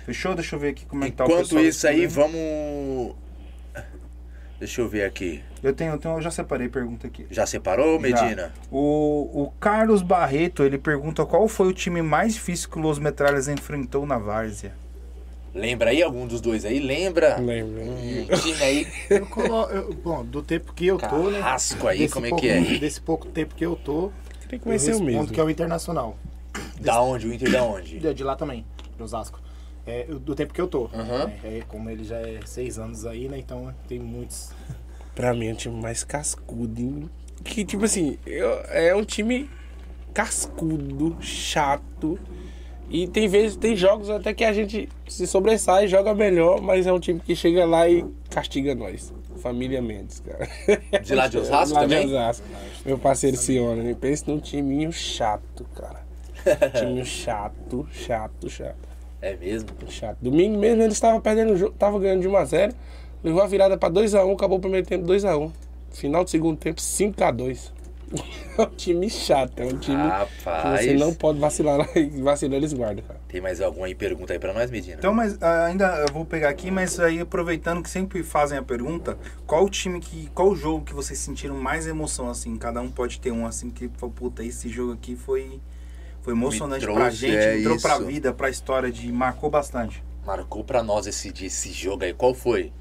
Fechou? 0.06 0.34
Deixa 0.34 0.56
eu 0.56 0.60
ver 0.60 0.68
aqui 0.68 0.86
como 0.86 1.04
é 1.04 1.10
que 1.10 1.16
tá 1.16 1.24
o 1.24 1.26
Enquanto 1.26 1.58
isso 1.58 1.86
aí, 1.86 2.06
vamos. 2.06 3.14
Deixa 4.58 4.80
eu 4.80 4.88
ver 4.88 5.04
aqui. 5.04 5.42
Eu 5.62 5.72
tenho, 5.72 5.92
eu 5.92 5.98
tenho, 5.98 6.16
eu 6.16 6.22
já 6.22 6.30
separei 6.30 6.68
pergunta 6.68 7.06
aqui. 7.06 7.26
Já 7.30 7.44
separou, 7.44 8.00
Medina? 8.00 8.42
Já. 8.42 8.52
O, 8.70 9.42
o 9.42 9.52
Carlos 9.60 10.00
Barreto, 10.00 10.64
ele 10.64 10.78
pergunta 10.78 11.26
qual 11.26 11.46
foi 11.46 11.68
o 11.68 11.72
time 11.72 12.00
mais 12.00 12.34
difícil 12.34 12.70
que 12.70 12.78
o 12.78 12.82
Los 12.82 12.98
Metralhas 12.98 13.48
enfrentou 13.48 14.06
na 14.06 14.16
Várzea. 14.16 14.72
Lembra 15.54 15.90
aí 15.90 16.02
algum 16.02 16.26
dos 16.26 16.40
dois 16.40 16.64
aí? 16.64 16.78
Lembra? 16.78 17.38
Lembro. 17.38 17.82
Um 17.82 18.26
time 18.38 18.62
aí. 18.62 18.86
Eu 19.10 19.26
colo- 19.26 19.70
eu- 19.70 19.92
bom, 19.94 20.24
do 20.24 20.42
tempo 20.42 20.72
que 20.72 20.86
eu 20.86 20.98
tô, 20.98 21.30
né? 21.30 21.38
Carrasco 21.40 21.86
aí, 21.88 21.98
desse 21.98 22.14
como 22.14 22.26
é 22.26 22.28
pouco- 22.28 22.42
que 22.42 22.48
é? 22.48 22.60
Desse 22.78 23.00
pouco 23.00 23.26
tempo 23.28 23.54
que 23.54 23.64
eu 23.64 23.74
tô, 23.76 24.12
Tem 24.48 24.58
que 24.58 24.64
conhecer 24.64 24.94
o 24.94 25.02
mesmo. 25.02 25.26
que 25.28 25.40
é 25.40 25.42
o 25.44 25.50
Internacional. 25.50 26.16
Da 26.80 27.00
onde? 27.02 27.26
O 27.26 27.32
Inter 27.32 27.50
da 27.50 27.62
onde? 27.64 27.98
De, 27.98 28.14
de 28.14 28.24
lá 28.24 28.36
também, 28.36 28.64
de 28.96 29.02
Osasco. 29.02 29.40
É, 29.86 30.04
do 30.04 30.34
tempo 30.34 30.52
que 30.52 30.60
eu 30.60 30.68
tô. 30.68 30.90
Aham. 30.92 31.26
né? 31.26 31.38
É, 31.42 31.62
como 31.66 31.88
ele 31.88 32.04
já 32.04 32.16
é 32.18 32.40
seis 32.44 32.78
anos 32.78 33.06
aí, 33.06 33.26
né? 33.28 33.38
Então 33.38 33.74
tem 33.88 33.98
muitos. 33.98 34.50
Pra 35.14 35.32
mim 35.34 35.48
é 35.48 35.52
um 35.52 35.56
time 35.56 35.80
mais 35.80 36.04
cascudo. 36.04 36.80
hein? 36.80 37.10
Que, 37.42 37.64
tipo 37.64 37.84
assim, 37.84 38.18
eu- 38.26 38.60
é 38.68 38.94
um 38.94 39.04
time 39.04 39.48
cascudo, 40.12 41.16
chato. 41.20 42.18
E 42.90 43.06
tem 43.06 43.28
vezes, 43.28 43.56
tem 43.56 43.76
jogos 43.76 44.08
até 44.08 44.32
que 44.32 44.44
a 44.44 44.52
gente 44.52 44.88
se 45.06 45.26
sobressai 45.26 45.84
e 45.84 45.88
joga 45.88 46.14
melhor, 46.14 46.60
mas 46.60 46.86
é 46.86 46.92
um 46.92 46.98
time 46.98 47.20
que 47.20 47.36
chega 47.36 47.66
lá 47.66 47.88
e 47.88 48.04
castiga 48.30 48.74
nós. 48.74 49.12
Família 49.38 49.80
Mendes, 49.80 50.20
cara. 50.20 50.48
De 51.02 51.14
lá 51.14 51.28
de 51.28 51.38
Osasco 51.38 51.74
lá 51.74 51.82
também? 51.82 52.06
De 52.06 52.12
Osasco. 52.12 52.46
Meu 52.84 52.98
parceiro 52.98 53.36
Ciona, 53.36 53.82
né? 53.82 53.94
pensa 53.98 54.24
num 54.26 54.38
timinho 54.38 54.92
chato, 54.92 55.64
cara. 55.74 56.00
Timinho 56.78 57.04
chato, 57.06 57.86
chato, 57.92 58.48
chato. 58.48 58.88
É 59.20 59.36
mesmo? 59.36 59.68
Chato. 59.88 60.18
Domingo 60.20 60.58
mesmo 60.58 60.82
ele 60.82 60.92
estava 60.92 61.20
perdendo 61.20 61.52
o 61.52 61.56
jogo, 61.56 61.72
estava 61.72 61.98
ganhando 61.98 62.22
de 62.22 62.28
1x0. 62.28 62.72
Levou 63.22 63.42
a 63.42 63.46
virada 63.46 63.76
para 63.76 63.92
2x1, 63.92 64.32
acabou 64.32 64.58
o 64.58 64.60
primeiro 64.60 64.86
tempo 64.86 65.04
2x1. 65.06 65.50
Final 65.90 66.24
do 66.24 66.30
segundo 66.30 66.56
tempo 66.56 66.80
5x2. 66.80 67.72
É 68.58 68.62
um 68.62 68.66
time 68.70 69.08
chato, 69.08 69.60
é 69.60 69.66
um 69.66 69.78
time 69.78 69.96
Rapaz. 69.96 70.80
que 70.80 70.86
você 70.88 70.94
não 70.94 71.14
pode 71.14 71.38
vacilar. 71.38 71.78
Vacilar 72.22 72.56
eles 72.56 72.72
guardam, 72.72 73.04
cara. 73.04 73.20
Tem 73.28 73.40
mais 73.40 73.60
alguma 73.60 73.86
aí 73.86 73.94
pergunta 73.94 74.32
aí 74.32 74.38
pra 74.38 74.52
nós, 74.52 74.68
Medina? 74.68 74.96
Então, 74.98 75.14
mas 75.14 75.40
ah, 75.40 75.66
ainda 75.66 75.86
eu 76.08 76.12
vou 76.12 76.24
pegar 76.24 76.48
aqui, 76.48 76.68
mas 76.70 76.98
aí 76.98 77.20
aproveitando 77.20 77.80
que 77.82 77.88
sempre 77.88 78.20
fazem 78.24 78.58
a 78.58 78.62
pergunta, 78.62 79.16
qual 79.46 79.64
o 79.64 79.70
time 79.70 80.00
que. 80.00 80.28
Qual 80.34 80.48
o 80.48 80.56
jogo 80.56 80.84
que 80.84 80.92
vocês 80.92 81.18
sentiram 81.20 81.54
mais 81.56 81.86
emoção, 81.86 82.28
assim? 82.28 82.56
Cada 82.56 82.80
um 82.80 82.90
pode 82.90 83.20
ter 83.20 83.30
um 83.30 83.46
assim 83.46 83.70
que, 83.70 83.88
fala, 83.96 84.10
puta, 84.12 84.42
esse 84.42 84.68
jogo 84.68 84.92
aqui 84.94 85.14
foi. 85.14 85.60
Foi 86.22 86.32
emocionante 86.32 86.84
pra 86.84 86.94
trouxe, 86.94 87.16
gente, 87.16 87.36
é 87.36 87.60
entrou 87.60 87.80
pra 87.80 87.94
isso. 87.94 88.04
vida, 88.06 88.34
pra 88.34 88.50
história 88.50 88.90
de. 88.90 89.12
marcou 89.12 89.48
bastante. 89.48 90.02
Marcou 90.26 90.64
pra 90.64 90.82
nós 90.82 91.06
esse, 91.06 91.30
dia- 91.32 91.46
esse 91.46 91.70
jogo 91.70 92.02
aí. 92.02 92.12
Qual 92.12 92.34
foi? 92.34 92.72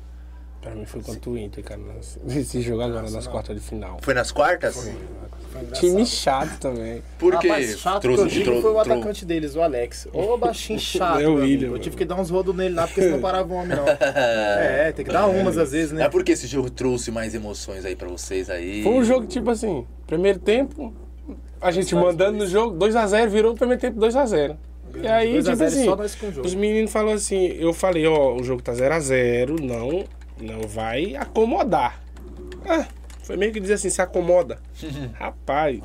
Pra 0.68 0.76
mim 0.76 0.86
foi 0.86 1.02
contra 1.02 1.30
o 1.30 1.38
Inter, 1.38 1.64
cara. 1.64 1.80
nesse- 1.96 2.20
Esse 2.40 2.62
jogo 2.62 2.82
agora 2.82 3.10
nas 3.10 3.28
quartas 3.28 3.56
de 3.56 3.62
final. 3.62 3.98
Foi 4.02 4.14
nas 4.14 4.32
quartas? 4.32 4.76
Foi 4.76 4.92
engraçado. 5.64 5.80
Time 5.80 6.06
chato 6.06 6.60
também. 6.60 7.02
Porque 7.18 7.48
Rapaz, 7.48 7.80
chato 7.80 8.02
trouxe, 8.02 8.24
que 8.28 8.40
eu 8.40 8.44
digo 8.44 8.62
foi 8.62 8.72
o 8.72 8.80
atacante 8.80 9.26
deles, 9.26 9.56
o 9.56 9.62
Alex. 9.62 10.08
Ô, 10.14 10.38
baixinho 10.38 10.78
chato. 10.80 11.20
É 11.20 11.28
o 11.28 11.34
meu 11.34 11.44
William. 11.44 11.70
Eu 11.70 11.80
tive 11.80 11.96
que 11.96 12.06
dar 12.06 12.16
uns 12.20 12.30
rodos 12.30 12.56
nele 12.56 12.76
lá, 12.76 12.86
porque 12.86 13.02
senão 13.02 13.20
parava 13.20 13.52
o 13.54 13.58
homem, 13.58 13.76
não. 13.78 13.86
É, 13.98 14.92
tem 14.92 15.06
que 15.06 15.12
dar 15.12 15.26
umas 15.28 15.58
às 15.58 15.72
vezes, 15.72 15.92
né? 15.94 16.04
É 16.04 16.10
porque 16.10 16.34
esse 16.34 16.48
jogo 16.48 16.70
trouxe 16.70 17.12
mais 17.12 17.34
emoções 17.34 17.86
aí 17.86 17.96
pra 17.96 18.08
vocês 18.08 18.50
aí. 18.50 18.84
Foi 18.84 18.92
um 18.94 19.04
jogo 19.04 19.26
tipo 19.26 19.50
assim, 19.50 19.86
primeiro 20.06 20.40
tempo, 20.40 20.94
a 21.62 21.72
gente 21.72 21.96
mandando 21.96 22.38
no 22.38 22.48
jogo, 22.48 22.78
2x0, 22.78 23.28
virou 23.30 23.54
o 23.54 23.56
primeiro 23.56 23.82
tempo 23.82 24.00
2x0. 24.00 24.56
E 25.02 25.08
aí, 25.08 25.34
2 25.34 25.48
a 25.48 25.52
tipo 25.52 25.58
0 25.58 25.68
assim, 25.70 25.86
só 25.86 25.96
nós 25.96 26.16
com 26.16 26.28
o 26.28 26.32
jogo. 26.32 26.48
os 26.48 26.56
meninos 26.56 26.92
falaram 26.92 27.14
assim, 27.14 27.48
eu 27.60 27.74
falei, 27.74 28.08
ó, 28.08 28.34
o 28.36 28.44
jogo 28.44 28.62
tá 28.62 28.72
0x0, 28.74 29.60
não, 29.62 30.04
não 30.40 30.62
vai 30.68 31.16
acomodar. 31.16 32.02
Ah, 32.66 32.88
foi 33.24 33.38
meio 33.38 33.52
que 33.52 33.60
dizer 33.60 33.74
assim, 33.74 33.90
se 33.90 34.02
acomoda. 34.02 34.60
Rapaz, 35.14 35.82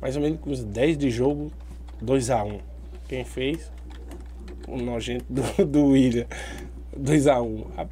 mais 0.00 0.16
ou 0.16 0.22
menos 0.22 0.40
com 0.40 0.50
uns 0.50 0.64
10 0.64 0.98
de 0.98 1.10
jogo, 1.10 1.50
2x1. 2.02 2.60
Quem 3.08 3.24
fez? 3.24 3.70
O 4.68 4.76
nojento 4.76 5.24
do, 5.28 5.42
do 5.66 5.86
William. 5.86 6.26
2x1. 6.98 7.88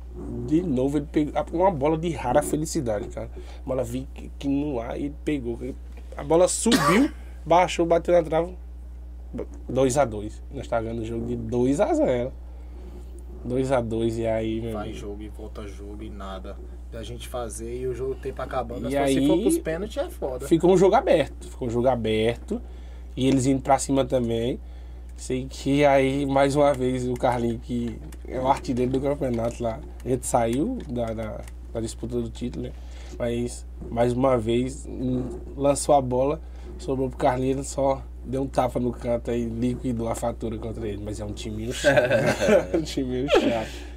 De 0.46 0.62
novo, 0.62 0.98
ele 0.98 1.06
pegou 1.10 1.42
uma 1.52 1.70
bola 1.70 1.98
de 1.98 2.10
rara 2.10 2.42
felicidade, 2.42 3.08
cara. 3.08 3.30
A 3.34 3.68
bola 3.68 3.84
vi 3.84 4.08
que, 4.14 4.30
que 4.38 4.48
no 4.48 4.80
ar 4.80 4.98
e 4.98 5.06
ele 5.06 5.14
pegou. 5.24 5.58
A 6.16 6.24
bola 6.24 6.48
subiu, 6.48 7.10
baixou, 7.44 7.86
bateu 7.86 8.14
na 8.14 8.22
trave. 8.22 8.56
2x2. 9.70 10.32
Nós 10.52 10.68
tá 10.68 10.80
ganhando 10.80 11.02
o 11.02 11.04
jogo 11.04 11.26
de 11.26 11.36
2x0. 11.36 12.30
2x2 13.46 14.18
e 14.18 14.26
aí, 14.26 14.60
meu 14.60 14.72
Vai 14.72 14.82
amigo. 14.84 14.98
jogo 14.98 15.22
e 15.22 15.28
volta 15.28 15.66
jogo 15.66 16.02
e 16.02 16.10
nada. 16.10 16.56
Da 16.90 17.02
gente 17.02 17.26
fazer 17.28 17.80
e 17.80 17.86
o 17.86 17.94
jogo 17.94 18.14
tempo 18.14 18.40
acabando. 18.40 18.88
E 18.88 18.96
aí- 18.96 19.14
Se 19.14 19.26
for 19.26 19.38
pros 19.40 19.58
pênaltis 19.58 19.96
é 19.96 20.08
foda. 20.08 20.46
Ficou 20.46 20.72
um 20.72 20.76
jogo 20.76 20.94
aberto. 20.94 21.48
Ficou 21.48 21.66
um 21.68 21.70
jogo 21.70 21.88
aberto. 21.88 22.60
E 23.16 23.26
eles 23.28 23.46
indo 23.46 23.60
pra 23.62 23.78
cima 23.78 24.04
também. 24.04 24.58
Sei 25.16 25.46
que 25.48 25.84
aí, 25.84 26.26
mais 26.26 26.56
uma 26.56 26.72
vez, 26.74 27.06
o 27.08 27.14
Carlinho, 27.14 27.58
que 27.60 27.96
é 28.26 28.38
o 28.40 28.48
artilheiro 28.48 28.90
do 28.92 29.00
campeonato 29.00 29.62
lá, 29.62 29.78
a 30.04 30.08
gente 30.08 30.26
saiu 30.26 30.78
da, 30.88 31.06
da, 31.14 31.40
da 31.72 31.80
disputa 31.80 32.20
do 32.20 32.28
título, 32.28 32.64
né? 32.64 32.72
Mas, 33.16 33.64
mais 33.90 34.12
uma 34.12 34.36
vez, 34.36 34.88
lançou 35.56 35.94
a 35.94 36.00
bola, 36.00 36.40
sobrou 36.78 37.08
pro 37.08 37.16
Carlinho, 37.16 37.62
só 37.62 38.02
deu 38.24 38.42
um 38.42 38.46
tapa 38.46 38.78
no 38.80 38.92
canto 38.92 39.30
e 39.30 39.44
liquidou 39.44 40.08
a 40.08 40.14
fatura 40.14 40.56
contra 40.58 40.86
ele. 40.86 41.02
Mas 41.04 41.20
é 41.20 41.24
um 41.24 41.32
timinho 41.32 41.72
chato. 41.74 41.96
um 42.76 42.82
timinho 42.82 43.28
chato. 43.30 43.94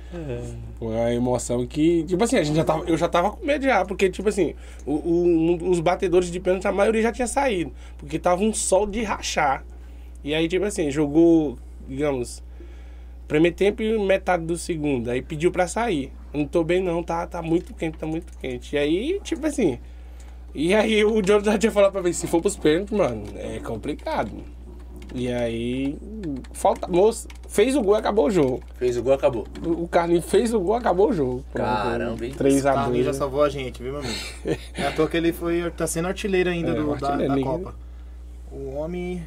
Foi 0.80 0.88
uma 0.88 1.13
emoção 1.13 1.65
que, 1.67 2.03
tipo 2.03 2.23
assim, 2.23 2.38
a 2.38 2.43
gente 2.43 2.55
já 2.55 2.63
tava, 2.63 2.86
eu 2.86 2.95
já 2.97 3.09
tava 3.09 3.32
com 3.32 3.45
medo 3.45 3.65
já, 3.65 3.84
porque, 3.84 4.09
tipo 4.09 4.30
assim, 4.30 4.53
o, 4.86 4.93
o- 4.93 5.69
os 5.69 5.80
batedores 5.80 6.32
de 6.32 6.39
pênalti, 6.39 6.65
a 6.67 6.71
maioria 6.71 7.01
já 7.01 7.11
tinha 7.11 7.28
saído, 7.28 7.73
porque 7.97 8.17
tava 8.17 8.41
um 8.43 8.53
sol 8.53 8.86
de 8.88 9.03
rachar. 9.03 9.65
E 10.23 10.34
aí, 10.34 10.47
tipo 10.47 10.63
assim, 10.65 10.89
jogou, 10.91 11.57
digamos, 11.88 12.41
primeiro 13.28 13.55
tempo 13.55 13.82
e 13.84 13.97
metade 13.99 14.45
do 14.45 14.57
segundo, 14.57 15.09
aí 15.09 15.21
pediu 15.21 15.51
pra 15.51 15.67
sair. 15.67 16.11
Não 16.34 16.45
tô 16.45 16.63
bem 16.63 16.82
não, 16.82 17.01
tá, 17.03 17.25
tá 17.28 17.41
muito 17.41 17.73
quente, 17.73 17.97
tá 17.97 18.05
muito 18.07 18.32
quente. 18.38 18.75
E 18.75 18.80
aí, 18.80 19.19
tipo 19.23 19.45
assim, 19.45 19.80
e 20.60 20.74
aí 20.74 21.05
o 21.05 21.22
já 21.24 21.58
tinha 21.58 21.72
falado 21.72 21.91
pra 21.91 22.01
mim, 22.01 22.12
se 22.12 22.26
for 22.28 22.41
pros 22.41 22.58
pênaltis, 22.58 22.97
mano, 22.97 23.24
é 23.36 23.60
complicado. 23.60 24.32
E 25.16 25.32
aí, 25.32 25.97
falta, 26.51 26.86
moço, 26.88 27.28
fez 27.47 27.76
o 27.76 27.82
gol 27.82 27.95
e 27.95 27.99
acabou 27.99 28.26
o 28.28 28.32
jogo. 28.32 28.62
Fez 28.76 28.97
o 28.97 29.01
gol, 29.03 29.14
acabou. 29.14 29.47
O 29.66 29.84
o 29.84 29.88
Carlinhos 29.88 30.26
fez 30.26 30.53
o 30.53 30.60
gol, 30.60 30.76
acabou 30.76 31.10
o 31.10 31.14
jogo. 31.14 31.45
Caramba, 31.53 32.26
hein? 32.26 32.34
3 32.38 32.66
a 32.66 32.74
Carlinhos 32.74 33.05
já 33.05 33.12
2 33.12 33.18
salvou 33.18 33.41
a 33.43 33.49
gente, 33.49 33.82
viu, 33.82 33.93
meu 33.93 34.01
amigo? 34.01 34.16
É 34.76 34.88
à 34.88 34.91
toa 34.91 35.08
que 35.08 35.16
ele 35.16 35.32
foi, 35.32 35.70
tá 35.72 35.88
sendo 35.88 36.08
artilheiro 36.10 36.49
ainda 36.49 36.72
É, 36.72 36.74
do- 36.74 36.91
o 36.91 36.95
da, 36.97 37.08
artilheiro, 37.08 37.28
da 37.30 37.36
ninguém- 37.36 37.51
Copa. 37.64 37.76
O 38.51 38.76
homem 38.76 39.24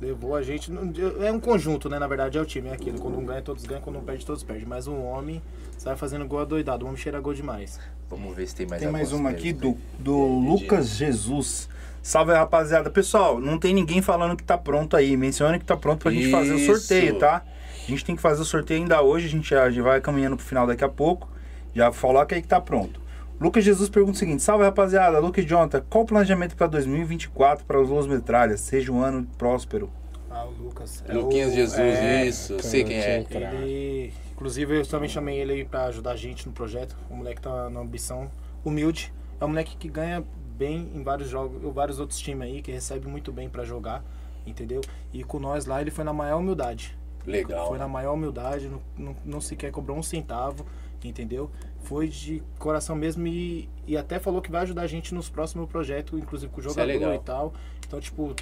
levou 0.00 0.34
a 0.34 0.42
gente. 0.42 0.72
É 1.20 1.30
um 1.30 1.38
conjunto, 1.38 1.88
né? 1.88 1.98
Na 1.98 2.06
verdade, 2.06 2.38
é 2.38 2.40
o 2.40 2.44
time, 2.44 2.68
é 2.68 2.72
aquilo. 2.72 2.98
Quando 2.98 3.18
um 3.18 3.24
ganha, 3.24 3.42
todos 3.42 3.64
ganham. 3.64 3.82
Quando 3.82 3.98
um 3.98 4.02
perde, 4.02 4.24
todos 4.24 4.42
perdem. 4.42 4.66
Mas 4.66 4.86
o 4.86 4.94
homem 4.94 5.42
sai 5.76 5.96
fazendo 5.96 6.26
gol 6.26 6.40
adoidado. 6.40 6.84
O 6.84 6.88
homem 6.88 7.00
cheira 7.00 7.20
gol 7.20 7.34
demais. 7.34 7.78
Vamos 8.08 8.34
ver 8.34 8.46
se 8.46 8.56
tem 8.56 8.66
mais 8.66 8.82
Tem 8.82 8.90
mais 8.90 9.12
uma 9.12 9.30
aqui 9.30 9.52
do, 9.52 9.76
do. 9.98 10.16
Lucas 10.16 10.88
Jesus. 10.90 11.68
Salve 12.02 12.32
rapaziada. 12.32 12.88
Pessoal, 12.90 13.38
não 13.38 13.58
tem 13.58 13.74
ninguém 13.74 14.00
falando 14.00 14.36
que 14.36 14.42
tá 14.42 14.56
pronto 14.56 14.96
aí. 14.96 15.16
Mencione 15.16 15.58
que 15.58 15.64
tá 15.66 15.76
pronto 15.76 16.02
pra 16.02 16.10
gente 16.10 16.30
fazer 16.30 16.52
o 16.52 16.56
Isso. 16.56 16.74
sorteio, 16.78 17.18
tá? 17.18 17.44
A 17.86 17.90
gente 17.90 18.04
tem 18.04 18.16
que 18.16 18.22
fazer 18.22 18.40
o 18.40 18.44
sorteio 18.44 18.80
ainda 18.80 19.02
hoje. 19.02 19.26
A 19.26 19.30
gente 19.30 19.50
já, 19.50 19.70
já 19.70 19.82
vai 19.82 20.00
caminhando 20.00 20.36
pro 20.36 20.44
final 20.44 20.66
daqui 20.66 20.84
a 20.84 20.88
pouco. 20.88 21.28
Já 21.74 21.92
coloca 21.92 22.34
aí 22.34 22.40
que 22.42 22.48
tá 22.48 22.60
pronto. 22.60 23.00
Lucas 23.40 23.64
Jesus 23.64 23.88
pergunta 23.88 24.16
o 24.16 24.18
seguinte: 24.18 24.42
Salve 24.42 24.64
rapaziada, 24.64 25.18
Lucas 25.18 25.44
e 25.44 25.48
Jonathan, 25.48 25.82
qual 25.88 26.04
o 26.04 26.06
planejamento 26.06 26.54
para 26.54 26.66
2024 26.66 27.64
para 27.64 27.80
os 27.80 27.88
Los 27.88 28.06
Metralhas? 28.06 28.60
Seja 28.60 28.92
um 28.92 29.02
ano 29.02 29.26
próspero. 29.38 29.90
Ah, 30.30 30.44
o 30.44 30.50
Lucas. 30.62 31.02
É 31.08 31.12
Luquinhas 31.14 31.50
o- 31.50 31.54
Jesus, 31.54 31.78
é, 31.78 32.26
isso. 32.26 32.60
Sei 32.60 32.84
quem 32.84 32.98
é. 32.98 33.24
Ele, 33.30 34.12
inclusive, 34.32 34.76
eu 34.78 34.86
também 34.86 35.08
chamei 35.08 35.38
ele 35.38 35.52
aí 35.54 35.64
pra 35.64 35.84
ajudar 35.86 36.12
a 36.12 36.16
gente 36.16 36.46
no 36.46 36.52
projeto. 36.52 36.96
O 37.08 37.16
moleque 37.16 37.40
tá 37.40 37.68
na 37.70 37.80
ambição 37.80 38.30
humilde. 38.64 39.12
É 39.40 39.44
um 39.44 39.48
moleque 39.48 39.74
que 39.76 39.88
ganha 39.88 40.22
bem 40.56 40.90
em 40.94 41.02
vários 41.02 41.28
jogos, 41.30 41.64
em 41.64 41.72
vários 41.72 41.98
outros 41.98 42.18
times 42.20 42.42
aí, 42.46 42.60
que 42.62 42.70
recebe 42.70 43.08
muito 43.08 43.32
bem 43.32 43.48
pra 43.48 43.64
jogar, 43.64 44.04
entendeu? 44.46 44.82
E 45.12 45.24
com 45.24 45.38
nós 45.40 45.64
lá 45.64 45.80
ele 45.80 45.90
foi 45.90 46.04
na 46.04 46.12
maior 46.12 46.38
humildade. 46.38 46.96
Legal. 47.26 47.68
Foi 47.68 47.78
na 47.78 47.88
maior 47.88 48.12
humildade, 48.12 48.68
não, 48.68 48.80
não, 48.96 49.16
não 49.24 49.40
sequer 49.40 49.70
cobrou 49.70 49.96
um 49.96 50.02
centavo, 50.02 50.64
entendeu? 51.02 51.50
Foi 51.82 52.08
de 52.08 52.42
coração 52.58 52.94
mesmo 52.94 53.26
e, 53.26 53.68
e 53.86 53.96
até 53.96 54.18
falou 54.18 54.40
que 54.40 54.50
vai 54.50 54.62
ajudar 54.62 54.82
a 54.82 54.86
gente 54.86 55.14
nos 55.14 55.28
próximos 55.28 55.68
projetos, 55.68 56.18
inclusive 56.18 56.52
com 56.52 56.60
o 56.60 56.64
é 56.64 56.68
jogador 56.68 56.86
legal. 56.86 57.14
e 57.14 57.18
tal. 57.18 57.54
Então, 57.86 58.00
tipo, 58.00 58.34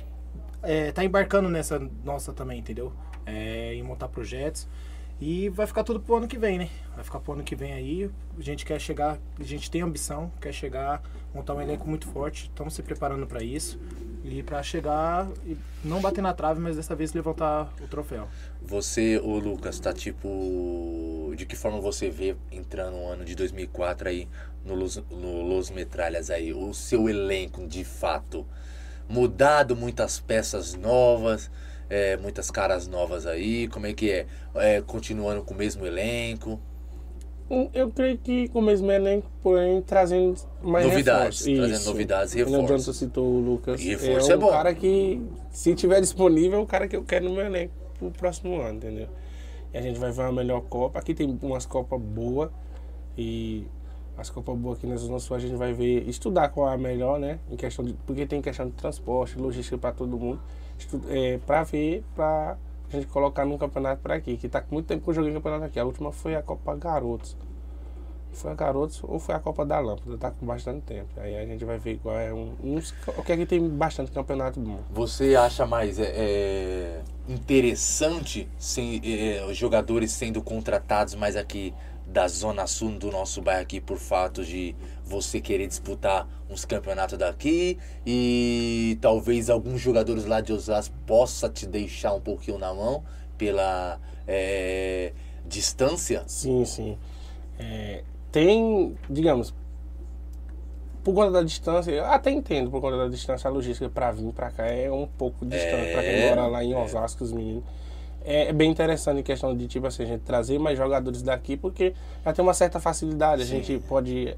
é, 0.62 0.92
tá 0.92 1.04
embarcando 1.04 1.48
nessa 1.48 1.78
nossa 2.04 2.32
também, 2.32 2.58
entendeu? 2.58 2.92
É, 3.24 3.74
em 3.74 3.82
montar 3.82 4.08
projetos. 4.08 4.68
E 5.20 5.48
vai 5.48 5.66
ficar 5.66 5.82
tudo 5.82 5.98
pro 5.98 6.16
ano 6.16 6.28
que 6.28 6.38
vem, 6.38 6.58
né? 6.58 6.68
Vai 6.94 7.02
ficar 7.02 7.18
pro 7.18 7.32
ano 7.32 7.42
que 7.42 7.56
vem 7.56 7.72
aí. 7.72 8.10
A 8.38 8.42
gente 8.42 8.64
quer 8.64 8.80
chegar, 8.80 9.18
a 9.38 9.42
gente 9.42 9.68
tem 9.68 9.82
ambição, 9.82 10.30
quer 10.40 10.52
chegar, 10.52 11.02
montar 11.34 11.54
um 11.54 11.60
elenco 11.60 11.88
muito 11.88 12.06
forte. 12.06 12.44
Estamos 12.44 12.74
se 12.74 12.82
preparando 12.82 13.26
para 13.26 13.42
isso. 13.42 13.80
E 14.24 14.42
pra 14.42 14.62
chegar 14.62 15.26
e 15.44 15.56
não 15.84 16.00
bater 16.00 16.22
na 16.22 16.32
trave, 16.32 16.60
mas 16.60 16.76
dessa 16.76 16.94
vez 16.94 17.12
levantar 17.12 17.72
o 17.82 17.88
troféu. 17.88 18.28
Você, 18.62 19.18
ô 19.18 19.38
Lucas, 19.38 19.78
tá 19.80 19.92
tipo. 19.92 21.32
De 21.36 21.46
que 21.46 21.56
forma 21.56 21.80
você 21.80 22.10
vê 22.10 22.34
entrando 22.50 22.96
no 22.96 23.06
ano 23.06 23.24
de 23.24 23.34
2004 23.34 24.08
aí 24.08 24.28
no 24.64 24.74
Los, 24.74 24.96
no 25.10 25.42
Los 25.42 25.70
Metralhas 25.70 26.30
aí? 26.30 26.52
O 26.52 26.74
seu 26.74 27.08
elenco, 27.08 27.66
de 27.66 27.84
fato, 27.84 28.44
mudado, 29.08 29.76
muitas 29.76 30.18
peças 30.20 30.74
novas, 30.74 31.50
é, 31.88 32.16
muitas 32.16 32.50
caras 32.50 32.88
novas 32.88 33.26
aí. 33.26 33.68
Como 33.68 33.86
é 33.86 33.92
que 33.92 34.10
é? 34.10 34.26
é? 34.56 34.82
Continuando 34.82 35.42
com 35.44 35.54
o 35.54 35.56
mesmo 35.56 35.86
elenco? 35.86 36.60
Eu 37.72 37.90
creio 37.90 38.18
que 38.18 38.48
com 38.48 38.58
o 38.58 38.62
mesmo 38.62 38.90
elenco, 38.92 39.30
porém 39.42 39.80
trazendo 39.80 40.34
mais 40.62 40.84
Novidades, 40.84 41.38
reforços. 41.40 41.56
trazendo 41.56 41.76
Isso. 41.80 41.88
novidades 41.90 42.34
e 42.34 42.44
Como 42.44 42.56
O 42.58 42.60
reforços. 42.60 42.84
Jonathan 42.84 42.98
citou 42.98 43.26
o 43.26 43.40
Lucas. 43.40 43.80
E 43.80 43.88
reforço 43.88 44.30
é 44.30 44.34
é 44.34 44.36
um 44.36 44.40
bom. 44.40 44.50
cara 44.50 44.74
que, 44.74 45.22
se 45.50 45.74
tiver 45.74 46.00
disponível, 46.02 46.58
é 46.58 46.62
um 46.62 46.66
cara 46.66 46.86
que 46.86 46.94
eu 46.94 47.02
quero 47.04 47.24
no 47.26 47.34
meu 47.34 47.46
elenco 47.46 47.72
pro 47.98 48.10
próximo 48.10 48.60
ano, 48.60 48.76
entendeu? 48.76 49.08
E 49.72 49.78
a 49.78 49.82
gente 49.82 49.98
vai 49.98 50.10
ver 50.10 50.22
uma 50.22 50.32
melhor 50.32 50.62
Copa. 50.62 50.98
Aqui 50.98 51.14
tem 51.14 51.38
umas 51.42 51.66
Copas 51.66 52.00
boas 52.00 52.50
e 53.16 53.66
as 54.16 54.30
Copas 54.30 54.56
boas 54.56 54.78
aqui 54.78 54.86
na 54.86 54.96
Zona 54.96 55.18
Sul 55.18 55.36
a 55.36 55.38
gente 55.38 55.54
vai 55.54 55.72
ver, 55.72 56.08
estudar 56.08 56.48
qual 56.48 56.70
é 56.70 56.74
a 56.74 56.78
melhor, 56.78 57.18
né? 57.18 57.38
Em 57.50 57.56
questão 57.56 57.84
de, 57.84 57.92
porque 58.06 58.26
tem 58.26 58.40
questão 58.40 58.66
de 58.66 58.72
transporte, 58.72 59.38
logística 59.38 59.76
para 59.76 59.92
todo 59.92 60.18
mundo. 60.18 60.40
É, 61.08 61.38
para 61.46 61.64
ver, 61.64 62.04
para 62.14 62.56
a 62.88 62.96
gente 62.96 63.06
colocar 63.08 63.44
num 63.44 63.58
campeonato 63.58 64.00
para 64.02 64.14
aqui. 64.14 64.36
Que 64.36 64.48
tá 64.48 64.60
com 64.60 64.74
muito 64.74 64.86
tempo 64.86 65.04
que 65.04 65.10
eu 65.10 65.14
joguei 65.14 65.32
campeonato 65.32 65.64
aqui. 65.64 65.78
A 65.78 65.84
última 65.84 66.12
foi 66.12 66.34
a 66.34 66.42
Copa 66.42 66.74
Garotos. 66.74 67.36
Foi 68.32 68.52
a 68.52 68.54
Garotos 68.54 69.00
ou 69.02 69.18
foi 69.18 69.34
a 69.34 69.38
Copa 69.38 69.64
da 69.64 69.80
Lâmpada, 69.80 70.16
tá 70.16 70.30
com 70.30 70.46
bastante 70.46 70.82
tempo. 70.82 71.08
Aí 71.16 71.36
a 71.36 71.44
gente 71.44 71.64
vai 71.64 71.78
ver 71.78 71.98
qual 71.98 72.18
é 72.18 72.32
um. 72.32 72.54
Uns, 72.62 72.94
o 73.16 73.22
que 73.22 73.32
é 73.32 73.36
que 73.36 73.46
tem 73.46 73.66
bastante 73.68 74.10
campeonato 74.10 74.60
bom. 74.60 74.80
Você 74.90 75.34
acha 75.34 75.66
mais 75.66 75.98
é, 75.98 76.12
é, 76.14 77.00
interessante 77.28 78.48
sem, 78.56 79.00
é, 79.04 79.44
os 79.44 79.56
jogadores 79.56 80.12
sendo 80.12 80.42
contratados 80.42 81.14
mais 81.14 81.36
aqui 81.36 81.74
da 82.06 82.26
Zona 82.26 82.66
Sul 82.66 82.98
do 82.98 83.10
nosso 83.10 83.42
bairro 83.42 83.62
aqui 83.62 83.80
por 83.80 83.98
fato 83.98 84.44
de 84.44 84.74
você 85.04 85.40
querer 85.40 85.66
disputar 85.66 86.26
uns 86.48 86.64
campeonatos 86.64 87.18
daqui 87.18 87.78
e 88.06 88.96
talvez 89.00 89.50
alguns 89.50 89.80
jogadores 89.80 90.24
lá 90.24 90.40
de 90.40 90.52
Osasco 90.52 90.94
possa 91.06 91.48
te 91.48 91.66
deixar 91.66 92.14
um 92.14 92.20
pouquinho 92.20 92.58
na 92.58 92.72
mão 92.72 93.04
pela 93.36 94.00
é, 94.26 95.12
distância? 95.46 96.24
Sim, 96.26 96.64
sim. 96.64 96.98
É, 97.58 98.02
tem, 98.38 98.94
digamos, 99.10 99.52
por 101.02 101.12
conta 101.12 101.32
da 101.32 101.42
distância, 101.42 101.90
eu 101.90 102.04
até 102.04 102.30
entendo 102.30 102.70
por 102.70 102.80
conta 102.80 102.96
da 102.96 103.08
distância, 103.08 103.50
a 103.50 103.52
logística 103.52 103.88
para 103.88 104.12
vir 104.12 104.32
para 104.32 104.48
cá 104.52 104.64
é 104.64 104.88
um 104.88 105.08
pouco 105.08 105.44
distante. 105.44 105.90
para 105.90 106.02
quem 106.04 106.28
mora 106.28 106.46
lá 106.46 106.62
em 106.62 106.72
Osasco, 106.72 107.24
os 107.24 107.32
meninos. 107.32 107.64
É, 108.24 108.46
é 108.48 108.52
bem 108.52 108.70
interessante 108.70 109.18
em 109.18 109.22
questão 109.24 109.56
de, 109.56 109.66
tipo 109.66 109.88
assim, 109.88 110.04
a 110.04 110.06
gente 110.06 110.20
trazer 110.20 110.56
mais 110.56 110.78
jogadores 110.78 111.20
daqui, 111.20 111.56
porque 111.56 111.94
já 112.24 112.32
tem 112.32 112.44
uma 112.44 112.54
certa 112.54 112.78
facilidade. 112.78 113.42
A 113.42 113.44
gente 113.44 113.76
pode 113.88 114.36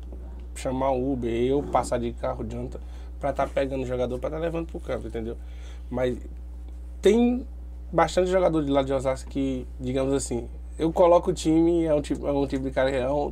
chamar 0.55 0.93
o 0.93 1.13
Uber, 1.13 1.31
eu 1.31 1.63
passar 1.65 1.99
de 1.99 2.11
carro 2.15 2.43
de 2.43 2.57
anta 2.57 2.81
para 3.21 3.31
estar 3.31 3.51
pegando 3.51 3.83
o 3.83 3.87
jogador, 3.87 4.19
para 4.19 4.31
estar 4.31 4.39
levando 4.39 4.67
pro 4.67 4.81
campo, 4.81 5.09
entendeu? 5.09 5.37
Mas 5.91 6.17
tem 7.03 7.47
bastante 7.93 8.31
jogador 8.31 8.65
de 8.65 8.71
lá 8.71 8.83
de 8.83 8.95
Osasco 8.95 9.29
que, 9.29 9.67
digamos 9.79 10.15
assim, 10.15 10.49
eu 10.79 10.91
coloco 10.91 11.31
o 11.31 11.35
time, 11.35 11.85
é 11.85 11.95
um 11.95 12.01
tipo, 12.01 12.27
é 12.27 12.33
um 12.33 12.47
tipo 12.47 12.65
de 12.65 12.71
cara 12.71 12.91
que 12.91 12.97
é 12.97 13.11
um, 13.11 13.31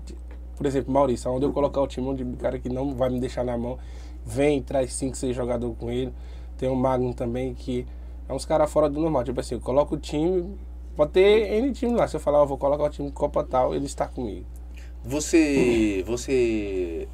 por 0.58 0.66
exemplo, 0.66 0.92
Maurício, 0.92 1.30
onde 1.30 1.46
eu 1.46 1.52
colocar 1.52 1.80
o 1.80 1.86
time, 1.86 2.16
tipo 2.16 2.32
de 2.32 2.36
cara 2.36 2.58
que 2.58 2.68
não 2.68 2.92
vai 2.92 3.08
me 3.08 3.20
deixar 3.20 3.44
na 3.44 3.56
mão, 3.56 3.78
vem, 4.26 4.60
traz 4.60 4.92
5, 4.92 5.16
6 5.16 5.34
jogadores 5.34 5.76
com 5.78 5.88
ele. 5.88 6.12
Tem 6.58 6.68
o 6.68 6.74
Magno 6.74 7.14
também, 7.14 7.54
que 7.54 7.86
é 8.28 8.32
uns 8.32 8.44
caras 8.44 8.68
fora 8.68 8.90
do 8.90 9.00
normal. 9.00 9.22
Tipo 9.22 9.38
assim, 9.38 9.54
eu 9.54 9.60
coloco 9.60 9.94
o 9.94 9.98
time, 9.98 10.58
pode 10.96 11.12
ter 11.12 11.52
N 11.52 11.72
time 11.72 11.92
lá. 11.92 12.08
Se 12.08 12.16
eu 12.16 12.20
falar, 12.20 12.40
eu 12.40 12.46
vou 12.46 12.58
colocar 12.58 12.82
o 12.82 12.90
time 12.90 13.08
Copa 13.12 13.44
tal, 13.44 13.72
ele 13.72 13.86
está 13.86 14.08
comigo. 14.08 14.44
Você, 15.04 16.02
você 16.04 17.08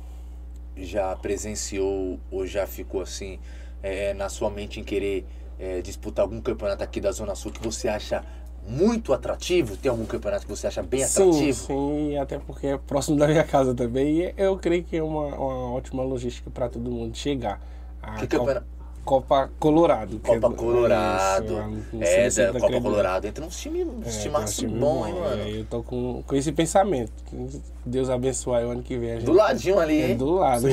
já 0.74 1.14
presenciou 1.16 2.18
ou 2.30 2.46
já 2.46 2.66
ficou 2.66 3.02
assim 3.02 3.38
é, 3.82 4.14
na 4.14 4.30
sua 4.30 4.48
mente 4.48 4.80
em 4.80 4.84
querer 4.84 5.26
é, 5.58 5.82
disputar 5.82 6.24
algum 6.24 6.40
campeonato 6.40 6.82
aqui 6.82 6.98
da 6.98 7.12
Zona 7.12 7.34
Sul 7.34 7.52
que 7.52 7.62
você 7.62 7.88
acha 7.88 8.24
muito 8.68 9.12
atrativo? 9.12 9.76
Tem 9.76 9.90
algum 9.90 10.04
campeonato 10.06 10.46
que 10.46 10.50
você 10.54 10.66
acha 10.66 10.82
bem 10.82 11.04
Sim, 11.06 11.22
atrativo? 11.30 11.66
sim, 11.66 12.16
até 12.18 12.38
porque 12.38 12.66
é 12.68 12.76
próximo 12.78 13.16
da 13.18 13.26
minha 13.28 13.44
casa 13.44 13.74
também. 13.74 14.20
E 14.22 14.34
eu 14.36 14.56
creio 14.56 14.82
que 14.84 14.96
é 14.96 15.02
uma, 15.02 15.26
uma 15.34 15.72
ótima 15.74 16.02
logística 16.02 16.50
para 16.50 16.68
todo 16.68 16.90
mundo 16.90 17.16
chegar. 17.16 17.60
A 18.02 18.14
Que 18.16 18.26
Copa, 18.26 18.38
campeonato? 18.38 18.66
Colorado. 19.04 19.50
Colorado. 19.58 20.10
que 20.18 20.28
Copa 20.40 20.46
é- 20.54 20.56
Colorado. 20.56 21.44
isso, 21.44 21.96
no 21.96 22.02
É, 22.02 22.30
centro 22.30 22.52
da 22.54 22.60
Copa. 22.60 22.80
Colorado. 22.80 23.24
Entra 23.26 23.44
uns 23.44 23.60
times, 23.60 23.86
É, 23.86 23.90
um 23.90 24.22
timaço 24.22 24.60
time 24.60 24.78
bom, 24.78 25.06
hein, 25.06 25.14
é, 25.14 25.20
mano? 25.20 25.42
eu 25.48 25.64
tô 25.66 25.82
com, 25.82 26.22
com 26.26 26.34
esse 26.34 26.50
pensamento. 26.52 27.12
Deus 27.84 28.08
abençoe 28.08 28.64
o 28.64 28.70
ano 28.70 28.82
que 28.82 28.96
vem. 28.96 29.10
a 29.12 29.14
gente- 29.16 29.24
Do 29.26 29.32
ladinho 29.34 29.78
ali, 29.78 30.00
É 30.00 30.10
hein? 30.10 30.16
do 30.16 30.30
lado. 30.36 30.66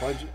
Pode, 0.00 0.26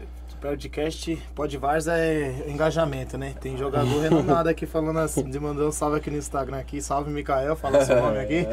podcast, 0.44 1.16
pode 1.34 1.58
Varza 1.58 1.98
é 1.98 2.44
engajamento, 2.50 3.18
né? 3.18 3.34
Tem 3.40 3.58
jogador 3.58 4.02
renomado 4.02 4.50
aqui 4.50 4.66
falando 4.66 5.00
assim, 5.00 5.24
de 5.24 5.40
mandando 5.40 5.70
um 5.70 5.72
salve 5.72 5.96
aqui 5.96 6.12
no 6.12 6.18
Instagram 6.18 6.58
aqui. 6.58 6.82
Salve, 6.82 7.10
Mikael, 7.10 7.56
fala 7.56 7.86
seu 7.86 7.96
nome 7.96 8.20
aqui. 8.20 8.46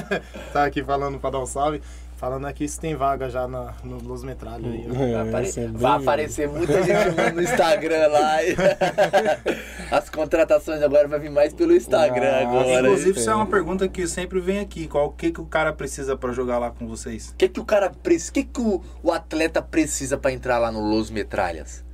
tá 0.54 0.64
aqui 0.64 0.82
falando 0.82 1.18
pra 1.18 1.28
dar 1.28 1.40
um 1.40 1.46
salve. 1.46 1.82
Falando 2.24 2.46
aqui 2.46 2.66
se 2.66 2.80
tem 2.80 2.94
vaga 2.94 3.28
já 3.28 3.46
na, 3.46 3.74
no 3.84 3.98
Los 4.02 4.24
Metralha 4.24 4.66
aí. 4.66 4.86
ó. 4.90 4.94
Vai, 4.94 5.10
É, 5.12 5.20
apare- 5.20 5.52
é 5.60 5.66
vai 5.68 5.92
aparecer 6.00 6.48
muita 6.48 6.82
gente 6.82 7.32
no 7.34 7.42
Instagram 7.42 8.06
lá. 8.08 8.36
As 9.92 10.08
contratações 10.08 10.80
agora 10.80 11.06
vai 11.06 11.20
vir 11.20 11.30
mais 11.30 11.52
pelo 11.52 11.76
Instagram 11.76 12.26
Ah, 12.26 12.40
agora. 12.48 12.80
Inclusive, 12.80 13.20
isso 13.20 13.28
é 13.28 13.34
uma 13.34 13.44
pergunta 13.46 13.86
que 13.88 14.06
sempre 14.08 14.40
vem 14.40 14.58
aqui. 14.58 14.88
Qual 14.88 15.10
que, 15.12 15.30
que 15.32 15.40
o 15.42 15.44
cara 15.44 15.70
precisa 15.70 16.16
pra 16.16 16.32
jogar 16.32 16.58
lá 16.58 16.70
com 16.70 16.86
vocês? 16.88 17.28
O 17.28 17.34
que, 17.36 17.46
que 17.46 17.60
o 17.60 17.64
cara 17.64 17.90
precisa? 17.90 18.30
O 18.30 18.34
que, 18.34 18.44
que 18.44 18.60
o, 18.62 18.80
o 19.02 19.12
atleta 19.12 19.60
precisa 19.60 20.16
pra 20.16 20.32
entrar 20.32 20.56
lá 20.58 20.72
no 20.72 20.80
Los 20.80 21.10
Metralhas? 21.10 21.84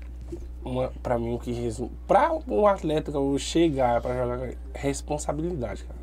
Uma, 0.64 0.92
pra 1.02 1.18
mim, 1.18 1.34
o 1.34 1.40
que 1.40 1.50
resume. 1.50 1.90
Pra 2.06 2.30
um 2.46 2.68
atleta 2.68 3.10
que 3.10 3.16
eu 3.16 3.36
chegar 3.36 4.00
pra 4.00 4.14
jogar, 4.16 4.46
é 4.48 4.54
responsabilidade, 4.74 5.82
cara. 5.82 5.98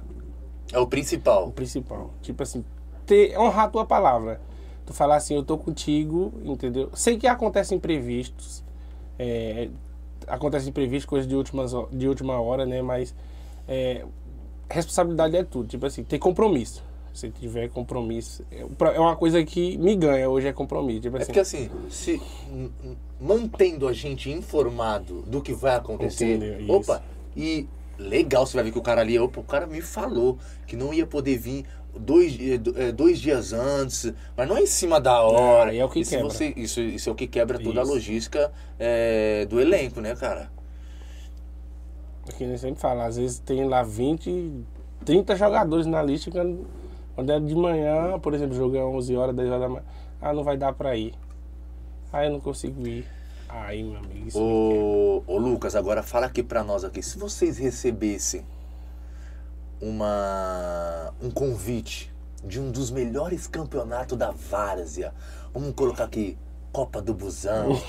É 0.74 0.80
o 0.80 0.86
principal. 0.86 1.48
O 1.48 1.52
principal. 1.54 2.14
Tipo 2.22 2.44
assim, 2.44 2.66
ter, 3.08 3.38
honrar 3.40 3.66
a 3.66 3.70
tua 3.70 3.86
palavra. 3.86 4.40
Tu 4.86 4.94
falar 4.94 5.16
assim, 5.16 5.36
eu 5.36 5.44
tô 5.44 5.58
contigo, 5.58 6.32
entendeu? 6.44 6.90
Sei 6.94 7.18
que 7.18 7.28
acontecem 7.28 7.78
imprevistos. 7.78 8.64
É, 9.18 9.70
acontecem 10.28 10.70
imprevistos, 10.70 11.06
coisas 11.06 11.28
de, 11.28 11.36
últimas, 11.36 11.72
de 11.92 12.08
última 12.08 12.40
hora, 12.40 12.66
né? 12.66 12.82
Mas 12.82 13.14
é, 13.68 14.06
responsabilidade 14.70 15.36
é 15.36 15.44
tudo. 15.44 15.68
Tipo 15.68 15.86
assim, 15.86 16.04
ter 16.04 16.20
compromisso. 16.20 16.84
Se 17.14 17.30
tiver 17.32 17.68
compromisso. 17.70 18.44
É, 18.52 18.60
é 18.96 19.00
uma 19.00 19.16
coisa 19.16 19.44
que 19.44 19.76
me 19.78 19.96
ganha 19.96 20.30
hoje, 20.30 20.48
é 20.48 20.54
compromisso. 20.54 21.02
Tipo 21.02 21.18
É 21.18 21.22
assim, 21.22 21.26
porque 21.26 21.40
assim, 21.40 21.70
se 21.90 22.22
mantendo 23.20 23.88
a 23.88 23.94
gente 23.94 24.30
informado 24.32 25.24
do 25.24 25.42
que 25.42 25.52
vai 25.54 25.76
acontecer, 25.76 26.36
Entendeu, 26.36 26.62
isso. 26.62 26.72
opa, 26.72 27.04
e 27.36 27.68
legal, 27.98 28.46
você 28.46 28.56
vai 28.56 28.66
ver 28.66 28.72
que 28.72 28.78
o 28.78 28.82
cara 28.84 29.02
ali, 29.02 29.18
opa, 29.18 29.40
o 29.40 29.44
cara 29.44 29.66
me 29.66 29.82
falou 29.82 30.38
que 30.68 30.76
não 30.76 30.94
ia 30.94 31.08
poder 31.08 31.38
vir 31.38 31.66
dois, 32.00 32.36
do- 32.60 32.80
eh, 32.80 32.92
dois 32.92 33.20
dias 33.20 33.54
antes, 33.54 34.14
mas 34.36 34.48
não 34.48 34.58
é 34.58 34.62
em 34.62 34.68
cima 34.68 35.00
da 35.02 35.22
hora. 35.22 35.72
Aí 35.72 35.80
é 35.80 35.86
o 35.86 35.90
que 35.90 36.04
se 36.06 36.12
quebra. 36.16 36.30
você- 36.30 36.54
isso, 36.56 36.80
isso 36.82 37.10
é 37.10 37.12
o 37.12 37.16
que 37.16 37.28
quebra 37.28 37.58
toda 37.60 37.80
a 37.80 37.84
Isso. 37.84 37.92
logística 37.94 38.52
eh, 38.80 39.46
do 39.50 39.60
elenco, 39.60 40.00
né, 40.02 40.16
cara? 40.16 40.50
que 42.38 42.46
nem 42.46 42.58
sempre 42.58 42.80
fala, 42.82 43.06
às 43.06 43.16
vezes 43.16 43.40
tem 43.40 43.64
lá 43.66 43.82
20, 43.84 44.52
30 45.06 45.34
jogadores 45.36 45.86
na 45.86 46.04
lista, 46.04 46.30
quando, 46.30 46.68
quando 47.16 47.32
é 47.32 47.40
de 47.40 47.56
manhã, 47.56 48.20
por 48.20 48.34
exemplo, 48.34 48.54
jogo 48.56 48.76
é 48.76 48.84
11 48.84 49.16
horas, 49.16 49.34
10 49.36 49.48
horas 49.48 49.62
da 49.62 49.70
manhã, 49.70 49.84
ah, 50.22 50.34
não 50.34 50.44
vai 50.44 50.58
dar 50.58 50.74
pra 50.74 50.96
ir. 50.98 51.14
Ah, 52.12 52.26
eu 52.26 52.32
não 52.32 52.40
consigo 52.42 52.86
ir. 52.86 53.06
Aí, 53.48 53.82
meu 53.82 53.98
amigo, 53.98 54.28
isso 54.28 54.38
Ô, 54.38 55.24
ô 55.26 55.38
Lucas, 55.38 55.74
agora 55.74 56.04
fala 56.04 56.26
aqui 56.26 56.44
pra 56.44 56.66
nós 56.66 56.84
aqui, 56.84 57.02
se 57.02 57.18
vocês 57.18 57.58
recebessem 57.58 58.44
uma 59.82 61.14
um 61.22 61.30
convite 61.30 62.14
de 62.44 62.60
um 62.60 62.72
dos 62.72 62.92
melhores 62.92 63.48
campeonatos 63.48 64.18
da 64.18 64.32
Várzea, 64.32 65.14
vamos 65.54 65.74
colocar 65.76 66.06
aqui 66.06 66.38
Copa 66.72 67.02
do 67.02 67.14
Busão, 67.14 67.82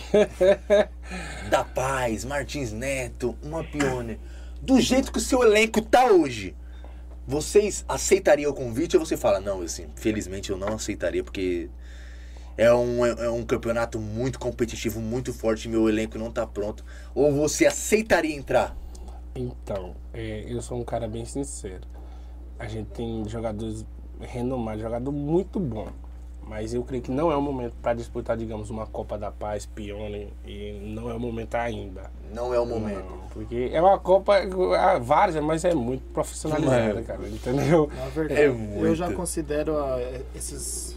da 1.51 1.65
Paz, 1.65 2.24
Martins 2.24 2.73
Neto, 2.73 3.36
uma 3.43 3.62
Pione, 3.62 4.19
do 4.60 4.81
jeito 4.81 5.12
que 5.12 5.19
o 5.19 5.20
seu 5.20 5.43
elenco 5.43 5.82
tá 5.82 6.06
hoje, 6.06 6.56
vocês 7.27 7.85
aceitariam 7.86 8.51
o 8.51 8.55
convite 8.55 8.97
ou 8.97 9.05
você 9.05 9.16
fala, 9.16 9.40
não, 9.40 9.60
assim, 9.60 9.86
felizmente 9.94 10.51
eu 10.51 10.56
não 10.56 10.74
aceitaria 10.74 11.23
porque 11.23 11.69
é 12.56 12.73
um, 12.73 13.06
é 13.06 13.31
um 13.31 13.44
campeonato 13.44 14.01
muito 14.01 14.39
competitivo, 14.39 15.01
muito 15.01 15.32
forte, 15.32 15.69
meu 15.69 15.89
elenco 15.89 16.19
não 16.19 16.32
tá 16.32 16.44
pronto. 16.44 16.85
Ou 17.15 17.32
você 17.32 17.66
aceitaria 17.66 18.35
entrar? 18.35 18.77
Então, 19.34 19.94
é, 20.12 20.44
eu 20.46 20.60
sou 20.60 20.78
um 20.78 20.84
cara 20.84 21.06
bem 21.09 21.24
sincero. 21.24 21.86
A 22.59 22.66
gente 22.66 22.88
tem 22.90 23.28
jogadores 23.28 23.84
renomados, 24.20 24.82
jogador 24.82 25.12
muito 25.12 25.60
bom. 25.60 25.88
Mas 26.42 26.72
eu 26.72 26.82
creio 26.82 27.02
que 27.02 27.10
não 27.10 27.30
é 27.30 27.36
o 27.36 27.42
momento 27.42 27.74
para 27.82 27.92
disputar, 27.92 28.34
digamos, 28.34 28.70
uma 28.70 28.86
Copa 28.86 29.18
da 29.18 29.30
Paz, 29.30 29.66
Pione, 29.66 30.32
e 30.46 30.80
não 30.82 31.10
é 31.10 31.14
o 31.14 31.20
momento 31.20 31.55
ainda. 31.56 32.10
Não 32.34 32.55
é 32.55 32.59
o 32.59 32.64
momento. 32.64 33.05
Não, 33.05 33.28
porque 33.28 33.68
é 33.70 33.80
uma 33.82 33.98
Copa, 33.98 34.34
a 34.78 34.98
várzea, 34.98 35.42
mas 35.42 35.62
é 35.66 35.74
muito 35.74 36.02
profissionalizada, 36.10 37.00
É. 37.00 37.02
cara, 37.02 37.28
entendeu? 37.28 37.90
Na 37.94 38.06
verdade, 38.06 38.40
É 38.40 38.46
eu 38.48 38.94
já 38.94 39.05
muito. 39.06 39.16
considero 39.18 39.76
ah, 39.76 39.98
esses, 40.34 40.96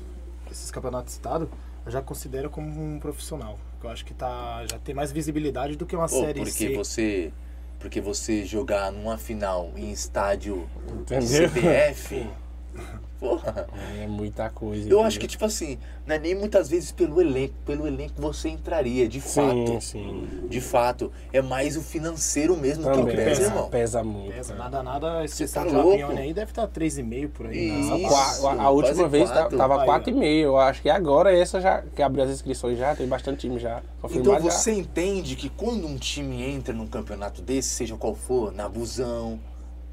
esses 0.50 0.72
campeonatos 0.72 1.08
de 1.08 1.12
estado, 1.18 1.50
eu 1.86 1.92
já 1.92 2.02
considero 2.02 2.50
como 2.50 2.68
um 2.82 2.98
profissional. 2.98 3.60
Eu 3.84 3.90
acho 3.90 4.06
que 4.06 4.14
tá, 4.14 4.64
já 4.72 4.80
tem 4.80 4.96
mais 4.96 5.12
visibilidade 5.12 5.76
do 5.76 5.86
que 5.86 5.98
uma 5.98 6.08
Pô, 6.08 6.22
série 6.22 6.40
porque 6.40 6.52
C. 6.52 6.76
você. 6.78 7.34
Porque 7.82 8.00
você 8.00 8.46
jogar 8.46 8.92
numa 8.92 9.18
final 9.18 9.72
em 9.76 9.92
estádio 9.92 10.70
Entendeu? 10.88 11.50
CBF. 11.50 12.30
Porra. 13.22 13.68
É 14.02 14.08
muita 14.08 14.50
coisa. 14.50 14.90
Eu 14.90 15.04
acho 15.04 15.20
que, 15.20 15.28
tipo 15.28 15.46
assim, 15.46 15.78
não 16.08 16.16
é 16.16 16.20
nem 16.20 16.34
muitas 16.34 16.68
vezes 16.68 16.92
pelo 16.92 17.22
elenco. 17.22 17.54
Pelo 17.64 17.86
elenco 17.86 18.16
você 18.20 18.50
entraria, 18.50 19.08
de 19.08 19.22
Sim, 19.22 19.30
fato. 19.30 19.82
sim. 19.82 20.28
De 20.50 20.60
fato. 20.60 21.12
É 21.32 21.40
mais 21.40 21.78
o 21.78 21.82
financeiro 21.84 22.58
mesmo 22.58 22.84
que 22.84 22.90
Também, 22.98 23.16
pesa, 23.16 23.30
pesa, 23.30 23.42
irmão. 23.44 23.70
pesa 23.70 24.04
muito. 24.04 24.34
Pesa, 24.34 24.56
nada, 24.56 24.82
nada. 24.82 25.24
Esse 25.24 25.48
Você 25.48 25.54
tá 25.54 25.64
louco? 25.64 26.12
Aí 26.18 26.34
deve 26.34 26.50
estar 26.50 26.68
3,5 26.68 27.30
por 27.30 27.46
aí. 27.46 27.72
né? 27.72 27.98
Isso. 28.00 28.48
A, 28.48 28.64
a 28.64 28.70
última 28.72 29.08
vez 29.08 29.30
ta- 29.30 29.42
quatro. 29.42 29.58
tava 29.58 29.82
Aí, 29.84 29.88
4,5. 29.88 30.24
Eu 30.24 30.58
acho 30.58 30.82
que 30.82 30.90
agora 30.90 31.32
essa 31.38 31.62
já 31.62 31.84
que 31.96 32.02
abriu 32.02 32.24
as 32.24 32.32
inscrições 32.32 32.80
já, 32.80 32.96
tem 32.96 33.08
bastante 33.08 33.42
time 33.42 33.60
já. 33.60 33.84
Então 34.00 34.10
confirmado 34.10 34.44
já. 34.46 34.50
você 34.50 34.72
entende 34.74 35.36
que 35.36 35.48
quando 35.48 35.86
um 35.86 35.96
time 35.96 36.42
entra 36.44 36.74
num 36.74 36.88
campeonato 36.88 37.40
desse, 37.44 37.70
seja 37.70 37.96
qual 37.96 38.16
for, 38.16 38.52
na 38.52 38.68
Busão, 38.68 39.40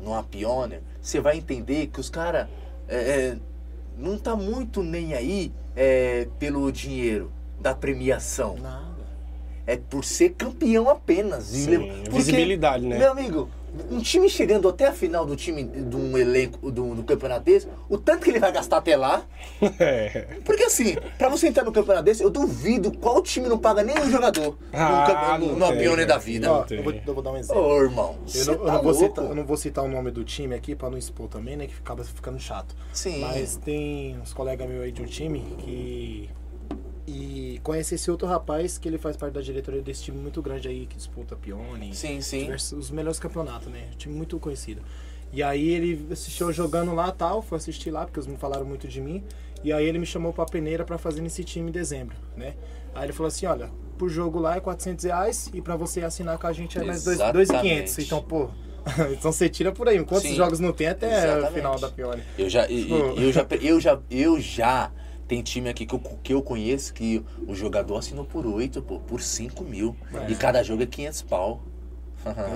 no 0.00 0.14
Apioner, 0.14 0.80
você 1.02 1.20
vai 1.20 1.36
entender 1.36 1.88
que 1.88 2.00
os 2.00 2.08
caras 2.08 2.48
não 3.96 4.16
tá 4.16 4.34
muito 4.36 4.82
nem 4.82 5.14
aí 5.14 5.52
é, 5.76 6.26
pelo 6.38 6.70
dinheiro 6.72 7.30
da 7.60 7.74
premiação. 7.74 8.56
Nada. 8.56 8.88
É 9.66 9.76
por 9.76 10.04
ser 10.04 10.30
campeão 10.30 10.88
apenas. 10.88 11.44
Sim, 11.44 11.76
porque, 12.04 12.10
visibilidade, 12.10 12.86
né? 12.86 12.98
Meu 12.98 13.12
amigo, 13.12 13.50
um 13.90 14.00
time 14.00 14.28
chegando 14.28 14.68
até 14.68 14.86
a 14.86 14.92
final 14.92 15.24
do 15.24 15.36
time, 15.36 15.64
de 15.64 15.96
um 15.96 16.16
elenco, 16.16 16.70
do, 16.70 16.94
do 16.94 17.02
campeonato 17.02 17.44
desse, 17.44 17.68
o 17.88 17.96
tanto 17.98 18.24
que 18.24 18.30
ele 18.30 18.38
vai 18.38 18.52
gastar 18.52 18.78
até 18.78 18.96
lá. 18.96 19.22
É. 19.80 20.38
Porque 20.44 20.64
assim, 20.64 20.96
pra 21.16 21.28
você 21.28 21.46
entrar 21.48 21.64
no 21.64 21.72
campeonato 21.72 22.04
desse, 22.04 22.22
eu 22.22 22.30
duvido 22.30 22.90
qual 22.92 23.22
time 23.22 23.48
não 23.48 23.58
paga 23.58 23.82
nem 23.82 23.96
um 23.98 24.10
jogador 24.10 24.56
Ah, 24.72 25.36
no, 25.38 25.56
no, 25.56 25.64
Apione 25.64 26.04
da 26.04 26.18
vida. 26.18 26.52
Ó, 26.52 26.64
eu, 26.70 26.82
vou, 26.82 26.92
eu 26.92 27.14
vou 27.14 27.22
dar 27.22 27.32
um 27.32 27.36
exemplo. 27.36 27.62
Ô, 27.62 27.82
irmão, 27.82 28.16
Eu 28.22 28.28
você 28.28 28.44
não, 28.44 28.52
eu 28.54 28.64
tá 28.64 28.72
não 28.72 28.82
vou 28.82 28.94
citar, 28.94 29.24
eu 29.24 29.34
não 29.34 29.44
vou 29.44 29.56
citar 29.56 29.84
o 29.84 29.88
nome 29.88 30.10
do 30.10 30.24
time 30.24 30.54
aqui 30.54 30.74
pra 30.74 30.90
não 30.90 30.98
expor 30.98 31.28
também, 31.28 31.56
né? 31.56 31.66
Que 31.66 31.74
acaba 31.74 32.02
ficando 32.02 32.38
chato. 32.38 32.74
Sim. 32.92 33.20
Mas 33.20 33.56
tem 33.56 34.18
uns 34.18 34.32
colegas 34.32 34.68
meus 34.68 34.82
aí 34.82 34.92
de 34.92 35.02
um 35.02 35.06
time 35.06 35.40
que. 35.58 36.28
E 37.10 37.58
conhece 37.62 37.94
esse 37.94 38.10
outro 38.10 38.28
rapaz 38.28 38.76
que 38.76 38.86
ele 38.86 38.98
faz 38.98 39.16
parte 39.16 39.32
da 39.32 39.40
diretoria 39.40 39.80
desse 39.80 40.02
time 40.02 40.18
muito 40.18 40.42
grande 40.42 40.68
aí 40.68 40.84
que 40.84 40.94
disputa 40.94 41.34
Pione. 41.34 41.94
Sim, 41.94 42.20
sim. 42.20 42.40
diversos- 42.40 42.72
os 42.78 42.90
melhores 42.90 43.18
campeonatos, 43.18 43.68
né? 43.68 43.88
Um 43.94 43.96
time 43.96 44.14
muito 44.14 44.38
conhecido. 44.38 44.82
E 45.32 45.42
aí 45.42 45.70
ele 45.70 46.06
assistiu 46.12 46.48
eu 46.48 46.52
jogando 46.52 46.94
lá 46.94 47.10
tal, 47.10 47.40
foi 47.40 47.56
assistir 47.56 47.90
lá, 47.90 48.04
porque 48.04 48.18
eles 48.18 48.26
me 48.26 48.36
falaram 48.36 48.66
muito 48.66 48.86
de 48.86 49.00
mim. 49.00 49.24
E 49.64 49.72
aí 49.72 49.86
ele 49.86 49.98
me 49.98 50.04
chamou 50.04 50.34
pra 50.34 50.44
peneira 50.44 50.84
pra 50.84 50.98
fazer 50.98 51.22
nesse 51.22 51.42
time 51.44 51.70
em 51.70 51.72
dezembro, 51.72 52.14
né? 52.36 52.54
Aí 52.94 53.04
ele 53.06 53.12
falou 53.14 53.28
assim, 53.28 53.46
olha, 53.46 53.70
por 53.96 54.10
jogo 54.10 54.38
lá 54.38 54.56
é 54.56 54.60
400 54.60 55.04
reais 55.06 55.50
e 55.54 55.62
pra 55.62 55.76
você 55.76 56.02
assinar 56.02 56.36
com 56.38 56.46
a 56.46 56.52
gente 56.52 56.78
é 56.78 56.84
mais 56.84 57.04
dois- 57.04 57.18
Exatamente. 57.20 57.52
2.500. 57.90 58.04
Então, 58.04 58.22
pô, 58.22 58.50
então 59.12 59.32
você 59.32 59.48
tira 59.48 59.72
por 59.72 59.88
aí. 59.88 59.98
Quantos 60.04 60.28
Sim. 60.28 60.34
jogos 60.34 60.60
não 60.60 60.72
tem 60.72 60.88
até 60.88 61.42
o 61.42 61.46
final 61.52 61.78
da 61.78 61.88
Pione? 61.88 62.22
Eu 62.38 62.50
já, 62.50 62.68
e- 62.68 62.82
e- 62.82 62.88
Pô. 62.88 62.94
eu 63.18 63.32
já, 63.32 63.46
eu 63.62 63.80
já, 63.80 63.98
eu 64.10 64.40
já 64.40 64.90
tem 65.28 65.42
time 65.42 65.68
aqui 65.68 65.84
que 65.86 65.94
eu, 65.94 66.00
que 66.22 66.32
eu 66.34 66.42
conheço 66.42 66.92
que 66.94 67.22
o 67.46 67.54
jogador 67.54 67.98
assinou 67.98 68.24
por 68.24 68.46
8, 68.46 68.80
pô, 68.82 68.98
por 68.98 69.20
5 69.20 69.62
mil. 69.62 69.94
É. 70.26 70.30
E 70.30 70.34
cada 70.34 70.62
jogo 70.62 70.82
é 70.82 70.86
500 70.86 71.22
pau. 71.22 71.60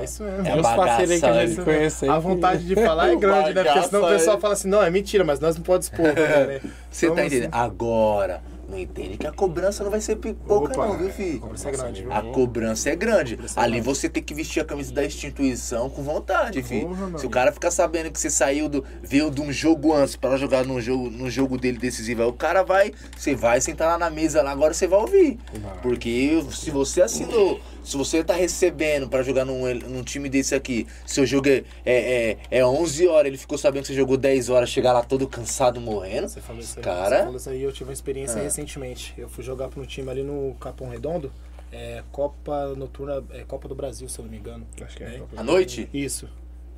É 0.01 0.05
isso 0.05 0.25
mesmo. 0.25 0.47
É 0.47 0.57
uns 0.57 0.63
parceiros 0.63 1.11
aí 1.13 1.21
que 1.21 1.27
a 1.27 1.29
bagaça, 1.29 1.47
gente 1.47 1.59
né? 1.59 1.65
conhece 1.65 2.05
aí. 2.05 2.11
A 2.11 2.19
vontade 2.19 2.67
de 2.67 2.75
falar 2.75 3.11
é 3.11 3.17
grande, 3.17 3.55
né? 3.55 3.63
Porque 3.65 3.83
senão 3.83 4.01
o 4.01 4.03
Bagaça, 4.03 4.19
pessoal 4.19 4.37
é. 4.37 4.41
fala 4.41 4.55
assim, 4.55 4.69
não, 4.69 4.83
é 4.83 4.91
mentira, 4.91 5.23
mas 5.25 5.39
nós 5.39 5.55
não 5.57 5.63
podemos 5.63 5.87
expor. 5.87 6.05
né? 6.07 6.61
Você 6.91 7.07
Então, 7.07 7.17
tá 7.17 7.23
assim, 7.23 7.37
entendendo? 7.37 7.55
Agora, 7.55 8.43
não 8.73 8.79
entende 8.79 9.17
que 9.19 9.27
a 9.27 9.33
cobrança 9.33 9.85
não 9.85 9.91
vai 9.91 10.01
ser 10.01 10.17
pouca 10.17 10.73
Opa, 10.73 10.87
não, 10.89 10.99
viu, 10.99 11.11
filho? 11.11 11.37
a 11.37 11.41
cobrança 11.41 11.69
é 11.69 11.73
grande, 11.73 12.03
viu? 12.03 12.13
A 12.13 12.23
cobrança 12.23 12.91
é 12.91 12.97
grande. 12.97 13.37
Cobrança 13.37 13.61
é 13.61 13.63
Ali 13.63 13.73
grande. 13.75 13.87
você 13.87 14.09
tem 14.09 14.23
que 14.23 14.35
vestir 14.35 14.61
a 14.61 14.65
camisa 14.65 14.93
da 14.93 15.05
instituição 15.05 15.91
com 15.91 16.03
vontade, 16.03 16.63
filho. 16.63 16.89
Porra, 16.89 17.19
Se 17.19 17.27
o 17.27 17.31
cara 17.31 17.53
ficar 17.53 17.71
sabendo 17.71 18.11
que 18.11 18.19
você 18.19 18.31
saiu 18.31 18.69
do. 18.69 18.85
veio 19.03 19.31
de 19.31 19.41
um 19.41 19.53
jogo 19.53 19.93
antes 19.93 20.17
para 20.17 20.37
jogar 20.37 20.65
no 20.65 20.81
jogo, 20.81 21.11
no 21.11 21.31
jogo 21.31 21.59
dele 21.59 21.79
decisivo, 21.79 22.23
aí 22.23 22.29
o 22.29 22.33
cara 22.33 22.63
vai. 22.63 22.93
Você 23.17 23.35
vai 23.35 23.61
sentar 23.61 23.87
lá 23.89 23.99
na 23.99 24.11
mesa 24.11 24.43
lá, 24.43 24.51
agora 24.51 24.73
você 24.75 24.87
vai 24.87 24.99
ouvir. 25.01 25.39
Porque 25.83 26.43
se 26.51 26.71
você 26.71 27.03
assinou, 27.03 27.61
se 27.83 27.97
você 27.97 28.23
tá 28.23 28.35
recebendo 28.35 29.09
para 29.09 29.23
jogar 29.23 29.45
num, 29.45 29.63
num 29.75 30.03
time 30.03 30.29
desse 30.29 30.55
aqui, 30.55 30.87
seu 31.07 31.25
jogo 31.27 31.49
é, 31.49 31.65
é, 31.85 32.31
é, 32.51 32.59
é 32.59 32.65
11 32.67 33.09
horas, 33.09 33.27
ele 33.27 33.39
ficou 33.39 33.59
sabendo 33.59 33.83
que 33.83 33.89
você 33.89 33.95
jogou 33.95 34.17
10 34.17 34.49
horas, 34.51 34.69
chegar 34.71 34.93
lá 34.93 35.03
todo 35.03 35.27
cansado 35.29 35.81
morrendo. 35.81 36.29
Você 36.29 36.41
falou 36.41 36.61
isso 36.63 36.79
aí, 36.79 36.85
Cara- 36.85 37.17
você 37.19 37.23
falou 37.25 37.37
isso 37.37 37.51
aí, 37.51 37.63
eu 37.63 37.73
tive 37.73 37.91
uma 37.91 37.93
experiência 37.93 38.41
Ah. 38.41 38.45
recentemente. 38.45 39.15
Eu 39.19 39.29
fui 39.29 39.43
jogar 39.45 39.69
para 39.69 39.81
um 39.81 39.85
time 39.87 40.09
ali 40.11 40.23
no 40.23 40.55
Capão 40.61 40.89
Redondo, 40.89 41.33
é, 41.73 42.03
Copa 42.13 42.75
Noturna, 42.77 43.23
é, 43.31 43.45
Copa 43.45 43.67
do 43.69 43.75
Brasil, 43.75 44.09
se 44.09 44.19
eu 44.19 44.25
não 44.25 44.31
me 44.31 44.39
engano. 44.39 44.67
Acho 44.81 44.97
que 44.97 45.03
é. 45.05 45.23
À 45.37 45.43
noite? 45.43 45.89
Isso. 45.93 46.29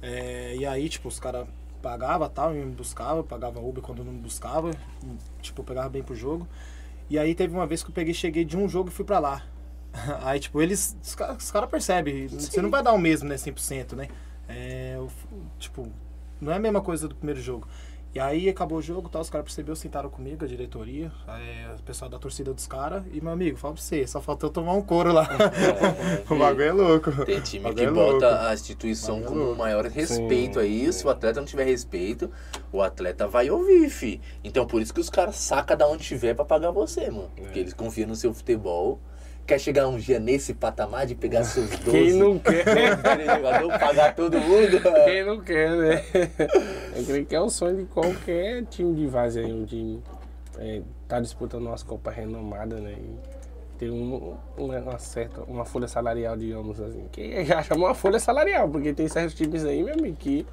É, 0.00 0.54
e 0.56 0.66
aí, 0.66 0.88
tipo, 0.88 1.08
os 1.08 1.18
caras 1.18 1.46
pagavam 1.82 2.28
tal, 2.28 2.54
e 2.54 2.58
me 2.58 2.72
buscava, 2.74 3.22
pagava 3.22 3.60
Uber 3.60 3.82
quando 3.82 4.02
não 4.04 4.12
me 4.12 4.18
buscava, 4.20 4.70
tipo, 5.42 5.60
eu 5.60 5.64
pegava 5.64 5.88
bem 5.88 6.02
pro 6.02 6.14
jogo. 6.14 6.46
E 7.10 7.18
aí 7.18 7.34
teve 7.34 7.52
uma 7.54 7.66
vez 7.66 7.82
que 7.82 7.90
eu 7.90 7.94
peguei, 7.94 8.14
cheguei 8.14 8.44
de 8.44 8.56
um 8.56 8.66
jogo 8.68 8.88
e 8.88 8.92
fui 8.92 9.04
pra 9.04 9.18
lá. 9.18 9.42
Aí, 10.22 10.40
tipo, 10.40 10.60
eles, 10.60 10.96
os 11.02 11.14
caras 11.14 11.50
cara 11.50 11.66
percebem, 11.66 12.28
você 12.28 12.60
não 12.60 12.70
vai 12.70 12.82
dar 12.82 12.92
o 12.92 12.98
mesmo, 12.98 13.28
né, 13.28 13.36
100%, 13.36 13.92
né? 13.92 14.08
É, 14.48 14.98
tipo, 15.58 15.88
não 16.40 16.52
é 16.52 16.56
a 16.56 16.58
mesma 16.58 16.80
coisa 16.80 17.08
do 17.08 17.14
primeiro 17.14 17.40
jogo. 17.40 17.66
E 18.14 18.20
aí 18.20 18.48
acabou 18.48 18.78
o 18.78 18.82
jogo, 18.82 19.08
tal, 19.08 19.22
os 19.22 19.28
caras 19.28 19.44
perceberam, 19.44 19.74
sentaram 19.74 20.08
comigo, 20.08 20.44
a 20.44 20.46
diretoria, 20.46 21.10
é, 21.26 21.74
o 21.76 21.82
pessoal 21.82 22.08
da 22.08 22.16
torcida 22.16 22.54
dos 22.54 22.64
caras, 22.64 23.02
e 23.12 23.20
meu 23.20 23.32
amigo, 23.32 23.58
fala 23.58 23.74
pra 23.74 23.82
você, 23.82 24.06
só 24.06 24.20
faltou 24.20 24.48
tomar 24.50 24.74
um 24.74 24.82
couro 24.82 25.12
lá. 25.12 25.28
o 26.30 26.36
bagulho 26.36 26.62
é 26.62 26.72
louco. 26.72 27.24
Tem 27.24 27.40
time 27.40 27.74
que 27.74 27.82
é 27.82 27.90
bota 27.90 28.30
louco. 28.30 28.46
a 28.46 28.54
instituição 28.54 29.18
é 29.18 29.22
como 29.22 29.50
o 29.50 29.56
maior 29.56 29.84
respeito 29.86 30.60
Sim, 30.60 30.64
aí. 30.64 30.92
Se 30.92 31.04
o 31.04 31.10
atleta 31.10 31.40
não 31.40 31.46
tiver 31.46 31.64
respeito, 31.64 32.30
o 32.70 32.80
atleta 32.80 33.26
vai 33.26 33.50
ouvir, 33.50 33.90
fi. 33.90 34.20
Então 34.44 34.64
por 34.64 34.80
isso 34.80 34.94
que 34.94 35.00
os 35.00 35.10
caras 35.10 35.34
sacam 35.34 35.76
da 35.76 35.88
onde 35.88 36.04
tiver 36.04 36.34
pra 36.34 36.44
pagar 36.44 36.70
você, 36.70 37.10
mano. 37.10 37.30
É. 37.36 37.40
Porque 37.40 37.58
eles 37.58 37.72
confiam 37.74 38.06
no 38.06 38.14
seu 38.14 38.32
futebol. 38.32 39.00
Quer 39.46 39.58
chegar 39.58 39.86
um 39.88 39.98
dia 39.98 40.18
nesse 40.18 40.54
patamar 40.54 41.06
de 41.06 41.14
pegar 41.14 41.44
seus 41.44 41.68
12 41.70 41.90
Quem 41.90 42.12
não 42.14 42.38
quer? 42.38 42.64
jogador, 43.36 43.78
pagar 43.78 44.14
todo 44.14 44.40
mundo? 44.40 44.80
Quem 45.04 45.24
não 45.24 45.40
quer, 45.40 45.70
né? 45.70 46.04
Eu 46.96 47.04
creio 47.04 47.26
que 47.26 47.34
é 47.34 47.40
o 47.40 47.50
sonho 47.50 47.76
de 47.76 47.84
qualquer 47.84 48.64
time 48.66 48.94
de 48.94 49.06
várzea 49.06 49.44
aí, 49.44 49.52
onde 49.52 49.98
é, 50.58 50.80
tá 51.06 51.20
disputando 51.20 51.66
umas 51.66 51.82
copas 51.82 52.14
renomadas, 52.14 52.80
né? 52.80 52.92
E 52.92 53.78
ter 53.78 53.90
um, 53.90 54.36
uma, 54.56 54.98
certa, 54.98 55.42
uma 55.42 55.64
folha 55.64 55.88
salarial, 55.88 56.36
digamos 56.36 56.80
assim. 56.80 57.06
Que 57.12 57.44
já 57.44 57.62
chama 57.62 57.86
uma 57.86 57.94
folha 57.94 58.18
salarial, 58.18 58.68
porque 58.68 58.92
tem 58.94 59.08
certos 59.08 59.34
times 59.34 59.64
aí, 59.64 59.82
meu 59.82 59.94
amigo, 59.94 60.16
que 60.16 60.46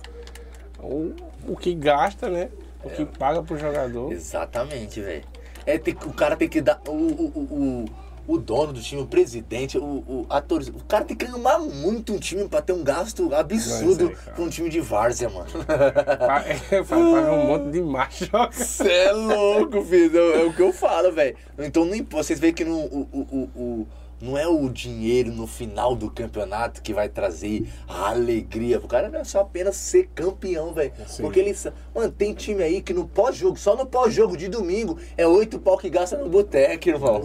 o, 0.79 1.13
o 1.47 1.55
que 1.55 1.73
gasta, 1.73 2.29
né? 2.29 2.49
O 2.83 2.89
que 2.89 3.05
paga 3.05 3.41
pro 3.43 3.57
jogador. 3.57 4.11
Exatamente, 4.11 4.99
velho. 4.99 5.23
É, 5.65 5.77
tem 5.77 5.95
o 6.05 6.13
cara 6.13 6.35
tem 6.35 6.49
que 6.49 6.59
dar. 6.59 6.81
O, 6.87 6.91
o, 6.91 7.25
o, 7.39 7.85
o, 8.27 8.37
dono 8.37 8.73
do 8.73 8.81
time, 8.81 9.01
o 9.01 9.07
presidente, 9.07 9.77
o, 9.77 9.83
o 9.83 10.25
ator. 10.29 10.61
O 10.73 10.83
cara 10.85 11.03
tem 11.05 11.15
que 11.17 11.25
amar 11.25 11.59
muito 11.59 12.13
um 12.13 12.19
time 12.19 12.47
pra 12.47 12.61
ter 12.61 12.73
um 12.73 12.83
gasto 12.83 13.33
absurdo 13.33 14.07
é, 14.07 14.15
cara. 14.15 14.31
pra 14.35 14.43
um 14.43 14.49
time 14.49 14.69
de 14.69 14.79
várzea, 14.79 15.29
mano. 15.29 15.47
É, 16.71 16.81
paga 16.83 17.31
um 17.33 17.45
monte 17.47 17.71
de 17.71 17.81
macho. 17.81 18.29
Você 18.51 18.89
é 18.91 19.11
louco, 19.11 19.81
filho. 19.83 20.19
É, 20.33 20.41
é 20.41 20.45
o 20.45 20.53
que 20.53 20.61
eu 20.61 20.71
falo, 20.73 21.11
velho. 21.11 21.35
Então 21.57 21.85
não 21.85 21.95
impo- 21.95 22.17
vocês 22.17 22.39
veem 22.39 22.53
que 22.53 22.63
no, 22.63 22.77
o, 22.77 23.07
o, 23.11 23.49
o- 23.61 23.87
não 24.21 24.37
é 24.37 24.47
o 24.47 24.69
dinheiro 24.69 25.31
no 25.31 25.47
final 25.47 25.95
do 25.95 26.09
campeonato 26.09 26.81
que 26.81 26.93
vai 26.93 27.09
trazer 27.09 27.67
a 27.87 28.09
alegria. 28.09 28.77
O 28.77 28.87
cara 28.87 29.09
não 29.09 29.19
é 29.19 29.23
só 29.23 29.41
apenas 29.41 29.75
ser 29.75 30.09
campeão, 30.13 30.73
velho. 30.73 30.93
Porque 31.19 31.39
eles. 31.39 31.67
Mano, 31.93 32.11
tem 32.11 32.33
time 32.33 32.61
aí 32.61 32.81
que 32.81 32.93
no 32.93 33.07
pós-jogo, 33.07 33.57
só 33.57 33.75
no 33.75 33.85
pós-jogo 33.85 34.37
de 34.37 34.47
domingo, 34.47 34.97
é 35.17 35.25
oito 35.25 35.59
pau 35.59 35.77
que 35.77 35.89
gasta 35.89 36.17
no 36.17 36.29
boteco, 36.29 36.89
irmão. 36.89 37.21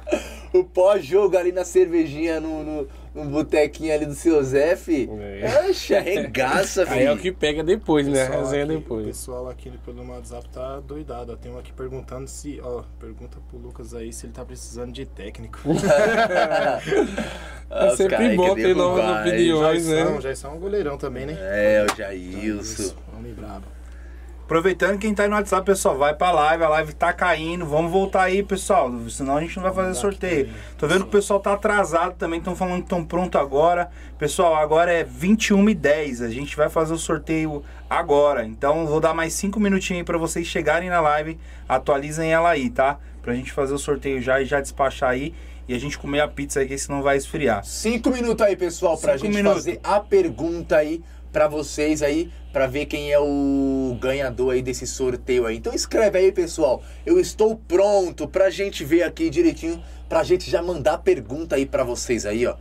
o 0.52 0.64
pós-jogo 0.64 1.36
ali 1.36 1.52
na 1.52 1.64
cervejinha, 1.64 2.40
no, 2.40 2.64
no, 2.64 2.88
no 3.14 3.24
botequinho 3.26 3.92
ali 3.94 4.06
do 4.06 4.14
seu 4.14 4.42
Zé, 4.42 4.76
fi. 4.76 5.08
É. 5.20 5.68
Oxe, 5.68 5.94
arregaça, 5.96 6.86
filho. 6.86 6.98
Aí 6.98 7.06
é 7.06 7.12
o 7.12 7.16
que 7.18 7.32
pega 7.32 7.62
depois, 7.64 8.06
né? 8.06 8.24
Resenha 8.24 8.64
aqui- 8.64 8.72
O 8.74 8.78
depois. 8.78 9.06
pessoal 9.06 9.48
aqui 9.48 9.70
pelo 9.84 10.08
WhatsApp 10.08 10.48
tá 10.50 10.80
doidado. 10.80 11.32
ó. 11.32 11.36
Tem 11.36 11.50
um 11.52 11.58
aqui 11.58 11.72
perguntando 11.72 12.28
se. 12.28 12.60
Ó, 12.62 12.82
pergunta 12.98 13.38
pro 13.48 13.58
Lucas 13.58 13.94
aí 13.94 14.12
se 14.12 14.26
ele 14.26 14.32
tá 14.32 14.44
precisando 14.44 14.92
de 14.92 15.04
técnico. 15.06 15.58
É 17.72 17.86
os 17.86 17.96
sempre 17.96 18.34
bom 18.36 18.54
ter 18.56 18.74
novas 18.74 19.20
opiniões. 19.20 19.86
hein? 19.88 20.04
Pois 20.04 20.16
é. 20.18 20.20
Jairson, 20.22 20.48
é 20.48 20.50
um 20.50 20.58
goleirão 20.58 20.98
também, 20.98 21.26
né? 21.26 21.36
É, 21.38 21.86
o 21.88 21.96
Jailson. 21.96 22.94
Homem 23.16 23.32
brabo. 23.32 23.64
Aproveitando 24.50 24.98
quem 24.98 25.14
tá 25.14 25.22
aí 25.22 25.28
no 25.28 25.36
WhatsApp, 25.36 25.64
pessoal, 25.64 25.96
vai 25.96 26.12
pra 26.12 26.32
live, 26.32 26.64
a 26.64 26.68
live 26.70 26.92
tá 26.92 27.12
caindo. 27.12 27.64
Vamos 27.64 27.92
voltar 27.92 28.22
aí, 28.24 28.42
pessoal. 28.42 28.90
Senão 29.08 29.36
a 29.36 29.40
gente 29.40 29.54
não 29.54 29.62
vai 29.62 29.72
fazer 29.72 29.94
sorteio. 29.94 30.50
Tô 30.76 30.88
vendo 30.88 31.02
que 31.02 31.06
o 31.06 31.12
pessoal 31.12 31.38
tá 31.38 31.52
atrasado 31.52 32.16
também, 32.16 32.40
estão 32.40 32.56
falando 32.56 32.78
que 32.78 32.86
estão 32.86 33.04
pronto 33.04 33.38
agora. 33.38 33.92
Pessoal, 34.18 34.56
agora 34.56 34.92
é 34.92 35.04
21 35.04 35.70
e 35.70 35.74
10. 35.76 36.22
A 36.22 36.30
gente 36.30 36.56
vai 36.56 36.68
fazer 36.68 36.92
o 36.92 36.98
sorteio 36.98 37.62
agora. 37.88 38.44
Então 38.44 38.88
vou 38.88 38.98
dar 38.98 39.14
mais 39.14 39.34
5 39.34 39.60
minutinhos 39.60 40.00
aí 40.00 40.04
pra 40.04 40.18
vocês 40.18 40.48
chegarem 40.48 40.90
na 40.90 41.00
live. 41.00 41.38
Atualizem 41.68 42.32
ela 42.32 42.50
aí, 42.50 42.70
tá? 42.70 42.98
Pra 43.22 43.32
gente 43.34 43.52
fazer 43.52 43.74
o 43.74 43.78
sorteio 43.78 44.20
já 44.20 44.40
e 44.40 44.46
já 44.46 44.60
despachar 44.60 45.10
aí. 45.10 45.32
E 45.68 45.74
a 45.74 45.78
gente 45.78 45.96
comer 45.96 46.22
a 46.22 46.26
pizza 46.26 46.58
aí, 46.58 46.66
que 46.66 46.76
senão 46.76 47.00
vai 47.02 47.16
esfriar. 47.16 47.64
Cinco 47.64 48.10
minutos 48.10 48.44
aí, 48.44 48.56
pessoal, 48.56 48.98
pra 48.98 49.12
Cinco 49.12 49.26
gente 49.26 49.36
minutos. 49.36 49.58
fazer 49.58 49.80
a 49.84 50.00
pergunta 50.00 50.74
aí 50.74 51.00
pra 51.32 51.48
vocês 51.48 52.02
aí, 52.02 52.30
pra 52.52 52.66
ver 52.66 52.86
quem 52.86 53.12
é 53.12 53.18
o 53.18 53.96
ganhador 54.00 54.52
aí 54.52 54.62
desse 54.62 54.86
sorteio 54.86 55.46
aí. 55.46 55.56
Então 55.56 55.74
escreve 55.74 56.18
aí, 56.18 56.32
pessoal. 56.32 56.82
Eu 57.04 57.18
estou 57.18 57.56
pronto 57.56 58.28
pra 58.28 58.50
gente 58.50 58.84
ver 58.84 59.02
aqui 59.02 59.30
direitinho, 59.30 59.82
pra 60.08 60.24
gente 60.24 60.50
já 60.50 60.62
mandar 60.62 60.98
pergunta 60.98 61.56
aí 61.56 61.66
pra 61.66 61.84
vocês 61.84 62.26
aí, 62.26 62.46
ó. 62.46 62.56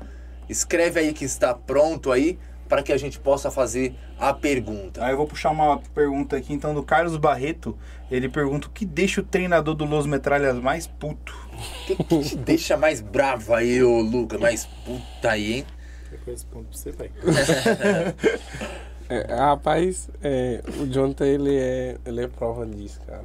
Escreve 0.47 0.99
aí 0.99 1.13
que 1.13 1.25
está 1.25 1.53
pronto 1.53 2.11
aí, 2.11 2.37
pra 2.67 2.83
que 2.83 2.93
a 2.93 2.97
gente 2.97 3.19
possa 3.19 3.49
fazer 3.49 3.95
a 4.19 4.31
pergunta. 4.33 5.03
Aí 5.03 5.11
eu 5.11 5.17
vou 5.17 5.27
puxar 5.27 5.49
uma 5.49 5.79
pergunta 5.93 6.37
aqui, 6.37 6.53
então, 6.53 6.73
do 6.73 6.83
Carlos 6.83 7.17
Barreto. 7.17 7.77
Ele 8.11 8.29
pergunta 8.29 8.67
o 8.67 8.71
que 8.71 8.85
deixa 8.85 9.21
o 9.21 9.23
treinador 9.23 9.73
do 9.73 9.85
Los 9.85 10.05
Metralhas 10.05 10.55
mais 10.55 10.85
puto. 10.85 11.35
O 11.51 11.85
que, 11.85 12.03
que 12.03 12.19
te 12.29 12.35
deixa 12.37 12.77
mais 12.77 13.01
bravo 13.01 13.53
aí, 13.53 13.83
ô 13.83 13.99
Luca? 14.01 14.37
Mais 14.37 14.65
puta 14.65 15.31
aí, 15.31 15.53
hein? 15.53 15.65
Eu 16.11 16.19
respondo 16.25 16.65
pra 16.65 16.77
você, 16.77 16.91
pai. 16.91 17.11
É, 19.11 19.33
rapaz, 19.33 20.07
é, 20.21 20.61
o 20.79 20.85
Jonathan, 20.85 21.25
ele 21.25 21.57
é, 21.57 21.97
ele 22.05 22.23
é 22.23 22.27
prova 22.27 22.63
disso, 22.63 22.99
cara. 23.07 23.23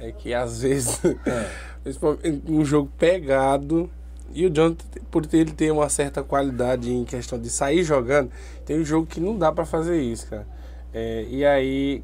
É 0.00 0.10
que 0.10 0.34
às 0.34 0.62
vezes, 0.62 1.00
principalmente 1.84 2.42
um 2.48 2.64
jogo 2.64 2.90
pegado, 2.98 3.88
e 4.34 4.44
o 4.44 4.50
Jonathan, 4.50 4.84
por 5.08 5.24
ele 5.32 5.52
ter 5.52 5.70
uma 5.70 5.88
certa 5.88 6.24
qualidade 6.24 6.92
em 6.92 7.04
questão 7.04 7.38
de 7.38 7.48
sair 7.48 7.84
jogando, 7.84 8.28
tem 8.66 8.80
um 8.80 8.84
jogo 8.84 9.06
que 9.06 9.20
não 9.20 9.38
dá 9.38 9.52
pra 9.52 9.64
fazer 9.64 10.00
isso, 10.00 10.26
cara. 10.26 10.46
É, 10.92 11.24
e 11.28 11.44
aí, 11.44 12.02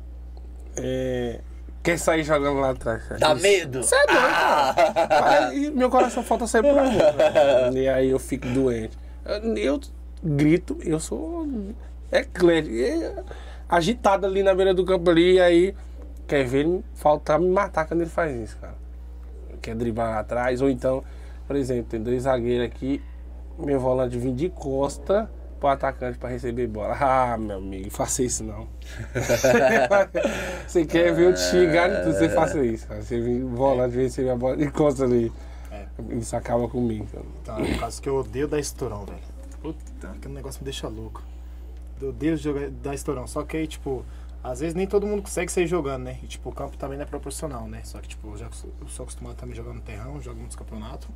é, 0.77 1.41
quer 1.83 1.99
sair 1.99 2.23
jogando 2.23 2.61
lá 2.61 2.71
atrás, 2.71 3.03
cara. 3.05 3.19
Dá 3.19 3.35
medo? 3.35 3.83
Você 3.83 3.97
é 3.97 4.07
doido, 4.07 4.21
cara. 4.21 5.49
Aí 5.49 5.71
meu 5.73 5.91
coração 5.91 6.23
falta 6.23 6.47
sair 6.47 6.63
por 6.63 6.79
amor. 6.79 7.13
cara. 7.17 7.71
E 7.75 7.89
aí 7.89 8.11
eu 8.11 8.21
fico 8.21 8.47
doente. 8.49 8.97
Eu 9.57 9.81
grito, 10.23 10.79
eu 10.83 10.99
sou 11.01 11.47
eclético, 12.11 12.75
é, 12.75 13.25
agitado 13.69 14.27
ali 14.27 14.43
na 14.43 14.55
beira 14.55 14.73
do 14.75 14.85
campo 14.85 15.11
ali, 15.11 15.35
e 15.35 15.41
aí 15.41 15.75
quer 16.27 16.45
ver 16.45 16.67
ele 16.67 16.85
faltar 16.95 17.39
me 17.39 17.49
matar 17.49 17.87
quando 17.87 18.01
ele 18.03 18.11
faz 18.11 18.35
isso, 18.37 18.59
cara. 18.59 18.75
Quer 19.61 19.75
driblar 19.75 20.11
lá 20.11 20.19
atrás, 20.21 20.61
ou 20.61 20.71
então, 20.71 21.03
por 21.47 21.57
exemplo, 21.57 21.85
tem 21.85 22.01
dois 22.01 22.23
zagueiros 22.23 22.67
aqui, 22.67 23.03
meu 23.59 23.81
volante 23.81 24.19
vem 24.19 24.35
de 24.35 24.49
costa 24.49 25.31
pro 25.59 25.69
atacante 25.69 26.19
pra 26.19 26.29
receber 26.29 26.67
bola. 26.67 26.97
Ah, 27.01 27.37
meu 27.39 27.57
amigo, 27.57 27.91
faça 27.91 28.23
isso 28.23 28.45
não. 28.45 28.69
você 30.67 30.85
quer 30.85 31.13
ver 31.15 31.27
eu 31.27 31.35
te 31.35 31.41
xingar 31.41 31.89
de 31.89 32.03
tudo, 32.03 32.13
você 32.19 32.29
faça 32.29 32.65
isso. 32.65 32.87
cara. 32.87 33.03
Você 33.03 33.21
vem, 33.21 33.43
o 33.43 33.49
volante 33.49 33.95
vem 33.95 34.05
receber 34.05 34.31
a 34.31 34.37
bola 34.37 34.57
de 34.57 34.71
costa 34.71 35.05
ali. 35.05 35.33
Isso 36.11 36.37
acaba 36.37 36.69
comigo. 36.69 37.07
cara. 37.11 37.25
Tá, 37.45 37.59
no 37.59 37.79
caso 37.79 38.03
que 38.03 38.09
eu 38.09 38.17
odeio 38.17 38.47
dar 38.47 38.59
estourão, 38.59 39.05
velho. 39.07 39.36
Puta, 39.73 40.11
aquele 40.13 40.35
negócio 40.35 40.61
me 40.61 40.65
deixa 40.65 40.87
louco. 40.87 41.23
Eu 42.01 42.11
odeio 42.11 42.37
jogar, 42.37 42.71
dar 42.71 42.95
estourão. 42.95 43.27
Só 43.27 43.43
que 43.43 43.57
aí, 43.57 43.67
tipo, 43.67 44.05
às 44.45 44.61
vezes 44.61 44.77
nem 44.77 44.87
todo 44.87 45.07
mundo 45.07 45.23
consegue 45.23 45.51
sair 45.51 45.67
jogando, 45.67 46.05
né? 46.05 46.21
E, 46.23 46.27
tipo, 46.29 46.49
o 46.51 46.53
campo 46.53 46.77
também 46.77 46.97
não 46.97 47.03
é 47.03 47.07
proporcional, 47.07 47.67
né? 47.67 47.81
Só 47.83 47.99
que, 47.99 48.07
tipo, 48.07 48.29
eu, 48.29 48.37
já, 48.37 48.47
eu 48.81 48.89
sou 48.89 49.03
acostumado 49.03 49.35
também 49.35 49.57
jogar 49.57 49.73
no 49.73 49.81
terrão, 49.81 50.23
jogo 50.23 50.39
muitos 50.39 50.57
campeonatos. 50.57 51.09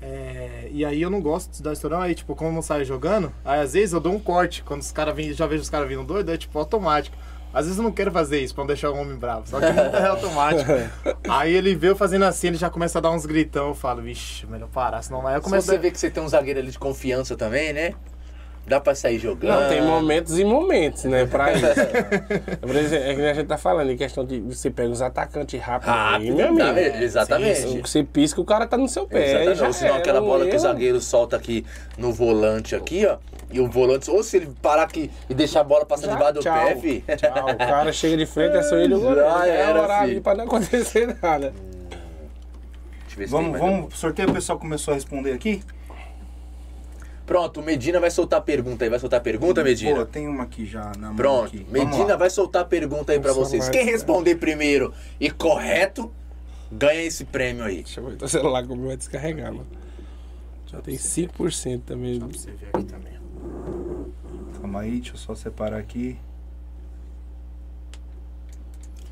É, 0.00 0.68
e 0.70 0.84
aí 0.84 1.02
eu 1.02 1.10
não 1.10 1.20
gosto 1.20 1.50
de 1.50 1.60
dar 1.60 1.72
estourão, 1.72 2.00
aí, 2.00 2.14
tipo, 2.14 2.36
como 2.36 2.50
eu 2.50 2.54
não 2.54 2.62
saio 2.62 2.84
jogando, 2.84 3.32
aí 3.44 3.60
às 3.60 3.72
vezes 3.72 3.92
eu 3.92 3.98
dou 3.98 4.12
um 4.12 4.20
corte. 4.20 4.62
Quando 4.62 4.80
os 4.80 4.92
caras 4.92 5.16
vêm, 5.16 5.32
já 5.32 5.44
vejo 5.44 5.62
os 5.62 5.68
caras 5.68 5.88
vindo 5.88 6.04
doido, 6.04 6.30
é 6.30 6.36
tipo 6.36 6.56
automático. 6.56 7.16
Às 7.58 7.64
vezes 7.64 7.76
eu 7.76 7.82
não 7.82 7.90
quero 7.90 8.12
fazer 8.12 8.40
isso 8.40 8.54
pra 8.54 8.62
não 8.62 8.68
deixar 8.68 8.88
o 8.88 8.96
homem 8.96 9.16
bravo, 9.16 9.48
só 9.48 9.58
que 9.58 9.66
é 9.66 10.06
automático. 10.06 10.70
aí 11.28 11.52
ele 11.52 11.74
vê 11.74 11.88
eu 11.88 11.96
fazendo 11.96 12.24
assim, 12.24 12.46
ele 12.46 12.56
já 12.56 12.70
começa 12.70 12.98
a 12.98 13.00
dar 13.00 13.10
uns 13.10 13.26
gritão, 13.26 13.68
eu 13.68 13.74
falo, 13.74 14.00
vixe, 14.00 14.46
melhor 14.46 14.68
parar, 14.68 15.02
senão 15.02 15.20
vai 15.22 15.36
eu 15.36 15.42
você 15.42 15.74
a... 15.74 15.78
vê 15.78 15.90
que 15.90 15.98
você 15.98 16.08
tem 16.08 16.22
um 16.22 16.28
zagueiro 16.28 16.60
ali 16.60 16.70
de 16.70 16.78
confiança 16.78 17.36
também, 17.36 17.72
né? 17.72 17.94
Dá 18.68 18.78
pra 18.80 18.94
sair 18.94 19.18
jogando. 19.18 19.60
Não, 19.62 19.68
tem 19.68 19.82
momentos 19.82 20.38
e 20.38 20.44
momentos, 20.44 21.04
né, 21.04 21.24
pra 21.26 21.52
isso. 21.54 21.64
Por 22.60 22.76
exemplo, 22.76 23.06
é 23.06 23.14
que 23.14 23.22
a 23.22 23.34
gente 23.34 23.46
tá 23.46 23.56
falando 23.58 23.90
em 23.90 23.96
questão 23.96 24.24
de 24.24 24.40
você 24.40 24.70
pega 24.70 24.90
os 24.90 25.00
atacantes 25.00 25.60
rápido, 25.60 25.88
aí, 25.90 25.96
Rápido, 26.28 26.36
meu 26.36 26.56
tá, 26.56 26.68
amigo. 26.70 26.96
exatamente. 26.98 27.80
Você 27.80 28.04
pisca, 28.04 28.40
o 28.40 28.44
cara 28.44 28.66
tá 28.66 28.76
no 28.76 28.88
seu 28.88 29.06
pé. 29.06 29.24
Exatamente. 29.30 29.58
já 29.58 29.66
Ou 29.66 29.72
senão 29.72 29.90
era, 29.92 29.98
aquela 30.00 30.20
bola 30.20 30.46
que 30.46 30.54
o 30.54 30.58
zagueiro 30.58 31.00
solta 31.00 31.36
aqui 31.36 31.64
no 31.96 32.12
volante 32.12 32.74
aqui, 32.76 33.06
ó. 33.06 33.16
E 33.50 33.60
o 33.60 33.66
volante, 33.66 34.10
ou 34.10 34.22
se 34.22 34.36
ele 34.36 34.50
parar 34.60 34.82
aqui 34.82 35.10
e 35.30 35.32
deixar 35.32 35.60
a 35.60 35.64
bola 35.64 35.86
passar 35.86 36.08
debaixo 36.08 36.34
do 36.34 36.40
tchau. 36.40 36.66
pé, 36.66 36.76
fi. 36.76 37.04
Tchau, 37.16 37.50
o 37.50 37.56
cara 37.56 37.90
chega 37.92 38.16
de 38.18 38.26
frente, 38.26 38.56
é 38.58 38.62
só 38.62 38.76
ele 38.76 38.94
o 38.94 39.00
goleiro. 39.00 39.20
Já 39.20 39.46
é 39.46 39.70
horário 39.72 40.08
filho. 40.10 40.20
pra 40.22 40.34
não 40.34 40.44
acontecer 40.44 41.16
nada. 41.22 41.54
Deixa 43.06 43.14
eu 43.14 43.16
ver 43.16 43.28
se 43.28 43.32
tem 43.34 43.42
Vamos, 43.42 43.58
vamos, 43.58 43.98
sorteio, 43.98 44.28
o 44.28 44.32
pessoal 44.34 44.58
começou 44.58 44.92
a 44.92 44.94
responder 44.96 45.32
aqui? 45.32 45.62
Pronto, 47.28 47.60
o 47.60 47.62
Medina 47.62 48.00
vai 48.00 48.10
soltar 48.10 48.38
a 48.38 48.42
pergunta 48.42 48.84
aí. 48.84 48.88
Vai 48.90 48.98
soltar 48.98 49.20
a 49.20 49.22
pergunta, 49.22 49.60
Pô, 49.60 49.66
Medina? 49.66 50.06
tem 50.06 50.26
uma 50.26 50.44
aqui 50.44 50.64
já 50.64 50.92
na 50.98 51.08
mão 51.08 51.16
Pronto, 51.16 51.48
aqui. 51.48 51.66
Medina 51.70 52.06
lá. 52.06 52.16
vai 52.16 52.30
soltar 52.30 52.62
a 52.62 52.64
pergunta 52.64 53.12
aí 53.12 53.20
pra 53.20 53.34
Nossa, 53.34 53.50
vocês. 53.50 53.68
Quem 53.68 53.84
responder 53.84 54.36
primeiro 54.36 54.94
e 55.20 55.30
correto, 55.30 56.10
ganha 56.72 57.02
esse 57.02 57.26
prêmio 57.26 57.64
aí. 57.64 57.82
Deixa 57.82 58.00
eu 58.00 58.06
ver, 58.06 58.24
o 58.24 58.26
celular 58.28 58.66
como 58.66 58.86
vai 58.86 58.96
descarregar, 58.96 59.52
mano. 59.52 59.66
Já 60.68 60.80
tem 60.80 60.96
5% 60.96 61.82
também. 61.84 62.18
Pra 62.18 62.28
você 62.28 62.50
ver 62.50 62.70
aqui 62.72 62.84
também. 62.84 63.12
Calma 64.58 64.80
aí, 64.80 64.92
deixa 64.92 65.12
eu 65.12 65.18
só 65.18 65.34
separar 65.34 65.76
aqui. 65.78 66.16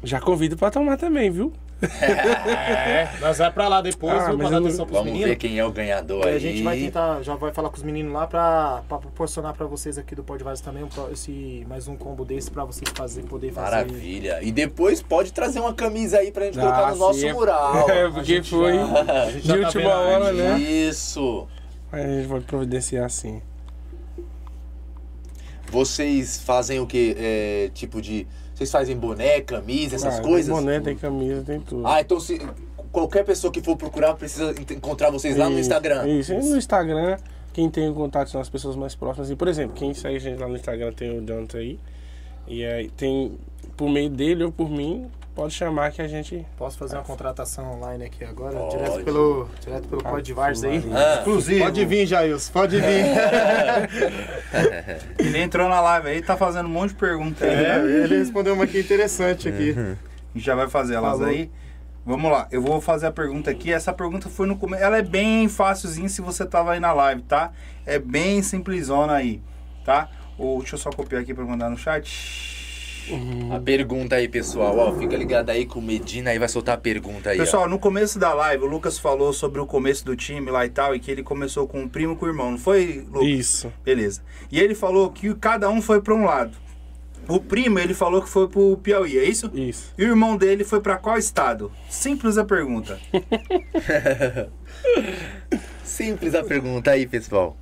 Já 0.02 0.20
convido 0.20 0.56
pra 0.56 0.70
tomar 0.70 0.96
também, 0.96 1.30
viu? 1.30 1.52
É, 1.82 3.08
nós 3.20 3.36
vai 3.36 3.52
pra 3.52 3.68
lá 3.68 3.82
depois, 3.82 4.14
Ah, 4.14 4.32
dar 4.32 4.36
não- 4.36 4.58
atenção 4.66 4.86
pros 4.86 4.98
Vamos 4.98 5.18
ver 5.18 5.36
quem 5.36 5.58
é 5.58 5.64
o 5.64 5.70
ganhador 5.70 6.24
E 6.24 6.28
aí. 6.30 6.34
a 6.36 6.38
gente 6.38 6.62
vai 6.62 6.78
tentar, 6.78 7.22
já 7.22 7.34
vai 7.36 7.52
falar 7.52 7.68
com 7.68 7.76
os 7.76 7.82
meninos 7.82 8.12
lá 8.14 8.26
pra, 8.26 8.82
pra 8.88 8.98
proporcionar 8.98 9.52
pra 9.52 9.66
vocês 9.66 9.98
aqui 9.98 10.14
do 10.14 10.24
Podvars 10.24 10.62
também 10.62 10.82
um 10.82 10.88
pro- 10.88 11.10
esse, 11.12 11.66
mais 11.68 11.86
um 11.86 11.94
combo 11.94 12.24
desse 12.24 12.50
pra 12.50 12.64
vocês 12.64 12.90
fazer, 12.94 13.24
poder 13.24 13.52
fazer. 13.52 13.70
Maravilha. 13.70 14.38
E 14.42 14.50
depois 14.50 15.02
pode 15.02 15.32
trazer 15.34 15.60
uma 15.60 15.74
camisa 15.74 16.18
aí 16.18 16.30
pra 16.32 16.46
gente 16.46 16.58
Ah, 16.58 16.62
colocar 16.62 16.90
no 16.92 16.96
nosso 16.96 17.26
é- 17.26 17.32
mural. 17.34 17.86
É, 17.90 18.08
porque 18.10 18.42
foi 18.42 18.72
já- 18.74 19.54
de 19.54 19.60
tá 19.60 19.66
última 19.66 19.94
hora, 19.96 20.32
né? 20.32 20.58
Isso. 20.58 21.46
Aí 21.92 22.02
a 22.02 22.06
gente 22.08 22.26
vai 22.26 22.40
providenciar 22.40 23.04
assim. 23.04 23.42
Vocês 25.70 26.38
fazem 26.40 26.78
o 26.80 26.86
que? 26.86 27.14
É, 27.18 27.70
tipo 27.74 28.00
de. 28.00 28.26
Vocês 28.56 28.70
fazem 28.72 28.96
boné, 28.96 29.42
camisa, 29.42 29.96
essas 29.96 30.18
Ah, 30.18 30.22
coisas? 30.22 30.46
Tem 30.46 30.64
boné, 30.64 30.80
tem 30.80 30.96
camisa, 30.96 31.42
tem 31.42 31.60
tudo. 31.60 31.86
Ah, 31.86 32.00
então 32.00 32.18
se 32.18 32.40
qualquer 32.90 33.22
pessoa 33.22 33.52
que 33.52 33.60
for 33.60 33.76
procurar 33.76 34.14
precisa 34.14 34.54
encontrar 34.72 35.10
vocês 35.10 35.36
lá 35.36 35.50
no 35.50 35.58
Instagram. 35.58 36.08
Isso, 36.08 36.32
e 36.32 36.38
no 36.42 36.56
Instagram, 36.56 37.18
quem 37.52 37.68
tem 37.68 37.92
contato 37.92 38.30
são 38.30 38.40
as 38.40 38.48
pessoas 38.48 38.74
mais 38.74 38.94
próximas. 38.94 39.28
E, 39.28 39.36
por 39.36 39.46
exemplo, 39.46 39.74
quem 39.74 39.92
segue 39.92 40.16
a 40.16 40.20
gente 40.20 40.38
lá 40.40 40.48
no 40.48 40.56
Instagram 40.56 40.90
tem 40.94 41.18
o 41.18 41.22
Jonathan 41.22 41.58
aí. 41.58 41.78
E 42.48 42.64
aí 42.64 42.88
tem, 42.88 43.38
por 43.76 43.90
meio 43.90 44.08
dele 44.08 44.44
ou 44.44 44.50
por 44.52 44.70
mim, 44.70 45.06
pode 45.36 45.52
chamar 45.52 45.92
que 45.92 46.00
a 46.00 46.08
gente. 46.08 46.44
Posso 46.56 46.78
fazer 46.78 46.96
uma 46.96 47.04
contratação 47.04 47.74
online 47.74 48.06
aqui 48.06 48.24
agora? 48.24 48.56
Pode. 48.58 48.76
Direto 48.78 49.04
pelo, 49.04 49.48
direto 49.60 49.86
pelo 49.86 50.00
Ah, 50.04 50.10
Podvars 50.10 50.64
aí? 50.64 50.82
Ah, 50.92 51.18
Inclusive, 51.20 51.60
Pode 51.60 51.84
vir, 51.84 52.06
Jailson, 52.06 52.52
pode 52.52 52.80
vir. 52.80 53.04
ele 55.18 55.38
entrou 55.38 55.68
na 55.68 55.80
live 55.80 56.08
aí, 56.08 56.22
tá 56.22 56.36
fazendo 56.36 56.66
um 56.66 56.72
monte 56.72 56.90
de 56.90 56.96
perguntas 56.96 57.42
aí. 57.42 57.54
É, 57.54 57.78
né? 57.78 58.04
ele 58.04 58.18
respondeu 58.18 58.54
uma 58.54 58.64
aqui 58.64 58.80
interessante 58.80 59.48
aqui. 59.48 59.70
A 59.78 59.96
gente 60.34 60.44
já 60.44 60.54
vai 60.54 60.68
fazer 60.68 60.94
elas 60.94 61.12
Falou. 61.18 61.26
aí. 61.26 61.50
Vamos 62.04 62.30
lá, 62.30 62.46
eu 62.52 62.62
vou 62.62 62.80
fazer 62.80 63.06
a 63.06 63.12
pergunta 63.12 63.50
aqui. 63.50 63.72
Essa 63.72 63.92
pergunta 63.92 64.28
foi 64.30 64.46
no 64.46 64.56
começo. 64.56 64.82
Ela 64.82 64.98
é 64.98 65.02
bem 65.02 65.48
fácilzinha 65.48 66.08
se 66.08 66.22
você 66.22 66.46
tava 66.46 66.72
aí 66.72 66.80
na 66.80 66.92
live, 66.92 67.22
tá? 67.22 67.50
É 67.84 67.98
bem 67.98 68.42
simplesona 68.42 69.12
aí, 69.12 69.42
tá? 69.84 70.08
Ou, 70.38 70.60
deixa 70.60 70.76
eu 70.76 70.78
só 70.78 70.90
copiar 70.90 71.20
aqui 71.20 71.34
pra 71.34 71.44
mandar 71.44 71.68
no 71.68 71.76
chat. 71.76 72.55
A 73.52 73.60
pergunta 73.60 74.16
aí, 74.16 74.28
pessoal. 74.28 74.76
Ó, 74.78 74.98
fica 74.98 75.16
ligado 75.16 75.50
aí 75.50 75.64
com 75.66 75.78
o 75.78 75.82
Medina 75.82 76.30
aí 76.30 76.38
vai 76.38 76.48
soltar 76.48 76.74
a 76.76 76.78
pergunta 76.78 77.30
aí. 77.30 77.38
ó. 77.38 77.44
Pessoal, 77.44 77.68
no 77.68 77.78
começo 77.78 78.18
da 78.18 78.32
live, 78.34 78.64
o 78.64 78.66
Lucas 78.66 78.98
falou 78.98 79.32
sobre 79.32 79.60
o 79.60 79.66
começo 79.66 80.04
do 80.04 80.16
time 80.16 80.50
lá 80.50 80.66
e 80.66 80.70
tal, 80.70 80.94
e 80.94 81.00
que 81.00 81.10
ele 81.10 81.22
começou 81.22 81.66
com 81.66 81.84
o 81.84 81.88
primo 81.88 82.14
e 82.14 82.16
com 82.16 82.26
o 82.26 82.28
irmão, 82.28 82.50
não 82.50 82.58
foi, 82.58 83.06
Lucas? 83.10 83.28
Isso. 83.28 83.72
Beleza. 83.84 84.22
E 84.50 84.58
ele 84.60 84.74
falou 84.74 85.10
que 85.10 85.34
cada 85.34 85.68
um 85.68 85.80
foi 85.80 86.00
pra 86.00 86.14
um 86.14 86.24
lado. 86.24 86.56
O 87.28 87.40
primo, 87.40 87.78
ele 87.78 87.92
falou 87.92 88.22
que 88.22 88.28
foi 88.28 88.48
pro 88.48 88.76
Piauí, 88.76 89.18
é 89.18 89.24
isso? 89.24 89.50
Isso. 89.52 89.92
E 89.98 90.04
o 90.04 90.08
irmão 90.08 90.36
dele 90.36 90.62
foi 90.62 90.80
pra 90.80 90.96
qual 90.96 91.18
estado? 91.18 91.72
Simples 91.88 92.38
a 92.38 92.44
pergunta. 92.44 93.00
Simples 95.82 96.34
a 96.34 96.44
pergunta 96.44 96.92
aí, 96.92 97.06
pessoal. 97.06 97.56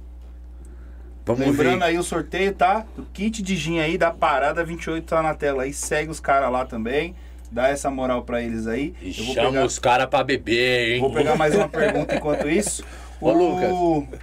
Vamos 1.27 1.47
Lembrando 1.47 1.79
ver. 1.79 1.85
aí 1.85 1.99
o 1.99 2.03
sorteio, 2.03 2.53
tá? 2.53 2.85
Do 2.97 3.05
kit 3.13 3.43
de 3.43 3.57
gin 3.57 3.81
aí 3.81 3.97
da 3.97 4.11
Parada 4.11 4.63
28 4.63 5.05
tá 5.07 5.23
na 5.23 5.35
tela 5.35 5.63
aí. 5.63 5.73
Segue 5.73 6.11
os 6.11 6.21
caras 6.21 6.53
lá 6.53 6.67
também. 6.67 7.15
Dá 7.51 7.69
essa 7.69 7.91
moral 7.91 8.23
pra 8.25 8.43
eles 8.43 8.67
aí. 8.67 8.95
E 9.01 9.13
chama 9.13 9.51
pegar, 9.51 9.65
os 9.65 9.79
caras 9.79 10.07
pra 10.07 10.23
beber, 10.25 10.95
hein? 10.95 11.01
vou 11.01 11.13
pegar 11.13 11.37
mais 11.37 11.55
uma 11.55 11.69
pergunta 11.69 12.15
enquanto 12.17 12.49
isso. 12.49 12.85
Ô, 13.21 13.33
Lucas. 13.33 14.19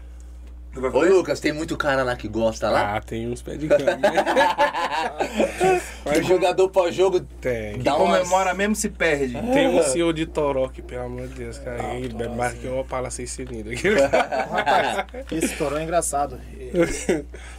Ô? 0.75 1.03
Lucas, 1.03 1.41
tem 1.41 1.51
muito 1.51 1.75
cara 1.75 2.01
lá 2.01 2.15
que 2.15 2.29
gosta 2.29 2.69
lá? 2.69 2.95
Ah, 2.95 3.01
tem 3.01 3.27
uns 3.27 3.41
pés 3.41 3.59
de 3.59 3.67
cama. 3.67 3.97
né? 3.97 5.81
que 6.13 6.23
jogador 6.23 6.69
pós-jogo 6.69 7.19
Tem. 7.19 7.77
dá 7.79 7.97
umas... 7.97 8.19
Comemora 8.19 8.53
mesmo 8.53 8.75
se 8.75 8.87
perde. 8.89 9.33
Tem 9.53 9.67
um 9.67 9.83
senhor 9.83 10.13
de 10.13 10.25
Toró 10.25 10.69
que, 10.69 10.81
pelo 10.81 11.03
amor 11.03 11.27
de 11.27 11.33
Deus, 11.33 11.57
cara, 11.57 11.95
ele 11.95 12.13
bebe 12.13 12.35
mais 12.35 12.53
que 12.53 12.67
uma 12.67 12.85
pala 12.85 13.09
seis 13.09 13.31
cilindros. 13.31 13.81
Rapaz, 13.83 15.05
esse 15.31 15.57
Toró 15.57 15.77
é 15.77 15.83
engraçado. 15.83 16.39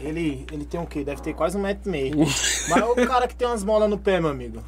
Ele, 0.01 0.47
ele 0.51 0.65
tem 0.65 0.81
o 0.81 0.87
quê? 0.87 1.05
Deve 1.05 1.21
ter 1.21 1.35
quase 1.35 1.57
um 1.57 1.61
metro 1.61 1.89
e 1.89 1.93
meio. 1.93 2.17
Mas 2.69 2.83
o 2.83 2.95
cara 3.07 3.29
que 3.29 3.37
tem 3.37 3.47
umas 3.47 3.63
molas 3.63 3.91
no 3.91 3.99
pé, 3.99 4.21
meu 4.21 4.31
amigo. 4.31 4.63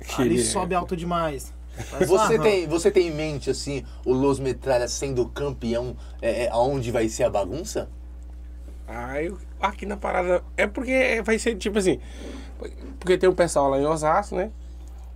Que- 0.00 0.38
sobe 0.42 0.74
alto 0.74 0.96
demais. 0.96 1.52
Você 1.98 2.34
uma 2.36 2.42
tem, 2.42 2.66
você 2.66 2.90
tem 2.90 3.08
em 3.08 3.10
mente, 3.10 3.50
assim, 3.50 3.84
o 4.04 4.12
Los 4.12 4.38
Metralha 4.38 4.88
sendo 4.88 5.26
campeão, 5.28 5.96
é, 6.22 6.44
é, 6.44 6.48
aonde 6.50 6.90
vai 6.90 7.08
ser 7.08 7.24
a 7.24 7.30
bagunça? 7.30 7.88
Ah, 8.86 9.22
eu, 9.22 9.38
aqui 9.60 9.86
na 9.86 9.96
parada. 9.96 10.42
É 10.56 10.66
porque 10.66 11.22
vai 11.24 11.38
ser 11.38 11.56
tipo 11.56 11.78
assim. 11.78 11.98
Porque 12.98 13.18
tem 13.18 13.28
um 13.28 13.34
pessoal 13.34 13.70
lá 13.70 13.78
em 13.78 13.86
Osasco, 13.86 14.36
né? 14.36 14.50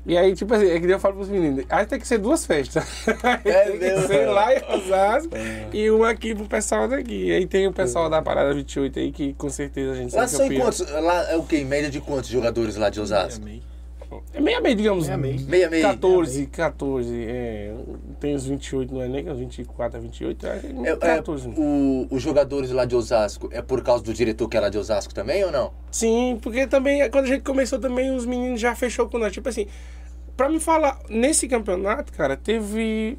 E 0.06 0.16
aí, 0.16 0.34
tipo 0.34 0.54
assim, 0.54 0.68
é 0.70 0.80
que 0.80 0.86
eu 0.86 0.98
falo 0.98 1.16
pros 1.16 1.28
meninos, 1.28 1.66
aí 1.68 1.84
tem 1.84 1.98
que 1.98 2.08
ser 2.08 2.16
duas 2.16 2.46
festas. 2.46 2.84
É 3.44 3.70
tem 3.72 3.78
que 3.78 4.06
ser 4.06 4.26
lá 4.26 4.54
em 4.54 4.62
Osasco 4.74 5.30
e 5.72 5.90
uma 5.90 6.08
aqui 6.08 6.34
pro 6.34 6.46
pessoal 6.46 6.88
daqui. 6.88 7.30
Aí 7.30 7.46
tem 7.46 7.66
o 7.66 7.72
pessoal 7.72 8.08
da 8.08 8.22
Parada 8.22 8.54
28 8.54 8.98
aí 8.98 9.12
que 9.12 9.34
com 9.34 9.50
certeza 9.50 9.92
a 9.92 9.94
gente 9.94 10.14
Lá 10.14 10.26
sai 10.26 10.48
são 10.48 10.56
quantos? 10.56 10.80
Lá 10.90 11.30
é 11.30 11.36
o 11.36 11.42
quê? 11.42 11.58
Em 11.58 11.64
média 11.66 11.90
de 11.90 12.00
quantos 12.00 12.30
jogadores 12.30 12.76
lá 12.76 12.88
de 12.88 13.00
Osasco? 13.00 13.42
É 13.42 13.44
meia 13.44 13.67
meia, 14.42 14.74
digamos. 14.74 15.06
Meia 15.06 15.16
meia. 15.18 15.40
Meia 15.46 15.70
meia. 15.70 15.82
14, 15.88 16.46
14. 16.46 17.24
É, 17.28 17.74
tem 18.20 18.34
os 18.34 18.44
28 18.46 18.92
no 18.94 19.02
Enem, 19.02 19.24
que 19.24 19.28
é 19.30 19.32
os 19.32 19.38
24 19.38 19.98
a 19.98 20.00
28. 20.00 20.46
É, 20.46 20.50
É, 20.50 20.90
é, 20.90 20.96
14. 20.96 21.48
o- 21.56 22.06
os 22.10 22.22
jogadores 22.22 22.70
lá 22.70 22.84
de 22.84 22.94
Osasco, 22.96 23.48
é 23.52 23.60
por 23.62 23.82
causa 23.82 24.02
do 24.04 24.12
diretor 24.14 24.48
que 24.48 24.56
é 24.56 24.60
lá 24.60 24.68
de 24.68 24.78
Osasco 24.78 25.12
também 25.14 25.44
ou 25.44 25.50
não? 25.52 25.72
Sim, 25.90 26.38
porque 26.42 26.66
também, 26.66 27.10
quando 27.10 27.24
a 27.24 27.28
gente 27.28 27.42
começou 27.42 27.78
também, 27.78 28.14
os 28.14 28.24
meninos 28.26 28.60
já 28.60 28.74
fechou 28.74 29.08
com 29.08 29.18
nós. 29.18 29.32
Tipo 29.32 29.48
assim, 29.48 29.66
pra 30.36 30.48
me 30.48 30.60
falar, 30.60 30.98
nesse 31.08 31.48
campeonato, 31.48 32.12
cara, 32.12 32.36
teve. 32.36 33.18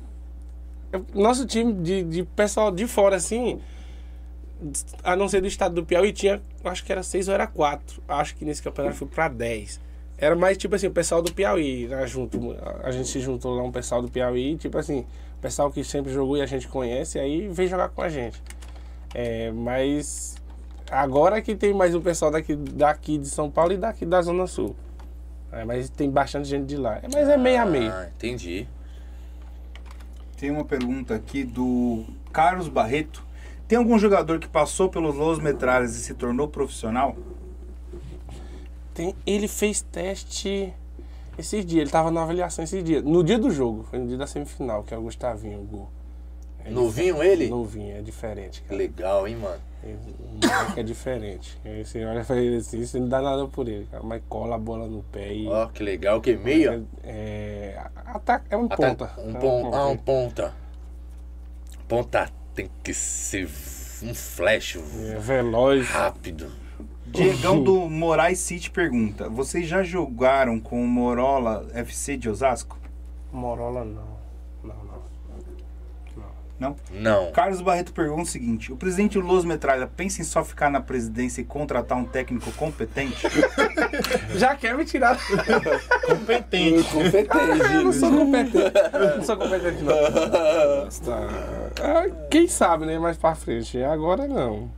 Nosso 1.14 1.46
time 1.46 1.72
de, 1.74 2.04
de 2.04 2.24
pessoal 2.24 2.72
de 2.72 2.88
fora, 2.88 3.16
assim, 3.16 3.60
a 5.04 5.16
não 5.16 5.30
ser 5.30 5.40
do 5.42 5.48
estado 5.48 5.76
do 5.76 5.86
Piauí, 5.86 6.12
tinha, 6.12 6.42
acho 6.64 6.84
que 6.84 6.92
era 6.92 7.04
seis 7.04 7.28
ou 7.28 7.34
era 7.34 7.46
quatro. 7.46 8.02
Acho 8.08 8.36
que 8.36 8.44
nesse 8.44 8.62
campeonato 8.64 8.96
foi 8.96 9.08
pra 9.08 9.28
10. 9.28 9.80
Era 10.22 10.36
mais 10.36 10.58
tipo 10.58 10.76
assim, 10.76 10.88
o 10.88 10.92
pessoal 10.92 11.22
do 11.22 11.32
Piauí, 11.32 11.88
né, 11.88 12.06
junto, 12.06 12.38
a 12.84 12.92
gente 12.92 13.08
se 13.08 13.22
juntou 13.22 13.56
lá, 13.56 13.64
um 13.64 13.72
pessoal 13.72 14.02
do 14.02 14.10
Piauí, 14.10 14.58
tipo 14.58 14.78
assim, 14.78 15.06
o 15.38 15.42
pessoal 15.42 15.72
que 15.72 15.82
sempre 15.82 16.12
jogou 16.12 16.36
e 16.36 16.42
a 16.42 16.46
gente 16.46 16.68
conhece, 16.68 17.18
aí 17.18 17.48
veio 17.48 17.70
jogar 17.70 17.88
com 17.88 18.02
a 18.02 18.10
gente. 18.10 18.44
É, 19.16 19.50
mas 19.52 20.36
agora 20.92 21.42
que 21.42 21.56
tem 21.56 21.74
mais 21.74 21.96
um 21.96 22.02
pessoal 22.02 22.30
daqui, 22.30 22.54
daqui 22.54 23.18
de 23.18 23.30
São 23.30 23.50
Paulo 23.50 23.72
e 23.72 23.78
daqui 23.78 24.06
da 24.06 24.22
Zona 24.22 24.46
Sul. 24.46 24.76
É, 25.54 25.64
mas 25.64 25.90
tem 25.90 26.10
bastante 26.10 26.50
gente 26.50 26.66
de 26.66 26.76
lá. 26.76 27.00
Mas 27.14 27.30
é 27.30 27.38
meio 27.38 27.62
a 27.62 27.66
meio. 27.66 27.90
Ah, 27.90 28.10
entendi. 28.14 28.68
Tem 30.36 30.52
uma 30.52 30.66
pergunta 30.66 31.16
aqui 31.16 31.46
do 31.46 32.04
Carlos 32.32 32.68
Barreto. 32.68 33.24
Tem 33.68 33.78
algum 33.78 33.98
jogador 33.98 34.40
que 34.40 34.48
passou 34.48 34.90
pelos 34.90 35.16
Los 35.16 35.40
Metralhas 35.40 35.96
e 35.96 36.02
se 36.02 36.14
tornou 36.14 36.48
profissional? 36.48 37.16
Tem, 39.00 39.16
ele 39.26 39.48
fez 39.48 39.80
teste 39.82 40.74
esses 41.38 41.66
dias, 41.66 41.84
ele 41.84 41.90
tava 41.90 42.12
na 42.12 42.22
avaliação 42.24 42.66
esses 42.66 42.84
dias. 42.84 43.02
No 43.02 43.24
dia 43.24 43.40
do 43.40 43.50
jogo, 43.50 43.84
foi 43.90 43.98
no 44.00 44.06
dia 44.08 44.18
da 44.18 44.28
semifinal, 44.28 44.84
que 44.84 44.94
é 44.94 44.98
o 44.98 45.02
Gustavinho, 45.04 45.62
o 45.62 45.64
gol. 45.64 45.90
É 46.66 46.70
Novinho 46.70 47.24
ele? 47.24 47.48
Novinho, 47.48 47.96
é 47.96 48.02
diferente, 48.02 48.62
cara. 48.64 48.76
Legal, 48.76 49.26
hein, 49.26 49.38
mano? 49.38 49.62
Ele- 49.82 49.98
O 50.20 50.46
moleque 50.46 50.80
é 50.82 50.84
diferente. 50.84 51.58
Aí 51.64 51.86
você 51.86 52.04
olha 52.04 52.26
pra 52.26 52.36
ele 52.36 52.58
assim, 52.58 52.86
você 52.86 53.00
não 53.00 53.08
dá 53.08 53.22
nada 53.22 53.48
por 53.48 53.70
ele, 53.70 53.88
cara. 53.90 54.04
Mas 54.04 54.22
cola 54.28 54.56
a 54.56 54.60
bola 54.60 54.86
no 54.86 55.02
pé 55.04 55.34
e. 55.34 55.48
Ó, 55.48 55.68
que 55.68 55.82
legal. 55.82 56.20
Que 56.20 56.36
meia? 56.36 56.84
É, 57.02 57.82
ataca, 58.06 58.44
é 58.50 58.58
um 58.58 58.68
ponta. 58.68 59.14
Um, 59.18 59.30
É 59.30 59.34
pon... 59.40 59.62
ponta. 59.64 59.78
ah, 59.78 59.88
um 59.88 59.96
ponta. 59.98 60.54
Ponta 61.88 62.30
tem 62.54 62.70
que 62.84 62.94
ser 62.94 63.46
um 64.04 64.14
flash 64.14 64.76
É 64.76 65.18
veloz. 65.18 65.88
rápido. 65.88 66.52
Diegão 67.12 67.64
do 67.64 67.90
Moraes 67.90 68.40
City 68.40 68.70
pergunta: 68.70 69.30
Vocês 69.30 69.68
já 69.68 69.84
jogaram 69.84 70.60
com 70.60 70.82
o 70.82 70.88
Morola 70.88 71.68
FC 71.74 72.18
de 72.18 72.30
Osasco? 72.30 72.78
Morola 73.32 73.84
não. 73.84 74.20
Não, 74.64 74.76
não. 74.86 75.00
Não? 76.60 76.76
Não. 76.92 77.32
Carlos 77.32 77.62
Barreto 77.62 77.94
pergunta 77.94 78.24
o 78.24 78.26
seguinte: 78.26 78.72
O 78.72 78.76
presidente 78.76 79.18
Los 79.18 79.46
Metralha 79.46 79.88
pensa 79.88 80.22
em 80.22 80.26
só 80.26 80.44
ficar 80.44 80.70
na 80.70 80.82
presidência 80.82 81.40
e 81.42 81.46
contratar 81.46 81.98
um 81.98 82.04
técnico 82.04 82.52
competente? 82.52 83.26
Já 84.36 84.56
quer 84.56 84.76
me 84.76 84.84
tirar. 84.84 85.18
competente. 86.06 86.86
Eu 87.74 87.84
não 87.86 87.94
sou 87.94 88.12
competente. 88.12 88.58
Eu 88.94 89.18
não 89.18 89.24
sou 89.24 89.38
competente, 89.38 89.84
não. 89.84 89.94
Ah, 91.82 92.04
Quem 92.30 92.48
sabe, 92.48 92.86
né? 92.86 93.00
Mais 93.00 93.16
pra 93.16 93.36
frente. 93.36 93.82
Agora 93.82 94.28
não. 94.28 94.70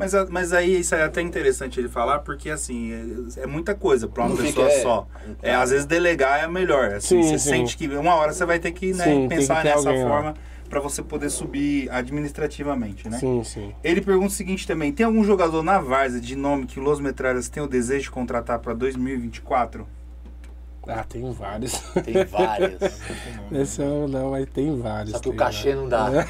Mas, 0.00 0.14
a- 0.14 0.26
mas 0.30 0.52
aí 0.54 0.80
isso 0.80 0.94
é 0.94 1.02
até 1.02 1.20
interessante 1.20 1.78
ele 1.78 1.88
falar, 1.88 2.20
porque 2.20 2.48
assim, 2.48 3.26
é, 3.36 3.42
é 3.42 3.46
muita 3.46 3.74
coisa 3.74 4.08
pra 4.08 4.22
uma 4.24 4.30
Não 4.30 4.36
pessoa 4.38 4.66
fica- 4.68 4.78
é, 4.78 4.82
só. 4.82 5.06
É, 5.42 5.54
às 5.54 5.68
vezes 5.70 5.84
delegar 5.84 6.42
é 6.42 6.48
melhor. 6.48 6.94
Assim, 6.94 7.22
Sim, 7.22 7.28
você 7.28 7.38
sim. 7.38 7.48
sente 7.50 7.76
que 7.76 7.86
uma 7.88 8.14
hora 8.14 8.32
você 8.32 8.46
vai 8.46 8.58
ter 8.58 8.72
que 8.72 8.94
né, 8.94 9.04
Sim, 9.04 9.28
pensar 9.28 9.60
que 9.62 9.68
nessa 9.68 9.90
alguém 9.90 10.02
forma 10.06 10.34
pra 10.70 10.80
você 10.80 11.02
poder 11.02 11.28
subir 11.28 11.90
administrativamente, 11.90 13.08
né? 13.10 13.18
Sim, 13.18 13.44
sim. 13.44 13.74
Ele 13.84 14.00
pergunta 14.00 14.28
o 14.28 14.30
seguinte 14.30 14.66
também: 14.66 14.90
tem 14.92 15.04
algum 15.04 15.22
jogador 15.22 15.62
na 15.62 15.78
Várzea 15.78 16.20
de 16.20 16.34
nome 16.34 16.64
que 16.66 16.80
o 16.80 16.82
Los 16.82 16.98
Metralhas 16.98 17.48
tem 17.50 17.62
o 17.62 17.66
desejo 17.66 18.04
de 18.04 18.10
contratar 18.10 18.58
pra 18.58 18.72
2024? 18.72 19.86
Ah, 20.92 21.04
tem 21.04 21.30
vários. 21.32 21.72
Tem 22.04 22.24
várias. 22.24 23.00
Esse 23.52 23.82
eu 23.82 24.08
não, 24.08 24.30
mas 24.32 24.48
tem 24.50 24.78
vários. 24.80 25.12
Só 25.12 25.18
que 25.20 25.28
o 25.28 25.34
cachê 25.36 25.74
vários. 25.74 25.82
não 25.82 25.88
dá. 25.88 26.26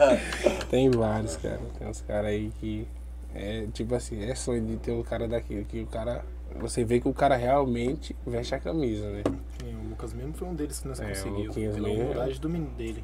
Tem 0.70 0.90
vários, 0.90 1.36
cara. 1.36 1.60
Tem 1.78 1.88
uns 1.88 2.00
caras 2.00 2.26
aí 2.26 2.50
que. 2.60 2.86
É 3.34 3.66
tipo 3.72 3.94
assim, 3.96 4.22
é 4.24 4.34
sonho 4.34 4.64
de 4.64 4.76
ter 4.76 4.92
um 4.92 5.02
cara 5.02 5.26
daquele 5.26 5.64
que 5.64 5.80
o 5.80 5.86
cara. 5.86 6.24
Você 6.60 6.84
vê 6.84 7.00
que 7.00 7.08
o 7.08 7.12
cara 7.12 7.34
realmente 7.36 8.14
veste 8.24 8.54
a 8.54 8.60
camisa, 8.60 9.10
né? 9.10 9.22
Sim, 9.60 9.74
O 9.74 9.88
Lucas 9.88 10.12
mesmo 10.12 10.32
foi 10.34 10.46
um 10.46 10.54
deles 10.54 10.78
que 10.78 10.86
nós 10.86 11.00
É, 11.00 11.04
o 11.04 11.08
conseguimos. 11.08 11.54
Pela 11.54 11.88
humildade 11.88 12.38
do 12.40 12.48
menino 12.48 12.70
dele. 12.76 13.02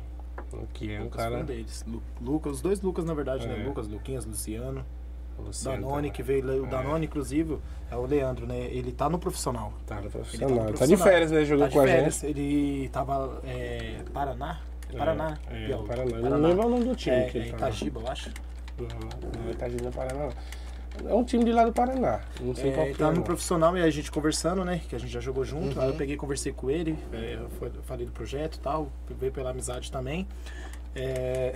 O 0.52 0.66
que 0.72 0.92
é 0.92 0.98
um 1.00 1.08
foi 1.08 1.18
cara. 1.18 1.38
um 1.38 1.44
deles. 1.44 1.84
Lu- 1.86 2.02
Lucas, 2.20 2.52
os 2.54 2.60
dois 2.60 2.80
Lucas, 2.80 3.04
na 3.04 3.12
verdade, 3.14 3.44
É. 3.44 3.48
né? 3.48 3.64
Lucas, 3.66 3.88
Luquinhas, 3.88 4.24
Luciano. 4.24 4.84
Luciano 5.40 5.82
Danone, 5.82 6.08
tá- 6.08 6.14
que 6.14 6.22
veio. 6.22 6.64
O 6.64 6.66
Danone, 6.66 7.06
inclusive, 7.06 7.58
é 7.90 7.96
o 7.96 8.06
Leandro, 8.06 8.46
né? 8.46 8.58
Ele 8.70 8.92
tá 8.92 9.08
no 9.08 9.18
profissional. 9.18 9.72
Tá 9.86 9.96
no 9.96 10.02
Ele 10.02 10.10
profissional. 10.10 10.48
no 10.50 10.56
Tá 10.56 10.66
de 10.66 10.72
profissional. 10.76 11.06
férias, 11.06 11.30
né? 11.30 11.44
Jogou 11.44 11.66
tá 11.66 11.72
com 11.72 11.80
a 11.80 11.84
férias. 11.86 12.14
gente. 12.20 12.26
Ele 12.26 12.88
tava. 12.90 13.40
É, 13.44 13.96
Paraná? 14.12 14.60
É 14.92 14.96
Paraná? 14.96 15.38
É, 15.50 15.66
Piauí. 15.66 15.86
Paraná. 15.86 16.16
Eu 16.16 16.30
não 16.30 16.48
lembro 16.48 16.66
o 16.66 16.70
nome 16.70 16.84
do 16.84 16.96
time 16.96 17.16
É, 17.16 17.24
que 17.24 17.38
ele 17.38 17.48
é 17.48 17.52
tá. 17.52 17.56
Itagiba, 17.68 18.00
eu 18.00 18.08
acho. 18.08 18.30
Não, 18.78 18.86
não, 19.44 19.50
Itagiba 19.50 19.82
não 19.82 19.88
é 19.90 19.92
Paraná. 19.92 20.28
É 21.08 21.14
um 21.14 21.22
time 21.22 21.44
de 21.44 21.52
lá 21.52 21.64
do 21.64 21.72
Paraná. 21.72 22.20
Não 22.40 22.52
sei 22.54 22.70
É, 22.70 22.94
qual 22.94 23.10
é. 23.10 23.14
no 23.14 23.22
profissional 23.22 23.76
e 23.78 23.82
a 23.82 23.88
gente 23.90 24.10
conversando, 24.10 24.64
né? 24.64 24.80
Que 24.88 24.96
a 24.96 24.98
gente 24.98 25.10
já 25.12 25.20
jogou 25.20 25.44
junto. 25.44 25.76
Uhum. 25.78 25.82
Aí 25.82 25.88
eu 25.90 25.94
peguei 25.94 26.14
e 26.16 26.18
conversei 26.18 26.52
com 26.52 26.68
ele. 26.68 26.98
é, 27.12 27.38
falei 27.84 28.04
do 28.06 28.12
projeto 28.12 28.56
e 28.56 28.60
tal. 28.60 28.90
Veio 29.18 29.32
pela 29.32 29.50
amizade 29.50 29.90
também. 29.92 30.26
É, 30.94 31.52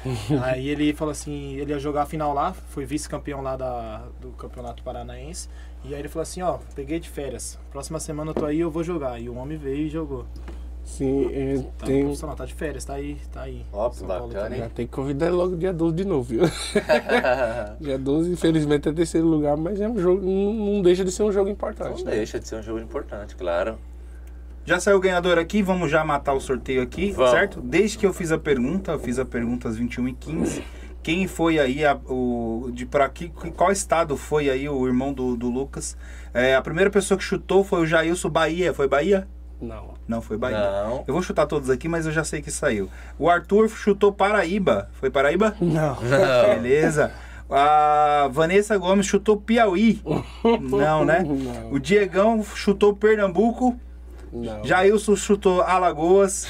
aí 0.42 0.68
ele 0.68 0.92
falou 0.94 1.12
assim, 1.12 1.54
ele 1.54 1.72
ia 1.72 1.78
jogar 1.78 2.02
a 2.02 2.06
final 2.06 2.32
lá, 2.32 2.52
foi 2.52 2.84
vice-campeão 2.84 3.42
lá 3.42 3.56
da, 3.56 4.04
do 4.20 4.30
Campeonato 4.30 4.82
Paranaense. 4.82 5.48
E 5.84 5.94
aí 5.94 6.00
ele 6.00 6.08
falou 6.08 6.22
assim, 6.22 6.42
ó, 6.42 6.58
peguei 6.74 6.98
de 6.98 7.08
férias. 7.08 7.58
Próxima 7.70 8.00
semana 8.00 8.30
eu 8.30 8.34
tô 8.34 8.44
aí, 8.44 8.60
eu 8.60 8.70
vou 8.70 8.82
jogar. 8.82 9.20
E 9.20 9.28
o 9.28 9.36
homem 9.36 9.56
veio 9.56 9.86
e 9.86 9.88
jogou. 9.88 10.26
Sim, 10.88 11.30
é, 11.32 11.58
Tá 11.78 11.86
tem. 11.86 12.02
profissional, 12.02 12.34
tá 12.34 12.46
de 12.46 12.54
férias, 12.54 12.84
tá 12.84 12.94
aí, 12.94 13.18
tá 13.30 13.42
aí. 13.42 13.64
Ó, 13.72 13.90
bacana. 13.90 14.56
Já 14.56 14.68
tem 14.70 14.86
que 14.86 14.92
convidar 14.92 15.30
logo 15.30 15.54
dia 15.54 15.72
12 15.72 15.94
de 15.94 16.04
novo, 16.04 16.22
viu? 16.22 16.40
dia 17.78 17.98
12, 17.98 18.32
infelizmente, 18.32 18.88
é 18.88 18.92
terceiro 18.92 19.26
lugar, 19.26 19.56
mas 19.56 19.80
é 19.80 19.88
um 19.88 19.98
jogo. 19.98 20.24
Não, 20.24 20.52
não 20.54 20.82
deixa 20.82 21.04
de 21.04 21.12
ser 21.12 21.24
um 21.24 21.30
jogo 21.30 21.50
importante. 21.50 21.98
Não 21.98 22.10
né? 22.10 22.16
deixa 22.16 22.40
de 22.40 22.48
ser 22.48 22.56
um 22.56 22.62
jogo 22.62 22.80
importante, 22.80 23.36
claro. 23.36 23.78
Já 24.68 24.78
saiu 24.78 24.98
o 24.98 25.00
ganhador 25.00 25.38
aqui, 25.38 25.62
vamos 25.62 25.90
já 25.90 26.04
matar 26.04 26.34
o 26.34 26.40
sorteio 26.40 26.82
aqui, 26.82 27.10
Vamos. 27.12 27.30
certo? 27.30 27.58
Desde 27.62 27.96
que 27.96 28.04
eu 28.04 28.12
fiz 28.12 28.30
a 28.30 28.36
pergunta, 28.36 28.92
eu 28.92 28.98
fiz 28.98 29.18
a 29.18 29.24
pergunta 29.24 29.66
às 29.66 29.78
21h15. 29.78 30.62
Quem 31.02 31.26
foi 31.26 31.58
aí, 31.58 31.86
a- 31.86 31.96
o, 32.06 32.68
de 32.70 32.84
para 32.84 33.08
que, 33.08 33.30
qual 33.56 33.72
estado 33.72 34.14
foi 34.14 34.50
aí 34.50 34.68
o 34.68 34.86
irmão 34.86 35.10
do, 35.14 35.34
do 35.38 35.48
Lucas? 35.48 35.96
É, 36.34 36.54
a 36.54 36.60
primeira 36.60 36.90
pessoa 36.90 37.16
que 37.16 37.24
chutou 37.24 37.64
foi 37.64 37.80
o 37.80 37.86
Jailson 37.86 38.28
Bahia. 38.28 38.74
Foi 38.74 38.86
Bahia? 38.86 39.26
Não. 39.58 39.94
Não, 40.06 40.20
foi 40.20 40.36
Bahia. 40.36 40.58
Não. 40.58 41.02
Eu 41.06 41.14
vou 41.14 41.22
chutar 41.22 41.46
todos 41.46 41.70
aqui, 41.70 41.88
mas 41.88 42.04
eu 42.04 42.12
já 42.12 42.22
sei 42.22 42.42
que 42.42 42.50
saiu. 42.50 42.90
O 43.18 43.30
Arthur 43.30 43.70
chutou 43.70 44.12
Paraíba. 44.12 44.90
Foi 45.00 45.08
Paraíba? 45.08 45.56
Não. 45.62 45.96
Beleza. 46.54 47.10
A 47.48 48.28
Vanessa 48.30 48.76
Gomes 48.76 49.06
chutou 49.06 49.38
Piauí. 49.38 50.02
Não, 50.60 51.06
né? 51.06 51.24
Não. 51.24 51.72
O 51.72 51.78
Diegão 51.80 52.44
chutou 52.44 52.94
Pernambuco. 52.94 53.74
Não. 54.32 54.64
Jailson 54.64 55.16
chutou 55.16 55.62
Alagoas. 55.62 56.46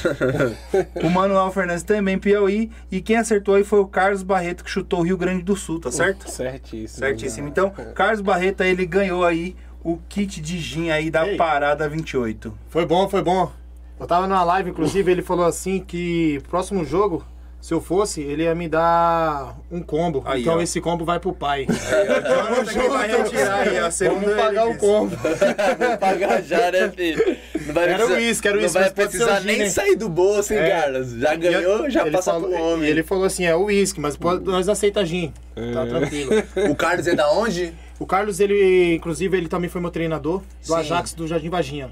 o 1.02 1.10
Manuel 1.10 1.50
Fernandes 1.50 1.82
também 1.82 2.18
Piauí. 2.18 2.70
E 2.90 3.00
quem 3.00 3.16
acertou 3.16 3.54
aí 3.54 3.64
foi 3.64 3.80
o 3.80 3.86
Carlos 3.86 4.22
Barreto, 4.22 4.64
que 4.64 4.70
chutou 4.70 5.02
Rio 5.02 5.16
Grande 5.16 5.42
do 5.42 5.56
Sul, 5.56 5.80
tá 5.80 5.90
certo? 5.90 6.30
Certíssimo. 6.30 6.98
Certíssimo. 6.98 7.48
Então, 7.48 7.70
Carlos 7.94 8.20
Barreto 8.20 8.62
ele 8.62 8.86
ganhou 8.86 9.24
aí 9.24 9.56
o 9.82 9.98
kit 10.08 10.40
de 10.40 10.58
gin 10.58 10.90
aí 10.90 11.10
da 11.10 11.26
Ei. 11.26 11.36
Parada 11.36 11.88
28. 11.88 12.52
Foi 12.68 12.84
bom, 12.84 13.08
foi 13.08 13.22
bom. 13.22 13.50
Eu 13.98 14.06
tava 14.06 14.26
numa 14.26 14.44
live, 14.44 14.70
inclusive, 14.70 15.10
ele 15.10 15.22
falou 15.22 15.44
assim 15.44 15.80
que 15.80 16.40
próximo 16.48 16.84
jogo, 16.84 17.24
se 17.60 17.74
eu 17.74 17.80
fosse, 17.80 18.20
ele 18.20 18.44
ia 18.44 18.54
me 18.54 18.68
dar 18.68 19.58
um 19.70 19.82
combo. 19.82 20.22
Aí, 20.24 20.42
então 20.42 20.58
ó. 20.58 20.62
esse 20.62 20.80
combo 20.80 21.04
vai 21.04 21.18
pro 21.18 21.32
pai. 21.32 21.66
Vai 21.68 23.90
segundo 23.90 24.20
Vamos 24.20 24.36
pagar 24.36 24.66
ele 24.66 24.74
o 24.74 24.78
combo. 24.78 25.16
Vou 25.16 25.98
pagar 25.98 26.42
já, 26.42 26.70
né, 26.70 26.90
filho? 26.94 27.36
Não 27.66 27.74
vai 27.74 27.88
Quero 27.88 28.14
uísque, 28.14 28.42
quero 28.42 28.60
não 28.60 28.68
vai 28.68 28.82
mas 28.82 28.92
pode 28.92 29.12
ser 29.12 29.18
precisar 29.18 29.40
nem 29.40 29.58
né? 29.58 29.68
sair 29.68 29.96
do 29.96 30.08
bolso, 30.08 30.52
hein, 30.52 30.60
É. 30.60 30.70
Carlos? 30.70 31.10
Já 31.12 31.34
ganhou, 31.34 31.90
já 31.90 32.02
Ele 32.02 32.10
passa 32.12 32.32
falou, 32.32 32.50
pro 32.50 32.62
homem. 32.62 32.88
Ele 32.88 33.02
falou 33.02 33.24
assim, 33.24 33.44
é 33.44 33.54
o 33.54 33.64
uísque, 33.64 34.00
mas 34.00 34.16
pode, 34.16 34.44
nós 34.44 34.68
aceita 34.68 35.04
gin. 35.04 35.32
Tá 35.72 35.86
tranquilo. 35.86 36.30
O 36.70 36.74
Carlos 36.74 37.06
é 37.06 37.14
da 37.14 37.30
onde? 37.32 37.72
O 37.98 38.06
Carlos, 38.06 38.40
ele, 38.40 38.94
inclusive, 38.94 39.36
ele 39.36 39.48
também 39.48 39.68
foi 39.68 39.80
meu 39.80 39.90
treinador 39.90 40.40
do 40.40 40.66
Sim. 40.66 40.74
Ajax 40.74 41.12
do 41.12 41.26
Jardim 41.26 41.50
Varginha. 41.50 41.90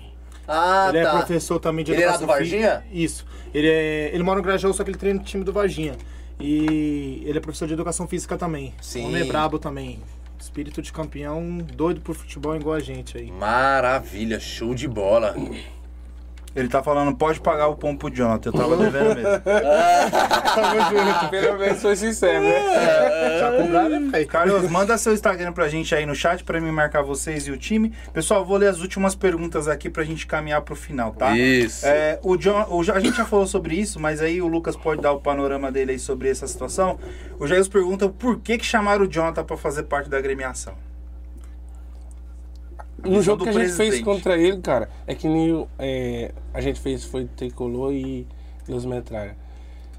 Ah, 0.48 0.90
ele 0.90 1.02
tá. 1.02 1.08
é 1.08 1.12
professor 1.18 1.58
também 1.58 1.84
de 1.84 1.92
Ele 1.92 2.02
educação 2.02 2.26
do 2.26 2.32
Varginha? 2.32 2.84
fí- 2.90 3.02
Isso. 3.02 3.26
Ele, 3.54 3.68
é, 3.68 4.10
ele 4.12 4.22
mora 4.22 4.38
no 4.38 4.44
Grajaú, 4.44 4.72
só 4.72 4.84
que 4.84 4.90
ele 4.90 4.98
treina 4.98 5.18
no 5.18 5.24
time 5.24 5.42
do 5.44 5.52
Varginha. 5.52 5.94
E 6.38 7.22
ele 7.24 7.38
é 7.38 7.40
professor 7.40 7.66
de 7.66 7.74
educação 7.74 8.06
física 8.06 8.36
também. 8.36 8.74
Sim. 8.80 9.06
Homem 9.06 9.22
é 9.22 9.24
brabo 9.24 9.58
também. 9.58 10.00
Espírito 10.38 10.80
de 10.82 10.92
campeão, 10.92 11.58
doido 11.74 12.00
por 12.00 12.14
futebol 12.14 12.54
igual 12.54 12.76
a 12.76 12.80
gente 12.80 13.16
aí. 13.18 13.30
Maravilha, 13.32 14.38
show 14.38 14.74
de 14.74 14.86
bola. 14.86 15.34
Ele 16.56 16.68
tá 16.68 16.82
falando, 16.82 17.14
pode 17.14 17.38
pagar 17.38 17.68
o 17.68 17.76
pombo 17.76 17.98
pro 17.98 18.10
Jonathan. 18.14 18.48
Eu 18.48 18.52
tava 18.54 18.76
devendo 18.82 19.14
mesmo. 19.14 19.40
Tamo 20.54 20.80
junto. 20.88 21.30
Pelo 21.30 21.58
menos 21.58 21.82
foi 21.82 21.96
sincero, 21.96 22.40
né? 22.40 23.38
Já 23.38 23.52
cobraram, 23.62 24.00
né, 24.00 24.10
pai? 24.10 24.24
Carlos, 24.24 24.70
manda 24.70 24.96
seu 24.96 25.12
Instagram 25.12 25.52
pra 25.52 25.68
gente 25.68 25.94
aí 25.94 26.06
no 26.06 26.14
chat 26.14 26.42
pra 26.42 26.58
mim 26.58 26.70
marcar 26.70 27.02
vocês 27.02 27.46
e 27.46 27.50
o 27.50 27.58
time. 27.58 27.92
Pessoal, 28.10 28.42
vou 28.42 28.56
ler 28.56 28.68
as 28.68 28.80
últimas 28.80 29.14
perguntas 29.14 29.68
aqui 29.68 29.90
pra 29.90 30.02
gente 30.02 30.26
caminhar 30.26 30.62
pro 30.62 30.74
final, 30.74 31.12
tá? 31.12 31.36
Isso. 31.36 31.86
É, 31.86 32.18
o 32.22 32.38
John, 32.38 32.66
o, 32.70 32.80
a 32.90 33.00
gente 33.00 33.18
já 33.18 33.26
falou 33.26 33.46
sobre 33.46 33.76
isso, 33.76 34.00
mas 34.00 34.22
aí 34.22 34.40
o 34.40 34.48
Lucas 34.48 34.76
pode 34.76 35.02
dar 35.02 35.12
o 35.12 35.20
panorama 35.20 35.70
dele 35.70 35.92
aí 35.92 35.98
sobre 35.98 36.30
essa 36.30 36.46
situação. 36.46 36.98
O 37.38 37.46
Jair 37.46 37.68
pergunta 37.68 38.08
por 38.08 38.38
que, 38.40 38.56
que 38.56 38.64
chamaram 38.64 39.04
o 39.04 39.08
Jonathan 39.08 39.44
pra 39.44 39.58
fazer 39.58 39.82
parte 39.82 40.08
da 40.08 40.16
agremiação. 40.16 40.74
No 43.06 43.22
jogo 43.22 43.44
que 43.44 43.50
a 43.50 43.52
gente 43.52 43.64
fez 43.64 43.76
presidente. 43.76 44.04
contra 44.04 44.36
ele, 44.38 44.60
cara, 44.60 44.88
é 45.06 45.14
que 45.14 45.28
nem 45.28 45.66
é, 45.78 46.32
a 46.52 46.60
gente 46.60 46.80
fez 46.80 47.04
foi 47.04 47.26
Tricolor 47.36 47.92
e 47.92 48.26
Luz 48.68 48.84
Metralha. 48.84 49.36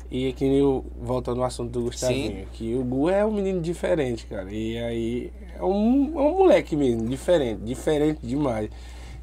E 0.09 0.29
é 0.29 0.31
que 0.31 0.47
nem 0.47 0.83
voltando 1.01 1.41
ao 1.41 1.47
assunto 1.47 1.71
do 1.71 1.81
Gustavinho, 1.81 2.47
que 2.53 2.75
o 2.75 2.83
Gu 2.83 3.09
é 3.09 3.25
um 3.25 3.31
menino 3.31 3.59
diferente, 3.59 4.25
cara. 4.25 4.49
E 4.49 4.77
aí 4.77 5.33
é 5.57 5.63
um, 5.63 6.13
é 6.15 6.21
um 6.21 6.37
moleque 6.37 6.75
mesmo, 6.75 7.07
diferente, 7.07 7.61
diferente 7.61 8.25
demais. 8.25 8.69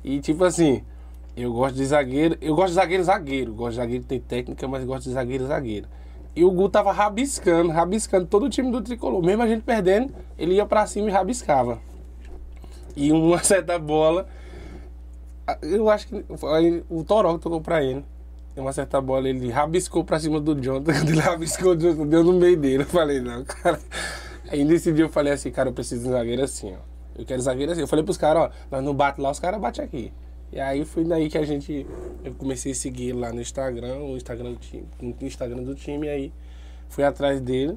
E 0.04 0.20
tipo 0.20 0.44
assim, 0.44 0.82
eu 1.34 1.52
gosto 1.52 1.76
de 1.76 1.86
zagueiro, 1.86 2.36
eu 2.40 2.54
gosto 2.54 2.68
de 2.68 2.74
zagueiro 2.74 3.02
zagueiro, 3.02 3.54
gosto 3.54 3.70
de 3.70 3.76
zagueiro 3.76 4.02
que 4.02 4.08
tem 4.08 4.20
técnica, 4.20 4.68
mas 4.68 4.84
gosto 4.84 5.04
de 5.04 5.12
zagueiro 5.12 5.46
zagueiro. 5.46 5.88
E 6.36 6.44
o 6.44 6.50
Gu 6.50 6.68
tava 6.68 6.92
rabiscando, 6.92 7.70
rabiscando 7.70 8.26
todo 8.26 8.46
o 8.46 8.50
time 8.50 8.70
do 8.70 8.82
Tricolor. 8.82 9.22
Mesmo 9.24 9.42
a 9.42 9.48
gente 9.48 9.62
perdendo, 9.62 10.12
ele 10.36 10.54
ia 10.54 10.66
pra 10.66 10.84
cima 10.84 11.08
e 11.08 11.12
rabiscava. 11.12 11.80
E 12.96 13.10
uma 13.12 13.42
certa 13.42 13.78
bola. 13.78 14.26
Eu 15.62 15.90
acho 15.90 16.08
que 16.08 16.24
o 16.88 17.04
Toró 17.04 17.36
tocou 17.38 17.60
pra 17.60 17.82
ele. 17.82 18.04
Uma 18.56 18.72
certa 18.72 19.00
bola, 19.00 19.28
ele 19.28 19.50
rabiscou 19.50 20.04
pra 20.04 20.18
cima 20.18 20.40
do 20.40 20.54
Jonathan. 20.60 20.92
Ele 21.10 21.18
rabiscou, 21.18 21.74
deu 21.74 22.22
no 22.22 22.34
meio 22.34 22.56
dele. 22.56 22.84
Eu 22.84 22.86
falei, 22.86 23.20
não, 23.20 23.44
cara. 23.44 23.80
Aí 24.48 24.64
nesse 24.64 24.92
dia 24.92 25.06
eu 25.06 25.08
falei 25.08 25.32
assim, 25.32 25.50
cara, 25.50 25.70
eu 25.70 25.72
preciso 25.72 26.02
de 26.02 26.08
um 26.08 26.12
zagueiro 26.12 26.42
assim, 26.44 26.72
ó. 26.72 26.78
Eu 27.18 27.24
quero 27.24 27.42
zagueiro 27.42 27.72
assim. 27.72 27.80
Eu 27.80 27.88
falei 27.88 28.04
pros 28.04 28.16
caras, 28.16 28.44
ó, 28.44 28.50
nós 28.70 28.84
não 28.84 28.94
bate 28.94 29.20
lá, 29.20 29.32
os 29.32 29.40
caras 29.40 29.60
batem 29.60 29.84
aqui. 29.84 30.12
E 30.52 30.60
aí 30.60 30.84
foi 30.84 31.02
daí 31.02 31.28
que 31.28 31.36
a 31.36 31.44
gente. 31.44 31.84
Eu 32.22 32.32
comecei 32.34 32.70
a 32.70 32.74
seguir 32.76 33.12
lá 33.12 33.32
no 33.32 33.40
Instagram, 33.40 33.96
o 33.96 34.16
Instagram 34.16 34.52
do 34.52 34.58
time, 34.58 34.86
no 35.00 35.16
Instagram 35.26 35.62
do 35.64 35.74
time, 35.74 36.06
e 36.06 36.10
aí 36.10 36.32
fui 36.88 37.02
atrás 37.02 37.40
dele. 37.40 37.76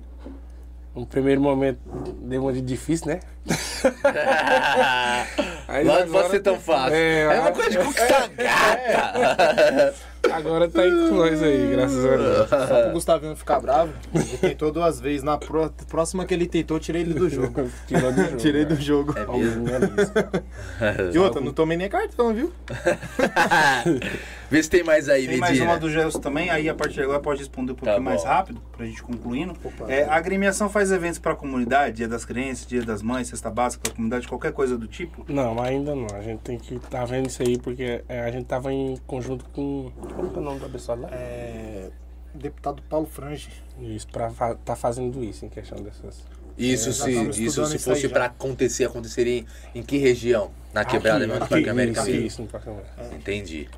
No 0.98 1.06
primeiro 1.06 1.40
momento 1.40 1.80
deu 2.24 2.42
uma 2.42 2.52
de 2.52 2.60
difícil, 2.60 3.06
né? 3.06 3.20
Aí 5.68 5.84
Lá 5.84 6.04
não 6.04 6.12
pode 6.12 6.32
ser 6.32 6.40
tão 6.40 6.60
fácil. 6.60 6.96
É, 6.96 7.22
É, 7.22 7.40
uma 7.40 7.52
coisa 7.52 7.70
de 7.70 7.78
conquistar 7.78 8.28
gata. 8.30 9.94
Agora 10.32 10.68
tá 10.70 10.86
entre 10.88 11.12
nós 11.12 11.42
aí, 11.44 11.68
graças 11.72 12.06
a 12.06 12.16
Deus. 12.18 12.50
Só 12.50 12.82
pro 12.84 12.92
Gustavinho 12.94 13.36
ficar 13.36 13.60
bravo, 13.60 13.92
ele 14.14 14.26
tentou 14.38 14.72
duas 14.72 15.00
vezes. 15.00 15.24
Na 15.24 15.38
pró- 15.38 15.70
próxima 15.90 16.26
que 16.26 16.34
ele 16.34 16.48
tentou, 16.48 16.78
eu 16.78 16.82
tirei 16.82 17.02
ele 17.02 17.14
do 17.14 17.30
jogo. 17.30 17.70
Tirou 17.88 18.12
do 18.12 18.24
jogo. 18.24 18.38
Tirei 18.38 18.66
do 18.66 18.70
cara. 18.70 18.82
jogo. 18.82 19.14
É 19.18 19.38
mesmo. 19.38 19.66
lista. 19.68 20.44
E 21.14 21.18
outra, 21.18 21.42
não 21.42 21.52
tomei 21.54 21.78
nem 21.78 21.90
cartão, 21.90 22.34
viu? 22.34 22.52
Vê 24.50 24.64
se 24.64 24.70
tem 24.70 24.82
mais 24.84 25.10
aí, 25.10 25.28
Tem 25.28 25.38
mais 25.40 25.60
uma 25.60 25.78
do 25.78 25.90
Gelson 25.90 26.20
também, 26.20 26.50
aí 26.50 26.70
a 26.70 26.74
partir 26.74 26.96
de 26.96 27.02
agora 27.02 27.20
pode 27.20 27.40
responder 27.40 27.74
um 27.74 27.76
pouquinho 27.76 27.98
Tá 27.98 28.02
mais 28.02 28.24
rápido, 28.24 28.62
pra 28.76 28.86
gente 28.86 29.04
concluindo. 29.04 29.54
Opa. 29.64 29.92
É, 29.92 30.04
a 30.06 30.16
agremiação 30.16 30.70
faz 30.70 30.90
eventos 30.92 31.20
pra 31.20 31.36
comunidade, 31.36 31.98
dia 31.98 32.08
das 32.08 32.24
crianças, 32.24 32.66
dia 32.66 32.82
das 32.82 33.02
mães, 33.02 33.28
cesta 33.28 33.50
básica 33.50 33.84
pra 33.84 33.94
comunidade, 33.94 34.26
qualquer 34.28 34.54
coisa 34.54 34.78
do 34.78 34.88
tipo? 34.88 35.26
Não, 35.28 35.62
ainda 35.62 35.94
não. 35.94 36.08
A 36.16 36.22
gente 36.22 36.40
tem 36.40 36.58
que 36.58 36.76
estar 36.76 37.04
vendo 37.06 37.28
isso 37.28 37.42
aí, 37.44 37.58
porque 37.58 38.02
é, 38.08 38.22
a 38.22 38.32
gente 38.32 38.46
tava 38.46 38.72
em 38.72 38.96
conjunto 39.06 39.44
com. 39.52 39.92
Como 40.18 40.32
que 40.32 40.38
é 40.38 40.42
o 40.42 40.44
nome 40.44 40.60
da 40.60 40.68
pessoa 40.68 40.98
lá? 40.98 41.10
É, 41.12 41.90
deputado 42.34 42.82
Paulo 42.90 43.06
Frange. 43.06 43.50
Isso, 43.80 44.08
pra 44.08 44.32
fa 44.32 44.56
tá 44.56 44.76
fazendo 44.76 45.24
isso 45.24 45.46
em 45.46 45.50
questão 45.50 45.78
dessas. 45.82 46.24
Isso, 46.58 46.90
É, 46.90 46.92
se, 46.92 47.44
isso 47.44 47.64
se 47.68 47.78
fosse 47.78 48.10
pra 48.10 48.26
acontecer, 48.26 48.86
aconteceria 48.86 49.40
em, 49.42 49.46
em 49.76 49.84
que 49.84 49.98
região? 49.98 50.50
Na 50.74 50.84
quebrada 50.84 51.20
mesmo 51.20 51.38
do 51.38 51.44
aqui, 51.44 51.50
Parque 51.54 51.70
América? 51.70 52.02
isso, 52.02 52.10
mesmo? 52.12 52.26
isso, 52.26 52.42
no 52.42 52.48
Parque 52.48 52.70
América. 52.70 53.16
Entendi. 53.16 53.70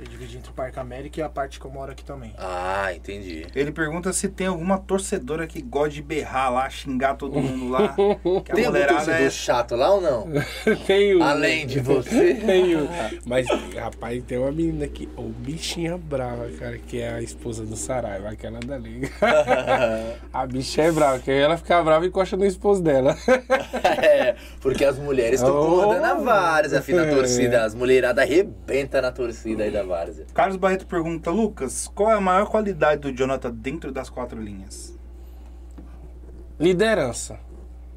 Eu 0.00 0.06
dividi 0.06 0.36
entre 0.36 0.50
o 0.50 0.54
Parque 0.54 0.78
América 0.78 1.18
e 1.20 1.22
a 1.22 1.28
parte 1.28 1.58
que 1.58 1.66
eu 1.66 1.70
moro 1.72 1.90
aqui 1.90 2.04
também. 2.04 2.32
Ah, 2.38 2.92
entendi. 2.94 3.44
Ele 3.54 3.72
pergunta 3.72 4.12
se 4.12 4.28
tem 4.28 4.46
alguma 4.46 4.78
torcedora 4.78 5.46
que 5.46 5.60
gosta 5.60 5.90
de 5.90 6.02
berrar 6.02 6.52
lá, 6.52 6.70
xingar 6.70 7.14
todo 7.14 7.40
mundo 7.40 7.68
lá. 7.68 7.96
Que 8.44 8.52
a 8.52 8.54
Tem 8.54 8.64
algum 8.66 8.78
mulherada 8.78 9.04
torcedor 9.04 9.26
é. 9.26 9.30
chato 9.30 9.74
lá 9.74 9.90
ou 9.92 10.00
não? 10.00 10.28
Tenho. 10.86 11.22
Além 11.22 11.66
de 11.66 11.80
você? 11.80 12.34
Tenho. 12.46 12.88
Mas, 13.26 13.46
rapaz, 13.74 14.22
tem 14.24 14.38
uma 14.38 14.52
menina 14.52 14.84
aqui, 14.84 15.08
ô 15.16 15.22
bichinha 15.22 15.96
brava, 15.98 16.48
cara, 16.58 16.78
que 16.78 17.00
é 17.00 17.14
a 17.14 17.22
esposa 17.22 17.64
do 17.66 17.76
Saraiva, 17.76 18.28
aquela 18.30 18.60
da 18.60 18.78
liga. 18.78 19.10
a 20.32 20.46
bicha 20.46 20.82
é 20.82 20.92
brava, 20.92 21.18
que 21.18 21.30
ela 21.30 21.56
fica 21.56 21.82
brava 21.82 22.04
e 22.04 22.08
encosta 22.08 22.36
no 22.36 22.44
esposo 22.44 22.82
dela. 22.82 23.16
É, 24.02 24.36
porque 24.60 24.84
as 24.84 24.98
mulheres 24.98 25.40
estão 25.40 25.58
Oh. 25.58 25.80
comandando 25.82 26.04
a 26.06 26.14
várzea, 26.14 26.80
filho, 26.82 26.98
na 26.98 27.06
É. 27.06 27.14
torcida. 27.14 27.64
As 27.64 27.74
mulheradas 27.74 28.22
arrebentam 28.24 29.02
na 29.02 29.10
torcida 29.10 29.64
aí 29.64 29.70
da 29.70 29.82
várzea. 29.88 30.26
Carlos 30.32 30.56
Barreto 30.56 30.86
pergunta, 30.86 31.30
Lucas, 31.30 31.88
qual 31.94 32.10
é 32.10 32.14
a 32.14 32.20
maior 32.20 32.48
qualidade 32.48 33.00
do 33.00 33.12
Jonathan 33.12 33.50
dentro 33.50 33.90
das 33.90 34.08
quatro 34.08 34.40
linhas? 34.40 34.96
Liderança. 36.60 37.40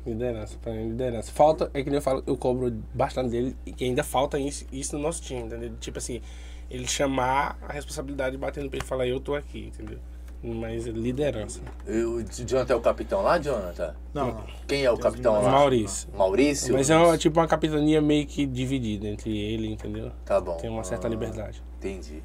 Liderança, 0.05 0.57
pra 0.59 0.73
mim, 0.73 0.89
liderança. 0.89 1.31
Falta, 1.31 1.69
é 1.73 1.83
que 1.83 1.89
nem 1.89 1.97
eu 1.97 2.01
falo, 2.01 2.23
eu 2.25 2.35
cobro 2.35 2.71
bastante 2.93 3.29
dele 3.29 3.55
e 3.65 3.71
que 3.71 3.83
ainda 3.83 4.03
falta 4.03 4.39
isso, 4.39 4.65
isso 4.71 4.95
no 4.95 5.03
nosso 5.03 5.21
time, 5.21 5.41
entendeu? 5.41 5.75
Tipo 5.79 5.99
assim, 5.99 6.21
ele 6.69 6.87
chamar 6.87 7.59
a 7.61 7.73
responsabilidade 7.73 8.37
batendo 8.37 8.69
pra 8.69 8.77
ele 8.77 8.85
e 8.85 8.87
falar, 8.87 9.07
eu 9.07 9.19
tô 9.19 9.35
aqui, 9.35 9.67
entendeu? 9.67 9.99
Mas 10.43 10.85
liderança. 10.87 11.61
E 11.87 12.03
O 12.03 12.23
Jonathan 12.23 12.73
é 12.73 12.75
o 12.75 12.81
capitão 12.81 13.21
lá, 13.21 13.37
Jonathan? 13.37 13.95
Não. 14.11 14.43
Quem 14.67 14.83
é 14.83 14.91
o 14.91 14.97
capitão 14.97 15.33
lá? 15.41 15.51
Maurício. 15.51 16.09
Maurício? 16.17 16.73
Mas 16.73 16.89
é 16.89 16.97
uma, 16.97 17.15
tipo 17.17 17.39
uma 17.39 17.47
capitania 17.47 18.01
meio 18.01 18.25
que 18.25 18.45
dividida 18.47 19.07
entre 19.07 19.37
ele, 19.37 19.67
entendeu? 19.71 20.11
Tá 20.25 20.41
bom. 20.41 20.57
Tem 20.57 20.69
uma 20.69 20.83
certa 20.83 21.05
Ah, 21.07 21.09
liberdade. 21.09 21.61
Entendi. 21.77 22.23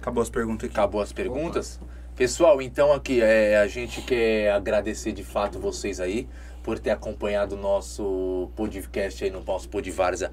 Acabou 0.00 0.22
as 0.22 0.30
perguntas 0.30 0.68
aqui. 0.68 0.76
Acabou 0.76 1.00
as 1.00 1.12
perguntas? 1.12 1.78
Pessoal, 2.16 2.60
então 2.60 2.92
aqui 2.92 3.20
é, 3.22 3.58
a 3.58 3.68
gente 3.68 4.02
quer 4.02 4.50
agradecer 4.52 5.12
de 5.12 5.22
fato 5.22 5.58
vocês 5.60 6.00
aí 6.00 6.28
por 6.62 6.78
ter 6.78 6.90
acompanhado 6.90 7.54
o 7.54 7.58
nosso 7.58 8.50
podcast 8.56 9.22
aí 9.24 9.30
no 9.30 9.42
nosso 9.44 9.68
Pod 9.68 9.88
Várzea. 9.90 10.30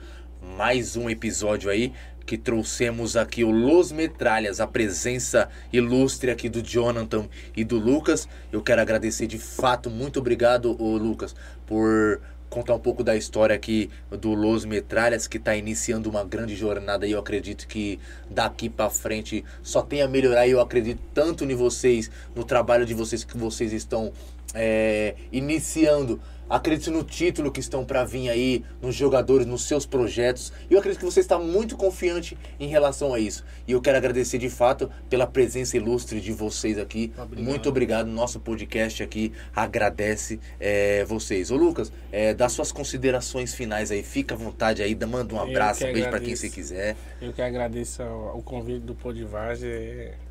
Mais 0.58 0.96
um 0.98 1.10
episódio 1.10 1.70
aí 1.70 1.94
que 2.28 2.38
trouxemos 2.38 3.16
aqui 3.16 3.46
o 3.46 3.50
Los 3.50 3.94
Metralhas, 3.94 4.60
a 4.60 4.68
presença 4.68 5.48
ilustre 5.72 6.30
aqui 6.30 6.50
do 6.50 6.62
Jonathan 6.62 7.26
e 7.56 7.64
do 7.64 7.80
Lucas. 7.80 8.28
Eu 8.52 8.62
quero 8.62 8.82
agradecer 8.82 9.28
de 9.28 9.40
fato, 9.40 9.90
muito 9.90 10.20
obrigado, 10.20 10.76
ô 10.78 10.98
Lucas, 10.98 11.34
por 11.66 12.20
contar 12.50 12.76
um 12.76 12.80
pouco 12.80 13.02
da 13.02 13.16
história 13.16 13.56
aqui 13.56 13.90
do 14.12 14.34
Los 14.34 14.66
Metralhas, 14.66 15.26
que 15.26 15.38
está 15.38 15.56
iniciando 15.56 16.10
uma 16.10 16.24
grande 16.26 16.54
jornada 16.54 17.08
e 17.08 17.14
eu 17.14 17.20
acredito 17.20 17.66
que 17.66 17.98
daqui 18.30 18.70
para 18.70 18.90
frente 18.90 19.46
só 19.64 19.82
tem 19.82 20.02
a 20.02 20.08
melhorar 20.08 20.46
e 20.48 20.52
eu 20.52 20.60
acredito 20.60 21.02
tanto 21.14 21.46
em 21.46 21.56
vocês, 21.56 22.12
no 22.36 22.44
trabalho 22.44 22.86
de 22.86 22.94
vocês 22.94 23.24
que 23.24 23.38
vocês 23.38 23.72
estão 23.72 24.12
é, 24.54 25.16
iniciando. 25.32 26.20
Acredito 26.50 26.92
no 26.92 27.04
título 27.04 27.52
que 27.52 27.60
estão 27.60 27.84
para 27.84 28.06
vir 28.06 28.30
aí, 28.30 28.64
nos 28.82 28.96
jogadores, 28.96 29.46
nos 29.46 29.64
seus 29.64 29.86
projetos. 29.86 30.54
E 30.70 30.74
eu 30.74 30.80
acredito 30.80 31.00
que 31.00 31.06
você 31.06 31.20
está 31.20 31.38
muito 31.38 31.76
confiante 31.76 32.38
em 32.60 32.68
relação 32.68 33.14
a 33.14 33.20
isso. 33.20 33.44
E 33.68 33.74
eu 33.74 33.82
quero 33.82 33.98
agradecer 33.98 34.38
de 34.38 34.50
fato 34.50 34.90
pela 35.10 35.28
presença 35.28 35.76
ilustre 35.76 36.22
de 36.22 36.32
vocês 36.32 36.78
aqui. 36.78 37.12
Obrigado. 37.18 37.46
Muito 37.46 37.70
obrigado. 37.70 38.08
Nosso 38.08 38.40
podcast 38.40 39.04
aqui 39.04 39.34
agradece 39.56 40.40
é, 40.60 41.04
vocês. 41.06 41.52
Ô 41.52 41.58
Lucas, 41.58 41.92
é, 42.12 42.34
dá 42.34 42.48
suas 42.48 42.72
considerações 42.72 43.54
finais 43.54 43.92
aí. 43.92 44.02
Fica 44.04 44.36
à 44.36 44.38
vontade 44.38 44.82
aí, 44.82 44.96
manda 45.06 45.36
um 45.36 45.40
abraço, 45.40 45.86
um 45.86 45.92
beijo 45.92 46.10
para 46.10 46.20
quem 46.20 46.36
você 46.36 46.50
quiser. 46.50 46.96
Eu 47.22 47.34
que 47.34 47.42
agradeço 47.42 48.02
ao 48.04 48.42
convite 48.42 48.82
do 48.82 48.96
Podivage. 48.96 49.68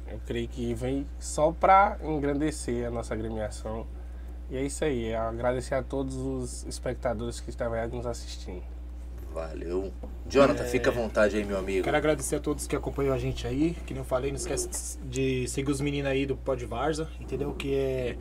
Eu 0.08 0.20
creio 0.24 0.48
que 0.48 0.72
vem 0.72 1.06
só 1.18 1.52
para 1.52 1.98
engrandecer 2.02 2.86
a 2.86 2.90
nossa 2.90 3.12
agremiação. 3.12 3.86
E 4.50 4.56
é 4.56 4.62
isso 4.62 4.84
aí. 4.84 5.06
é 5.06 5.16
Agradecer 5.16 5.74
a 5.74 5.82
todos 5.82 6.16
os 6.16 6.64
espectadores 6.66 7.40
que 7.40 7.50
estavam 7.50 7.78
aí 7.78 7.88
nos 7.88 8.06
assistindo. 8.06 8.62
Valeu. 9.36 9.92
Jonathan, 10.26 10.64
fica 10.64 10.88
à 10.88 10.92
vontade 10.92 11.36
aí, 11.36 11.44
meu 11.44 11.58
amigo. 11.58 11.84
Quero 11.84 11.96
agradecer 11.96 12.36
a 12.36 12.40
todos 12.40 12.66
que 12.66 12.74
acompanham 12.74 13.12
a 13.12 13.18
gente 13.18 13.46
aí. 13.46 13.76
Que 13.86 13.92
nem 13.92 14.00
eu 14.00 14.04
falei, 14.04 14.30
não 14.30 14.38
esquece 14.38 14.98
de 15.00 15.46
seguir 15.46 15.70
os 15.70 15.78
meninos 15.78 16.10
aí 16.10 16.24
do 16.24 16.34
Pod 16.34 16.64
Varza, 16.64 17.06
entendeu? 17.20 17.52
Que 17.52 17.74
é, 17.74 18.16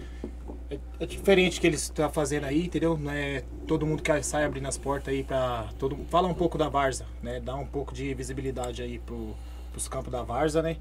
é, 0.69 0.79
é 0.99 1.05
diferente 1.05 1.61
que 1.61 1.67
eles 1.67 1.83
estão 1.83 2.11
fazendo 2.11 2.43
aí, 2.43 2.65
entendeu? 2.65 2.97
Não 2.97 3.11
é 3.11 3.43
todo 3.65 3.85
mundo 3.85 4.03
que 4.03 4.23
sai 4.23 4.43
abrindo 4.43 4.67
as 4.67 4.77
portas 4.77 5.13
aí 5.13 5.23
pra. 5.23 5.69
Todo, 5.79 5.97
fala 6.09 6.27
um 6.27 6.33
pouco 6.33 6.57
da 6.57 6.67
Varza, 6.67 7.05
né? 7.23 7.39
Dá 7.39 7.55
um 7.55 7.65
pouco 7.65 7.93
de 7.93 8.13
visibilidade 8.13 8.81
aí 8.81 8.99
pro, 8.99 9.33
pros 9.71 9.87
campos 9.87 10.11
da 10.11 10.21
Varza, 10.21 10.61
né? 10.61 10.75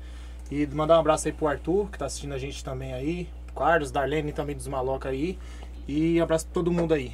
E 0.51 0.67
mandar 0.67 0.97
um 0.97 1.01
abraço 1.01 1.29
aí 1.29 1.33
pro 1.33 1.47
Arthur, 1.47 1.89
que 1.91 1.99
tá 1.99 2.07
assistindo 2.07 2.35
a 2.35 2.39
gente 2.39 2.65
também 2.65 2.93
aí. 2.93 3.29
Carlos, 3.55 3.91
Darlene 3.91 4.33
também 4.33 4.57
dos 4.57 4.67
Maloca 4.69 5.09
aí. 5.09 5.39
E 5.87 6.21
abraço 6.21 6.47
pra 6.47 6.55
todo 6.55 6.71
mundo 6.73 6.95
aí. 6.95 7.13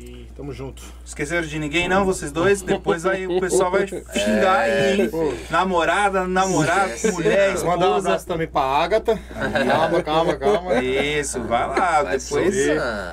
E 0.00 0.26
tamo 0.34 0.52
junto. 0.52 0.82
Esqueceram 1.04 1.46
de 1.46 1.58
ninguém, 1.58 1.86
não, 1.88 2.04
vocês 2.04 2.32
dois? 2.32 2.62
Depois 2.62 3.04
aí 3.06 3.26
o 3.26 3.38
pessoal 3.38 3.70
vai 3.70 3.86
xingar 3.86 4.60
aí, 4.60 5.02
hein? 5.02 5.10
Namorada, 5.50 6.26
namorado, 6.26 6.90
mulher, 7.12 7.50
Mandar 7.58 7.60
um 7.60 7.72
esposa. 7.72 7.98
abraço 7.98 8.26
também 8.26 8.46
pra 8.48 8.62
Agatha. 8.62 9.20
Calma, 9.68 10.02
calma, 10.02 10.36
calma. 10.36 10.82
Isso, 10.82 11.40
vai 11.42 11.68
lá, 11.68 12.02
Vai 12.02 12.18
depois. 12.18 12.54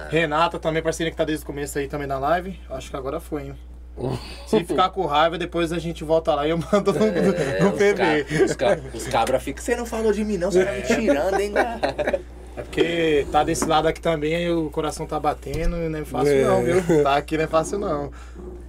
Renata 0.10 0.58
também, 0.58 0.82
parceira 0.82 1.12
que 1.12 1.18
tá 1.18 1.26
desde 1.26 1.44
o 1.44 1.46
começo 1.48 1.78
aí 1.78 1.88
também 1.88 2.08
na 2.08 2.18
live. 2.18 2.60
Acho 2.70 2.90
que 2.90 2.96
agora 2.96 3.20
foi, 3.20 3.44
hein? 3.48 3.56
Se 4.48 4.64
ficar 4.64 4.90
com 4.90 5.06
raiva, 5.06 5.38
depois 5.38 5.74
a 5.74 5.78
gente 5.78 6.04
volta 6.06 6.34
lá 6.34 6.48
e 6.48 6.52
eu 6.52 6.58
mando 6.58 6.94
no, 6.94 7.06
É, 7.06 7.60
no 7.62 7.70
os, 7.72 7.76
PV. 7.78 7.94
ca- 7.94 8.44
os, 8.46 8.56
ca- 8.56 8.78
os 8.94 9.08
cabra 9.08 9.40
ficam. 9.40 9.62
Você 9.64 9.76
não 9.76 9.86
falou 9.86 10.14
de 10.14 10.24
mim, 10.24 10.38
não, 10.38 10.50
você 10.50 10.64
tá 10.66 10.72
me 10.72 10.82
tirando, 10.84 11.40
hein? 11.40 11.52
É 12.60 12.62
porque 12.62 13.26
tá 13.32 13.42
desse 13.42 13.66
lado 13.66 13.88
aqui 13.88 14.02
também, 14.02 14.36
aí 14.36 14.52
o 14.52 14.70
coração 14.70 15.06
tá 15.06 15.18
batendo 15.18 15.78
e 15.78 15.88
não 15.88 16.00
é 16.00 16.04
fácil 16.04 16.34
É. 16.34 16.44
não, 16.44 16.64
viu? 16.64 17.04
Tá 17.04 17.16
aqui 17.16 17.38
não 17.38 17.46
é 17.46 17.48
fácil 17.48 17.80
não. 17.80 18.12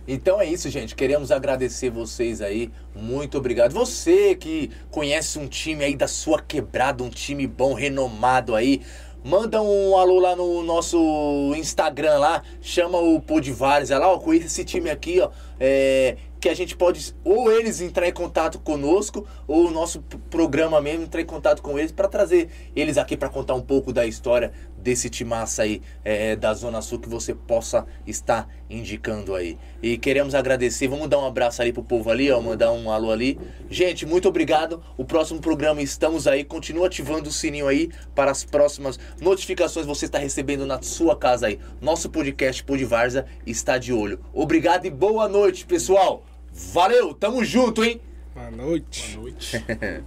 Então 0.07 0.41
é 0.41 0.47
isso, 0.47 0.71
gente. 0.71 0.95
Queremos 0.95 1.33
agradecer 1.33 1.91
vocês 1.91 2.41
aí. 2.41 2.71
Muito 2.95 3.37
obrigado. 3.37 3.73
Você 3.73 4.37
que 4.37 4.71
conhece 4.91 5.41
um 5.41 5.49
time 5.49 5.85
aí 5.85 5.97
da 5.97 6.07
sua 6.07 6.41
quebrada, 6.41 7.03
um 7.03 7.09
time 7.09 7.49
bom, 7.49 7.75
renomado 7.75 8.55
aí. 8.55 8.81
Manda 9.25 9.61
um 9.61 9.97
alô 9.99 10.19
lá 10.21 10.35
no 10.35 10.63
nosso 10.63 11.53
Instagram 11.57 12.19
lá, 12.19 12.43
chama 12.63 12.99
o 12.99 13.21
Podvares 13.21 13.91
lá, 13.91 14.09
ó, 14.09 14.19
conheça 14.19 14.47
esse 14.47 14.65
time 14.65 14.89
aqui, 14.89 15.21
ó, 15.21 15.29
é, 15.59 16.17
que 16.41 16.49
a 16.49 16.55
gente 16.55 16.75
pode, 16.75 17.15
ou 17.23 17.53
eles 17.53 17.81
entrar 17.81 18.09
em 18.09 18.13
contato 18.13 18.59
conosco, 18.59 19.27
ou 19.47 19.69
o 19.69 19.71
nosso 19.71 20.01
programa 20.31 20.81
mesmo 20.81 21.05
entrar 21.05 21.21
em 21.21 21.27
contato 21.27 21.61
com 21.61 21.79
eles 21.79 21.93
para 21.93 22.09
trazer 22.09 22.49
eles 22.75 22.97
aqui 22.97 23.17
para 23.17 23.29
contar 23.29 23.55
um 23.55 23.61
pouco 23.61 23.93
da 23.93 24.07
história 24.07 24.51
desse 24.79 25.11
timaça 25.11 25.63
aí 25.63 25.83
é, 26.03 26.35
da 26.35 26.55
Zona 26.55 26.81
Sul 26.81 26.99
que 26.99 27.09
você 27.09 27.35
possa 27.35 27.87
estar 28.07 28.49
indicando 28.71 29.35
aí. 29.35 29.59
E 29.83 29.99
queremos 29.99 30.35
agradecer, 30.35 30.89
vamos 30.89 31.09
dar 31.09 31.19
um 31.19 31.27
abraço 31.27 31.61
ali 31.61 31.73
pro 31.73 31.83
povo 31.83 32.11
ali, 32.11 32.31
ó, 32.31 32.41
mandar 32.41 32.73
um 32.73 32.91
alô 32.91 33.11
ali. 33.11 33.39
Gente, 33.69 34.07
muito 34.07 34.29
obrigado. 34.29 34.83
O 34.97 35.05
próximo 35.05 35.41
programa 35.41 35.83
estamos 35.83 36.27
aí, 36.27 36.45
continua 36.45 36.87
ativando 36.87 37.29
o 37.29 37.33
sininho 37.33 37.69
aí 37.69 37.91
para 38.15 38.31
as 38.31 38.45
próximas 38.45 38.99
notificações 39.21 39.85
você 39.85 40.07
está 40.07 40.19
recebendo 40.19 40.65
na 40.65 40.81
sua 40.81 41.17
casa 41.17 41.49
aí. 41.49 41.59
Nosso 41.81 42.09
podcast 42.09 42.65
Podvarza 42.65 43.27
está 43.47 43.77
de 43.77 43.93
olho. 43.93 44.21
Obrigado 44.33 44.87
e 44.87 44.91
boa 44.91 45.29
noite, 45.29 45.67
pessoal. 45.67 46.25
Valeu, 46.69 47.15
tamo 47.15 47.45
junto, 47.45 47.83
hein? 47.83 48.01
Boa 48.33 48.51
noite. 48.51 49.19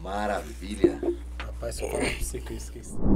Maravilha. 0.00 0.98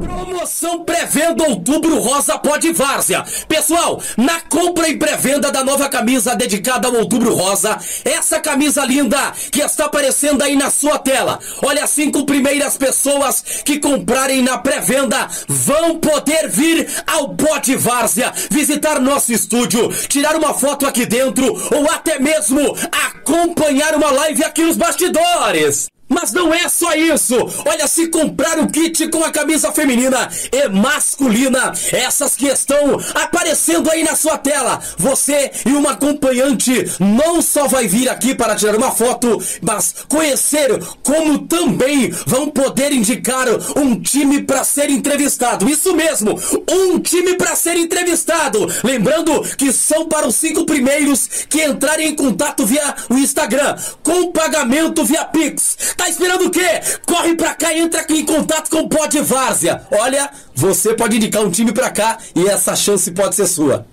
Promoção 0.01 0.85
pré-venda 0.85 1.45
Outubro 1.45 2.01
Rosa 2.01 2.37
Pode 2.39 2.73
Várzea. 2.73 3.25
Pessoal, 3.47 4.03
na 4.17 4.41
compra 4.41 4.89
e 4.89 4.97
pré-venda 4.97 5.53
da 5.53 5.63
nova 5.63 5.89
camisa 5.89 6.35
dedicada 6.35 6.89
ao 6.89 6.95
Outubro 6.97 7.33
Rosa, 7.33 7.79
essa 8.05 8.41
camisa 8.41 8.85
linda 8.85 9.33
que 9.53 9.61
está 9.61 9.85
aparecendo 9.85 10.43
aí 10.43 10.57
na 10.57 10.73
sua 10.73 10.99
tela. 10.99 11.39
Olha, 11.63 11.87
cinco 11.87 12.27
primeiras 12.27 12.77
pessoas 12.77 13.63
que 13.65 13.79
comprarem 13.79 14.43
na 14.43 14.59
pré-venda 14.59 15.29
vão 15.47 16.01
poder 16.01 16.49
vir 16.49 16.89
ao 17.07 17.37
Pode 17.37 17.77
Várzea, 17.77 18.33
visitar 18.51 19.01
nosso 19.01 19.33
estúdio, 19.33 19.89
tirar 20.09 20.35
uma 20.35 20.53
foto 20.53 20.85
aqui 20.85 21.07
dentro 21.07 21.47
ou 21.73 21.89
até 21.89 22.19
mesmo 22.19 22.77
acompanhar 23.07 23.95
uma 23.95 24.11
live 24.11 24.45
aqui 24.45 24.65
nos 24.65 24.77
bastidores. 24.77 25.93
Mas 26.13 26.33
não 26.33 26.53
é 26.53 26.69
só 26.69 26.95
isso! 26.95 27.37
Olha, 27.67 27.87
se 27.87 28.09
comprar 28.09 28.59
o 28.59 28.69
kit 28.69 29.09
com 29.09 29.25
a 29.25 29.31
camisa 29.31 29.73
feminina 29.73 30.29
e 30.53 30.69
masculina, 30.69 31.73
essas 31.91 32.37
que 32.37 32.47
estão 32.47 32.99
aparecendo 33.15 33.91
aí 33.91 34.05
na 34.05 34.15
sua 34.15 34.37
tela, 34.37 34.81
você 34.99 35.51
e 35.67 35.71
uma 35.71 35.93
acompanhante 35.93 36.87
não 37.01 37.41
só 37.41 37.67
vai 37.67 37.87
vir 37.89 38.09
aqui 38.09 38.35
para 38.35 38.55
tirar 38.55 38.77
uma 38.77 38.91
foto, 38.91 39.43
mas 39.63 39.95
conhecer 40.09 40.79
como 41.03 41.47
também 41.47 42.11
vão 42.27 42.51
poder 42.51 42.93
indicar 42.93 43.47
um 43.77 43.99
time 44.01 44.43
para 44.43 44.65
ser 44.65 44.91
entrevistado. 44.91 45.69
Isso 45.69 45.95
mesmo, 45.95 46.39
um 46.71 46.99
time 46.99 47.35
para 47.35 47.57
ser 47.57 47.77
entrevistado. 47.77 48.69
Lembrando 48.85 49.43
que 49.57 49.73
são 49.73 50.07
para 50.07 50.27
os 50.27 50.35
cinco 50.37 50.67
primeiros 50.67 51.47
que 51.49 51.65
entrarem 51.65 52.09
em 52.09 52.15
contato 52.15 52.67
via 52.67 52.95
o 53.09 53.15
Instagram, 53.15 53.77
com 54.03 54.33
pagamento 54.33 55.05
via 55.05 55.25
Pix. 55.25 55.77
Tá 56.03 56.09
esperando 56.09 56.47
o 56.47 56.51
quê? 56.51 56.81
Corre 57.07 57.37
pra 57.37 57.55
cá 57.55 57.73
e 57.73 57.79
entra 57.79 58.01
aqui 58.01 58.15
em 58.15 58.27
contato 58.27 58.69
com 58.69 58.81
o 58.81 58.89
Pod 58.89 59.21
Várzea. 59.21 59.87
Olha, 59.93 60.29
você 60.53 60.95
pode 60.95 61.17
indicar 61.17 61.45
um 61.45 61.51
time 61.51 61.71
pra 61.71 61.91
cá 61.91 62.19
e 62.35 62.49
essa 62.49 62.75
chance 62.75 63.09
pode 63.13 63.37
ser 63.37 63.47
sua. 63.47 63.87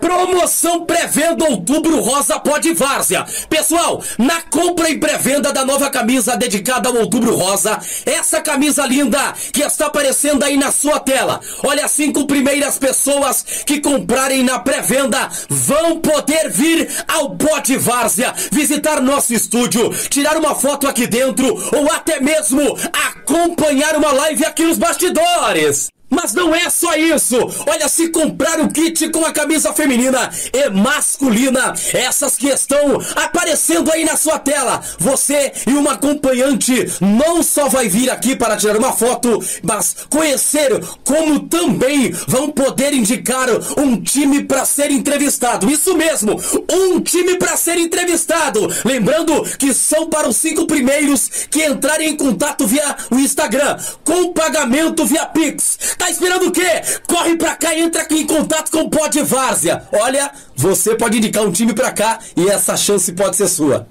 Promoção 0.00 0.84
pré-venda 0.84 1.44
Outubro 1.44 2.00
Rosa 2.00 2.40
Pode 2.40 2.72
Várzea. 2.72 3.24
Pessoal, 3.48 4.02
na 4.18 4.40
compra 4.42 4.90
e 4.90 4.98
pré-venda 4.98 5.52
da 5.52 5.64
nova 5.64 5.88
camisa 5.90 6.36
dedicada 6.36 6.88
ao 6.88 6.96
Outubro 6.96 7.36
Rosa, 7.36 7.78
essa 8.04 8.40
camisa 8.40 8.84
linda 8.86 9.32
que 9.52 9.62
está 9.62 9.86
aparecendo 9.86 10.42
aí 10.42 10.56
na 10.56 10.72
sua 10.72 10.98
tela. 10.98 11.40
Olha, 11.62 11.84
as 11.84 11.92
cinco 11.92 12.26
primeiras 12.26 12.78
pessoas 12.78 13.44
que 13.64 13.80
comprarem 13.80 14.42
na 14.42 14.58
pré-venda 14.58 15.30
vão 15.48 16.00
poder 16.00 16.50
vir 16.50 16.88
ao 17.06 17.36
Pode 17.36 17.76
Várzea, 17.76 18.34
visitar 18.50 19.00
nosso 19.00 19.32
estúdio, 19.32 19.90
tirar 20.08 20.36
uma 20.36 20.54
foto 20.54 20.88
aqui 20.88 21.06
dentro 21.06 21.46
ou 21.76 21.92
até 21.92 22.20
mesmo 22.20 22.76
acompanhar 22.92 23.96
uma 23.96 24.12
live 24.12 24.44
aqui 24.44 24.64
nos 24.64 24.78
bastidores. 24.78 25.90
Mas 26.10 26.34
não 26.34 26.52
é 26.54 26.68
só 26.68 26.94
isso! 26.96 27.36
Olha, 27.66 27.88
se 27.88 28.08
comprar 28.08 28.60
o 28.60 28.68
kit 28.68 29.08
com 29.10 29.24
a 29.24 29.32
camisa 29.32 29.72
feminina 29.72 30.28
e 30.52 30.68
masculina, 30.68 31.72
essas 31.94 32.36
que 32.36 32.48
estão 32.48 33.00
aparecendo 33.14 33.90
aí 33.92 34.04
na 34.04 34.16
sua 34.16 34.38
tela, 34.38 34.82
você 34.98 35.52
e 35.66 35.72
uma 35.72 35.92
acompanhante 35.92 36.92
não 37.00 37.42
só 37.42 37.68
vai 37.68 37.88
vir 37.88 38.10
aqui 38.10 38.34
para 38.34 38.56
tirar 38.56 38.76
uma 38.76 38.92
foto, 38.92 39.42
mas 39.62 39.94
conhecer 40.10 40.80
como 41.04 41.40
também 41.40 42.10
vão 42.26 42.50
poder 42.50 42.92
indicar 42.92 43.48
um 43.78 44.00
time 44.00 44.42
para 44.42 44.64
ser 44.64 44.90
entrevistado. 44.90 45.70
Isso 45.70 45.96
mesmo, 45.96 46.40
um 46.70 47.00
time 47.00 47.36
para 47.36 47.56
ser 47.56 47.78
entrevistado. 47.78 48.68
Lembrando 48.84 49.42
que 49.56 49.72
são 49.72 50.08
para 50.08 50.28
os 50.28 50.36
cinco 50.36 50.66
primeiros 50.66 51.30
que 51.50 51.64
entrarem 51.64 52.10
em 52.10 52.16
contato 52.16 52.66
via 52.66 52.96
o 53.10 53.16
Instagram, 53.16 53.76
com 54.04 54.32
pagamento 54.32 55.06
via 55.06 55.26
Pix. 55.26 55.78
Tá 56.00 56.08
esperando 56.08 56.46
o 56.46 56.50
quê? 56.50 56.80
Corre 57.06 57.36
pra 57.36 57.54
cá 57.54 57.74
e 57.74 57.82
entra 57.82 58.00
aqui 58.00 58.20
em 58.20 58.26
contato 58.26 58.70
com 58.70 58.84
o 58.84 58.88
Pod 58.88 59.22
Várzea. 59.22 59.86
Olha, 59.92 60.32
você 60.56 60.94
pode 60.94 61.18
indicar 61.18 61.44
um 61.44 61.52
time 61.52 61.74
pra 61.74 61.92
cá 61.92 62.18
e 62.34 62.48
essa 62.48 62.74
chance 62.74 63.12
pode 63.12 63.36
ser 63.36 63.48
sua. 63.48 63.86